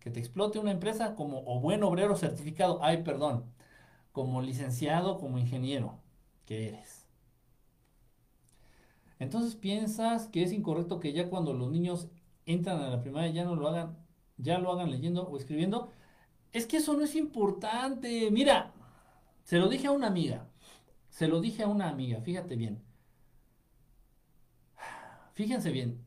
Que 0.00 0.10
te 0.10 0.18
explote 0.20 0.58
una 0.58 0.70
empresa 0.70 1.14
como 1.16 1.42
o 1.46 1.60
buen 1.60 1.82
obrero 1.82 2.16
certificado. 2.16 2.78
Ay, 2.82 3.02
perdón 3.02 3.55
como 4.16 4.40
licenciado, 4.40 5.18
como 5.18 5.36
ingeniero 5.36 6.00
que 6.46 6.68
eres. 6.68 7.06
Entonces 9.18 9.56
piensas 9.56 10.26
que 10.28 10.42
es 10.42 10.52
incorrecto 10.52 11.00
que 11.00 11.12
ya 11.12 11.28
cuando 11.28 11.52
los 11.52 11.70
niños 11.70 12.08
entran 12.46 12.80
a 12.80 12.88
la 12.88 13.02
primaria 13.02 13.30
ya 13.30 13.44
no 13.44 13.56
lo 13.56 13.68
hagan, 13.68 13.98
ya 14.38 14.58
lo 14.58 14.72
hagan 14.72 14.90
leyendo 14.90 15.24
o 15.24 15.36
escribiendo. 15.36 15.90
Es 16.54 16.64
que 16.64 16.78
eso 16.78 16.94
no 16.94 17.04
es 17.04 17.14
importante. 17.14 18.30
Mira, 18.30 18.72
se 19.44 19.58
lo 19.58 19.68
dije 19.68 19.88
a 19.88 19.90
una 19.90 20.06
amiga. 20.06 20.48
Se 21.10 21.28
lo 21.28 21.42
dije 21.42 21.64
a 21.64 21.68
una 21.68 21.90
amiga, 21.90 22.22
fíjate 22.22 22.56
bien. 22.56 22.82
Fíjense 25.34 25.70
bien. 25.70 26.06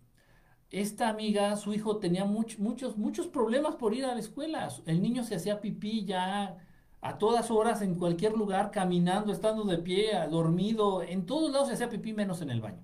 Esta 0.72 1.10
amiga, 1.10 1.56
su 1.58 1.76
hijo 1.76 1.98
tenía 1.98 2.26
muchos, 2.26 2.98
muchos 2.98 3.28
problemas 3.28 3.76
por 3.76 3.94
ir 3.94 4.06
a 4.06 4.16
la 4.16 4.20
escuela. 4.20 4.68
El 4.88 5.00
niño 5.00 5.24
se 5.24 5.36
hacía 5.36 5.62
pipí 5.62 6.06
ya 6.06 6.66
a 7.02 7.18
todas 7.18 7.50
horas, 7.52 7.82
en 7.82 7.96
cualquier 7.96 8.34
lugar, 8.34 8.72
caminando, 8.72 9.32
estando 9.32 9.64
de 9.64 9.78
pie, 9.78 10.12
dormido, 10.30 11.02
en 11.02 11.26
todos 11.26 11.52
lados 11.52 11.68
se 11.70 11.76
hacía 11.76 11.90
pipí 11.90 12.14
menos 12.14 12.42
en 12.42 12.50
el 12.50 12.62
baño. 12.62 12.84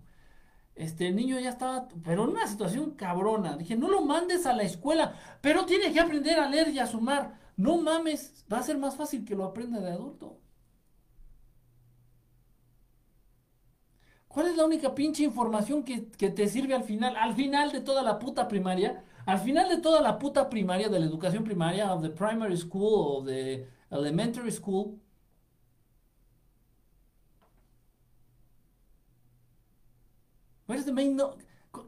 Este 0.76 1.08
el 1.08 1.16
niño 1.16 1.40
ya 1.40 1.50
estaba, 1.50 1.88
pero 2.04 2.26
en 2.26 2.32
una 2.32 2.48
situación 2.48 2.92
cabrona. 2.92 3.58
Dije, 3.58 3.76
no 3.78 3.90
lo 3.90 4.02
mandes 4.02 4.46
a 4.46 4.54
la 4.54 4.64
escuela, 4.64 5.16
pero 5.42 5.66
tiene 5.66 5.92
que 5.94 6.00
aprender 6.02 6.40
a 6.40 6.50
leer 6.50 6.70
y 6.70 6.80
a 6.80 6.88
sumar. 6.88 7.40
No 7.58 7.78
mames, 7.78 8.46
va 8.52 8.60
a 8.60 8.64
ser 8.64 8.78
más 8.78 8.96
fácil 8.96 9.24
que 9.26 9.36
lo 9.36 9.46
aprenda 9.46 9.80
de 9.80 9.92
adulto. 9.92 10.40
¿Cuál 14.28 14.48
es 14.48 14.58
la 14.58 14.66
única 14.66 14.94
pinche 14.94 15.24
información 15.24 15.84
que, 15.84 16.10
que, 16.10 16.30
te 16.30 16.48
sirve 16.50 16.74
al 16.76 16.84
final? 16.84 17.16
Al 17.16 17.36
final 17.36 17.72
de 17.72 17.80
toda 17.80 18.04
la 18.04 18.20
puta 18.20 18.50
primaria, 18.50 19.02
al 19.26 19.40
final 19.40 19.70
de 19.70 19.78
toda 19.78 20.02
la 20.02 20.20
puta 20.20 20.50
primaria, 20.50 20.90
de 20.90 21.00
la 21.00 21.06
educación 21.06 21.46
primaria, 21.46 21.94
of 21.94 22.02
the 22.02 22.10
primary 22.10 22.58
school, 22.58 23.22
o 23.22 23.24
de 23.24 23.70
elementary 23.92 24.52
school, 24.52 25.00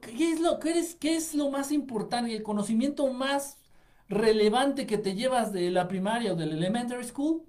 ¿Qué 0.02 0.32
es, 0.32 0.40
lo, 0.40 0.60
qué, 0.60 0.78
es, 0.80 0.96
¿Qué 0.96 1.16
es 1.16 1.34
lo 1.34 1.50
más 1.50 1.72
importante, 1.72 2.36
el 2.36 2.44
conocimiento 2.44 3.12
más 3.14 3.58
relevante 4.10 4.86
que 4.86 4.98
te 4.98 5.16
llevas 5.16 5.52
de 5.54 5.72
la 5.72 5.88
primaria 5.88 6.34
o 6.34 6.36
del 6.36 6.52
elementary 6.52 7.04
school? 7.04 7.44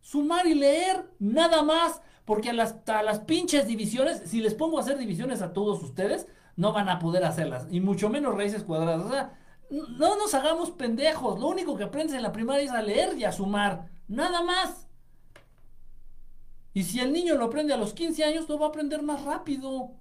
Sumar 0.00 0.46
y 0.46 0.54
leer, 0.54 1.10
nada 1.18 1.62
más. 1.62 2.00
Porque 2.24 2.50
a 2.50 2.52
las 2.52 3.20
pinches 3.20 3.66
divisiones, 3.66 4.22
si 4.26 4.40
les 4.40 4.54
pongo 4.54 4.78
a 4.78 4.82
hacer 4.82 4.98
divisiones 4.98 5.40
a 5.40 5.52
todos 5.52 5.82
ustedes, 5.82 6.26
no 6.56 6.72
van 6.72 6.88
a 6.88 6.98
poder 6.98 7.24
hacerlas. 7.24 7.66
Y 7.70 7.80
mucho 7.80 8.10
menos 8.10 8.34
raíces 8.34 8.64
cuadradas. 8.64 9.06
O 9.06 9.10
sea, 9.10 9.38
no 9.70 10.16
nos 10.16 10.34
hagamos 10.34 10.70
pendejos. 10.70 11.38
Lo 11.38 11.48
único 11.48 11.76
que 11.76 11.84
aprendes 11.84 12.16
en 12.16 12.22
la 12.22 12.32
primaria 12.32 12.64
es 12.64 12.70
a 12.70 12.82
leer 12.82 13.16
y 13.18 13.24
a 13.24 13.32
sumar. 13.32 13.90
Nada 14.06 14.42
más. 14.42 14.86
Y 16.72 16.84
si 16.84 17.00
el 17.00 17.12
niño 17.12 17.36
lo 17.36 17.46
aprende 17.46 17.74
a 17.74 17.76
los 17.76 17.92
15 17.92 18.24
años, 18.24 18.48
lo 18.48 18.58
va 18.58 18.66
a 18.66 18.68
aprender 18.68 19.02
más 19.02 19.24
rápido. 19.24 19.92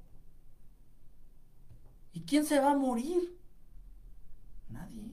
¿Y 2.14 2.22
quién 2.22 2.46
se 2.46 2.60
va 2.60 2.72
a 2.72 2.78
morir? 2.78 3.38
Nadie. 4.70 5.12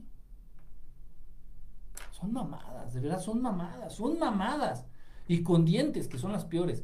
Son 2.11 2.31
mamadas, 2.31 2.93
de 2.93 2.99
verdad, 2.99 3.19
son 3.19 3.41
mamadas, 3.41 3.93
son 3.93 4.17
mamadas. 4.19 4.85
Y 5.27 5.43
con 5.43 5.65
dientes, 5.65 6.07
que 6.07 6.17
son 6.17 6.31
las 6.31 6.45
peores. 6.45 6.83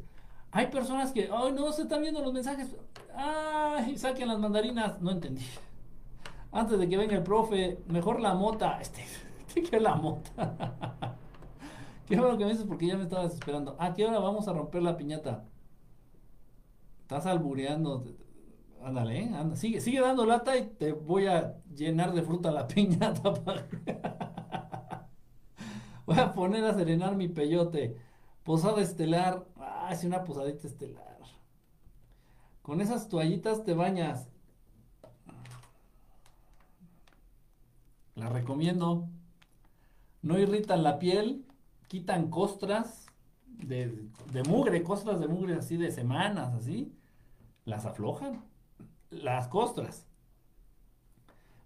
Hay 0.52 0.68
personas 0.68 1.11
que, 1.11 1.30
ay, 1.31 1.53
no, 1.53 1.72
se 1.72 1.84
están 1.84 2.02
viendo 2.02 2.22
los 2.22 2.34
mensajes. 2.34 2.76
Ay, 3.15 3.98
saquen 3.98 4.27
las 4.27 4.39
mandarinas. 4.39 4.99
No 5.02 5.11
entendí 5.11 5.45
antes 6.52 6.78
de 6.80 6.90
que 6.90 6.98
venga 6.98 7.15
el 7.15 7.23
profe, 7.23 7.80
mejor 7.88 8.19
la 8.19 8.34
mota. 8.34 8.80
Este, 8.82 9.03
¿qué 9.61 9.76
es 9.76 9.82
la 9.82 9.95
mota? 9.95 10.32
qué 12.07 12.15
bueno 12.18 12.38
que 12.38 12.45
me 12.45 12.52
dices 12.52 12.65
porque 12.65 12.88
ya 12.88 12.98
me 12.98 13.03
estabas 13.03 13.34
esperando. 13.34 13.76
¿A 13.80 13.94
qué 13.94 14.06
hora 14.06 14.19
vamos 14.19 14.48
a 14.48 14.53
romper 14.53 14.82
la 14.82 14.95
piñata? 14.95 15.45
Estás 17.02 17.26
albureando. 17.26 18.06
Ándale, 18.84 19.19
¿eh? 19.19 19.56
sigue, 19.56 19.99
dando 19.99 20.26
lata 20.26 20.57
y 20.57 20.65
te 20.65 20.94
voy 20.94 21.28
a 21.28 21.57
llenar 21.76 22.14
de 22.14 22.23
fruta 22.23 22.49
la 22.49 22.68
piñata. 22.69 23.34
voy 26.06 26.18
a 26.18 26.34
poner 26.34 26.64
a 26.65 26.73
serenar 26.73 27.15
mi 27.15 27.28
peyote. 27.28 27.98
Posada 28.44 28.82
estelar. 28.82 29.45
Ah, 29.57 29.94
sí, 29.95 30.07
una 30.07 30.23
posadita 30.23 30.68
estelar. 30.68 31.19
Con 32.61 32.80
esas 32.82 33.10
toallitas 33.10 33.64
te 33.64 33.73
bañas. 33.73 34.30
La 38.22 38.30
recomiendo. 38.30 39.10
No 40.22 40.38
irritan 40.38 40.84
la 40.84 40.99
piel, 40.99 41.43
quitan 41.88 42.30
costras 42.30 43.07
de, 43.48 44.07
mugre, 44.48 44.84
costras 44.84 45.19
de 45.19 45.27
mugre 45.27 45.56
así 45.56 45.76
de 45.76 45.91
semanas, 45.91 46.53
así. 46.53 46.93
Las 47.65 47.88
aflojan. 47.88 48.43
Las 49.10 49.48
costras. 49.48 50.06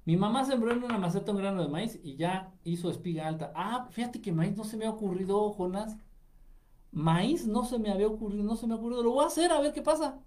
Mi 0.05 0.15
mamá 0.15 0.45
sembró 0.45 0.71
en 0.71 0.81
una 0.81 0.97
maceta 0.97 1.33
un 1.33 1.39
grano 1.39 1.61
de 1.61 1.67
maíz 1.67 1.99
y 2.01 2.15
ya 2.15 2.53
hizo 2.63 2.89
espiga 2.89 3.27
alta. 3.27 3.51
Ah, 3.53 3.89
fíjate 3.91 4.21
que 4.21 4.31
maíz 4.31 4.55
no 4.55 4.63
se 4.63 4.77
me 4.77 4.85
ha 4.85 4.91
ocurrido, 4.91 5.53
Jonas. 5.57 5.97
Maíz 6.93 7.45
no 7.45 7.65
se 7.65 7.79
me 7.79 7.91
había 7.91 8.07
ocurrido, 8.07 8.45
no 8.45 8.55
se 8.55 8.65
me 8.65 8.75
ha 8.75 8.77
ocurrido. 8.77 9.03
Lo 9.03 9.11
voy 9.11 9.25
a 9.25 9.27
hacer, 9.27 9.51
a 9.51 9.59
ver 9.59 9.73
qué 9.73 9.81
pasa. 9.81 10.19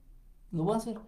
Lo 0.51 0.65
voy 0.65 0.75
a 0.75 0.77
hacer. 0.77 0.99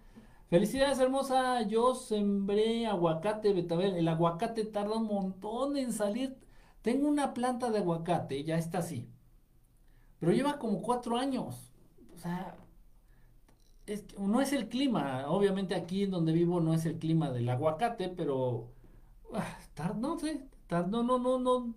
Felicidades, 0.51 0.99
hermosa. 0.99 1.63
Yo 1.63 1.95
sembré 1.95 2.87
aguacate, 2.87 3.53
betabel. 3.55 3.95
El 3.97 4.09
aguacate 4.09 4.65
tarda 4.65 4.97
un 4.97 5.07
montón 5.07 5.77
en 5.77 5.93
salir. 5.93 6.37
Tengo 6.83 7.09
una 7.09 7.33
planta 7.35 7.71
de 7.71 7.79
aguacate, 7.79 8.43
ya 8.45 8.59
está 8.59 8.79
así. 8.79 9.09
Pero 10.19 10.33
lleva 10.33 10.59
como 10.59 10.83
cuatro 10.83 11.17
años. 11.17 11.73
O 12.15 12.19
sea, 12.19 12.57
no 14.19 14.41
es 14.41 14.53
el 14.53 14.69
clima. 14.69 15.27
Obviamente 15.29 15.75
aquí 15.75 16.05
en 16.05 16.11
donde 16.11 16.33
vivo 16.33 16.61
no 16.61 16.75
es 16.75 16.85
el 16.87 16.99
clima 16.99 17.31
del 17.31 17.49
aguacate, 17.49 18.09
pero 18.09 18.71
ah, 19.35 19.95
no 19.97 20.19
sé, 20.19 20.49
no, 20.71 21.03
no, 21.03 21.19
no, 21.19 21.39
no. 21.39 21.75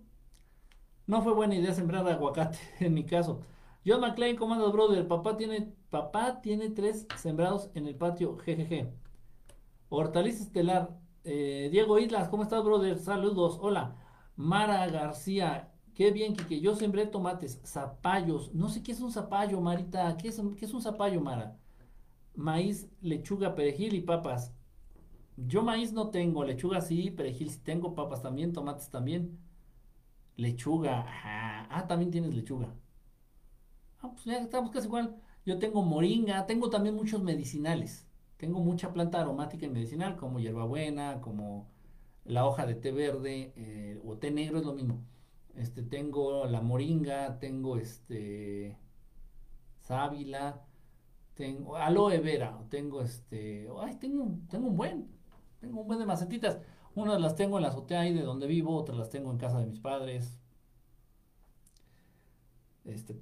No 1.06 1.22
fue 1.22 1.34
buena 1.34 1.54
idea 1.54 1.74
sembrar 1.74 2.06
aguacate 2.08 2.58
en 2.80 2.94
mi 2.94 3.04
caso. 3.04 3.40
John 3.86 4.00
McClane, 4.00 4.36
comando 4.36 4.72
brother. 4.72 5.06
Papá 5.06 5.36
tiene 5.36 5.74
Papá 5.94 6.40
tiene 6.40 6.70
tres 6.70 7.06
sembrados 7.16 7.70
en 7.74 7.86
el 7.86 7.94
patio, 7.94 8.36
jejeje. 8.38 8.92
Hortaliza 9.88 10.42
Estelar. 10.42 10.98
Eh, 11.22 11.68
Diego 11.70 12.00
Islas, 12.00 12.28
¿cómo 12.28 12.42
estás, 12.42 12.64
brother? 12.64 12.98
Saludos, 12.98 13.58
hola. 13.60 13.96
Mara 14.34 14.84
García, 14.88 15.72
qué 15.94 16.10
bien, 16.10 16.34
que 16.34 16.60
Yo 16.60 16.74
sembré 16.74 17.06
tomates, 17.06 17.60
zapallos. 17.64 18.52
No 18.52 18.68
sé 18.70 18.82
qué 18.82 18.90
es 18.90 19.00
un 19.00 19.12
zapallo, 19.12 19.60
Marita. 19.60 20.16
¿Qué 20.16 20.26
es, 20.26 20.42
qué 20.56 20.64
es 20.64 20.74
un 20.74 20.82
zapallo, 20.82 21.20
Mara? 21.20 21.56
Maíz, 22.34 22.88
lechuga, 23.00 23.54
perejil 23.54 23.94
y 23.94 24.00
papas. 24.00 24.52
Yo 25.36 25.62
maíz 25.62 25.92
no 25.92 26.10
tengo, 26.10 26.42
lechuga 26.42 26.80
sí, 26.80 27.12
perejil 27.12 27.50
sí 27.50 27.60
tengo, 27.62 27.94
papas 27.94 28.20
también, 28.20 28.52
tomates 28.52 28.90
también. 28.90 29.38
Lechuga, 30.36 31.06
ah, 31.70 31.86
también 31.86 32.10
tienes 32.10 32.34
lechuga. 32.34 32.74
Ah, 34.04 34.10
pues 34.12 34.24
ya 34.26 34.36
estamos 34.38 34.70
casi 34.70 34.86
igual. 34.86 35.16
Yo 35.46 35.58
tengo 35.58 35.82
moringa, 35.82 36.46
tengo 36.46 36.68
también 36.70 36.94
muchos 36.94 37.22
medicinales. 37.22 38.06
Tengo 38.36 38.60
mucha 38.60 38.92
planta 38.92 39.20
aromática 39.20 39.64
y 39.66 39.70
medicinal, 39.70 40.16
como 40.16 40.40
hierbabuena, 40.40 41.22
como 41.22 41.68
la 42.24 42.46
hoja 42.46 42.66
de 42.66 42.74
té 42.74 42.92
verde 42.92 43.52
eh, 43.56 44.00
o 44.04 44.18
té 44.18 44.30
negro, 44.30 44.58
es 44.58 44.66
lo 44.66 44.74
mismo. 44.74 45.02
Este, 45.54 45.82
tengo 45.82 46.44
la 46.46 46.60
moringa, 46.60 47.38
tengo 47.38 47.78
este 47.78 48.76
sábila, 49.80 50.62
tengo 51.34 51.76
aloe 51.76 52.18
vera, 52.20 52.62
tengo 52.70 53.02
este, 53.02 53.68
ay, 53.80 53.96
tengo, 53.96 54.26
tengo 54.50 54.68
un 54.68 54.76
buen, 54.76 55.08
tengo 55.60 55.80
un 55.80 55.86
buen 55.86 55.98
de 55.98 56.06
macetitas. 56.06 56.58
Unas 56.94 57.20
las 57.20 57.36
tengo 57.36 57.56
en 57.58 57.62
la 57.62 57.70
azotea 57.70 58.00
ahí 58.00 58.12
de 58.14 58.22
donde 58.22 58.46
vivo, 58.46 58.76
otras 58.76 58.98
las 58.98 59.10
tengo 59.10 59.30
en 59.30 59.38
casa 59.38 59.60
de 59.60 59.66
mis 59.66 59.80
padres. 59.80 60.38
Este, 62.84 63.18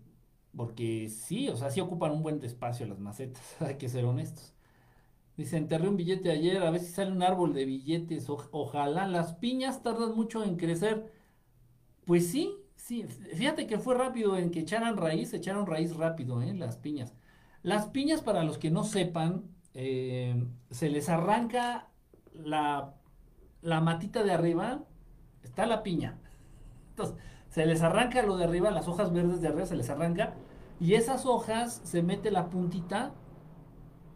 porque 0.57 1.09
sí, 1.09 1.49
o 1.49 1.57
sea, 1.57 1.71
sí 1.71 1.81
ocupan 1.81 2.13
un 2.13 2.23
buen 2.23 2.43
espacio 2.45 2.87
las 2.87 3.01
macetas, 3.01 3.43
hay 3.61 3.77
que 3.79 3.89
ser 3.89 4.05
honestos. 4.05 4.55
Dice, 5.37 5.57
enterré 5.57 5.89
un 5.89 5.97
billete 5.97 6.31
ayer, 6.31 6.63
a 6.63 6.71
ver 6.71 6.81
si 6.81 6.93
sale 6.93 7.13
un 7.13 7.23
árbol 7.23 7.55
de 7.55 7.65
billetes, 7.65 8.27
ojalá. 8.29 9.07
Las 9.09 9.35
piñas 9.35 9.83
tardan 9.83 10.15
mucho 10.15 10.45
en 10.45 10.57
crecer. 10.57 11.11
Pues 12.05 12.29
sí, 12.31 12.55
sí, 12.77 13.05
fíjate 13.05 13.67
que 13.67 13.79
fue 13.79 13.95
rápido 13.95 14.37
en 14.37 14.51
que 14.51 14.61
echaran 14.61 14.97
raíz, 14.97 15.33
echaron 15.35 15.67
raíz 15.67 15.97
rápido, 15.97 16.43
¿eh? 16.43 16.53
Las 16.55 16.77
piñas. 16.79 17.15
Las 17.63 17.87
piñas, 17.89 18.23
para 18.23 18.45
los 18.45 18.59
que 18.59 18.71
no 18.71 18.85
sepan, 18.85 19.45
eh, 19.75 20.45
se 20.71 20.91
les 20.91 21.09
arranca 21.09 21.91
la, 22.35 22.95
la 23.63 23.81
matita 23.81 24.23
de 24.25 24.33
arriba, 24.33 24.85
está 25.43 25.67
la 25.67 25.83
piña. 25.83 26.21
Entonces, 26.91 27.17
se 27.53 27.67
les 27.67 27.83
arranca 27.83 28.23
lo 28.23 28.39
de 28.39 28.45
arriba, 28.45 28.71
las 28.71 28.89
hojas 28.89 29.13
verdes 29.13 29.43
de 29.43 29.49
arriba 29.49 29.67
se 29.67 29.77
les 29.77 29.91
arranca, 29.91 30.35
y 30.81 30.95
esas 30.95 31.27
hojas 31.27 31.83
se 31.85 32.03
mete 32.03 32.31
la 32.31 32.49
puntita. 32.49 33.13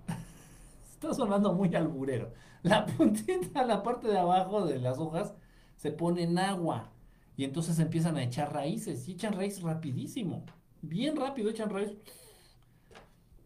Está 0.91 1.13
sonando 1.13 1.53
muy 1.53 1.75
alburero. 1.75 2.33
La 2.63 2.87
puntita, 2.87 3.67
la 3.67 3.83
parte 3.83 4.09
de 4.09 4.19
abajo 4.19 4.65
de 4.65 4.79
las 4.79 4.99
hojas, 4.99 5.35
se 5.77 5.93
pone 5.93 6.23
en 6.23 6.39
agua. 6.39 6.93
Y 7.37 7.45
entonces 7.45 7.79
empiezan 7.79 8.17
a 8.17 8.23
echar 8.23 8.55
raíces. 8.55 9.07
Y 9.07 9.13
echan 9.13 9.35
raíz 9.35 9.61
rapidísimo. 9.61 10.47
Bien 10.81 11.15
rápido 11.15 11.51
echan 11.51 11.69
raíz. 11.69 11.93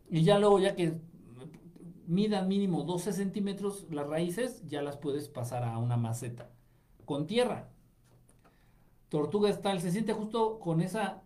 Y 0.09 0.23
ya 0.23 0.39
luego, 0.39 0.61
ya 0.61 0.77
que 0.77 1.01
midan 2.07 2.47
mínimo 2.47 2.85
12 2.85 3.13
centímetros 3.13 3.89
las 3.91 4.07
raíces, 4.07 4.63
ya 4.69 4.83
las 4.83 4.97
puedes 4.99 5.29
pasar 5.29 5.65
a 5.65 5.79
una 5.79 5.97
maceta. 5.97 6.49
Con 7.05 7.27
tierra. 7.27 7.71
Tortuga 9.11 9.51
Estal, 9.51 9.81
se 9.81 9.91
siente 9.91 10.15
justo 10.15 10.61
con 10.61 10.81
esa 10.81 11.23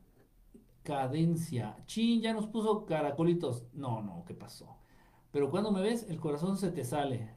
cadencia. 0.83 1.77
Chin, 1.87 2.23
ya 2.23 2.33
nos 2.33 2.47
puso 2.49 2.87
caracolitos. 2.87 3.65
No, 3.75 4.03
no, 4.03 4.25
¿qué 4.27 4.35
pasó? 4.35 4.79
Pero 5.31 5.51
cuando 5.51 5.71
me 5.71 5.83
ves, 5.83 6.07
el 6.09 6.19
corazón 6.19 6.57
se 6.59 6.71
te 6.73 6.85
sale. 6.85 7.31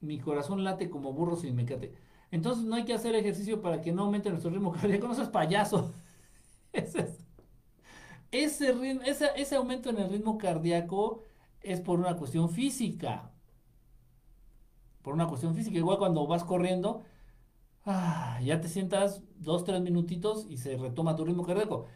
Mi 0.00 0.18
corazón 0.18 0.64
late 0.64 0.90
como 0.90 1.12
burro 1.12 1.36
sin 1.36 1.54
mecate. 1.54 1.94
Entonces 2.30 2.64
no 2.64 2.74
hay 2.76 2.84
que 2.84 2.94
hacer 2.94 3.14
ejercicio 3.14 3.60
para 3.60 3.82
que 3.82 3.92
no 3.92 4.04
aumente 4.04 4.30
nuestro 4.30 4.50
ritmo 4.50 4.72
cardíaco. 4.72 5.08
No 5.08 5.14
seas 5.14 5.28
payaso. 5.28 5.92
ese, 6.72 7.16
ese, 8.32 9.30
ese 9.36 9.56
aumento 9.56 9.90
en 9.90 9.98
el 9.98 10.10
ritmo 10.10 10.38
cardíaco 10.38 11.24
es 11.60 11.80
por 11.82 11.98
una 12.00 12.16
cuestión 12.16 12.48
física. 12.48 13.30
Por 15.02 15.14
una 15.14 15.26
cuestión 15.26 15.54
física. 15.54 15.76
Igual 15.76 15.98
cuando 15.98 16.26
vas 16.26 16.44
corriendo, 16.44 17.02
ah, 17.90 18.40
ya 18.42 18.60
te 18.60 18.68
sientas 18.68 19.22
dos, 19.38 19.64
tres 19.64 19.80
minutitos 19.80 20.46
y 20.48 20.56
se 20.58 20.76
retoma 20.76 21.16
tu 21.16 21.24
ritmo 21.24 21.44
cardíaco. 21.44 21.86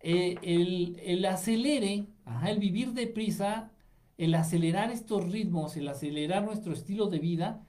Eh, 0.00 0.36
el, 0.42 1.24
acelere, 1.26 2.06
el 2.46 2.58
vivir 2.58 2.92
deprisa, 2.92 3.70
el 4.18 4.34
acelerar 4.34 4.90
estos 4.90 5.30
ritmos, 5.30 5.76
el 5.76 5.88
acelerar 5.88 6.44
nuestro 6.44 6.72
estilo 6.72 7.06
de 7.08 7.18
vida, 7.18 7.66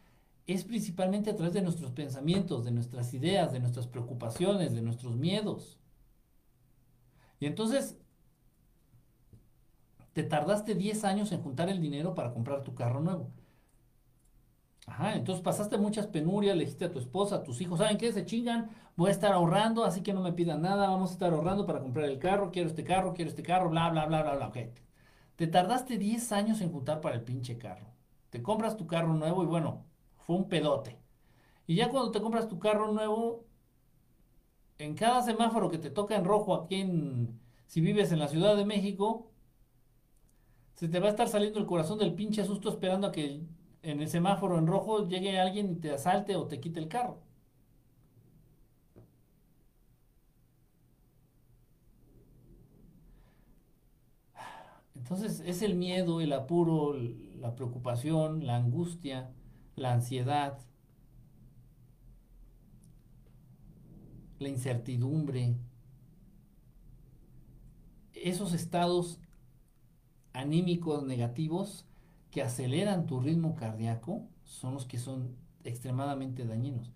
es 0.48 0.64
principalmente 0.64 1.30
a 1.30 1.36
través 1.36 1.54
de 1.54 1.62
nuestros 1.62 1.92
pensamientos, 1.92 2.66
de 2.66 2.72
nuestras 2.72 3.14
ideas, 3.14 3.52
de 3.54 3.60
nuestras 3.60 3.88
preocupaciones, 3.88 4.74
de 4.74 4.82
nuestros 4.82 5.18
miedos. 5.18 5.80
Y 7.40 7.46
entonces, 7.48 7.98
te 10.14 10.24
tardaste 10.24 10.76
10 10.76 11.04
años 11.06 11.32
en 11.32 11.42
juntar 11.42 11.70
el 11.70 11.82
dinero 11.82 12.14
para 12.16 12.34
comprar 12.34 12.64
tu 12.64 12.76
carro 12.76 13.02
nuevo. 13.02 13.32
Ajá, 14.92 15.16
entonces 15.16 15.42
pasaste 15.42 15.78
muchas 15.78 16.08
penurias, 16.08 16.54
le 16.54 16.66
dijiste 16.66 16.84
a 16.84 16.92
tu 16.92 17.00
esposa, 17.00 17.38
a 17.38 17.44
tus 17.44 17.62
hijos, 17.62 17.80
¿saben 17.80 17.98
qué? 17.98 18.12
Se 18.12 18.26
chingan, 18.26 18.72
voy 18.98 19.08
a 19.08 19.12
estar 19.12 19.32
ahorrando, 19.32 19.86
así 19.86 20.02
que 20.02 20.14
no 20.14 20.22
me 20.22 20.34
pidan 20.34 20.62
nada, 20.62 20.90
vamos 20.90 21.12
a 21.12 21.14
estar 21.14 21.32
ahorrando 21.32 21.66
para 21.66 21.80
comprar 21.80 22.10
el 22.10 22.20
carro, 22.20 22.52
quiero 22.52 22.68
este 22.68 22.84
carro, 22.84 23.14
quiero 23.14 23.30
este 23.30 23.42
carro, 23.42 23.70
bla, 23.70 23.90
bla, 23.90 24.06
bla, 24.06 24.22
bla, 24.22 24.36
bla. 24.36 24.52
Te 25.38 25.48
tardaste 25.48 25.98
10 25.98 26.34
años 26.34 26.60
en 26.60 26.74
juntar 26.74 27.00
para 27.00 27.16
el 27.16 27.24
pinche 27.24 27.58
carro. 27.58 27.88
Te 28.30 28.42
compras 28.44 28.76
tu 28.76 28.86
carro 28.86 29.14
nuevo 29.14 29.44
y 29.44 29.46
bueno, 29.46 29.86
fue 30.18 30.36
un 30.36 30.50
pedote. 30.50 31.00
Y 31.68 31.76
ya 31.76 31.90
cuando 31.90 32.12
te 32.12 32.20
compras 32.20 32.50
tu 32.50 32.60
carro 32.60 32.92
nuevo, 32.92 33.46
en 34.78 34.94
cada 34.96 35.22
semáforo 35.22 35.70
que 35.70 35.78
te 35.78 35.90
toca 35.90 36.18
en 36.18 36.26
rojo 36.26 36.54
aquí 36.54 36.82
en, 36.82 37.40
si 37.66 37.80
vives 37.80 38.12
en 38.12 38.20
la 38.20 38.28
Ciudad 38.28 38.58
de 38.58 38.66
México, 38.66 39.32
se 40.76 40.90
te 40.90 41.00
va 41.00 41.08
a 41.08 41.12
estar 41.12 41.30
saliendo 41.30 41.60
el 41.60 41.66
corazón 41.66 41.98
del 41.98 42.14
pinche 42.14 42.44
susto 42.44 42.68
esperando 42.70 43.08
a 43.08 43.12
que 43.14 43.42
en 43.84 44.02
el 44.02 44.10
semáforo 44.10 44.58
en 44.58 44.68
rojo 44.68 45.08
llegue 45.08 45.40
alguien 45.40 45.72
y 45.72 45.76
te 45.76 45.92
asalte 45.92 46.36
o 46.36 46.48
te 46.48 46.60
quite 46.60 46.80
el 46.80 46.88
carro. 46.88 47.20
Entonces 54.96 55.42
es 55.46 55.62
el 55.62 55.76
miedo, 55.76 56.22
el 56.22 56.32
apuro, 56.34 56.94
la 57.40 57.56
preocupación, 57.56 58.46
la 58.46 58.56
angustia, 58.56 59.32
la 59.76 59.94
ansiedad, 59.94 60.60
la 64.40 64.50
incertidumbre, 64.50 65.56
esos 68.14 68.54
estados 68.54 69.20
anímicos 70.34 71.04
negativos 71.04 71.86
que 72.32 72.42
aceleran 72.42 73.06
tu 73.06 73.20
ritmo 73.20 73.56
cardíaco 73.56 74.24
son 74.44 74.74
los 74.74 74.86
que 74.86 74.98
son 74.98 75.36
extremadamente 75.64 76.46
dañinos. 76.46 76.92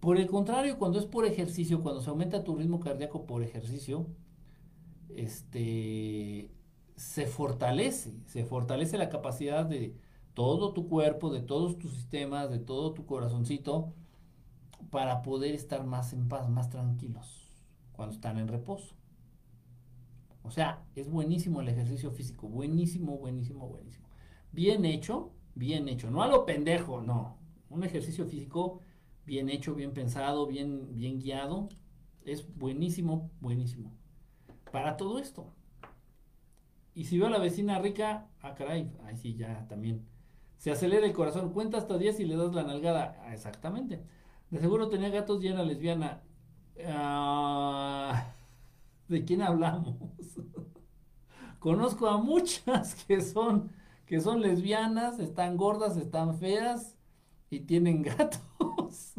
Por 0.00 0.18
el 0.18 0.26
contrario, 0.26 0.78
cuando 0.78 0.98
es 0.98 1.06
por 1.06 1.26
ejercicio, 1.26 1.82
cuando 1.82 2.00
se 2.00 2.10
aumenta 2.10 2.44
tu 2.44 2.56
ritmo 2.56 2.80
cardíaco 2.80 3.26
por 3.26 3.42
ejercicio, 3.42 4.06
este, 5.14 6.50
se 6.96 7.26
fortalece, 7.26 8.12
se 8.26 8.44
fortalece 8.44 8.98
la 8.98 9.08
capacidad 9.08 9.64
de 9.66 9.96
todo 10.34 10.72
tu 10.72 10.88
cuerpo, 10.88 11.32
de 11.32 11.40
todos 11.40 11.78
tus 11.78 11.92
sistemas, 11.92 12.50
de 12.50 12.58
todo 12.58 12.92
tu 12.92 13.06
corazoncito, 13.06 13.92
para 14.90 15.22
poder 15.22 15.54
estar 15.54 15.84
más 15.84 16.12
en 16.12 16.28
paz, 16.28 16.48
más 16.48 16.68
tranquilos, 16.70 17.64
cuando 17.92 18.14
están 18.14 18.38
en 18.38 18.48
reposo. 18.48 18.94
O 20.42 20.50
sea, 20.50 20.84
es 20.94 21.08
buenísimo 21.10 21.62
el 21.62 21.68
ejercicio 21.68 22.10
físico, 22.10 22.48
buenísimo, 22.48 23.16
buenísimo, 23.16 23.66
buenísimo. 23.66 24.03
Bien 24.54 24.84
hecho, 24.84 25.32
bien 25.56 25.88
hecho, 25.88 26.10
no 26.12 26.22
a 26.22 26.28
lo 26.28 26.46
pendejo, 26.46 27.00
no. 27.00 27.38
Un 27.70 27.82
ejercicio 27.82 28.24
físico 28.24 28.80
bien 29.26 29.48
hecho, 29.48 29.74
bien 29.74 29.92
pensado, 29.92 30.46
bien, 30.46 30.94
bien 30.94 31.18
guiado, 31.18 31.68
es 32.24 32.54
buenísimo, 32.56 33.32
buenísimo. 33.40 33.92
Para 34.70 34.96
todo 34.96 35.18
esto. 35.18 35.52
Y 36.94 37.06
si 37.06 37.18
veo 37.18 37.26
a 37.26 37.30
la 37.30 37.40
vecina 37.40 37.80
rica, 37.80 38.28
ah, 38.42 38.54
caray, 38.54 38.92
ahí 39.04 39.16
sí, 39.16 39.34
ya 39.34 39.66
también. 39.66 40.06
Se 40.56 40.70
acelera 40.70 41.04
el 41.04 41.12
corazón, 41.12 41.52
cuenta 41.52 41.78
hasta 41.78 41.98
10 41.98 42.20
y 42.20 42.24
le 42.24 42.36
das 42.36 42.54
la 42.54 42.62
nalgada. 42.62 43.20
Ah, 43.24 43.34
exactamente. 43.34 44.04
De 44.50 44.60
seguro 44.60 44.88
tenía 44.88 45.08
gatos 45.08 45.42
y 45.42 45.48
era 45.48 45.64
lesbiana. 45.64 46.22
Ah, 46.86 48.32
¿De 49.08 49.24
quién 49.24 49.42
hablamos? 49.42 49.96
Conozco 51.58 52.06
a 52.06 52.18
muchas 52.18 52.94
que 53.06 53.20
son, 53.20 53.72
que 54.06 54.20
son 54.20 54.40
lesbianas, 54.40 55.18
están 55.18 55.56
gordas, 55.56 55.96
están 55.96 56.38
feas 56.38 56.96
y 57.50 57.60
tienen 57.60 58.02
gatos. 58.04 59.14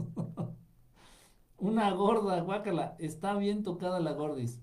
Una 1.58 1.92
gorda, 1.92 2.42
guácala, 2.42 2.96
está 3.00 3.36
bien 3.36 3.64
tocada 3.64 4.00
la 4.00 4.14
gordis. 4.14 4.62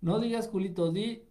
No 0.00 0.18
digas 0.20 0.48
culito, 0.48 0.92
di 0.92 1.28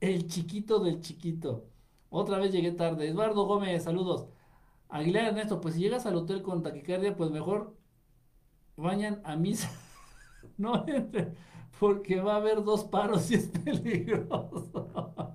el 0.00 0.26
chiquito 0.26 0.80
del 0.80 1.00
chiquito. 1.00 1.68
Otra 2.10 2.38
vez 2.38 2.52
llegué 2.52 2.72
tarde. 2.72 3.08
Eduardo 3.08 3.44
Gómez, 3.46 3.84
saludos. 3.84 4.26
Aguilar 4.88 5.26
Ernesto, 5.26 5.60
pues 5.60 5.74
si 5.74 5.80
llegas 5.80 6.06
al 6.06 6.16
hotel 6.16 6.42
con 6.42 6.62
taquicardia, 6.62 7.16
pues 7.16 7.30
mejor 7.30 7.76
vayan 8.76 9.20
a 9.24 9.36
misa. 9.36 9.70
no 10.56 10.84
entren, 10.86 11.34
porque 11.78 12.20
va 12.20 12.34
a 12.34 12.36
haber 12.36 12.62
dos 12.64 12.84
paros 12.84 13.30
y 13.30 13.34
es 13.34 13.48
peligroso. 13.48 15.25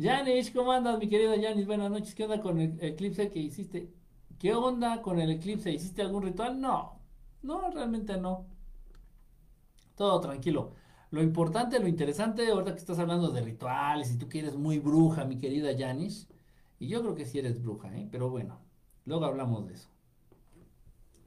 Yanis, 0.00 0.50
¿cómo 0.50 0.72
andas, 0.72 0.98
mi 0.98 1.08
querida 1.10 1.36
Yanis? 1.36 1.66
Buenas 1.66 1.90
noches. 1.90 2.14
¿Qué 2.14 2.24
onda 2.24 2.40
con 2.40 2.58
el 2.58 2.78
eclipse 2.80 3.30
que 3.30 3.38
hiciste? 3.38 3.92
¿Qué 4.38 4.54
onda 4.54 5.02
con 5.02 5.20
el 5.20 5.30
eclipse? 5.30 5.70
¿Hiciste 5.70 6.00
algún 6.00 6.22
ritual? 6.22 6.58
No, 6.58 6.98
no, 7.42 7.70
realmente 7.70 8.16
no. 8.16 8.46
Todo 9.96 10.18
tranquilo. 10.20 10.72
Lo 11.10 11.22
importante, 11.22 11.78
lo 11.78 11.86
interesante, 11.86 12.48
ahorita 12.50 12.72
que 12.72 12.78
estás 12.78 12.98
hablando 12.98 13.28
de 13.30 13.42
rituales 13.42 14.10
y 14.10 14.16
tú 14.16 14.26
que 14.26 14.38
eres 14.38 14.56
muy 14.56 14.78
bruja, 14.78 15.26
mi 15.26 15.36
querida 15.36 15.76
Janice, 15.76 16.26
y 16.78 16.88
yo 16.88 17.02
creo 17.02 17.14
que 17.14 17.26
sí 17.26 17.38
eres 17.38 17.60
bruja, 17.62 17.94
¿eh? 17.94 18.08
pero 18.10 18.30
bueno, 18.30 18.58
luego 19.04 19.26
hablamos 19.26 19.66
de 19.68 19.74
eso. 19.74 19.90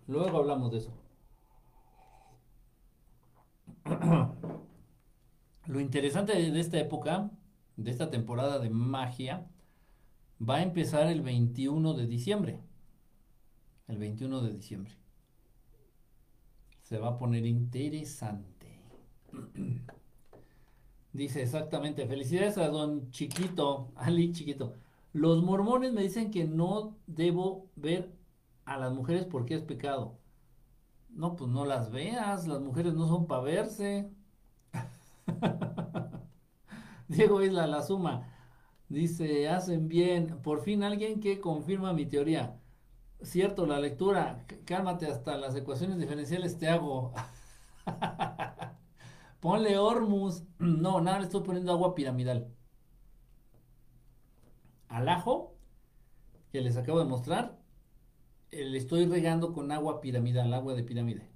Luego 0.08 0.40
hablamos 0.40 0.72
de 0.72 0.78
eso. 0.80 0.94
lo 5.68 5.80
interesante 5.80 6.34
de 6.34 6.60
esta 6.60 6.80
época, 6.80 7.30
de 7.78 7.92
esta 7.92 8.10
temporada 8.10 8.60
de 8.60 8.70
magia, 8.70 9.48
va 10.42 10.58
a 10.58 10.64
empezar 10.64 11.08
el 11.08 11.22
21 11.22 11.94
de 11.94 12.08
diciembre. 12.08 12.60
El 13.88 13.98
21 13.98 14.42
de 14.42 14.54
diciembre. 14.54 14.94
Se 16.82 16.98
va 16.98 17.10
a 17.10 17.18
poner 17.18 17.46
interesante. 17.46 18.82
Dice 21.14 21.44
exactamente, 21.44 22.08
felicidades 22.08 22.58
a 22.58 22.70
don 22.70 23.12
Chiquito, 23.12 23.92
Ali 23.96 24.32
Chiquito. 24.32 24.76
Los 25.14 25.44
mormones 25.44 25.94
me 25.94 26.02
dicen 26.02 26.32
que 26.32 26.46
no 26.46 26.98
debo 27.06 27.70
ver 27.76 28.12
a 28.66 28.78
las 28.78 28.92
mujeres 28.94 29.26
porque 29.26 29.54
es 29.56 29.62
pecado. 29.62 30.18
No, 31.10 31.36
pues 31.36 31.52
no 31.52 31.66
las 31.66 31.92
veas, 31.92 32.48
las 32.48 32.60
mujeres 32.62 32.96
no 32.96 33.08
son 33.08 33.28
para 33.28 33.44
verse. 33.44 34.10
Diego 37.14 37.42
Isla, 37.44 37.68
la 37.68 37.82
suma. 37.84 38.30
Dice, 38.90 39.50
hacen 39.50 39.88
bien. 39.88 40.40
Por 40.42 40.64
fin 40.64 40.84
alguien 40.84 41.20
que 41.20 41.40
confirma 41.40 41.94
mi 41.94 42.06
teoría. 42.06 42.60
Cierto, 43.22 43.66
la 43.66 43.80
lectura. 43.80 44.46
Cálmate, 44.66 45.08
hasta 45.08 45.38
las 45.38 45.56
ecuaciones 45.56 45.98
diferenciales 46.00 46.58
te 46.58 46.70
hago. 46.70 47.14
Ponle 49.40 49.78
Hormus. 49.78 50.44
No, 50.60 51.02
nada, 51.02 51.20
le 51.20 51.26
estoy 51.26 51.42
poniendo 51.44 51.72
agua 51.74 51.96
piramidal. 51.96 52.54
Al 54.88 55.10
ajo, 55.10 55.58
que 56.52 56.62
les 56.62 56.78
acabo 56.78 57.00
de 57.00 57.06
mostrar, 57.06 57.60
eh, 58.52 58.66
le 58.66 58.78
estoy 58.78 59.06
regando 59.08 59.54
con 59.54 59.72
agua 59.72 60.02
piramidal, 60.02 60.54
agua 60.54 60.74
de 60.76 60.84
pirámide. 60.84 61.33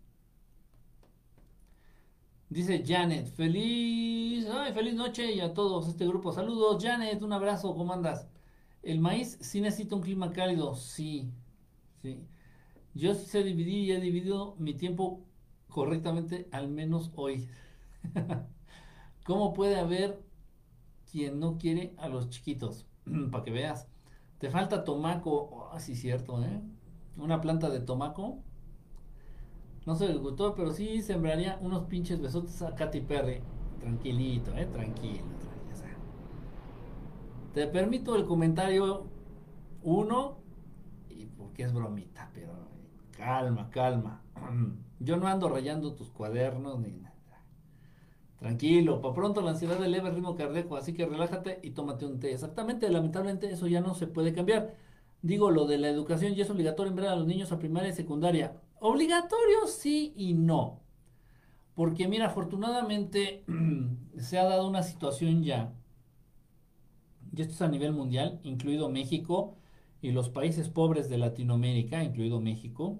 Dice 2.49 2.82
Janet, 2.86 3.28
feliz, 3.36 4.48
feliz 4.74 4.94
noche 4.94 5.34
y 5.34 5.41
a 5.41 5.53
todos 5.53 5.88
este 5.90 6.07
grupo. 6.07 6.32
Saludos, 6.32 6.82
Janet, 6.82 7.22
un 7.22 7.34
abrazo, 7.34 7.76
¿cómo 7.76 7.91
andas? 7.91 8.26
El 8.84 8.99
maíz 9.02 9.38
sí 9.41 9.60
necesita 9.60 9.95
un 9.95 10.02
clima 10.02 10.32
cálido, 10.32 10.74
sí, 10.76 11.30
sí. 12.02 12.26
Yo 12.94 13.14
sí 13.15 13.26
sé 13.26 13.44
dividir 13.44 13.90
y 13.90 13.91
he 13.91 13.99
dividido 13.99 14.56
mi 14.60 14.74
tiempo 14.74 15.26
correctamente, 15.68 16.48
al 16.52 16.69
menos 16.69 17.11
hoy. 17.15 17.49
¿Cómo 19.26 19.53
puede 19.53 19.78
haber 19.78 20.24
quien 21.11 21.40
no 21.41 21.57
quiere 21.57 21.94
a 21.98 22.07
los 22.07 22.30
chiquitos? 22.30 22.86
Para 23.32 23.44
que 23.44 23.52
veas. 23.52 23.88
Te 24.38 24.49
falta 24.49 24.86
tomaco. 24.86 25.69
así 25.74 25.91
oh, 25.91 25.95
sí, 25.95 26.02
cierto, 26.02 26.41
¿eh? 26.44 26.61
Una 27.18 27.41
planta 27.41 27.69
de 27.69 27.82
tomaco. 27.82 28.41
No 29.88 29.96
soy 29.96 30.10
agricultor, 30.10 30.54
pero 30.54 30.74
sí 30.74 31.02
sembraría 31.02 31.58
unos 31.62 31.86
pinches 31.86 32.22
besotes 32.22 32.62
a 32.62 32.76
Katy 32.76 33.00
Perry. 33.00 33.40
Tranquilito, 33.80 34.52
eh, 34.58 34.66
tranquilo. 34.66 35.24
Te 37.54 37.68
permito 37.68 38.18
el 38.18 38.26
comentario 38.26 39.06
uno, 39.84 40.40
y 41.10 41.26
porque 41.28 41.64
es 41.64 41.74
bromita, 41.74 42.30
pero 42.34 42.52
calma, 43.12 43.70
calma. 43.70 44.22
Yo 45.00 45.16
no 45.16 45.28
ando 45.28 45.48
rayando 45.48 45.94
tus 45.94 46.10
cuadernos 46.10 46.80
ni 46.82 46.92
nada. 46.92 47.16
Tranquilo, 48.40 49.00
para 49.02 49.14
pronto 49.14 49.42
la 49.42 49.52
ansiedad 49.52 49.82
eleva 49.82 50.10
el 50.10 50.16
ritmo 50.16 50.36
cardíaco, 50.36 50.76
así 50.76 50.94
que 50.94 51.06
relájate 51.06 51.62
y 51.64 51.72
tómate 51.72 52.06
un 52.06 52.20
té. 52.20 52.34
Exactamente, 52.34 52.90
lamentablemente 52.90 53.50
eso 53.50 53.68
ya 53.68 53.80
no 53.80 53.96
se 53.96 54.08
puede 54.08 54.34
cambiar. 54.34 54.76
Digo, 55.22 55.50
lo 55.50 55.66
de 55.66 55.78
la 55.78 55.88
educación 55.88 56.36
ya 56.36 56.44
es 56.44 56.50
obligatorio 56.50 56.90
enviar 56.90 57.14
a 57.14 57.16
los 57.16 57.26
niños 57.26 57.54
a 57.54 57.58
primaria 57.58 57.90
y 57.90 57.94
secundaria. 57.94 58.62
Obligatorio 58.80 59.68
sí 59.68 60.14
y 60.16 60.34
no. 60.34 60.82
Porque 61.76 62.08
mira, 62.08 62.28
afortunadamente 62.28 63.45
se 64.18 64.40
ha 64.40 64.44
dado 64.44 64.68
una 64.68 64.84
situación 64.84 65.44
ya, 65.44 65.74
y 67.36 67.41
esto 67.41 67.54
es 67.54 67.62
a 67.62 67.68
nivel 67.68 67.94
mundial, 67.94 68.40
incluido 68.44 68.90
México 68.90 69.58
y 70.02 70.12
los 70.12 70.30
países 70.30 70.70
pobres 70.70 71.10
de 71.10 71.18
Latinoamérica, 71.18 72.04
incluido 72.04 72.40
México, 72.41 72.99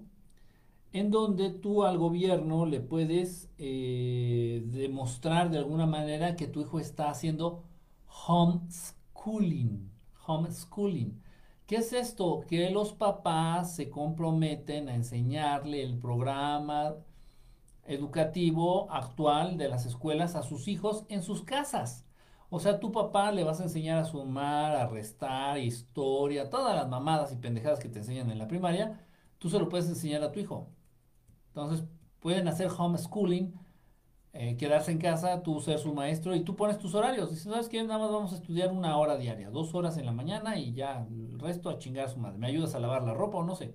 en 0.92 1.10
donde 1.10 1.50
tú 1.50 1.84
al 1.84 1.98
gobierno 1.98 2.66
le 2.66 2.80
puedes 2.80 3.50
eh, 3.58 4.62
demostrar 4.66 5.50
de 5.50 5.58
alguna 5.58 5.86
manera 5.86 6.36
que 6.36 6.46
tu 6.46 6.60
hijo 6.60 6.80
está 6.80 7.10
haciendo 7.10 7.64
homeschooling. 8.26 9.90
Homeschooling. 10.26 11.20
¿Qué 11.68 11.76
es 11.76 11.92
esto? 11.92 12.40
Que 12.48 12.70
los 12.70 12.94
papás 12.94 13.76
se 13.76 13.90
comprometen 13.90 14.88
a 14.88 14.94
enseñarle 14.94 15.82
el 15.82 15.98
programa 15.98 16.94
educativo 17.84 18.90
actual 18.90 19.58
de 19.58 19.68
las 19.68 19.84
escuelas 19.84 20.34
a 20.34 20.42
sus 20.42 20.66
hijos 20.66 21.04
en 21.10 21.22
sus 21.22 21.42
casas. 21.44 22.06
O 22.48 22.58
sea, 22.58 22.80
tu 22.80 22.90
papá 22.90 23.32
le 23.32 23.44
vas 23.44 23.60
a 23.60 23.64
enseñar 23.64 23.98
a 23.98 24.06
sumar, 24.06 24.76
a 24.76 24.86
restar, 24.86 25.58
historia, 25.58 26.48
todas 26.48 26.74
las 26.74 26.88
mamadas 26.88 27.32
y 27.32 27.36
pendejadas 27.36 27.80
que 27.80 27.90
te 27.90 27.98
enseñan 27.98 28.30
en 28.30 28.38
la 28.38 28.48
primaria, 28.48 29.06
tú 29.36 29.50
se 29.50 29.58
lo 29.58 29.68
puedes 29.68 29.88
enseñar 29.88 30.22
a 30.22 30.32
tu 30.32 30.40
hijo. 30.40 30.70
Entonces, 31.48 31.84
pueden 32.20 32.48
hacer 32.48 32.70
homeschooling, 32.78 33.52
eh, 34.32 34.56
quedarse 34.56 34.92
en 34.92 34.98
casa, 34.98 35.42
tú 35.42 35.60
ser 35.60 35.78
su 35.78 35.94
maestro 35.94 36.34
y 36.36 36.40
tú 36.40 36.54
pones 36.54 36.78
tus 36.78 36.94
horarios. 36.94 37.30
Dices, 37.30 37.44
¿sabes 37.44 37.68
qué? 37.68 37.82
Nada 37.82 37.98
más 37.98 38.10
vamos 38.10 38.32
a 38.32 38.36
estudiar 38.36 38.72
una 38.72 38.96
hora 38.98 39.16
diaria, 39.16 39.50
dos 39.50 39.74
horas 39.74 39.96
en 39.96 40.06
la 40.06 40.12
mañana 40.12 40.58
y 40.58 40.72
ya 40.74 41.06
el 41.08 41.38
resto 41.38 41.70
a 41.70 41.78
chingar 41.78 42.06
a 42.06 42.08
su 42.08 42.18
madre. 42.18 42.38
¿Me 42.38 42.46
ayudas 42.46 42.74
a 42.74 42.80
lavar 42.80 43.02
la 43.02 43.14
ropa 43.14 43.38
o 43.38 43.44
no 43.44 43.56
sé? 43.56 43.74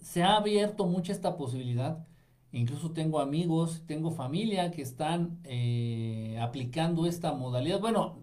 Se 0.00 0.22
ha 0.22 0.36
abierto 0.36 0.86
mucha 0.86 1.12
esta 1.12 1.36
posibilidad. 1.36 2.06
Incluso 2.52 2.92
tengo 2.92 3.20
amigos, 3.20 3.82
tengo 3.86 4.10
familia 4.12 4.70
que 4.70 4.82
están 4.82 5.40
eh, 5.44 6.38
aplicando 6.40 7.06
esta 7.06 7.32
modalidad. 7.32 7.80
Bueno, 7.80 8.18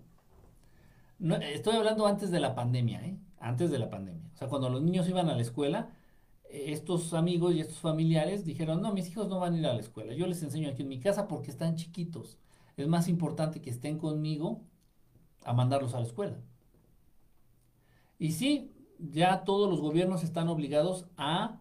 estoy 1.41 1.75
hablando 1.75 2.07
antes 2.07 2.31
de 2.31 2.39
la 2.39 2.55
pandemia, 2.55 3.03
¿eh? 3.05 3.17
Antes 3.39 3.71
de 3.71 3.79
la 3.79 3.89
pandemia. 3.89 4.29
O 4.33 4.37
sea, 4.37 4.47
cuando 4.47 4.69
los 4.69 4.81
niños 4.81 5.09
iban 5.09 5.29
a 5.29 5.35
la 5.35 5.41
escuela, 5.41 5.89
estos 6.51 7.13
amigos 7.13 7.55
y 7.55 7.61
estos 7.61 7.79
familiares 7.79 8.45
dijeron, 8.45 8.81
no, 8.81 8.93
mis 8.93 9.09
hijos 9.09 9.27
no 9.27 9.39
van 9.39 9.53
a 9.53 9.57
ir 9.57 9.65
a 9.65 9.73
la 9.73 9.79
escuela, 9.79 10.13
yo 10.13 10.27
les 10.27 10.43
enseño 10.43 10.69
aquí 10.69 10.81
en 10.81 10.89
mi 10.89 10.99
casa 10.99 11.27
porque 11.27 11.51
están 11.51 11.75
chiquitos. 11.75 12.37
Es 12.77 12.87
más 12.87 13.07
importante 13.07 13.61
que 13.61 13.69
estén 13.69 13.97
conmigo 13.97 14.61
a 15.43 15.53
mandarlos 15.53 15.93
a 15.93 15.99
la 15.99 16.05
escuela. 16.05 16.37
Y 18.19 18.31
sí, 18.33 18.71
ya 18.99 19.43
todos 19.43 19.69
los 19.69 19.81
gobiernos 19.81 20.23
están 20.23 20.47
obligados 20.47 21.05
a 21.17 21.59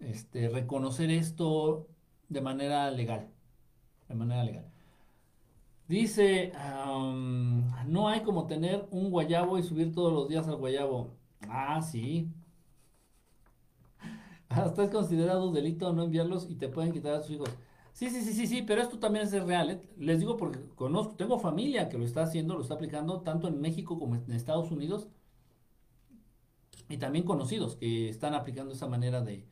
este, 0.00 0.48
reconocer 0.48 1.10
esto 1.10 1.86
de 2.28 2.40
manera 2.40 2.90
legal. 2.90 3.28
De 4.08 4.14
manera 4.14 4.44
legal. 4.44 4.64
Dice, 5.88 6.52
no 7.86 8.08
hay 8.08 8.20
como 8.22 8.46
tener 8.46 8.86
un 8.90 9.10
guayabo 9.10 9.58
y 9.58 9.62
subir 9.62 9.92
todos 9.92 10.12
los 10.12 10.28
días 10.28 10.46
al 10.46 10.56
guayabo. 10.56 11.14
Ah, 11.48 11.80
sí, 11.80 12.28
hasta 14.48 14.84
es 14.84 14.90
considerado 14.90 15.52
delito 15.52 15.92
no 15.92 16.04
enviarlos 16.04 16.48
y 16.48 16.54
te 16.56 16.68
pueden 16.68 16.92
quitar 16.92 17.14
a 17.14 17.20
tus 17.20 17.30
hijos. 17.30 17.50
Sí, 17.92 18.10
sí, 18.10 18.22
sí, 18.22 18.32
sí, 18.32 18.46
sí, 18.46 18.62
pero 18.62 18.80
esto 18.80 18.98
también 18.98 19.24
es 19.26 19.32
real. 19.44 19.70
¿eh? 19.70 19.82
Les 19.98 20.20
digo 20.20 20.36
porque 20.36 20.60
conozco, 20.76 21.16
tengo 21.16 21.38
familia 21.38 21.88
que 21.88 21.98
lo 21.98 22.04
está 22.04 22.22
haciendo, 22.22 22.54
lo 22.54 22.62
está 22.62 22.74
aplicando 22.74 23.22
tanto 23.22 23.48
en 23.48 23.60
México 23.60 23.98
como 23.98 24.14
en 24.14 24.32
Estados 24.32 24.70
Unidos. 24.70 25.08
Y 26.88 26.96
también 26.98 27.24
conocidos 27.24 27.76
que 27.76 28.08
están 28.08 28.34
aplicando 28.34 28.72
esa 28.72 28.86
manera 28.86 29.20
de, 29.20 29.46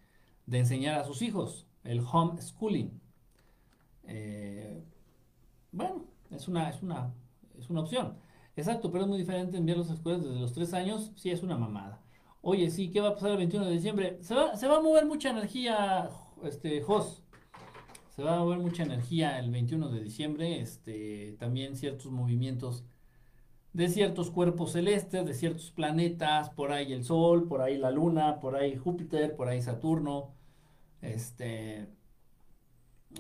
enseñar 0.51 0.99
a 0.99 1.05
sus 1.05 1.23
hijos, 1.23 1.67
el 1.85 2.01
homeschooling. 2.01 3.01
Eh, 4.05 4.83
bueno, 5.73 6.05
es 6.31 6.49
una, 6.49 6.71
es, 6.71 6.83
una, 6.83 7.13
es 7.59 7.69
una 7.69 7.81
opción. 7.81 8.17
Exacto, 8.57 8.91
pero 8.91 9.05
es 9.05 9.09
muy 9.09 9.19
diferente 9.19 9.59
enviarlos 9.59 9.91
a 9.91 9.95
escuelas 9.95 10.23
desde 10.23 10.41
los 10.41 10.53
tres 10.53 10.73
años, 10.73 11.13
sí 11.17 11.31
es 11.31 11.43
una 11.43 11.59
mamada. 11.59 12.01
Oye, 12.49 12.71
sí, 12.71 12.93
¿qué 12.93 13.01
va 13.01 13.09
a 13.09 13.15
pasar 13.15 13.33
el 13.33 13.39
21 13.39 13.67
de 13.67 13.73
diciembre? 13.73 14.19
Se 14.21 14.33
va, 14.33 14.55
se 14.55 14.69
va 14.69 14.77
a 14.77 14.81
mover 14.81 15.05
mucha 15.05 15.31
energía, 15.31 16.09
este, 16.45 16.81
Jos. 16.81 17.25
Se 18.15 18.23
va 18.23 18.37
a 18.37 18.39
mover 18.39 18.61
mucha 18.61 18.85
energía 18.85 19.41
el 19.41 19.51
21 19.51 19.89
de 19.89 20.01
diciembre. 20.01 20.61
Este, 20.61 21.35
también 21.41 21.75
ciertos 21.75 22.13
movimientos 22.13 22.85
de 23.73 23.89
ciertos 23.89 24.31
cuerpos 24.31 24.71
celestes, 24.71 25.27
de 25.27 25.35
ciertos 25.35 25.73
planetas, 25.73 26.51
por 26.51 26.71
ahí 26.71 26.93
el 26.93 27.03
Sol, 27.03 27.49
por 27.49 27.63
ahí 27.63 27.79
la 27.79 27.91
Luna, 27.91 28.39
por 28.39 28.55
ahí 28.55 28.77
Júpiter, 28.77 29.35
por 29.35 29.49
ahí 29.49 29.61
Saturno. 29.61 30.31
Este, 31.03 31.89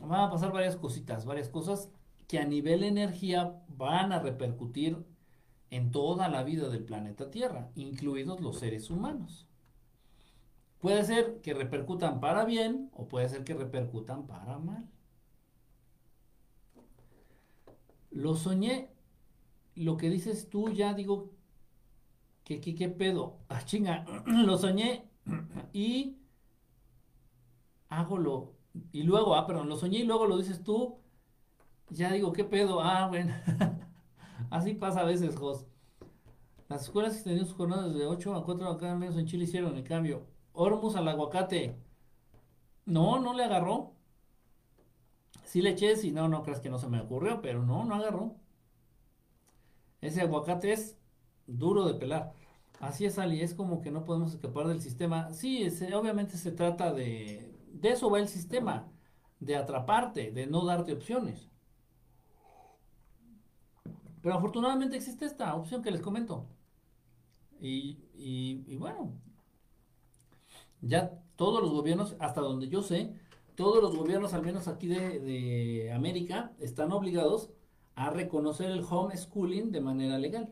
van 0.02 0.20
a 0.20 0.30
pasar 0.30 0.52
varias 0.52 0.76
cositas, 0.76 1.24
varias 1.24 1.48
cosas 1.48 1.90
que 2.28 2.38
a 2.38 2.44
nivel 2.44 2.84
energía 2.84 3.60
van 3.66 4.12
a 4.12 4.20
repercutir 4.20 5.04
en 5.70 5.90
toda 5.90 6.28
la 6.28 6.42
vida 6.42 6.68
del 6.68 6.84
planeta 6.84 7.30
Tierra, 7.30 7.70
incluidos 7.74 8.40
los 8.40 8.58
seres 8.58 8.90
humanos. 8.90 9.46
Puede 10.80 11.04
ser 11.04 11.40
que 11.40 11.54
repercutan 11.54 12.20
para 12.20 12.44
bien 12.44 12.90
o 12.92 13.08
puede 13.08 13.28
ser 13.28 13.44
que 13.44 13.54
repercutan 13.54 14.26
para 14.26 14.58
mal. 14.58 14.88
Lo 18.10 18.36
soñé, 18.36 18.90
lo 19.74 19.96
que 19.96 20.10
dices 20.10 20.48
tú 20.48 20.70
ya 20.70 20.94
digo, 20.94 21.32
que 22.44 22.60
qué 22.60 22.88
pedo? 22.88 23.38
Ah, 23.48 23.64
chinga, 23.64 24.04
lo 24.26 24.56
soñé 24.56 25.10
y 25.72 26.18
hago 27.88 28.18
lo, 28.18 28.54
y 28.92 29.02
luego, 29.02 29.34
ah, 29.34 29.46
perdón, 29.46 29.68
lo 29.68 29.76
soñé 29.76 29.98
y 29.98 30.04
luego 30.04 30.26
lo 30.26 30.38
dices 30.38 30.62
tú, 30.62 30.98
ya 31.90 32.12
digo, 32.12 32.32
¿qué 32.32 32.44
pedo? 32.44 32.80
Ah, 32.80 33.08
bueno. 33.08 33.34
Así 34.50 34.74
pasa 34.74 35.00
a 35.00 35.04
veces, 35.04 35.36
Jos. 35.36 35.66
Las 36.68 36.82
escuelas 36.82 37.16
que 37.16 37.24
tenían 37.24 37.46
sus 37.46 37.56
jornadas 37.56 37.94
de 37.94 38.06
8 38.06 38.34
a 38.34 38.44
4 38.44 38.68
acá 38.68 38.94
menos 38.96 39.16
en 39.16 39.26
Chile 39.26 39.44
hicieron 39.44 39.76
el 39.76 39.84
cambio. 39.84 40.26
Hormus 40.52 40.96
al 40.96 41.08
aguacate. 41.08 41.76
No, 42.84 43.20
no 43.20 43.34
le 43.34 43.44
agarró. 43.44 43.92
Sí 45.44 45.62
le 45.62 45.70
eché, 45.70 45.96
si 45.96 46.10
no, 46.10 46.28
no 46.28 46.42
creas 46.42 46.60
que 46.60 46.70
no 46.70 46.78
se 46.78 46.88
me 46.88 47.00
ocurrió, 47.00 47.40
pero 47.40 47.62
no, 47.62 47.84
no 47.84 47.94
agarró. 47.94 48.36
Ese 50.00 50.20
aguacate 50.22 50.72
es 50.72 50.98
duro 51.46 51.86
de 51.86 51.94
pelar. 51.94 52.32
Así 52.80 53.04
es, 53.06 53.18
Ali, 53.18 53.40
es 53.40 53.54
como 53.54 53.80
que 53.80 53.90
no 53.90 54.04
podemos 54.04 54.34
escapar 54.34 54.66
del 54.68 54.80
sistema. 54.80 55.32
Sí, 55.32 55.66
obviamente 55.94 56.36
se 56.36 56.52
trata 56.52 56.92
de... 56.92 57.52
De 57.72 57.90
eso 57.90 58.10
va 58.10 58.18
el 58.18 58.28
sistema, 58.28 58.88
de 59.38 59.56
atraparte, 59.56 60.30
de 60.32 60.46
no 60.46 60.64
darte 60.64 60.92
opciones. 60.94 61.48
Pero 64.26 64.38
afortunadamente 64.38 64.96
existe 64.96 65.24
esta 65.24 65.54
opción 65.54 65.84
que 65.84 65.92
les 65.92 66.00
comento. 66.00 66.48
Y, 67.60 68.74
bueno, 68.76 69.12
ya 70.80 71.12
todos 71.36 71.62
los 71.62 71.70
gobiernos, 71.70 72.16
hasta 72.18 72.40
donde 72.40 72.68
yo 72.68 72.82
sé, 72.82 73.14
todos 73.54 73.80
los 73.80 73.96
gobiernos, 73.96 74.34
al 74.34 74.42
menos 74.42 74.66
aquí 74.66 74.88
de, 74.88 75.92
América, 75.94 76.50
están 76.58 76.90
obligados 76.90 77.50
a 77.94 78.10
reconocer 78.10 78.72
el 78.72 78.82
homeschooling 78.82 79.70
de 79.70 79.80
manera 79.80 80.18
legal. 80.18 80.50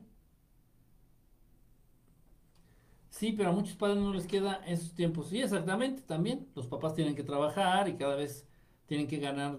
Sí, 3.11 3.33
pero 3.33 3.49
a 3.49 3.53
muchos 3.53 3.75
padres 3.75 3.99
no 3.99 4.13
les 4.13 4.29
queda 4.29 4.65
esos 4.69 4.95
tiempos. 4.95 5.31
Sí, 5.31 5.41
exactamente, 5.41 6.03
también. 6.03 6.47
Los 6.55 6.69
papás 6.69 6.95
tienen 6.95 7.17
que 7.17 7.25
trabajar 7.25 7.89
y 7.89 7.97
cada 7.97 8.15
vez 8.15 8.47
tienen 8.87 9.09
que 9.09 9.19
ganar 9.19 9.59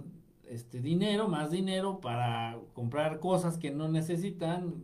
este 0.50 0.82
dinero, 0.82 1.28
más 1.28 1.52
dinero 1.52 2.00
para 2.02 2.58
comprar 2.74 3.20
cosas 3.20 3.58
que 3.58 3.72
no 3.72 3.88
necesitan, 3.88 4.84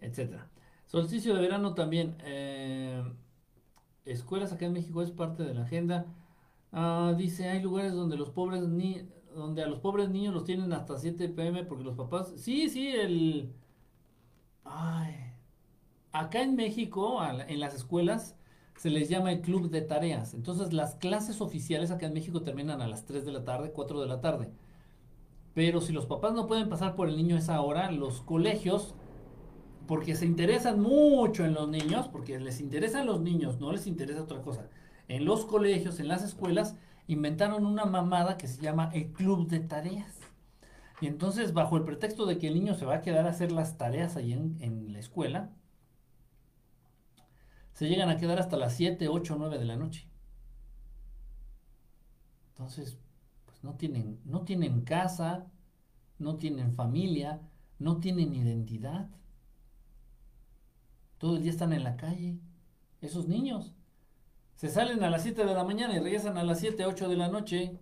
etcétera. 0.00 0.50
Solsticio 0.86 1.34
de 1.34 1.40
verano 1.40 1.74
también. 1.74 2.16
Eh, 2.24 3.02
escuelas 4.04 4.52
acá 4.52 4.66
en 4.66 4.72
México 4.72 5.02
es 5.02 5.10
parte 5.10 5.42
de 5.42 5.54
la 5.54 5.62
agenda. 5.62 6.06
Ah, 6.72 7.14
dice, 7.16 7.48
hay 7.48 7.60
lugares 7.62 7.92
donde 7.92 8.16
los 8.16 8.30
pobres 8.30 8.68
ni 8.68 9.08
donde 9.34 9.62
a 9.62 9.66
los 9.66 9.80
pobres 9.80 10.08
niños 10.08 10.34
los 10.34 10.44
tienen 10.44 10.72
hasta 10.72 10.98
7 10.98 11.28
pm 11.28 11.64
porque 11.64 11.84
los 11.84 11.94
papás... 11.94 12.32
Sí, 12.36 12.68
sí, 12.70 12.88
el... 12.88 13.52
Ay. 14.64 15.14
Acá 16.12 16.42
en 16.42 16.56
México, 16.56 17.20
en 17.24 17.60
las 17.60 17.74
escuelas, 17.74 18.35
se 18.76 18.90
les 18.90 19.08
llama 19.08 19.32
el 19.32 19.40
club 19.40 19.70
de 19.70 19.80
tareas. 19.82 20.34
Entonces 20.34 20.72
las 20.72 20.94
clases 20.96 21.40
oficiales 21.40 21.90
acá 21.90 22.06
en 22.06 22.12
México 22.12 22.42
terminan 22.42 22.80
a 22.80 22.88
las 22.88 23.04
3 23.06 23.24
de 23.24 23.32
la 23.32 23.44
tarde, 23.44 23.72
4 23.72 24.00
de 24.00 24.06
la 24.06 24.20
tarde. 24.20 24.50
Pero 25.54 25.80
si 25.80 25.92
los 25.92 26.06
papás 26.06 26.34
no 26.34 26.46
pueden 26.46 26.68
pasar 26.68 26.94
por 26.94 27.08
el 27.08 27.16
niño 27.16 27.36
esa 27.36 27.60
hora, 27.62 27.90
los 27.90 28.20
colegios, 28.20 28.94
porque 29.86 30.14
se 30.14 30.26
interesan 30.26 30.80
mucho 30.80 31.44
en 31.44 31.54
los 31.54 31.68
niños, 31.68 32.08
porque 32.08 32.38
les 32.38 32.60
interesan 32.60 33.06
los 33.06 33.20
niños, 33.20 33.58
no 33.58 33.72
les 33.72 33.86
interesa 33.86 34.22
otra 34.22 34.42
cosa. 34.42 34.68
En 35.08 35.24
los 35.24 35.46
colegios, 35.46 35.98
en 35.98 36.08
las 36.08 36.22
escuelas, 36.22 36.76
inventaron 37.06 37.64
una 37.64 37.86
mamada 37.86 38.36
que 38.36 38.48
se 38.48 38.60
llama 38.60 38.90
el 38.92 39.12
club 39.12 39.48
de 39.48 39.60
tareas. 39.60 40.18
Y 41.00 41.06
entonces, 41.06 41.54
bajo 41.54 41.76
el 41.76 41.84
pretexto 41.84 42.26
de 42.26 42.38
que 42.38 42.48
el 42.48 42.54
niño 42.54 42.74
se 42.74 42.84
va 42.84 42.96
a 42.96 43.02
quedar 43.02 43.26
a 43.26 43.30
hacer 43.30 43.52
las 43.52 43.78
tareas 43.78 44.16
ahí 44.16 44.32
en 44.32 44.92
la 44.92 44.98
escuela, 44.98 45.50
se 47.76 47.90
llegan 47.90 48.08
a 48.08 48.16
quedar 48.16 48.38
hasta 48.38 48.56
las 48.56 48.74
7, 48.74 49.06
8, 49.06 49.36
9 49.38 49.58
de 49.58 49.64
la 49.66 49.76
noche. 49.76 50.08
Entonces, 52.48 52.96
pues 53.44 53.62
no 53.62 53.74
tienen, 53.74 54.18
no 54.24 54.46
tienen 54.46 54.80
casa, 54.80 55.52
no 56.18 56.36
tienen 56.36 56.72
familia, 56.72 57.42
no 57.78 57.98
tienen 57.98 58.32
identidad. 58.32 59.10
Todo 61.18 61.36
el 61.36 61.42
día 61.42 61.50
están 61.50 61.74
en 61.74 61.84
la 61.84 61.98
calle, 61.98 62.38
esos 63.02 63.28
niños. 63.28 63.74
Se 64.54 64.70
salen 64.70 65.04
a 65.04 65.10
las 65.10 65.24
7 65.24 65.44
de 65.44 65.52
la 65.52 65.62
mañana 65.62 65.94
y 65.94 65.98
regresan 65.98 66.38
a 66.38 66.44
las 66.44 66.60
7, 66.60 66.86
8 66.86 67.10
de 67.10 67.16
la 67.16 67.28
noche. 67.28 67.78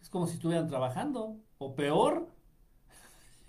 Es 0.00 0.08
como 0.08 0.28
si 0.28 0.34
estuvieran 0.34 0.68
trabajando, 0.68 1.36
o 1.58 1.74
peor. 1.74 2.28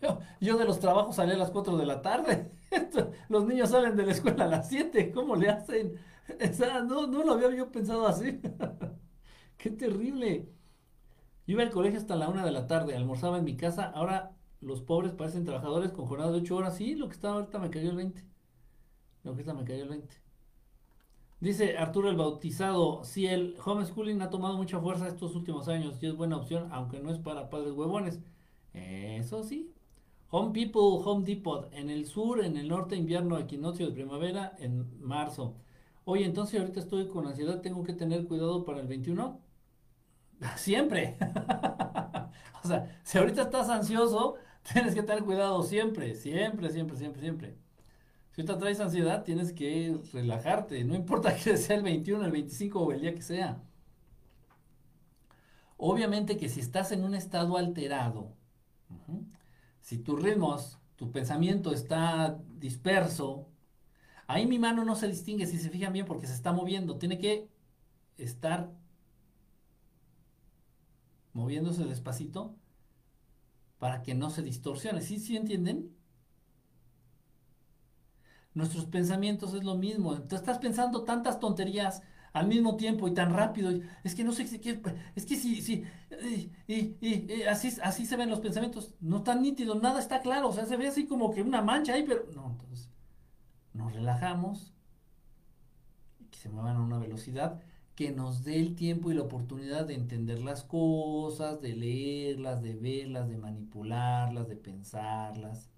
Yo, 0.41 0.57
de 0.57 0.65
los 0.65 0.79
trabajos 0.79 1.17
salí 1.17 1.33
a 1.33 1.37
las 1.37 1.51
4 1.51 1.77
de 1.77 1.85
la 1.85 2.01
tarde. 2.01 2.49
Los 3.29 3.45
niños 3.45 3.69
salen 3.69 3.95
de 3.95 4.05
la 4.05 4.11
escuela 4.11 4.45
a 4.45 4.47
las 4.47 4.69
7. 4.69 5.11
¿Cómo 5.11 5.35
le 5.35 5.49
hacen? 5.49 5.99
no, 6.87 7.07
no 7.07 7.23
lo 7.23 7.33
había 7.33 7.55
yo 7.55 7.71
pensado 7.71 8.07
así. 8.07 8.39
Qué 9.57 9.69
terrible. 9.71 10.49
iba 11.45 11.63
al 11.63 11.71
colegio 11.71 11.99
hasta 11.99 12.15
la 12.15 12.29
1 12.29 12.45
de 12.45 12.51
la 12.51 12.67
tarde, 12.67 12.95
almorzaba 12.95 13.37
en 13.37 13.43
mi 13.43 13.55
casa. 13.55 13.85
Ahora 13.91 14.35
los 14.59 14.81
pobres 14.81 15.13
parecen 15.13 15.45
trabajadores 15.45 15.91
con 15.91 16.05
jornada 16.05 16.31
de 16.31 16.39
8 16.39 16.55
horas. 16.55 16.77
Sí, 16.77 16.95
lo 16.95 17.07
que 17.07 17.13
estaba 17.15 17.35
ahorita 17.35 17.59
me 17.59 17.69
cayó 17.69 17.89
el 17.91 17.97
20. 17.97 18.23
Lo 19.23 19.35
que 19.35 19.41
está 19.41 19.53
me 19.53 19.63
cayó 19.63 19.83
el 19.83 19.89
20. 19.89 20.15
Dice 21.39 21.77
Arturo 21.77 22.09
el 22.09 22.17
Bautizado, 22.17 23.03
si 23.03 23.25
el 23.25 23.57
homeschooling 23.65 24.21
ha 24.21 24.29
tomado 24.29 24.57
mucha 24.57 24.79
fuerza 24.79 25.07
estos 25.07 25.35
últimos 25.35 25.67
años 25.67 25.97
y 26.01 26.05
es 26.05 26.15
buena 26.15 26.37
opción, 26.37 26.69
aunque 26.71 26.99
no 26.99 27.09
es 27.11 27.17
para 27.17 27.49
padres 27.49 27.73
huevones. 27.73 28.19
Eso 28.73 29.43
sí, 29.43 29.73
Home 30.31 30.53
People, 30.53 31.03
Home 31.03 31.25
Depot, 31.25 31.69
en 31.73 31.89
el 31.89 32.05
sur, 32.05 32.43
en 32.43 32.55
el 32.55 32.69
norte, 32.69 32.95
invierno, 32.95 33.37
equinoccio 33.37 33.87
de 33.87 33.93
primavera, 33.93 34.55
en 34.59 34.87
marzo. 35.01 35.57
Oye, 36.05 36.25
entonces 36.25 36.59
ahorita 36.59 36.79
estoy 36.79 37.07
con 37.09 37.27
ansiedad, 37.27 37.61
tengo 37.61 37.83
que 37.83 37.93
tener 37.93 38.25
cuidado 38.25 38.63
para 38.63 38.79
el 38.79 38.87
21. 38.87 39.41
Siempre. 40.55 41.17
o 42.63 42.67
sea, 42.67 42.99
si 43.03 43.17
ahorita 43.17 43.43
estás 43.43 43.69
ansioso, 43.69 44.35
tienes 44.73 44.95
que 44.95 45.03
tener 45.03 45.23
cuidado 45.23 45.61
siempre, 45.63 46.15
siempre, 46.15 46.69
siempre, 46.69 46.97
siempre, 46.97 47.21
siempre. 47.21 47.57
Si 48.31 48.41
ahorita 48.41 48.57
traes 48.57 48.79
ansiedad, 48.79 49.23
tienes 49.23 49.51
que 49.51 49.97
relajarte, 50.13 50.83
no 50.85 50.95
importa 50.95 51.35
que 51.35 51.57
sea 51.57 51.75
el 51.75 51.83
21, 51.83 52.23
el 52.25 52.31
25 52.31 52.79
o 52.79 52.91
el 52.93 53.01
día 53.01 53.13
que 53.13 53.21
sea. 53.21 53.61
Obviamente 55.77 56.37
que 56.37 56.47
si 56.47 56.61
estás 56.61 56.91
en 56.93 57.03
un 57.03 57.15
estado 57.15 57.57
alterado, 57.57 58.33
si 59.81 59.97
tus 59.97 60.21
ritmos, 60.21 60.79
tu 60.95 61.11
pensamiento 61.11 61.73
está 61.73 62.39
disperso, 62.57 63.47
ahí 64.27 64.45
mi 64.45 64.59
mano 64.59 64.85
no 64.85 64.95
se 64.95 65.07
distingue, 65.07 65.47
si 65.47 65.57
se 65.57 65.69
fijan 65.69 65.93
bien, 65.93 66.05
porque 66.05 66.27
se 66.27 66.33
está 66.33 66.51
moviendo. 66.53 66.97
Tiene 66.97 67.17
que 67.17 67.49
estar 68.17 68.71
moviéndose 71.33 71.85
despacito 71.85 72.55
para 73.79 74.03
que 74.03 74.13
no 74.13 74.29
se 74.29 74.43
distorsione. 74.43 75.01
¿Sí, 75.01 75.19
sí 75.19 75.35
entienden? 75.35 75.95
Nuestros 78.53 78.85
pensamientos 78.85 79.53
es 79.53 79.63
lo 79.63 79.75
mismo. 79.75 80.21
Tú 80.23 80.35
estás 80.35 80.59
pensando 80.59 81.03
tantas 81.03 81.39
tonterías 81.39 82.03
al 82.33 82.47
mismo 82.47 82.77
tiempo 82.77 83.07
y 83.07 83.13
tan 83.13 83.33
rápido. 83.33 83.71
Es 84.03 84.15
que 84.15 84.23
no 84.23 84.31
sé. 84.31 84.43
Es 84.43 85.25
que 85.25 85.35
sí, 85.35 85.61
sí. 85.61 85.85
Y, 86.67 87.43
así, 87.43 87.69
así 87.83 88.05
se 88.05 88.15
ven 88.17 88.29
los 88.29 88.39
pensamientos. 88.39 88.93
No 88.99 89.17
están 89.17 89.41
nítidos, 89.41 89.81
nada 89.81 89.99
está 89.99 90.21
claro. 90.21 90.49
O 90.49 90.53
sea, 90.53 90.65
se 90.65 90.77
ve 90.77 90.87
así 90.87 91.05
como 91.05 91.31
que 91.31 91.41
una 91.41 91.61
mancha 91.61 91.93
ahí, 91.93 92.03
pero. 92.07 92.25
No, 92.33 92.51
entonces. 92.51 92.89
Nos 93.73 93.93
relajamos. 93.93 94.73
Que 96.29 96.37
se 96.37 96.49
muevan 96.49 96.77
a 96.77 96.81
una 96.81 96.97
velocidad 96.97 97.61
que 97.95 98.11
nos 98.11 98.43
dé 98.43 98.59
el 98.59 98.75
tiempo 98.75 99.11
y 99.11 99.13
la 99.13 99.23
oportunidad 99.23 99.85
de 99.85 99.95
entender 99.95 100.41
las 100.41 100.63
cosas, 100.63 101.61
de 101.61 101.75
leerlas, 101.75 102.61
de 102.61 102.73
verlas, 102.73 103.29
de 103.29 103.37
manipularlas, 103.37 104.47
de 104.47 104.55
pensarlas. 104.55 105.69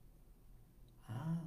Ah. 1.08 1.42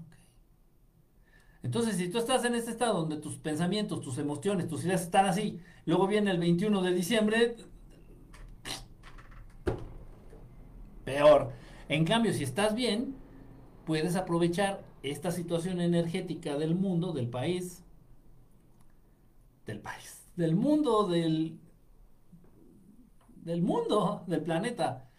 Entonces, 1.67 1.97
si 1.97 2.09
tú 2.09 2.19
estás 2.19 2.45
en 2.45 2.55
este 2.55 2.71
estado 2.71 3.01
donde 3.01 3.17
tus 3.17 3.39
pensamientos, 3.39 4.01
tus 4.01 4.19
emociones, 4.19 4.69
tus 4.69 4.85
ideas 4.85 5.03
están 5.03 5.27
así, 5.27 5.59
luego 5.85 6.07
viene 6.07 6.31
el 6.31 6.39
21 6.39 6.81
de 6.81 6.95
diciembre, 6.95 7.57
peor. 11.05 11.51
En 11.89 12.05
cambio, 12.05 12.33
si 12.33 12.45
estás 12.45 12.77
bien, 12.77 13.17
puedes 13.85 14.15
aprovechar 14.15 14.85
esta 15.03 15.33
situación 15.33 15.81
energética 15.81 16.57
del 16.57 16.77
mundo, 16.77 17.13
del 17.13 17.29
país, 17.29 17.83
del 19.67 19.81
país, 19.81 20.23
del 20.37 20.55
mundo, 20.55 21.09
del, 21.09 21.59
del 23.43 23.63
mundo, 23.63 24.23
del 24.29 24.43
planeta, 24.43 25.11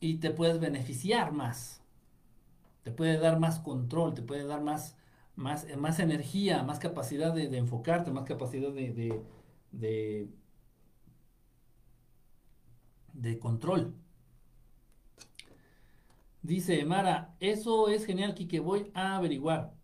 y 0.00 0.18
te 0.18 0.30
puedes 0.30 0.60
beneficiar 0.60 1.32
más 1.32 1.79
te 2.82 2.90
puede 2.90 3.18
dar 3.18 3.38
más 3.38 3.58
control, 3.60 4.14
te 4.14 4.22
puede 4.22 4.44
dar 4.44 4.62
más, 4.62 4.96
más, 5.36 5.66
más 5.76 5.98
energía, 6.00 6.62
más 6.62 6.78
capacidad 6.78 7.32
de, 7.34 7.56
enfocarte, 7.56 8.10
más 8.10 8.24
capacidad 8.24 8.72
de, 8.72 9.20
de, 13.12 13.38
control. 13.38 13.94
Dice 16.42 16.84
Mara, 16.84 17.34
eso 17.40 17.88
es 17.88 18.06
genial, 18.06 18.34
que 18.34 18.60
voy 18.60 18.90
a 18.94 19.16
averiguar. 19.16 19.74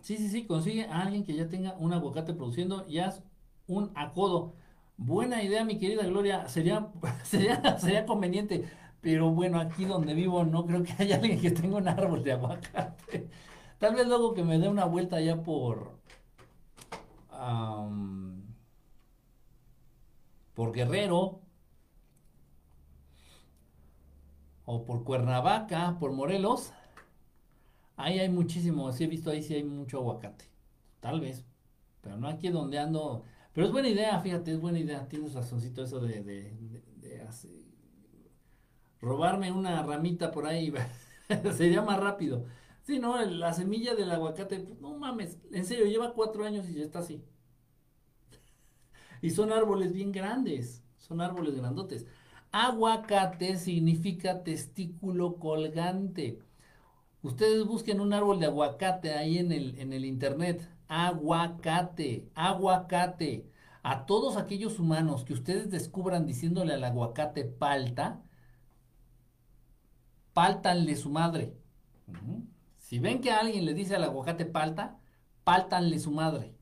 Sí, 0.00 0.16
sí, 0.16 0.28
sí, 0.28 0.46
consigue 0.46 0.86
a 0.86 1.02
alguien 1.02 1.24
que 1.24 1.34
ya 1.34 1.48
tenga 1.48 1.74
un 1.78 1.92
aguacate 1.92 2.34
produciendo 2.34 2.84
y 2.88 2.98
haz 2.98 3.22
un 3.66 3.92
acodo. 3.94 4.54
Buena 4.96 5.42
idea, 5.42 5.64
mi 5.64 5.78
querida 5.78 6.04
Gloria. 6.06 6.48
Sería, 6.48 6.88
sería, 7.24 7.78
sería 7.78 8.06
conveniente. 8.06 8.64
Pero 9.02 9.30
bueno, 9.32 9.60
aquí 9.60 9.84
donde 9.84 10.14
vivo 10.14 10.44
no 10.44 10.64
creo 10.64 10.82
que 10.84 10.92
haya 10.98 11.16
alguien 11.16 11.40
que 11.40 11.50
tenga 11.50 11.76
un 11.76 11.88
árbol 11.88 12.22
de 12.24 12.32
aguacate. 12.32 13.28
Tal 13.78 13.94
vez 13.96 14.06
luego 14.06 14.32
que 14.32 14.44
me 14.44 14.58
dé 14.58 14.68
una 14.68 14.86
vuelta 14.86 15.16
allá 15.16 15.42
por... 15.42 15.98
por 20.54 20.72
Guerrero. 20.72 21.40
O 24.64 24.84
por 24.84 25.04
Cuernavaca, 25.04 25.96
por 25.98 26.12
Morelos. 26.12 26.72
Ahí 27.96 28.20
hay 28.20 28.28
muchísimo, 28.28 28.92
sí 28.92 29.04
he 29.04 29.06
visto 29.08 29.30
ahí 29.30 29.42
sí 29.42 29.54
hay 29.54 29.64
mucho 29.64 29.98
aguacate. 29.98 30.44
Tal 31.00 31.20
vez. 31.20 31.44
Pero 32.00 32.16
no 32.16 32.28
aquí 32.28 32.48
donde 32.50 32.78
ando. 32.78 33.24
Pero 33.52 33.66
es 33.66 33.72
buena 33.72 33.88
idea, 33.88 34.20
fíjate, 34.20 34.52
es 34.52 34.60
buena 34.60 34.78
idea. 34.78 35.08
Tienes 35.08 35.34
razoncito 35.34 35.82
eso 35.82 36.00
de, 36.00 36.22
de, 36.22 37.20
hacer 37.22 37.61
robarme 39.02 39.52
una 39.52 39.82
ramita 39.82 40.30
por 40.30 40.46
ahí 40.46 40.72
sería 41.56 41.82
más 41.82 42.00
rápido. 42.00 42.46
Sí, 42.84 42.98
no, 42.98 43.20
la 43.22 43.52
semilla 43.52 43.94
del 43.94 44.10
aguacate, 44.10 44.60
pues, 44.60 44.80
no 44.80 44.96
mames, 44.96 45.38
en 45.52 45.64
serio, 45.64 45.86
lleva 45.86 46.14
cuatro 46.14 46.44
años 46.44 46.68
y 46.68 46.74
ya 46.74 46.82
está 46.84 47.00
así. 47.00 47.22
Y 49.20 49.30
son 49.30 49.52
árboles 49.52 49.92
bien 49.92 50.12
grandes, 50.12 50.82
son 50.98 51.20
árboles 51.20 51.54
grandotes. 51.54 52.06
Aguacate 52.50 53.56
significa 53.56 54.42
testículo 54.42 55.36
colgante. 55.36 56.40
Ustedes 57.22 57.64
busquen 57.64 58.00
un 58.00 58.12
árbol 58.12 58.40
de 58.40 58.46
aguacate 58.46 59.12
ahí 59.12 59.38
en 59.38 59.52
el, 59.52 59.78
en 59.78 59.92
el 59.92 60.04
internet. 60.04 60.68
Aguacate, 60.88 62.28
aguacate. 62.34 63.46
A 63.82 64.06
todos 64.06 64.36
aquellos 64.36 64.78
humanos 64.78 65.24
que 65.24 65.32
ustedes 65.32 65.70
descubran 65.70 66.26
diciéndole 66.26 66.74
al 66.74 66.84
aguacate 66.84 67.44
palta, 67.44 68.22
páltanle 70.32 70.96
su 70.96 71.10
madre. 71.10 71.56
Si 72.78 72.98
ven 72.98 73.20
que 73.20 73.30
alguien 73.30 73.64
le 73.64 73.74
dice 73.74 73.96
al 73.96 74.04
aguacate 74.04 74.44
palta, 74.44 74.98
páltanle 75.44 75.98
su 75.98 76.10
madre. 76.10 76.54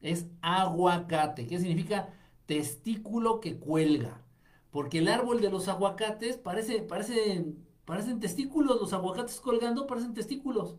Es 0.00 0.26
aguacate, 0.40 1.46
¿qué 1.46 1.58
significa 1.58 2.12
testículo 2.46 3.40
que 3.40 3.58
cuelga. 3.58 4.22
Porque 4.70 4.98
el 4.98 5.08
árbol 5.08 5.40
de 5.40 5.50
los 5.50 5.68
aguacates 5.68 6.36
parece, 6.36 6.82
parece, 6.82 7.44
parecen 7.84 8.20
testículos, 8.20 8.80
los 8.80 8.92
aguacates 8.92 9.40
colgando 9.40 9.86
parecen 9.86 10.14
testículos. 10.14 10.76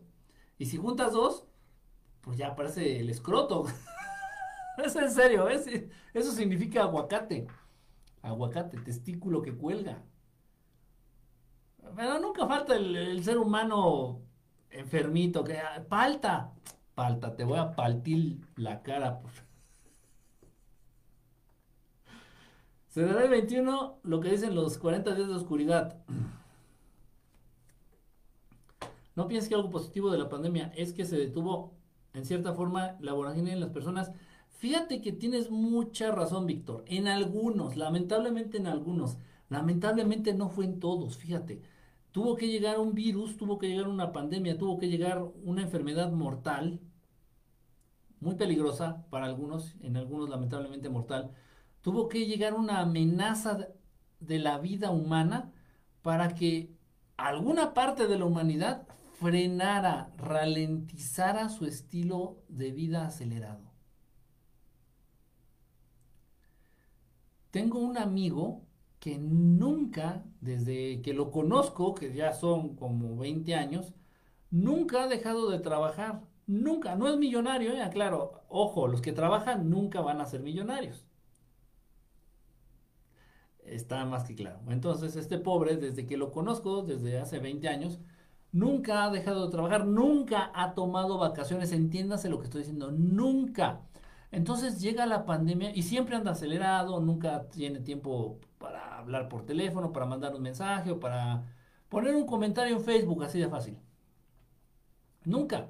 Y 0.58 0.66
si 0.66 0.76
juntas 0.76 1.12
dos, 1.12 1.46
pues 2.20 2.38
ya 2.38 2.56
parece 2.56 3.00
el 3.00 3.10
escroto. 3.10 3.66
es 4.84 4.96
en 4.96 5.10
serio, 5.10 5.48
eso 5.48 6.32
significa 6.32 6.82
aguacate. 6.82 7.46
Aguacate, 8.22 8.78
testículo 8.78 9.42
que 9.42 9.54
cuelga. 9.54 10.02
Pero 11.96 12.20
nunca 12.20 12.46
falta 12.46 12.76
el, 12.76 13.22
ser 13.24 13.38
humano 13.38 14.20
enfermito 14.70 15.42
que 15.42 15.58
ah, 15.58 15.84
palta, 15.88 16.52
palta, 16.94 17.34
te 17.34 17.44
voy 17.44 17.58
a 17.58 17.74
partir 17.74 18.38
la 18.56 18.82
cara. 18.82 19.20
Se 22.88 23.02
dará 23.02 23.24
el 23.24 23.30
21 23.30 24.00
lo 24.02 24.20
que 24.20 24.30
dicen 24.30 24.54
los 24.54 24.78
40 24.78 25.14
días 25.14 25.28
de 25.28 25.34
oscuridad. 25.34 25.98
No 29.14 29.26
pienses 29.26 29.48
que 29.48 29.56
algo 29.56 29.68
positivo 29.68 30.12
de 30.12 30.18
la 30.18 30.28
pandemia 30.28 30.72
es 30.76 30.92
que 30.92 31.04
se 31.04 31.16
detuvo 31.16 31.74
en 32.14 32.24
cierta 32.24 32.52
forma 32.54 32.96
la 33.00 33.14
vorágine 33.14 33.52
en 33.52 33.58
las 33.58 33.70
personas. 33.70 34.12
Fíjate 34.58 35.00
que 35.00 35.10
tienes 35.10 35.50
mucha 35.50 36.12
razón, 36.12 36.46
Víctor. 36.46 36.84
En 36.86 37.08
algunos, 37.08 37.76
lamentablemente 37.76 38.58
en 38.58 38.68
algunos. 38.68 39.18
Lamentablemente 39.48 40.34
no 40.34 40.50
fue 40.50 40.64
en 40.66 40.80
todos, 40.80 41.16
fíjate. 41.16 41.62
Tuvo 42.12 42.36
que 42.36 42.48
llegar 42.48 42.78
un 42.78 42.94
virus, 42.94 43.36
tuvo 43.36 43.58
que 43.58 43.68
llegar 43.68 43.88
una 43.88 44.12
pandemia, 44.12 44.58
tuvo 44.58 44.78
que 44.78 44.88
llegar 44.88 45.22
una 45.44 45.62
enfermedad 45.62 46.10
mortal, 46.12 46.80
muy 48.20 48.34
peligrosa 48.34 49.06
para 49.10 49.26
algunos, 49.26 49.76
en 49.80 49.96
algunos 49.96 50.28
lamentablemente 50.28 50.88
mortal. 50.88 51.32
Tuvo 51.82 52.08
que 52.08 52.26
llegar 52.26 52.54
una 52.54 52.80
amenaza 52.80 53.68
de 54.20 54.38
la 54.38 54.58
vida 54.58 54.90
humana 54.90 55.52
para 56.02 56.34
que 56.34 56.74
alguna 57.16 57.74
parte 57.74 58.06
de 58.06 58.18
la 58.18 58.24
humanidad 58.24 58.86
frenara, 59.20 60.12
ralentizara 60.16 61.48
su 61.48 61.66
estilo 61.66 62.38
de 62.48 62.70
vida 62.72 63.06
acelerado. 63.06 63.68
Tengo 67.50 67.78
un 67.78 67.98
amigo 67.98 68.67
que 69.00 69.18
nunca, 69.18 70.24
desde 70.40 71.02
que 71.02 71.14
lo 71.14 71.30
conozco, 71.30 71.94
que 71.94 72.12
ya 72.14 72.32
son 72.32 72.76
como 72.76 73.16
20 73.16 73.54
años, 73.54 73.94
nunca 74.50 75.04
ha 75.04 75.08
dejado 75.08 75.50
de 75.50 75.60
trabajar. 75.60 76.22
Nunca, 76.46 76.96
no 76.96 77.08
es 77.08 77.18
millonario, 77.18 77.72
¿eh? 77.74 77.90
claro, 77.92 78.42
ojo, 78.48 78.88
los 78.88 79.02
que 79.02 79.12
trabajan 79.12 79.70
nunca 79.70 80.00
van 80.00 80.20
a 80.20 80.26
ser 80.26 80.40
millonarios. 80.40 81.04
Está 83.64 84.04
más 84.06 84.24
que 84.24 84.34
claro. 84.34 84.60
Entonces, 84.68 85.14
este 85.16 85.38
pobre, 85.38 85.76
desde 85.76 86.06
que 86.06 86.16
lo 86.16 86.30
conozco, 86.32 86.82
desde 86.82 87.18
hace 87.18 87.38
20 87.38 87.68
años, 87.68 88.00
Nunca 88.52 89.04
ha 89.04 89.10
dejado 89.10 89.46
de 89.46 89.52
trabajar, 89.52 89.86
nunca 89.86 90.50
ha 90.54 90.74
tomado 90.74 91.18
vacaciones, 91.18 91.72
entiéndase 91.72 92.30
lo 92.30 92.38
que 92.38 92.44
estoy 92.44 92.62
diciendo, 92.62 92.90
nunca. 92.90 93.82
Entonces 94.30 94.80
llega 94.80 95.06
la 95.06 95.26
pandemia 95.26 95.74
y 95.74 95.82
siempre 95.82 96.16
anda 96.16 96.32
acelerado, 96.32 97.00
nunca 97.00 97.48
tiene 97.50 97.80
tiempo 97.80 98.40
para 98.58 98.98
hablar 98.98 99.28
por 99.28 99.46
teléfono, 99.46 99.92
para 99.92 100.06
mandar 100.06 100.34
un 100.34 100.42
mensaje 100.42 100.90
o 100.90 101.00
para 101.00 101.44
poner 101.88 102.14
un 102.14 102.26
comentario 102.26 102.76
en 102.76 102.84
Facebook, 102.84 103.24
así 103.24 103.38
de 103.40 103.48
fácil. 103.48 103.78
Nunca. 105.24 105.68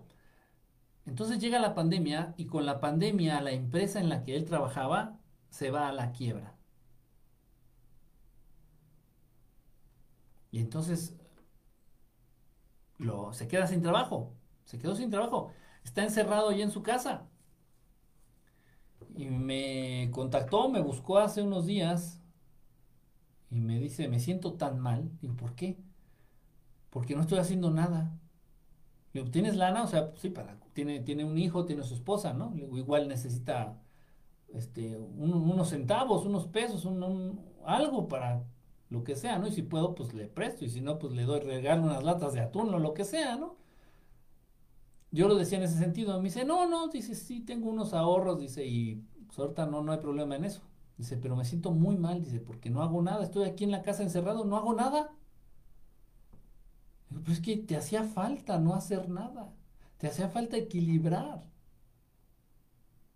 Entonces 1.06 1.38
llega 1.38 1.58
la 1.58 1.74
pandemia 1.74 2.34
y 2.36 2.46
con 2.46 2.66
la 2.66 2.80
pandemia 2.80 3.40
la 3.40 3.52
empresa 3.52 4.00
en 4.00 4.08
la 4.08 4.22
que 4.24 4.36
él 4.36 4.44
trabajaba 4.44 5.18
se 5.50 5.70
va 5.70 5.88
a 5.88 5.92
la 5.92 6.12
quiebra. 6.12 6.54
Y 10.50 10.60
entonces 10.60 11.16
lo, 12.98 13.32
se 13.32 13.48
queda 13.48 13.66
sin 13.66 13.82
trabajo, 13.82 14.34
se 14.64 14.78
quedó 14.78 14.94
sin 14.96 15.10
trabajo, 15.10 15.52
está 15.84 16.02
encerrado 16.02 16.48
allí 16.50 16.62
en 16.62 16.70
su 16.70 16.82
casa. 16.82 17.28
Y 19.16 19.26
me 19.26 20.10
contactó, 20.12 20.68
me 20.68 20.80
buscó 20.80 21.18
hace 21.18 21.42
unos 21.42 21.66
días 21.66 22.17
y 23.50 23.60
me 23.60 23.78
dice, 23.78 24.08
me 24.08 24.20
siento 24.20 24.54
tan 24.54 24.78
mal. 24.78 25.10
Digo, 25.20 25.36
¿por 25.36 25.54
qué? 25.54 25.78
Porque 26.90 27.14
no 27.14 27.22
estoy 27.22 27.38
haciendo 27.38 27.70
nada. 27.70 28.18
Digo, 29.12 29.30
¿tienes 29.30 29.56
lana? 29.56 29.82
O 29.84 29.86
sea, 29.88 30.12
sí, 30.16 30.30
para, 30.30 30.58
tiene, 30.74 31.00
tiene 31.00 31.24
un 31.24 31.38
hijo, 31.38 31.64
tiene 31.64 31.82
su 31.82 31.94
esposa, 31.94 32.34
¿no? 32.34 32.54
igual 32.56 33.08
necesita 33.08 33.80
este, 34.54 34.96
unos 34.98 35.68
centavos, 35.70 36.26
unos 36.26 36.46
pesos, 36.46 36.86
algo 37.64 38.08
para 38.08 38.44
lo 38.90 39.04
que 39.04 39.16
sea, 39.16 39.38
¿no? 39.38 39.46
Y 39.48 39.52
si 39.52 39.62
puedo, 39.62 39.94
pues 39.94 40.14
le 40.14 40.28
presto, 40.28 40.64
y 40.64 40.70
si 40.70 40.80
no, 40.80 40.98
pues 40.98 41.12
le 41.14 41.24
doy 41.24 41.40
regalo 41.40 41.82
unas 41.84 42.02
latas 42.04 42.32
de 42.32 42.40
atún 42.40 42.72
o 42.74 42.78
lo 42.78 42.94
que 42.94 43.04
sea, 43.04 43.36
¿no? 43.36 43.56
Yo 45.10 45.26
lo 45.28 45.36
decía 45.36 45.58
en 45.58 45.64
ese 45.64 45.78
sentido, 45.78 46.16
me 46.18 46.24
dice, 46.24 46.44
no, 46.44 46.66
no, 46.66 46.88
dice, 46.88 47.14
sí, 47.14 47.40
tengo 47.40 47.70
unos 47.70 47.94
ahorros, 47.94 48.38
dice, 48.38 48.66
y 48.66 48.96
pues 49.26 49.38
ahorita 49.38 49.66
no, 49.66 49.82
no 49.82 49.92
hay 49.92 49.98
problema 49.98 50.36
en 50.36 50.44
eso. 50.44 50.62
Dice, 50.98 51.16
pero 51.16 51.36
me 51.36 51.44
siento 51.44 51.70
muy 51.70 51.96
mal, 51.96 52.22
dice, 52.22 52.40
porque 52.40 52.70
no 52.70 52.82
hago 52.82 53.00
nada, 53.02 53.24
estoy 53.24 53.48
aquí 53.48 53.64
en 53.64 53.70
la 53.70 53.82
casa 53.82 54.02
encerrado, 54.02 54.44
no 54.44 54.56
hago 54.56 54.74
nada. 54.74 55.14
pues 57.08 57.38
es 57.38 57.40
que 57.40 57.56
te 57.56 57.76
hacía 57.76 58.04
falta 58.04 58.58
no 58.58 58.74
hacer 58.74 59.08
nada, 59.08 59.54
te 59.98 60.08
hacía 60.08 60.28
falta 60.28 60.56
equilibrar, 60.56 61.44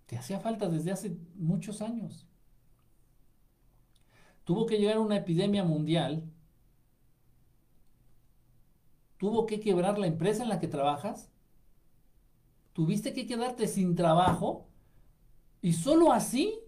te 0.06 0.16
hacía 0.16 0.40
falta 0.40 0.68
desde 0.68 0.92
hace 0.92 1.18
muchos 1.34 1.82
años 1.82 2.26
tuvo 4.44 4.66
que 4.66 4.78
llegar 4.78 4.98
una 4.98 5.16
epidemia 5.16 5.64
mundial, 5.64 6.24
tuvo 9.18 9.46
que 9.46 9.60
quebrar 9.60 9.98
la 9.98 10.06
empresa 10.06 10.42
en 10.42 10.48
la 10.48 10.58
que 10.58 10.68
trabajas, 10.68 11.30
tuviste 12.72 13.12
que 13.12 13.26
quedarte 13.26 13.68
sin 13.68 13.94
trabajo. 13.94 14.66
Y 15.60 15.74
solo 15.74 16.12
así 16.12 16.58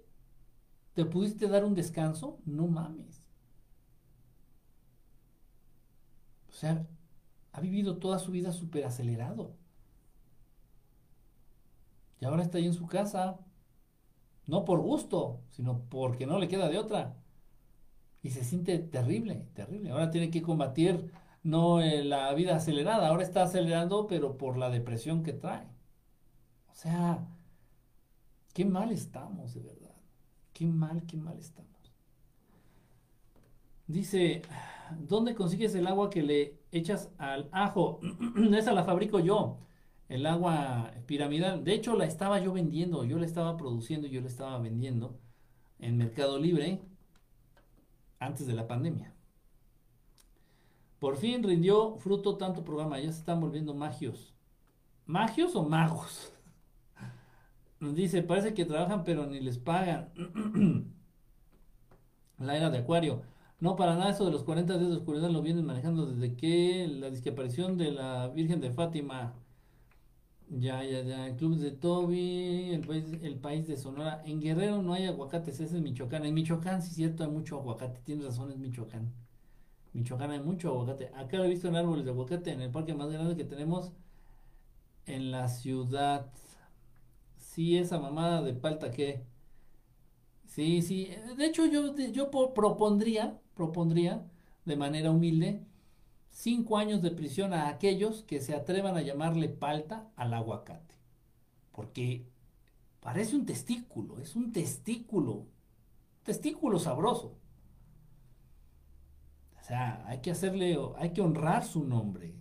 te 0.95 1.05
pudiste 1.05 1.49
dar 1.49 1.65
un 1.65 1.75
descanso, 1.75 2.39
no 2.47 2.67
mames. 2.67 3.23
O 6.49 6.53
sea, 6.53 6.87
ha 7.53 7.61
vivido 7.61 7.99
toda 7.99 8.19
su 8.19 8.31
vida 8.33 8.53
súper 8.53 8.85
acelerado. 8.85 9.57
Y 12.21 12.25
ahora 12.25 12.43
está 12.43 12.59
ahí 12.59 12.67
en 12.67 12.75
su 12.75 12.87
casa, 12.87 13.39
no 14.47 14.65
por 14.65 14.81
gusto, 14.81 15.43
sino 15.51 15.83
porque 15.91 16.27
no 16.27 16.39
le 16.39 16.49
queda 16.49 16.69
de 16.69 16.79
otra 16.79 17.17
y 18.25 18.31
se 18.31 18.43
siente 18.43 18.79
terrible, 18.79 19.47
terrible. 19.55 19.91
Ahora 19.91 20.11
tiene 20.11 20.31
que 20.31 20.43
combatir 20.43 21.13
no 21.43 21.83
eh, 21.83 22.03
la 22.05 22.33
vida 22.35 22.57
acelerada, 22.57 23.09
ahora 23.09 23.23
está 23.23 23.43
acelerando, 23.43 24.07
pero 24.07 24.39
por 24.39 24.57
la 24.57 24.71
depresión 24.71 25.23
que 25.23 25.35
trae. 25.35 25.69
O 26.71 26.75
sea, 26.75 27.29
qué 28.55 28.65
mal 28.65 28.91
estamos, 28.93 29.53
de 29.55 29.61
verdad. 29.61 29.84
Qué 30.55 30.67
mal, 30.67 31.05
qué 31.07 31.17
mal 31.17 31.39
estamos. 31.39 31.75
Dice, 33.89 34.43
¿dónde 35.01 35.35
consigues 35.35 35.75
el 35.75 35.87
agua 35.87 36.09
que 36.09 36.23
le 36.23 36.61
echas 36.71 37.11
al 37.19 37.49
ajo? 37.53 38.01
Esa 38.57 38.73
la 38.73 38.85
fabrico 38.85 39.19
yo, 39.19 39.59
el 40.09 40.25
agua 40.27 40.93
piramidal. 41.07 41.65
De 41.65 41.75
hecho, 41.75 41.97
la 41.97 42.07
estaba 42.07 42.39
yo 42.41 42.53
vendiendo, 42.53 43.05
yo 43.05 43.19
la 43.19 43.27
estaba 43.27 43.57
produciendo, 43.57 44.07
yo 44.07 44.21
la 44.21 44.29
estaba 44.29 44.59
vendiendo 44.59 45.19
en 45.81 45.97
Mercado 45.97 46.39
Libre 46.39 46.81
antes 48.21 48.47
de 48.47 48.55
la 48.55 48.69
pandemia. 48.69 49.13
Por 51.01 51.17
fin 51.17 51.43
rindió 51.43 51.97
fruto 51.99 52.37
tanto 52.37 52.65
programa, 52.65 53.01
ya 53.01 53.13
se 53.13 53.19
están 53.19 53.41
volviendo 53.41 53.75
magios. 53.75 54.35
¿Magios 55.05 55.57
o 55.57 55.65
magos? 55.65 56.34
Nos 57.85 57.95
dice, 57.95 58.23
parece 58.23 58.55
que 58.55 58.65
trabajan 58.65 59.05
pero 59.05 59.27
ni 59.27 59.41
les 59.41 59.59
pagan. 59.59 60.09
la 62.39 62.57
era 62.57 62.71
de 62.71 62.79
Acuario. 62.79 63.23
No, 63.61 63.77
para 63.77 63.95
nada, 63.95 64.11
eso 64.11 64.25
de 64.25 64.33
los 64.33 64.43
40 64.45 64.79
días 64.79 64.91
de 64.91 64.97
oscuridad 64.97 65.29
lo 65.31 65.43
vienen 65.43 65.67
manejando 65.67 66.07
desde 66.07 66.35
que 66.35 66.89
la 66.89 67.11
desaparición 67.11 67.77
de 67.77 67.93
la 67.93 68.29
Virgen 68.29 68.61
de 68.63 68.73
Fátima 68.73 69.35
ya, 70.49 70.83
ya, 70.85 71.03
ya. 71.03 71.27
El 71.27 71.37
club 71.37 71.57
de 71.57 71.73
Toby, 71.73 72.71
el 72.73 72.87
país, 72.87 73.05
el 73.23 73.37
país 73.39 73.67
de 73.67 73.77
Sonora. 73.77 74.23
En 74.25 74.41
Guerrero 74.41 74.83
no 74.83 74.95
hay 74.95 75.05
aguacates, 75.07 75.61
ese 75.61 75.77
es 75.77 75.83
Michoacán. 75.83 76.25
En 76.25 76.35
Michoacán, 76.35 76.83
sí 76.83 76.95
cierto, 76.95 77.23
hay 77.25 77.31
mucho 77.31 77.59
aguacate. 77.59 78.01
Tienes 78.05 78.25
razón, 78.25 78.51
es 78.51 78.59
Michoacán. 78.59 79.13
Michoacán 79.93 80.31
hay 80.31 80.41
mucho 80.41 80.71
aguacate. 80.71 81.09
Acá 81.15 81.37
lo 81.39 81.45
he 81.45 81.49
visto 81.49 81.69
en 81.69 81.77
árboles 81.77 82.05
de 82.07 82.13
aguacate, 82.13 82.53
en 82.53 82.63
el 82.63 82.71
parque 82.71 82.95
más 82.95 83.11
grande 83.11 83.37
que 83.37 83.45
tenemos 83.45 83.93
en 85.07 85.31
la 85.31 85.49
ciudad. 85.49 86.31
Sí, 87.55 87.79
esa 87.79 87.99
mamada 87.99 88.43
de 88.43 88.53
palta 88.55 88.91
que. 88.91 89.25
Sí, 90.47 90.83
sí. 90.83 91.11
De 91.37 91.47
hecho, 91.47 91.67
yo, 91.67 91.97
yo 91.97 92.31
propondría, 92.31 93.41
propondría 93.55 94.25
de 94.65 94.77
manera 94.77 95.11
humilde 95.11 95.67
cinco 96.31 96.79
años 96.79 97.03
de 97.03 97.11
prisión 97.13 97.55
a 97.55 97.69
aquellos 97.69 98.25
que 98.25 98.41
se 98.41 98.55
atrevan 98.55 98.97
a 98.97 99.03
llamarle 99.03 99.49
palta 99.49 100.11
al 100.17 100.35
aguacate. 100.35 100.97
Porque 101.73 102.27
parece 103.01 103.37
un 103.37 103.47
testículo, 103.47 104.21
es 104.21 104.37
un 104.37 104.53
testículo, 104.53 105.47
testículo 106.25 106.79
sabroso. 106.81 107.39
O 109.61 109.65
sea, 109.65 110.05
hay 110.07 110.21
que 110.21 110.31
hacerle, 110.31 110.79
hay 110.97 111.13
que 111.13 111.21
honrar 111.21 111.65
su 111.65 111.83
nombre. 111.85 112.35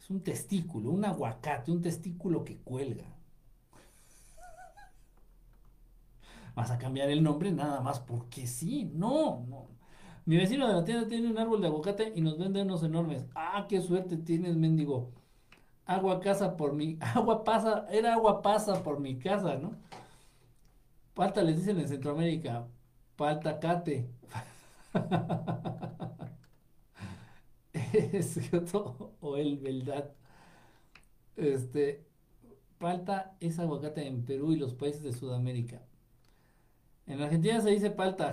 Es 0.00 0.10
un 0.10 0.22
testículo, 0.22 0.90
un 0.92 1.04
aguacate, 1.06 1.72
un 1.72 1.82
testículo 1.82 2.44
que 2.44 2.58
cuelga. 2.58 3.15
Vas 6.56 6.70
a 6.72 6.78
cambiar 6.78 7.10
el 7.10 7.22
nombre 7.22 7.52
nada 7.52 7.80
más 7.82 8.00
porque 8.00 8.46
sí. 8.48 8.90
No, 8.94 9.44
no. 9.48 9.68
Mi 10.24 10.36
vecino 10.38 10.66
de 10.66 10.74
la 10.74 10.84
tienda 10.84 11.06
tiene 11.08 11.28
un 11.30 11.38
árbol 11.38 11.60
de 11.60 11.68
aguacate 11.68 12.12
y 12.16 12.20
nos 12.22 12.38
vende 12.38 12.62
unos 12.62 12.82
enormes. 12.82 13.26
Ah, 13.36 13.66
qué 13.68 13.80
suerte 13.80 14.16
tienes, 14.16 14.56
mendigo. 14.56 15.12
Agua 15.86 16.20
casa 16.20 16.56
por 16.56 16.72
mi, 16.74 16.98
agua 17.14 17.44
pasa, 17.44 17.86
era 17.90 18.14
agua 18.14 18.42
pasa 18.42 18.82
por 18.82 19.00
mi 19.00 19.18
casa, 19.18 19.56
¿no? 19.56 19.76
Palta 21.14 21.42
les 21.42 21.56
dicen 21.58 21.78
en 21.80 21.88
Centroamérica, 21.88 22.66
paltacate. 23.16 24.08
es 27.72 28.38
o 29.20 29.36
el 29.36 29.58
verdad. 29.58 30.12
Este, 31.36 32.04
palta 32.78 33.36
es 33.40 33.58
aguacate 33.58 34.06
en 34.06 34.24
Perú 34.24 34.52
y 34.52 34.56
los 34.56 34.74
países 34.74 35.02
de 35.02 35.12
Sudamérica. 35.12 35.82
En 37.06 37.22
Argentina 37.22 37.60
se 37.60 37.70
dice 37.70 37.90
palta. 37.90 38.32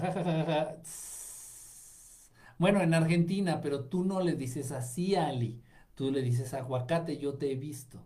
Bueno, 2.58 2.82
en 2.82 2.94
Argentina, 2.94 3.62
pero 3.62 3.86
tú 3.86 4.04
no 4.04 4.22
le 4.22 4.36
dices 4.36 4.72
así, 4.72 5.16
Ali. 5.16 5.62
Tú 5.96 6.12
le 6.12 6.22
dices 6.22 6.54
aguacate, 6.54 7.18
yo 7.18 7.36
te 7.38 7.52
he 7.52 7.56
visto. 7.56 8.00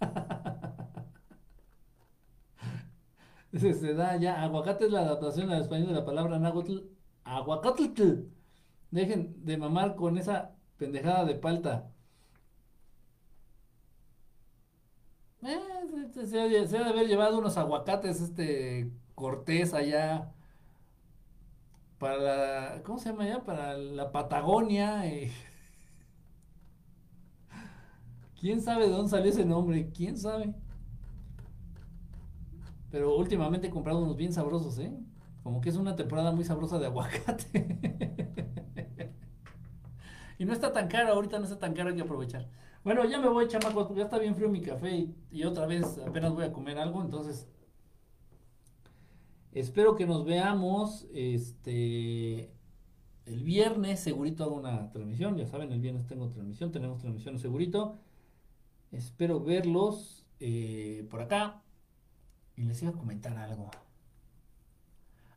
Se, 3.52 3.94
da 3.94 4.16
ya. 4.16 4.42
Aguacate 4.42 4.86
es 4.86 4.92
la 4.92 5.00
adaptación 5.00 5.50
al 5.50 5.62
español 5.62 5.88
de 5.88 5.94
la 5.94 6.04
palabra 6.04 6.38
náhuatl. 6.38 6.78
Aguacatl. 7.24 8.24
Dejen 8.90 9.44
de 9.44 9.56
mamar 9.56 9.96
con 9.96 10.18
esa 10.18 10.56
pendejada 10.76 11.24
de 11.24 11.34
palta. 11.34 11.90
Eh, 15.42 15.58
se, 16.12 16.26
se, 16.26 16.38
ha 16.40 16.48
de 16.48 16.90
haber 16.90 17.06
llevado 17.06 17.38
unos 17.38 17.56
aguacates, 17.56 18.20
este 18.20 18.90
Cortés 19.20 19.74
allá 19.74 20.32
para 21.98 22.16
la, 22.16 22.82
¿cómo 22.82 22.98
se 22.98 23.10
llama 23.10 23.24
allá? 23.24 23.44
Para 23.44 23.76
la 23.76 24.10
Patagonia. 24.12 25.06
Eh. 25.06 25.30
¿Quién 28.40 28.62
sabe 28.62 28.86
de 28.86 28.92
dónde 28.92 29.10
salió 29.10 29.30
ese 29.30 29.44
nombre? 29.44 29.90
¿Quién 29.90 30.16
sabe? 30.16 30.54
Pero 32.90 33.14
últimamente 33.14 33.66
he 33.66 33.70
comprado 33.70 33.98
unos 33.98 34.16
bien 34.16 34.32
sabrosos, 34.32 34.78
¿eh? 34.78 34.90
Como 35.42 35.60
que 35.60 35.68
es 35.68 35.76
una 35.76 35.96
temporada 35.96 36.32
muy 36.32 36.44
sabrosa 36.44 36.78
de 36.78 36.86
aguacate. 36.86 37.78
y 40.38 40.46
no 40.46 40.54
está 40.54 40.72
tan 40.72 40.88
caro, 40.88 41.12
ahorita 41.12 41.38
no 41.38 41.44
está 41.44 41.58
tan 41.58 41.74
caro, 41.74 41.90
hay 41.90 41.96
que 41.96 42.02
aprovechar. 42.02 42.48
Bueno, 42.84 43.04
ya 43.04 43.20
me 43.20 43.28
voy, 43.28 43.48
chamacos, 43.48 43.84
porque 43.86 43.98
ya 43.98 44.04
está 44.04 44.18
bien 44.18 44.34
frío 44.34 44.48
mi 44.48 44.62
café 44.62 45.10
y, 45.30 45.44
otra 45.44 45.66
vez 45.66 45.98
apenas 45.98 46.32
voy 46.32 46.44
a 46.44 46.52
comer 46.54 46.78
algo, 46.78 47.02
entonces 47.02 47.46
espero 49.52 49.96
que 49.96 50.06
nos 50.06 50.24
veamos 50.24 51.06
este 51.12 52.52
el 53.26 53.44
viernes, 53.44 54.00
segurito 54.00 54.44
hago 54.44 54.56
una 54.56 54.90
transmisión, 54.90 55.36
ya 55.36 55.46
saben, 55.46 55.70
el 55.72 55.80
viernes 55.80 56.06
tengo 56.06 56.28
transmisión, 56.28 56.72
tenemos 56.72 56.98
transmisión 56.98 57.38
segurito. 57.38 57.98
Espero 58.90 59.40
verlos 59.40 60.26
eh, 60.40 61.06
por 61.10 61.20
acá 61.20 61.62
y 62.56 62.64
les 62.64 62.82
iba 62.82 62.90
a 62.90 62.94
comentar 62.94 63.36
algo. 63.36 63.70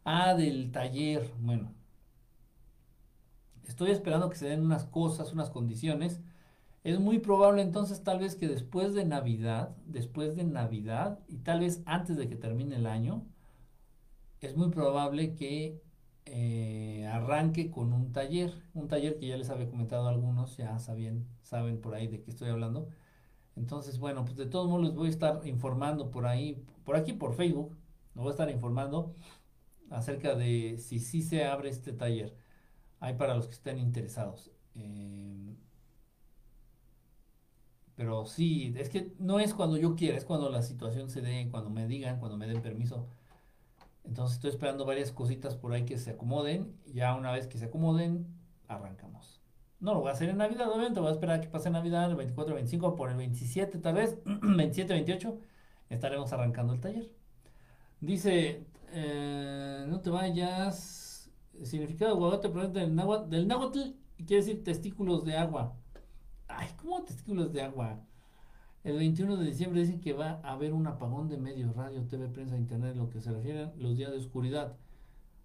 Ah, 0.03 0.33
del 0.33 0.71
taller, 0.71 1.31
bueno. 1.39 1.71
Estoy 3.65 3.91
esperando 3.91 4.29
que 4.29 4.37
se 4.37 4.47
den 4.47 4.61
unas 4.61 4.85
cosas, 4.85 5.31
unas 5.31 5.49
condiciones 5.51 6.19
es 6.83 6.99
muy 6.99 7.19
probable 7.19 7.61
entonces 7.61 8.03
tal 8.03 8.19
vez 8.19 8.35
que 8.35 8.47
después 8.47 8.93
de 8.93 9.05
Navidad, 9.05 9.75
después 9.85 10.35
de 10.35 10.43
Navidad 10.43 11.19
y 11.27 11.37
tal 11.37 11.61
vez 11.61 11.81
antes 11.85 12.17
de 12.17 12.27
que 12.27 12.35
termine 12.35 12.75
el 12.75 12.87
año, 12.87 13.25
es 14.47 14.55
muy 14.55 14.69
probable 14.69 15.35
que 15.35 15.81
eh, 16.25 17.05
arranque 17.11 17.69
con 17.71 17.93
un 17.93 18.11
taller, 18.11 18.53
un 18.73 18.87
taller 18.87 19.17
que 19.17 19.27
ya 19.27 19.37
les 19.37 19.49
había 19.49 19.69
comentado 19.69 20.07
a 20.07 20.11
algunos, 20.11 20.57
ya 20.57 20.79
saben, 20.79 21.27
saben 21.41 21.81
por 21.81 21.95
ahí 21.95 22.07
de 22.07 22.21
qué 22.21 22.31
estoy 22.31 22.49
hablando. 22.49 22.89
Entonces, 23.55 23.99
bueno, 23.99 24.25
pues 24.25 24.37
de 24.37 24.45
todos 24.47 24.69
modos 24.69 24.85
les 24.85 24.95
voy 24.95 25.07
a 25.07 25.11
estar 25.11 25.47
informando 25.47 26.11
por 26.11 26.25
ahí, 26.25 26.63
por 26.85 26.95
aquí 26.95 27.13
por 27.13 27.35
Facebook, 27.35 27.71
les 28.15 28.23
voy 28.23 28.27
a 28.29 28.31
estar 28.31 28.49
informando 28.49 29.15
acerca 29.89 30.35
de 30.35 30.77
si 30.79 30.99
sí 30.99 31.21
se 31.21 31.45
abre 31.45 31.69
este 31.69 31.93
taller. 31.93 32.35
Hay 32.99 33.15
para 33.15 33.35
los 33.35 33.47
que 33.47 33.53
estén 33.53 33.79
interesados. 33.79 34.51
Eh, 34.75 35.55
pero 37.95 38.25
sí, 38.25 38.73
es 38.77 38.89
que 38.89 39.13
no 39.19 39.39
es 39.39 39.53
cuando 39.53 39.77
yo 39.77 39.95
quiera, 39.95 40.17
es 40.17 40.25
cuando 40.25 40.49
la 40.49 40.61
situación 40.63 41.09
se 41.09 41.21
dé, 41.21 41.47
cuando 41.51 41.69
me 41.69 41.87
digan, 41.87 42.19
cuando 42.19 42.37
me 42.37 42.47
den 42.47 42.61
permiso. 42.61 43.07
Entonces 44.03 44.35
estoy 44.35 44.49
esperando 44.51 44.85
varias 44.85 45.11
cositas 45.11 45.55
por 45.55 45.73
ahí 45.73 45.85
que 45.85 45.97
se 45.97 46.11
acomoden. 46.11 46.75
Ya 46.85 47.15
una 47.15 47.31
vez 47.31 47.47
que 47.47 47.57
se 47.57 47.65
acomoden, 47.65 48.27
arrancamos. 48.67 49.41
No 49.79 49.93
lo 49.93 49.99
voy 49.99 50.09
a 50.09 50.13
hacer 50.13 50.29
en 50.29 50.37
Navidad, 50.37 50.69
obviamente, 50.69 51.01
voy 51.01 51.09
a 51.09 51.11
esperar 51.11 51.39
a 51.39 51.41
que 51.41 51.49
pase 51.49 51.69
Navidad, 51.69 52.09
el 52.09 52.15
24, 52.15 52.55
25, 52.55 52.95
por 52.95 53.09
el 53.09 53.17
27 53.17 53.79
tal 53.79 53.95
vez, 53.95 54.17
27, 54.25 54.93
28, 54.93 55.37
estaremos 55.89 56.31
arrancando 56.31 56.73
el 56.73 56.79
taller. 56.79 57.11
Dice, 57.99 58.65
eh, 58.93 59.85
no 59.87 59.99
te 59.99 60.09
vayas, 60.09 61.29
significado 61.63 62.15
guagote 62.15 62.49
del 62.69 62.95
náhuatl, 62.95 63.29
del 63.29 63.47
náhuatl 63.47 63.79
quiere 64.17 64.43
decir 64.43 64.63
testículos 64.63 65.25
de 65.25 65.37
agua. 65.37 65.75
Ay, 66.47 66.69
¿cómo 66.77 67.03
testículos 67.03 67.51
de 67.51 67.61
agua? 67.61 67.99
El 68.83 68.97
21 68.97 69.37
de 69.37 69.45
diciembre 69.45 69.79
dicen 69.79 70.01
que 70.01 70.11
va 70.11 70.41
a 70.43 70.51
haber 70.53 70.73
un 70.73 70.87
apagón 70.87 71.29
de 71.29 71.37
medios, 71.37 71.73
radio, 71.75 72.05
TV, 72.05 72.27
prensa, 72.27 72.57
internet, 72.57 72.95
lo 72.97 73.09
que 73.09 73.21
se 73.21 73.31
refiere 73.31 73.63
a 73.63 73.73
los 73.77 73.95
días 73.95 74.11
de 74.11 74.17
oscuridad. 74.17 74.75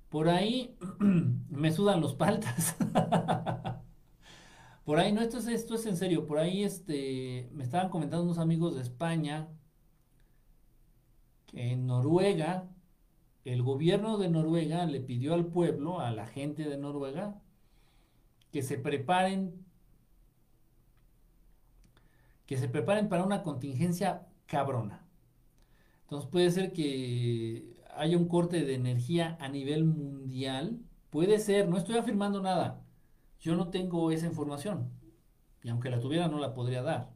Por 0.09 0.29
ahí 0.29 0.77
me 1.49 1.71
sudan 1.71 2.01
los 2.01 2.15
paltas. 2.15 2.77
por 4.85 4.99
ahí, 4.99 5.13
no, 5.13 5.21
esto 5.21 5.39
es, 5.39 5.47
esto 5.47 5.77
es 5.77 5.87
en 5.87 5.97
serio. 5.97 6.27
Por 6.27 6.39
ahí 6.39 6.65
este, 6.65 7.49
me 7.53 7.63
estaban 7.63 7.91
comentando 7.91 8.25
unos 8.25 8.39
amigos 8.39 8.75
de 8.75 8.83
España 8.83 9.49
que 11.47 11.73
en 11.73 11.87
Noruega, 11.87 12.69
el 13.45 13.63
gobierno 13.63 14.19
de 14.19 14.31
Noruega 14.31 14.85
le 14.85 15.01
pidió 15.01 15.35
al 15.35 15.47
pueblo, 15.47 16.01
a 16.01 16.11
la 16.11 16.27
gente 16.27 16.65
de 16.69 16.77
Noruega, 16.77 17.41
que 18.51 18.63
se 18.63 18.79
preparen 18.79 19.68
que 22.49 22.57
se 22.57 22.67
preparen 22.67 23.11
para 23.11 23.25
una 23.25 23.43
contingencia 23.43 24.27
cabrona. 24.47 25.07
Entonces 26.05 26.31
puede 26.31 26.51
ser 26.51 26.73
que 26.73 27.77
haya 27.95 28.17
un 28.17 28.27
corte 28.27 28.65
de 28.65 28.75
energía 28.75 29.37
a 29.39 29.51
nivel 29.51 29.85
mundial. 29.85 30.81
Puede 31.11 31.41
ser, 31.41 31.69
no 31.69 31.77
estoy 31.77 31.99
afirmando 31.99 32.41
nada. 32.41 32.83
Yo 33.39 33.55
no 33.55 33.69
tengo 33.69 34.11
esa 34.13 34.25
información. 34.25 34.91
Y 35.63 35.69
aunque 35.69 35.91
la 35.91 36.01
tuviera, 36.01 36.29
no 36.29 36.39
la 36.39 36.55
podría 36.55 36.81
dar. 36.81 37.13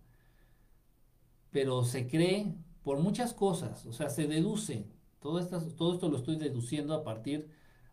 Pero 1.50 1.82
se 1.82 2.08
cree 2.08 2.54
por 2.82 3.00
muchas 3.00 3.32
cosas. 3.32 3.86
O 3.86 3.94
sea, 3.94 4.10
se 4.10 4.26
deduce. 4.26 4.86
Todo, 5.18 5.42
todo 5.76 5.94
esto 5.94 6.10
lo 6.10 6.18
estoy 6.18 6.36
deduciendo 6.36 6.92
a 6.92 7.04
partir 7.04 7.48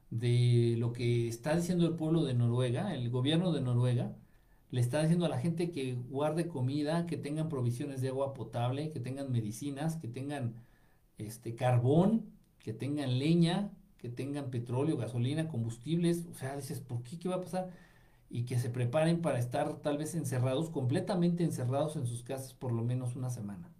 de 0.10 0.76
lo 0.78 0.92
que 0.92 1.30
está 1.30 1.56
diciendo 1.56 1.88
el 1.88 1.96
pueblo 1.96 2.26
de 2.26 2.34
Noruega, 2.34 2.94
el 2.94 3.10
gobierno 3.10 3.54
de 3.54 3.62
Noruega 3.62 4.14
le 4.72 4.82
está 4.82 5.02
diciendo 5.02 5.26
a 5.26 5.30
la 5.30 5.40
gente 5.40 5.72
que 5.72 5.96
guarde 5.96 6.48
comida, 6.48 7.06
que 7.08 7.18
tengan 7.18 7.50
provisiones 7.50 8.02
de 8.02 8.10
agua 8.10 8.34
potable, 8.34 8.90
que 8.92 9.00
tengan 9.00 9.32
medicinas, 9.32 9.98
que 9.98 10.08
tengan 10.08 10.56
este 11.18 11.56
carbón, 11.56 12.26
que 12.60 12.74
tengan 12.74 13.18
leña, 13.20 13.72
que 13.98 14.10
tengan 14.10 14.52
petróleo, 14.52 14.98
gasolina, 14.98 15.48
combustibles. 15.48 16.26
O 16.28 16.34
sea, 16.34 16.56
dices, 16.56 16.82
¿por 16.82 17.04
qué? 17.04 17.18
¿Qué 17.18 17.30
va 17.30 17.36
a 17.36 17.42
pasar? 17.42 17.70
Y 18.30 18.46
que 18.46 18.60
se 18.60 18.70
preparen 18.70 19.22
para 19.22 19.40
estar 19.40 19.82
tal 19.82 19.98
vez 19.98 20.14
encerrados, 20.16 20.70
completamente 20.70 21.44
encerrados 21.44 21.96
en 21.96 22.06
sus 22.06 22.24
casas 22.24 22.54
por 22.54 22.72
lo 22.72 22.84
menos 22.84 23.16
una 23.16 23.30
semana. 23.32 23.72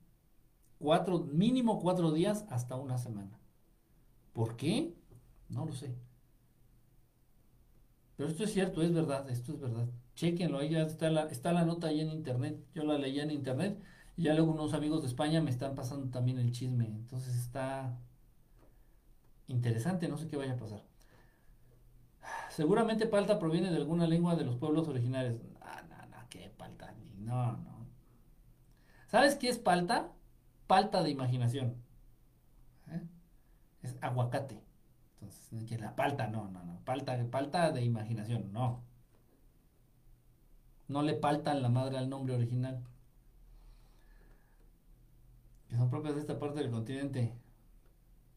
Cuatro, 0.80 1.20
mínimo 1.20 1.80
cuatro 1.80 2.12
días 2.12 2.46
hasta 2.50 2.76
una 2.76 2.98
semana. 2.98 3.40
¿Por 4.34 4.56
qué? 4.56 4.96
No 5.50 5.66
lo 5.66 5.74
sé. 5.74 5.96
Pero 8.16 8.30
esto 8.30 8.44
es 8.44 8.52
cierto, 8.54 8.82
es 8.82 8.94
verdad, 8.94 9.30
esto 9.30 9.54
es 9.54 9.60
verdad. 9.60 9.88
Chequenlo, 10.20 10.60
ahí 10.60 10.72
ya 10.72 10.82
está 10.82 11.10
la, 11.10 11.24
está 11.28 11.54
la 11.54 11.64
nota 11.64 11.88
ahí 11.88 12.02
en 12.02 12.10
internet. 12.12 12.60
Yo 12.76 12.84
la 12.84 12.98
leí 12.98 13.22
en 13.22 13.32
internet 13.32 13.82
y 14.18 14.24
ya 14.24 14.34
luego 14.34 14.52
unos 14.52 14.74
amigos 14.74 15.02
de 15.02 15.08
España 15.08 15.40
me 15.42 15.50
están 15.50 15.76
pasando 15.76 16.10
también 16.10 16.38
el 16.40 16.52
chisme. 16.52 16.88
Entonces 16.88 17.38
está 17.38 17.98
interesante, 19.48 20.10
no 20.10 20.18
sé 20.18 20.28
qué 20.28 20.36
vaya 20.36 20.56
a 20.56 20.58
pasar. 20.58 20.84
Seguramente 22.50 23.08
palta 23.08 23.40
proviene 23.40 23.72
de 23.72 23.78
alguna 23.78 24.08
lengua 24.08 24.36
de 24.36 24.44
los 24.44 24.58
pueblos 24.58 24.90
originarios. 24.90 25.40
Ah, 25.62 25.84
no, 25.90 25.96
no, 26.08 26.28
qué 26.30 26.52
palta, 26.58 26.94
no, 27.20 27.54
no. 27.54 27.88
¿Sabes 29.08 29.36
qué 29.36 29.48
es 29.48 29.58
palta? 29.58 30.12
Palta 30.68 31.02
de 31.02 31.12
imaginación. 31.12 31.78
¿Eh? 32.92 33.08
Es 33.84 33.96
aguacate. 34.02 34.62
Entonces, 35.14 35.64
que 35.64 35.78
la 35.78 35.96
palta, 35.96 36.28
no, 36.28 36.50
no, 36.50 36.62
no. 36.66 36.82
Palta, 36.84 37.18
palta 37.32 37.72
de 37.72 37.86
imaginación, 37.86 38.52
no. 38.52 38.89
No 40.90 41.02
le 41.02 41.14
paltan 41.14 41.62
la 41.62 41.70
madre 41.70 41.98
al 41.98 42.10
nombre 42.10 42.36
original. 42.36 42.84
Que 45.70 45.78
son 45.78 45.90
propias 45.90 46.16
de 46.16 46.22
esta 46.22 46.38
parte 46.38 46.60
del 46.60 46.72
continente. 46.72 47.34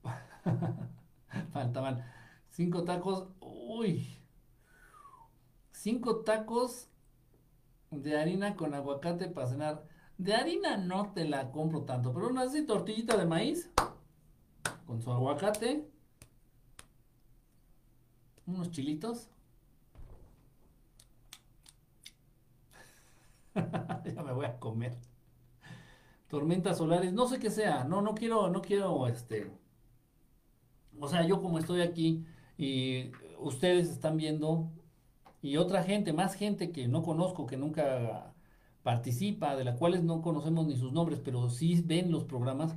Falta 1.52 1.80
mal. 1.80 2.04
Cinco 2.50 2.84
tacos. 2.84 3.26
Uy. 3.40 4.16
Cinco 5.72 6.20
tacos 6.20 6.88
de 7.90 8.18
harina 8.18 8.54
con 8.54 8.74
aguacate 8.74 9.28
para 9.28 9.48
cenar. 9.48 9.84
De 10.18 10.34
harina 10.34 10.76
no 10.76 11.12
te 11.12 11.24
la 11.24 11.50
compro 11.50 11.82
tanto, 11.82 12.12
pero 12.12 12.28
una 12.28 12.42
así 12.42 12.64
tortillita 12.64 13.16
de 13.16 13.26
maíz 13.26 13.70
con 14.86 15.00
su 15.00 15.10
aguacate, 15.10 15.88
unos 18.46 18.70
chilitos. 18.70 19.30
ya 24.14 24.22
me 24.22 24.32
voy 24.32 24.46
a 24.46 24.58
comer. 24.58 24.96
Tormentas 26.28 26.78
solares, 26.78 27.12
no 27.12 27.26
sé 27.26 27.38
qué 27.38 27.50
sea, 27.50 27.84
no, 27.84 28.00
no 28.00 28.14
quiero, 28.14 28.48
no 28.48 28.62
quiero, 28.62 29.06
este, 29.06 29.50
o 30.98 31.08
sea, 31.08 31.26
yo 31.26 31.42
como 31.42 31.58
estoy 31.58 31.82
aquí 31.82 32.24
y 32.56 33.10
ustedes 33.38 33.90
están 33.90 34.16
viendo 34.16 34.70
y 35.42 35.56
otra 35.56 35.82
gente, 35.82 36.12
más 36.12 36.34
gente 36.34 36.70
que 36.72 36.88
no 36.88 37.02
conozco, 37.02 37.46
que 37.46 37.56
nunca 37.56 38.34
participa, 38.82 39.56
de 39.56 39.64
la 39.64 39.76
cuales 39.76 40.02
no 40.04 40.22
conocemos 40.22 40.66
ni 40.66 40.76
sus 40.76 40.92
nombres, 40.92 41.20
pero 41.22 41.50
sí 41.50 41.82
ven 41.84 42.12
los 42.12 42.24
programas, 42.24 42.76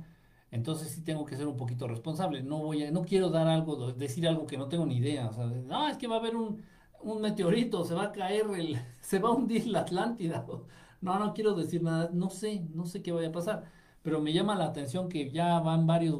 entonces 0.50 0.90
sí 0.90 1.02
tengo 1.02 1.24
que 1.26 1.36
ser 1.36 1.46
un 1.46 1.56
poquito 1.56 1.86
responsable. 1.88 2.42
No 2.42 2.58
voy 2.58 2.84
a, 2.84 2.90
no 2.90 3.02
quiero 3.02 3.30
dar 3.30 3.48
algo, 3.48 3.92
decir 3.92 4.26
algo 4.28 4.46
que 4.46 4.56
no 4.58 4.68
tengo 4.68 4.86
ni 4.86 4.96
idea. 4.96 5.28
O 5.28 5.32
sea, 5.32 5.46
no, 5.46 5.88
es 5.88 5.96
que 5.96 6.06
va 6.08 6.16
a 6.16 6.18
haber 6.20 6.36
un, 6.36 6.62
un 7.12 7.22
meteorito, 7.22 7.84
se 7.84 7.94
va 7.94 8.04
a 8.04 8.12
caer, 8.12 8.46
el, 8.56 8.78
se 9.00 9.18
va 9.18 9.30
a 9.30 9.32
hundir 9.32 9.66
la 9.66 9.80
Atlántida. 9.80 10.46
No, 11.02 11.18
no 11.18 11.34
quiero 11.34 11.54
decir 11.54 11.82
nada, 11.82 12.10
no 12.12 12.30
sé, 12.30 12.66
no 12.74 12.86
sé 12.86 13.02
qué 13.02 13.12
vaya 13.12 13.28
a 13.28 13.32
pasar. 13.32 13.64
Pero 14.02 14.20
me 14.20 14.32
llama 14.32 14.56
la 14.56 14.64
atención 14.64 15.08
que 15.08 15.30
ya 15.30 15.60
van 15.60 15.86
varios, 15.86 16.18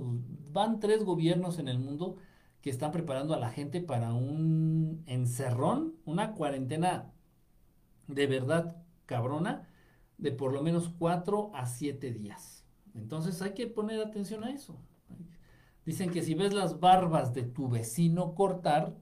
van 0.53 0.81
tres 0.81 1.03
gobiernos 1.03 1.59
en 1.59 1.69
el 1.69 1.79
mundo 1.79 2.17
que 2.61 2.71
están 2.71 2.93
preparando 2.93 3.35
a 3.35 3.39
la 3.39 3.51
gente 3.51 3.81
para 3.81 4.13
un 4.13 5.03
encerrón, 5.07 5.95
una 6.05 6.35
cuarentena 6.35 7.13
de 8.07 8.27
verdad 8.27 8.77
cabrona, 9.07 9.69
de 10.19 10.33
por 10.33 10.53
lo 10.53 10.63
menos 10.63 10.91
cuatro 10.99 11.51
a 11.55 11.67
siete 11.67 12.13
días. 12.13 12.65
Entonces 12.95 13.41
hay 13.43 13.55
que 13.55 13.67
poner 13.67 14.01
atención 14.01 14.45
a 14.45 14.51
eso. 14.51 14.79
Dicen 15.85 16.11
que 16.11 16.23
si 16.23 16.35
ves 16.35 16.53
las 16.53 16.81
barbas 16.81 17.33
de 17.33 17.45
tu 17.45 17.69
vecino 17.69 18.35
cortar, 18.35 18.97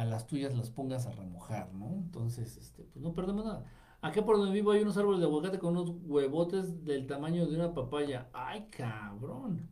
a 0.00 0.04
las 0.04 0.26
tuyas 0.26 0.56
las 0.56 0.70
pongas 0.70 1.06
a 1.06 1.12
remojar, 1.12 1.72
¿no? 1.74 1.92
Entonces, 1.94 2.56
este, 2.56 2.84
pues 2.84 3.02
no 3.02 3.12
perdemos 3.12 3.44
nada. 3.44 3.64
Acá 4.00 4.24
por 4.24 4.38
donde 4.38 4.52
vivo 4.52 4.70
hay 4.70 4.80
unos 4.82 4.96
árboles 4.96 5.20
de 5.20 5.26
aguacate 5.26 5.58
con 5.58 5.76
unos 5.76 5.92
huevotes 6.04 6.84
del 6.84 7.06
tamaño 7.06 7.46
de 7.46 7.54
una 7.54 7.74
papaya. 7.74 8.30
¡Ay, 8.32 8.66
cabrón! 8.70 9.68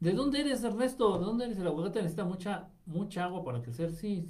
¿De 0.00 0.12
dónde 0.12 0.40
eres, 0.40 0.64
Ernesto? 0.64 1.18
¿De 1.18 1.24
dónde 1.24 1.44
eres? 1.44 1.58
El 1.58 1.66
aguacate 1.68 2.00
necesita 2.00 2.24
mucha, 2.24 2.70
mucha 2.86 3.24
agua 3.24 3.44
para 3.44 3.62
crecer. 3.62 3.92
Sí, 3.92 4.26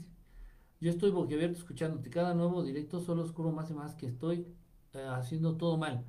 yo 0.81 0.91
estoy 0.91 1.11
boquiabierto 1.11 1.59
escuchándote. 1.59 2.11
Cada 2.11 2.35
nuevo 2.35 2.63
directo 2.63 3.01
solo 3.01 3.23
oscuro 3.23 3.53
más 3.53 3.71
y 3.71 3.75
más 3.75 3.95
que 3.95 4.07
estoy 4.07 4.47
eh, 4.93 5.07
haciendo 5.09 5.57
todo 5.57 5.79
mal. 5.79 6.05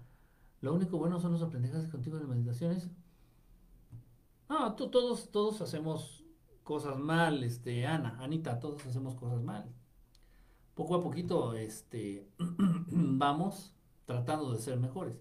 Lo 0.59 0.73
único 0.73 0.97
bueno 0.97 1.19
son 1.19 1.31
los 1.31 1.41
aprendizajes 1.41 1.89
contigo 1.89 2.19
de 2.19 2.25
meditaciones. 2.25 2.89
No, 4.49 4.75
todos, 4.75 5.31
todos 5.31 5.61
hacemos 5.61 6.20
cosas 6.63 6.97
mal, 6.97 7.43
este, 7.43 7.85
Ana, 7.85 8.17
Anita, 8.19 8.59
todos 8.59 8.85
hacemos 8.85 9.15
cosas 9.15 9.41
mal. 9.41 9.65
Poco 10.75 10.95
a 10.95 11.01
poquito, 11.01 11.53
este, 11.55 12.27
vamos 12.87 13.75
tratando 14.05 14.51
de 14.51 14.59
ser 14.59 14.79
mejores. 14.79 15.15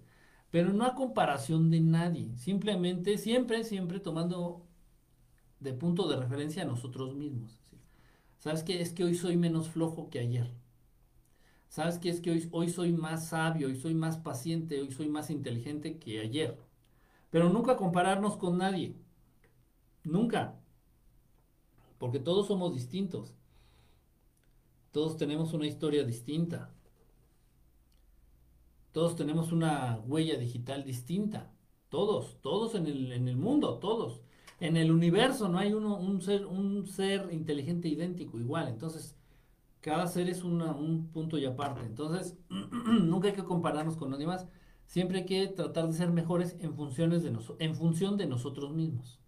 Pero 0.51 0.73
no 0.73 0.85
a 0.85 0.95
comparación 0.95 1.71
de 1.71 1.81
nadie. 1.81 2.37
Simplemente, 2.37 3.19
siempre, 3.19 3.65
siempre 3.65 4.01
tomando 4.01 4.67
de 5.61 5.73
punto 5.75 6.09
de 6.09 6.17
referencia 6.17 6.63
a 6.63 6.67
nosotros 6.67 7.15
mismos. 7.15 7.59
¿Sabes 8.39 8.65
qué? 8.65 8.81
Es 8.81 8.93
que 8.93 9.05
hoy 9.05 9.15
soy 9.15 9.37
menos 9.37 9.69
flojo 9.69 10.11
que 10.11 10.19
ayer. 10.21 10.51
¿Sabes 11.69 11.99
qué? 11.99 12.11
Es 12.11 12.21
que 12.21 12.33
hoy, 12.33 12.49
hoy 12.53 12.69
soy 12.71 12.93
más 12.93 13.29
sabio, 13.29 13.69
hoy 13.69 13.77
soy 13.77 13.95
más 13.95 14.19
paciente, 14.19 14.81
hoy 14.81 14.91
soy 14.91 15.09
más 15.09 15.31
inteligente 15.31 15.99
que 15.99 16.21
ayer. 16.21 16.59
Pero 17.31 17.49
nunca 17.51 17.77
compararnos 17.77 18.37
con 18.37 18.59
nadie. 18.59 18.97
Nunca. 20.05 20.60
Porque 22.01 22.19
todos 22.19 22.47
somos 22.47 22.73
distintos. 22.73 23.35
Todos 24.91 25.19
tenemos 25.19 25.53
una 25.53 25.67
historia 25.67 26.03
distinta. 26.03 26.73
Todos 28.91 29.17
tenemos 29.17 29.53
una 29.53 30.01
huella 30.07 30.39
digital 30.39 30.83
distinta. 30.83 31.53
Todos, 31.91 32.39
todos 32.41 32.75
en 32.75 32.87
el, 32.87 33.13
en 33.13 33.29
el 33.29 33.37
mundo, 33.37 33.79
todos. 33.79 34.23
En 34.61 34.79
el 34.79 34.91
universo 34.91 35.51
no 35.51 35.59
hay 35.59 35.75
uno, 35.75 35.99
un, 35.99 36.23
ser, 36.23 36.47
un 36.47 36.87
ser 36.87 37.29
inteligente 37.33 37.89
idéntico, 37.89 38.39
igual. 38.39 38.69
Entonces, 38.69 39.15
cada 39.83 40.07
ser 40.07 40.31
es 40.31 40.43
un 40.43 41.11
punto 41.13 41.37
y 41.37 41.45
aparte. 41.45 41.85
Entonces, 41.85 42.39
nunca 43.03 43.29
hay 43.29 43.35
que 43.35 43.45
compararnos 43.45 43.99
con 43.99 44.09
nadie 44.09 44.27
más. 44.27 44.47
Siempre 44.87 45.19
hay 45.19 45.27
que 45.27 45.49
tratar 45.49 45.87
de 45.87 45.93
ser 45.93 46.11
mejores 46.11 46.57
en, 46.61 46.75
funciones 46.75 47.23
de 47.23 47.39
en 47.59 47.77
función 47.77 48.17
de 48.17 48.27
nosotros 48.27 48.73
mismos. 48.73 49.21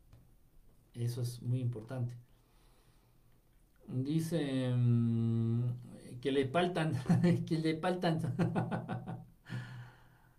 Eso 0.95 1.21
es 1.21 1.43
muy 1.43 1.61
importante. 1.61 2.17
Dice 3.89 4.73
mm, 4.75 6.21
que 6.21 6.33
le 6.33 6.49
faltan, 6.49 6.95
que 7.47 7.59
le 7.59 7.77
faltan. 7.79 8.21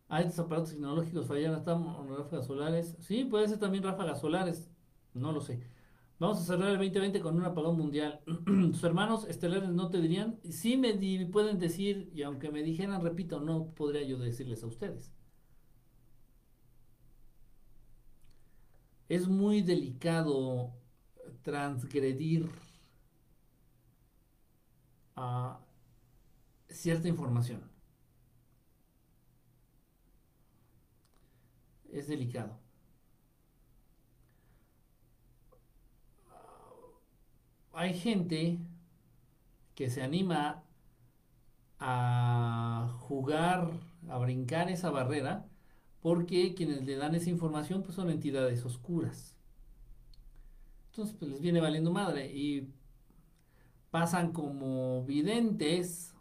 Hay 0.08 0.26
estos 0.28 0.46
aparatos 0.46 0.72
tecnológicos 0.72 1.28
fallan, 1.28 1.56
están 1.56 1.84
ráfagas 2.08 2.46
solares. 2.48 2.96
Sí, 3.00 3.26
puede 3.26 3.48
ser 3.48 3.60
también 3.60 3.84
ráfagas 3.84 4.20
solares. 4.22 4.70
No 5.14 5.32
lo 5.32 5.42
sé. 5.42 5.62
Vamos 6.20 6.40
a 6.40 6.46
cerrar 6.46 6.70
el 6.70 6.78
2020 6.78 7.20
con 7.22 7.36
un 7.38 7.46
apagón 7.46 7.78
mundial. 7.78 8.22
Tus 8.46 8.84
hermanos 8.84 9.26
estelares 9.28 9.70
no 9.70 9.90
te 9.90 10.00
dirían, 10.02 10.40
sí 10.50 10.78
me 10.78 10.94
pueden 11.28 11.60
decir, 11.60 12.12
y 12.16 12.24
aunque 12.24 12.52
me 12.52 12.64
dijeran, 12.64 13.02
repito, 13.04 13.40
no 13.42 13.74
podría 13.76 14.04
yo 14.04 14.18
decirles 14.18 14.64
a 14.64 14.68
ustedes. 14.68 15.14
Es 19.08 19.28
muy 19.30 19.62
delicado 19.62 20.74
transgredir 21.44 22.50
a 25.16 25.60
cierta 26.70 27.08
información. 27.08 27.70
Es 31.92 32.08
delicado. 32.08 32.64
hay 37.74 37.94
gente 37.96 38.60
que 39.76 39.90
se 39.90 40.04
anima 40.04 40.64
a 41.80 42.96
jugar, 43.00 43.72
a 44.08 44.18
brincar 44.20 44.70
esa 44.70 44.92
barrera, 44.92 45.50
porque 46.02 46.54
quienes 46.54 46.86
le 46.86 46.96
dan 46.96 47.16
esa 47.16 47.30
información 47.30 47.82
pues 47.84 47.96
son 47.96 48.10
entidades 48.10 48.64
oscuras. 48.64 49.36
Entonces 50.92 51.16
pues 51.18 51.32
les 51.32 51.42
viene 51.42 51.60
valiendo 51.60 51.92
madre 51.92 52.32
y 52.32 52.72
pasan 53.94 54.32
como 54.32 55.06
videntes 55.06 56.16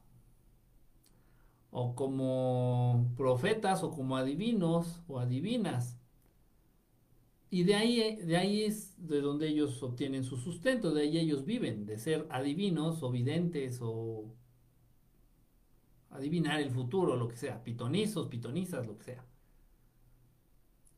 o 1.71 1.95
como 1.95 3.11
profetas 3.17 3.83
o 3.83 3.91
como 3.91 4.19
adivinos 4.19 5.01
o 5.09 5.19
adivinas 5.19 5.97
y 7.49 7.65
de 7.65 7.75
ahí, 7.75 8.17
de 8.17 8.37
ahí 8.37 8.65
es 8.65 8.95
de 9.09 9.23
donde 9.23 9.49
ellos 9.49 9.83
obtienen 9.83 10.23
su 10.23 10.37
sustento, 10.37 10.93
de 10.93 11.05
ahí 11.05 11.17
ellos 11.17 11.47
viven, 11.47 11.87
de 11.87 11.97
ser 11.97 12.27
adivinos 12.29 13.03
o 13.03 13.11
videntes 13.11 13.79
o 13.81 14.35
adivinar 16.11 16.61
el 16.61 16.71
futuro, 16.71 17.17
lo 17.17 17.27
que 17.29 17.37
sea, 17.37 17.65
pitonizos, 17.65 18.29
pitonizas, 18.29 18.87
lo 18.87 18.99
que 18.99 19.05
sea. 19.05 19.25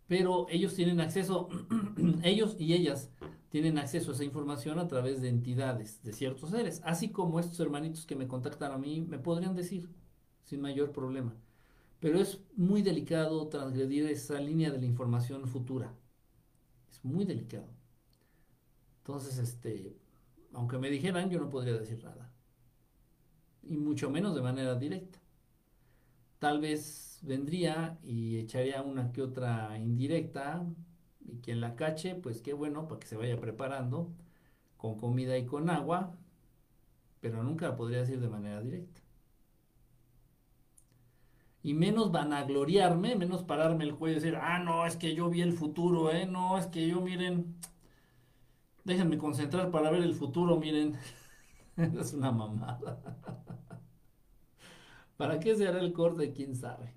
Pero 0.09 0.49
ellos 0.51 0.75
tienen 0.75 1.01
acceso, 1.01 1.49
ellos 2.25 2.57
y 2.59 2.75
ellas 2.75 3.13
tienen 3.55 3.79
acceso 3.79 4.11
a 4.11 4.15
esa 4.15 4.25
información 4.25 4.81
a 4.81 4.89
través 4.89 5.23
de 5.23 5.29
entidades, 5.29 6.03
de 6.03 6.13
ciertos 6.13 6.51
seres, 6.51 6.83
así 6.85 7.11
como 7.11 7.39
estos 7.39 7.61
hermanitos 7.61 8.05
que 8.05 8.17
me 8.17 8.27
contactan 8.27 8.73
a 8.73 8.79
mí 8.79 9.01
me 9.01 9.21
podrían 9.21 9.55
decir 9.55 9.89
sin 10.43 10.61
mayor 10.61 10.91
problema. 10.91 11.37
Pero 12.01 12.19
es 12.19 12.41
muy 12.57 12.83
delicado 12.83 13.47
transgredir 13.47 14.07
esa 14.07 14.41
línea 14.41 14.73
de 14.73 14.79
la 14.79 14.87
información 14.87 15.47
futura 15.47 15.95
muy 17.05 17.25
delicado. 17.25 17.69
Entonces, 18.99 19.39
este, 19.39 19.97
aunque 20.53 20.79
me 20.79 20.91
dijeran, 20.91 21.31
yo 21.31 21.39
no 21.39 21.49
podría 21.49 21.75
decir 21.75 22.03
nada. 22.03 22.33
Y 23.63 23.77
mucho 23.77 24.11
menos 24.11 24.35
de 24.35 24.43
manera 24.43 24.75
directa. 24.75 25.21
Tal 26.41 26.61
vez 26.61 27.21
vendría 27.23 28.01
y 28.03 28.39
echaría 28.39 28.83
una 28.83 29.13
que 29.13 29.23
otra 29.23 29.79
indirecta 29.79 30.67
y 31.25 31.39
quien 31.39 31.61
la 31.61 31.77
cache, 31.77 32.15
pues 32.15 32.43
qué 32.43 32.53
bueno, 32.53 32.89
para 32.89 33.01
que 33.01 33.07
se 33.07 33.17
vaya 33.17 33.41
preparando 33.41 34.11
con 34.77 34.97
comida 34.97 35.37
y 35.39 35.47
con 35.47 35.71
agua, 35.71 36.15
pero 37.21 37.43
nunca 37.43 37.69
la 37.69 37.77
podría 37.77 38.01
decir 38.01 38.21
de 38.21 38.29
manera 38.29 38.61
directa 38.61 39.01
y 41.63 41.73
menos 41.75 42.13
vanagloriarme, 42.13 43.17
menos 43.17 43.43
pararme 43.43 43.85
el 43.85 43.95
cuello 43.95 44.19
y 44.19 44.21
decir, 44.21 44.37
ah, 44.37 44.59
no, 44.59 44.87
es 44.87 44.97
que 44.97 45.15
yo 45.15 45.31
vi 45.31 45.41
el 45.41 45.55
futuro, 45.55 46.13
¿eh? 46.13 46.27
No, 46.27 46.59
es 46.59 46.67
que 46.67 46.87
yo, 46.87 47.01
miren, 47.01 47.57
Déjenme 48.85 49.17
concentrar 49.17 49.71
para 49.71 49.91
ver 49.91 50.03
el 50.03 50.15
futuro, 50.15 50.59
miren. 50.59 50.99
es 51.77 52.13
una 52.13 52.31
mamada. 52.31 53.01
¿Para 55.17 55.41
qué 55.41 55.57
se 55.57 55.67
hará 55.67 55.81
el 55.81 55.93
corte? 55.93 56.33
¿Quién 56.33 56.55
sabe? 56.55 56.95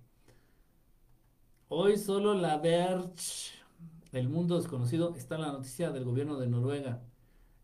Hoy 1.70 1.98
solo 1.98 2.34
la 2.34 2.58
Verge, 2.58 3.56
el 4.11 4.29
mundo 4.29 4.57
desconocido, 4.57 5.15
está 5.15 5.38
la 5.38 5.51
noticia 5.51 5.91
del 5.91 6.05
gobierno 6.05 6.38
de 6.39 6.47
Noruega. 6.47 7.01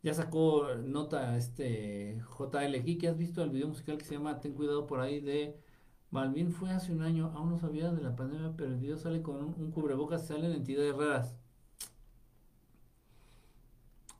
Ya 0.03 0.13
sacó 0.13 0.75
nota 0.75 1.37
este 1.37 2.21
JL 2.37 2.97
que 2.99 3.07
¿Has 3.07 3.17
visto 3.17 3.41
el 3.43 3.51
video 3.51 3.69
musical 3.69 3.97
que 3.97 4.05
se 4.05 4.15
llama 4.15 4.39
Ten 4.41 4.53
cuidado 4.53 4.85
por 4.85 4.99
ahí 4.99 5.21
de 5.21 5.57
Malvin? 6.11 6.51
Fue 6.51 6.71
hace 6.71 6.91
un 6.91 7.01
año, 7.01 7.31
aún 7.35 7.51
no 7.51 7.57
sabía 7.57 7.91
de 7.91 8.01
la 8.01 8.15
pandemia, 8.15 8.53
pero 8.57 8.71
el 8.71 8.79
video 8.79 8.97
sale 8.97 9.21
con 9.21 9.37
un, 9.37 9.55
un 9.57 9.71
cubrebocas, 9.71 10.27
salen 10.27 10.51
entidades 10.51 10.95
raras. 10.95 11.37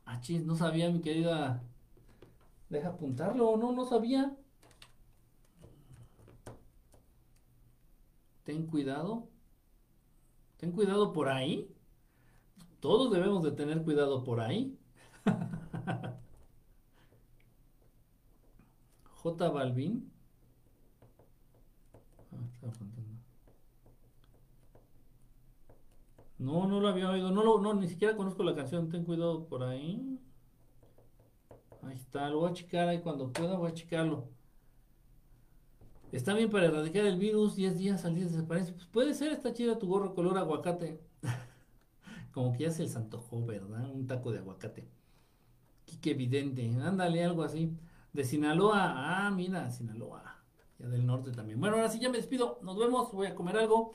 Ah, 0.06 0.20
chis, 0.20 0.44
no 0.44 0.54
sabía, 0.56 0.90
mi 0.90 1.00
querida. 1.00 1.62
Deja 2.68 2.88
apuntarlo, 2.88 3.56
no, 3.56 3.72
no 3.72 3.84
sabía. 3.84 4.36
Ten 8.44 8.66
cuidado. 8.66 9.28
Ten 10.58 10.72
cuidado 10.72 11.12
por 11.12 11.28
ahí. 11.28 11.73
Todos 12.84 13.10
debemos 13.10 13.42
de 13.42 13.52
tener 13.52 13.82
cuidado 13.82 14.22
por 14.22 14.42
ahí. 14.42 14.78
J 19.22 19.48
Balvin. 19.48 20.12
Ah, 22.30 22.72
no, 26.36 26.66
no 26.66 26.78
lo 26.78 26.88
había 26.88 27.08
oído. 27.08 27.30
No, 27.30 27.42
lo, 27.42 27.58
no, 27.58 27.72
ni 27.72 27.88
siquiera 27.88 28.14
conozco 28.14 28.42
la 28.42 28.54
canción. 28.54 28.90
Ten 28.90 29.06
cuidado 29.06 29.46
por 29.46 29.62
ahí. 29.62 30.20
Ahí 31.80 31.94
está. 31.94 32.28
Lo 32.28 32.40
voy 32.40 32.50
a 32.50 32.52
checar 32.52 32.88
ahí 32.88 33.00
cuando 33.00 33.32
pueda. 33.32 33.56
Voy 33.56 33.70
a 33.70 33.74
checarlo. 33.74 34.28
Está 36.12 36.34
bien 36.34 36.50
para 36.50 36.66
erradicar 36.66 37.06
el 37.06 37.16
virus, 37.16 37.56
10 37.56 37.78
días 37.78 38.04
al 38.04 38.14
día 38.14 38.26
desaparece. 38.26 38.74
Pues 38.74 38.86
puede 38.88 39.14
ser, 39.14 39.32
está 39.32 39.54
chida 39.54 39.78
tu 39.78 39.86
gorro 39.86 40.14
color 40.14 40.36
aguacate. 40.36 41.00
Como 42.34 42.52
que 42.52 42.64
ya 42.64 42.70
se 42.72 42.82
les 42.82 42.96
antojó, 42.96 43.46
¿verdad? 43.46 43.88
Un 43.92 44.08
taco 44.08 44.32
de 44.32 44.40
aguacate. 44.40 44.88
Qué 46.02 46.10
evidente. 46.10 46.68
Ándale, 46.82 47.24
algo 47.24 47.44
así. 47.44 47.70
De 48.12 48.24
Sinaloa. 48.24 49.26
Ah, 49.26 49.30
mira, 49.30 49.70
Sinaloa. 49.70 50.42
Ya 50.80 50.88
del 50.88 51.06
norte 51.06 51.30
también. 51.30 51.60
Bueno, 51.60 51.76
ahora 51.76 51.88
sí 51.88 52.00
ya 52.00 52.10
me 52.10 52.16
despido. 52.16 52.58
Nos 52.62 52.76
vemos. 52.76 53.12
Voy 53.12 53.28
a 53.28 53.36
comer 53.36 53.56
algo. 53.56 53.92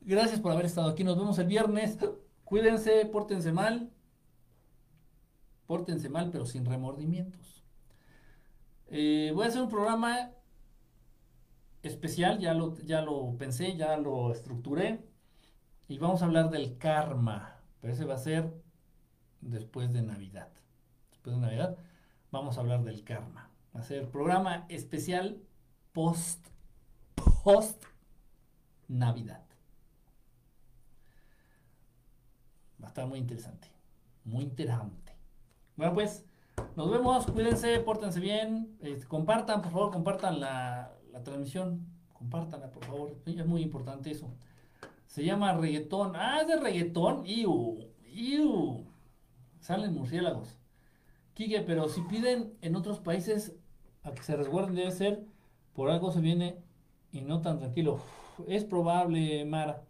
Gracias 0.00 0.40
por 0.40 0.52
haber 0.52 0.64
estado 0.64 0.88
aquí. 0.88 1.04
Nos 1.04 1.18
vemos 1.18 1.38
el 1.38 1.48
viernes. 1.48 1.98
Cuídense, 2.44 3.04
pórtense 3.04 3.52
mal. 3.52 3.92
Pórtense 5.66 6.08
mal, 6.08 6.30
pero 6.30 6.46
sin 6.46 6.64
remordimientos. 6.64 7.62
Eh, 8.86 9.32
voy 9.34 9.44
a 9.44 9.48
hacer 9.48 9.60
un 9.60 9.68
programa 9.68 10.30
especial, 11.82 12.38
ya 12.38 12.54
lo, 12.54 12.78
ya 12.78 13.02
lo 13.02 13.36
pensé, 13.36 13.76
ya 13.76 13.98
lo 13.98 14.32
estructuré. 14.32 15.04
Y 15.88 15.98
vamos 15.98 16.22
a 16.22 16.24
hablar 16.24 16.48
del 16.48 16.78
karma. 16.78 17.55
Pero 17.80 17.92
ese 17.92 18.04
va 18.04 18.14
a 18.14 18.18
ser 18.18 18.52
después 19.40 19.92
de 19.92 20.02
Navidad. 20.02 20.48
Después 21.10 21.36
de 21.36 21.42
Navidad 21.42 21.76
vamos 22.30 22.56
a 22.56 22.60
hablar 22.60 22.82
del 22.84 23.04
karma. 23.04 23.50
Va 23.74 23.80
a 23.80 23.84
ser 23.84 24.10
programa 24.10 24.66
especial 24.68 25.40
post, 25.92 26.46
post 27.44 27.84
Navidad. 28.88 29.44
Va 32.82 32.86
a 32.86 32.88
estar 32.88 33.06
muy 33.06 33.18
interesante. 33.18 33.68
Muy 34.24 34.44
interesante. 34.44 35.12
Bueno, 35.76 35.94
pues 35.94 36.24
nos 36.74 36.90
vemos. 36.90 37.26
Cuídense, 37.26 37.78
pórtense 37.80 38.20
bien. 38.20 38.76
Este, 38.80 39.06
compartan, 39.06 39.62
por 39.62 39.72
favor, 39.72 39.92
compartan 39.92 40.40
la, 40.40 40.96
la 41.12 41.22
transmisión, 41.22 41.86
compártanla 42.12 42.70
por 42.70 42.84
favor, 42.84 43.16
es 43.24 43.46
muy 43.46 43.62
importante 43.62 44.10
eso. 44.10 44.30
Se 45.06 45.24
llama 45.24 45.54
reggaetón, 45.54 46.14
ah, 46.16 46.40
es 46.42 46.48
de 46.48 46.56
reggaetón, 46.56 47.26
iu, 47.26 47.78
iu, 48.12 48.86
salen 49.60 49.94
murciélagos. 49.94 50.58
Quique, 51.34 51.60
pero 51.60 51.88
si 51.88 52.00
piden 52.02 52.54
en 52.62 52.76
otros 52.76 53.00
países 53.00 53.54
a 54.02 54.12
que 54.12 54.22
se 54.22 54.36
resguarden, 54.36 54.74
debe 54.74 54.90
ser 54.90 55.24
por 55.74 55.90
algo 55.90 56.10
se 56.10 56.20
viene 56.20 56.56
y 57.12 57.20
no 57.20 57.42
tan 57.42 57.58
tranquilo. 57.58 58.00
Es 58.46 58.64
probable, 58.64 59.44
Mara. 59.44 59.84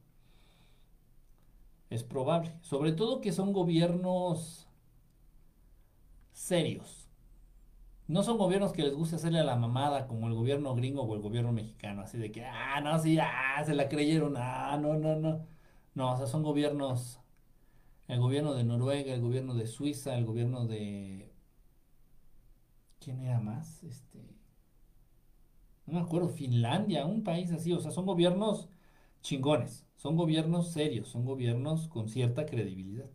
Es 1.90 2.02
probable. 2.02 2.52
Sobre 2.62 2.92
todo 2.92 3.20
que 3.20 3.32
son 3.32 3.52
gobiernos 3.52 4.66
serios. 6.32 7.05
No 8.08 8.22
son 8.22 8.38
gobiernos 8.38 8.72
que 8.72 8.82
les 8.82 8.94
guste 8.94 9.16
hacerle 9.16 9.40
a 9.40 9.44
la 9.44 9.56
mamada 9.56 10.06
como 10.06 10.28
el 10.28 10.34
gobierno 10.34 10.74
gringo 10.74 11.02
o 11.02 11.14
el 11.14 11.20
gobierno 11.22 11.52
mexicano, 11.52 12.02
así 12.02 12.18
de 12.18 12.30
que, 12.32 12.44
ah, 12.44 12.80
no, 12.80 12.98
sí, 13.00 13.18
ah, 13.20 13.62
se 13.64 13.74
la 13.74 13.88
creyeron, 13.88 14.34
ah, 14.36 14.76
no, 14.80 14.94
no, 14.94 15.16
no. 15.16 15.46
No, 15.94 16.12
o 16.12 16.16
sea, 16.16 16.26
son 16.26 16.42
gobiernos, 16.42 17.20
el 18.08 18.20
gobierno 18.20 18.54
de 18.54 18.64
Noruega, 18.64 19.14
el 19.14 19.20
gobierno 19.22 19.54
de 19.54 19.66
Suiza, 19.68 20.16
el 20.18 20.26
gobierno 20.26 20.66
de... 20.66 21.32
¿Quién 23.00 23.20
era 23.22 23.40
más? 23.40 23.82
Este... 23.84 24.36
No 25.86 25.94
me 25.94 26.00
acuerdo, 26.00 26.28
Finlandia, 26.28 27.06
un 27.06 27.22
país 27.24 27.50
así, 27.52 27.72
o 27.72 27.80
sea, 27.80 27.90
son 27.90 28.04
gobiernos 28.06 28.68
chingones, 29.22 29.86
son 29.96 30.16
gobiernos 30.16 30.72
serios, 30.72 31.08
son 31.08 31.24
gobiernos 31.24 31.88
con 31.88 32.08
cierta 32.08 32.46
credibilidad. 32.46 33.10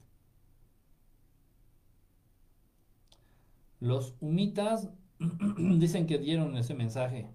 Los 3.81 4.15
humitas 4.21 4.89
dicen 5.57 6.07
que 6.07 6.19
dieron 6.19 6.55
ese 6.55 6.75
mensaje. 6.75 7.29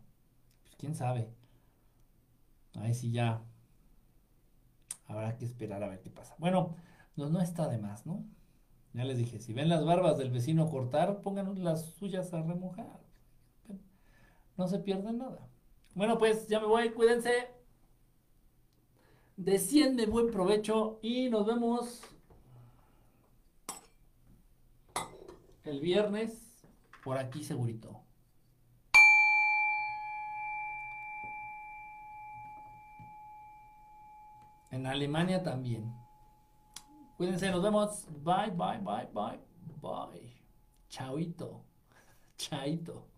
Pues 0.63 0.77
quién 0.77 0.95
sabe. 0.95 1.29
Ahí 2.77 2.95
sí 2.95 3.11
ya. 3.11 3.43
Habrá 5.07 5.37
que 5.37 5.45
esperar 5.45 5.83
a 5.83 5.89
ver 5.89 6.01
qué 6.01 6.09
pasa. 6.09 6.35
Bueno, 6.39 6.77
no, 7.17 7.29
no 7.29 7.41
está 7.41 7.69
de 7.69 7.79
más, 7.79 8.07
¿no? 8.07 8.25
Ya 8.95 9.05
les 9.05 9.19
dije, 9.19 9.41
si 9.41 9.53
ven 9.53 9.69
las 9.69 9.85
barbas 9.85 10.17
del 10.19 10.31
vecino 10.31 10.71
cortar, 10.71 11.21
pongan 11.21 11.63
las 11.63 11.85
suyas 11.95 12.33
a 12.33 12.43
remojar. 12.43 13.01
No 14.57 14.69
se 14.69 14.79
pierden 14.79 15.19
nada. 15.19 15.49
Bueno, 15.95 16.17
pues 16.17 16.47
ya 16.47 16.61
me 16.61 16.67
voy, 16.67 16.91
cuídense. 16.91 17.49
Desciende, 19.37 20.07
buen 20.07 20.31
provecho 20.31 21.01
y 21.03 21.29
nos 21.29 21.45
vemos 21.45 22.03
el 25.67 25.81
viernes 25.81 26.67
por 27.03 27.19
aquí 27.19 27.43
segurito. 27.45 28.01
En 34.71 34.87
Alemania 34.87 35.43
también. 35.43 35.93
Cuídense, 37.17 37.51
nos 37.51 37.63
vemos. 37.63 38.07
Bye, 38.23 38.51
bye, 38.51 38.79
bye, 38.79 39.09
bye, 39.13 39.41
bye. 39.81 40.33
Chaito. 40.89 41.65
Chaito. 42.37 43.16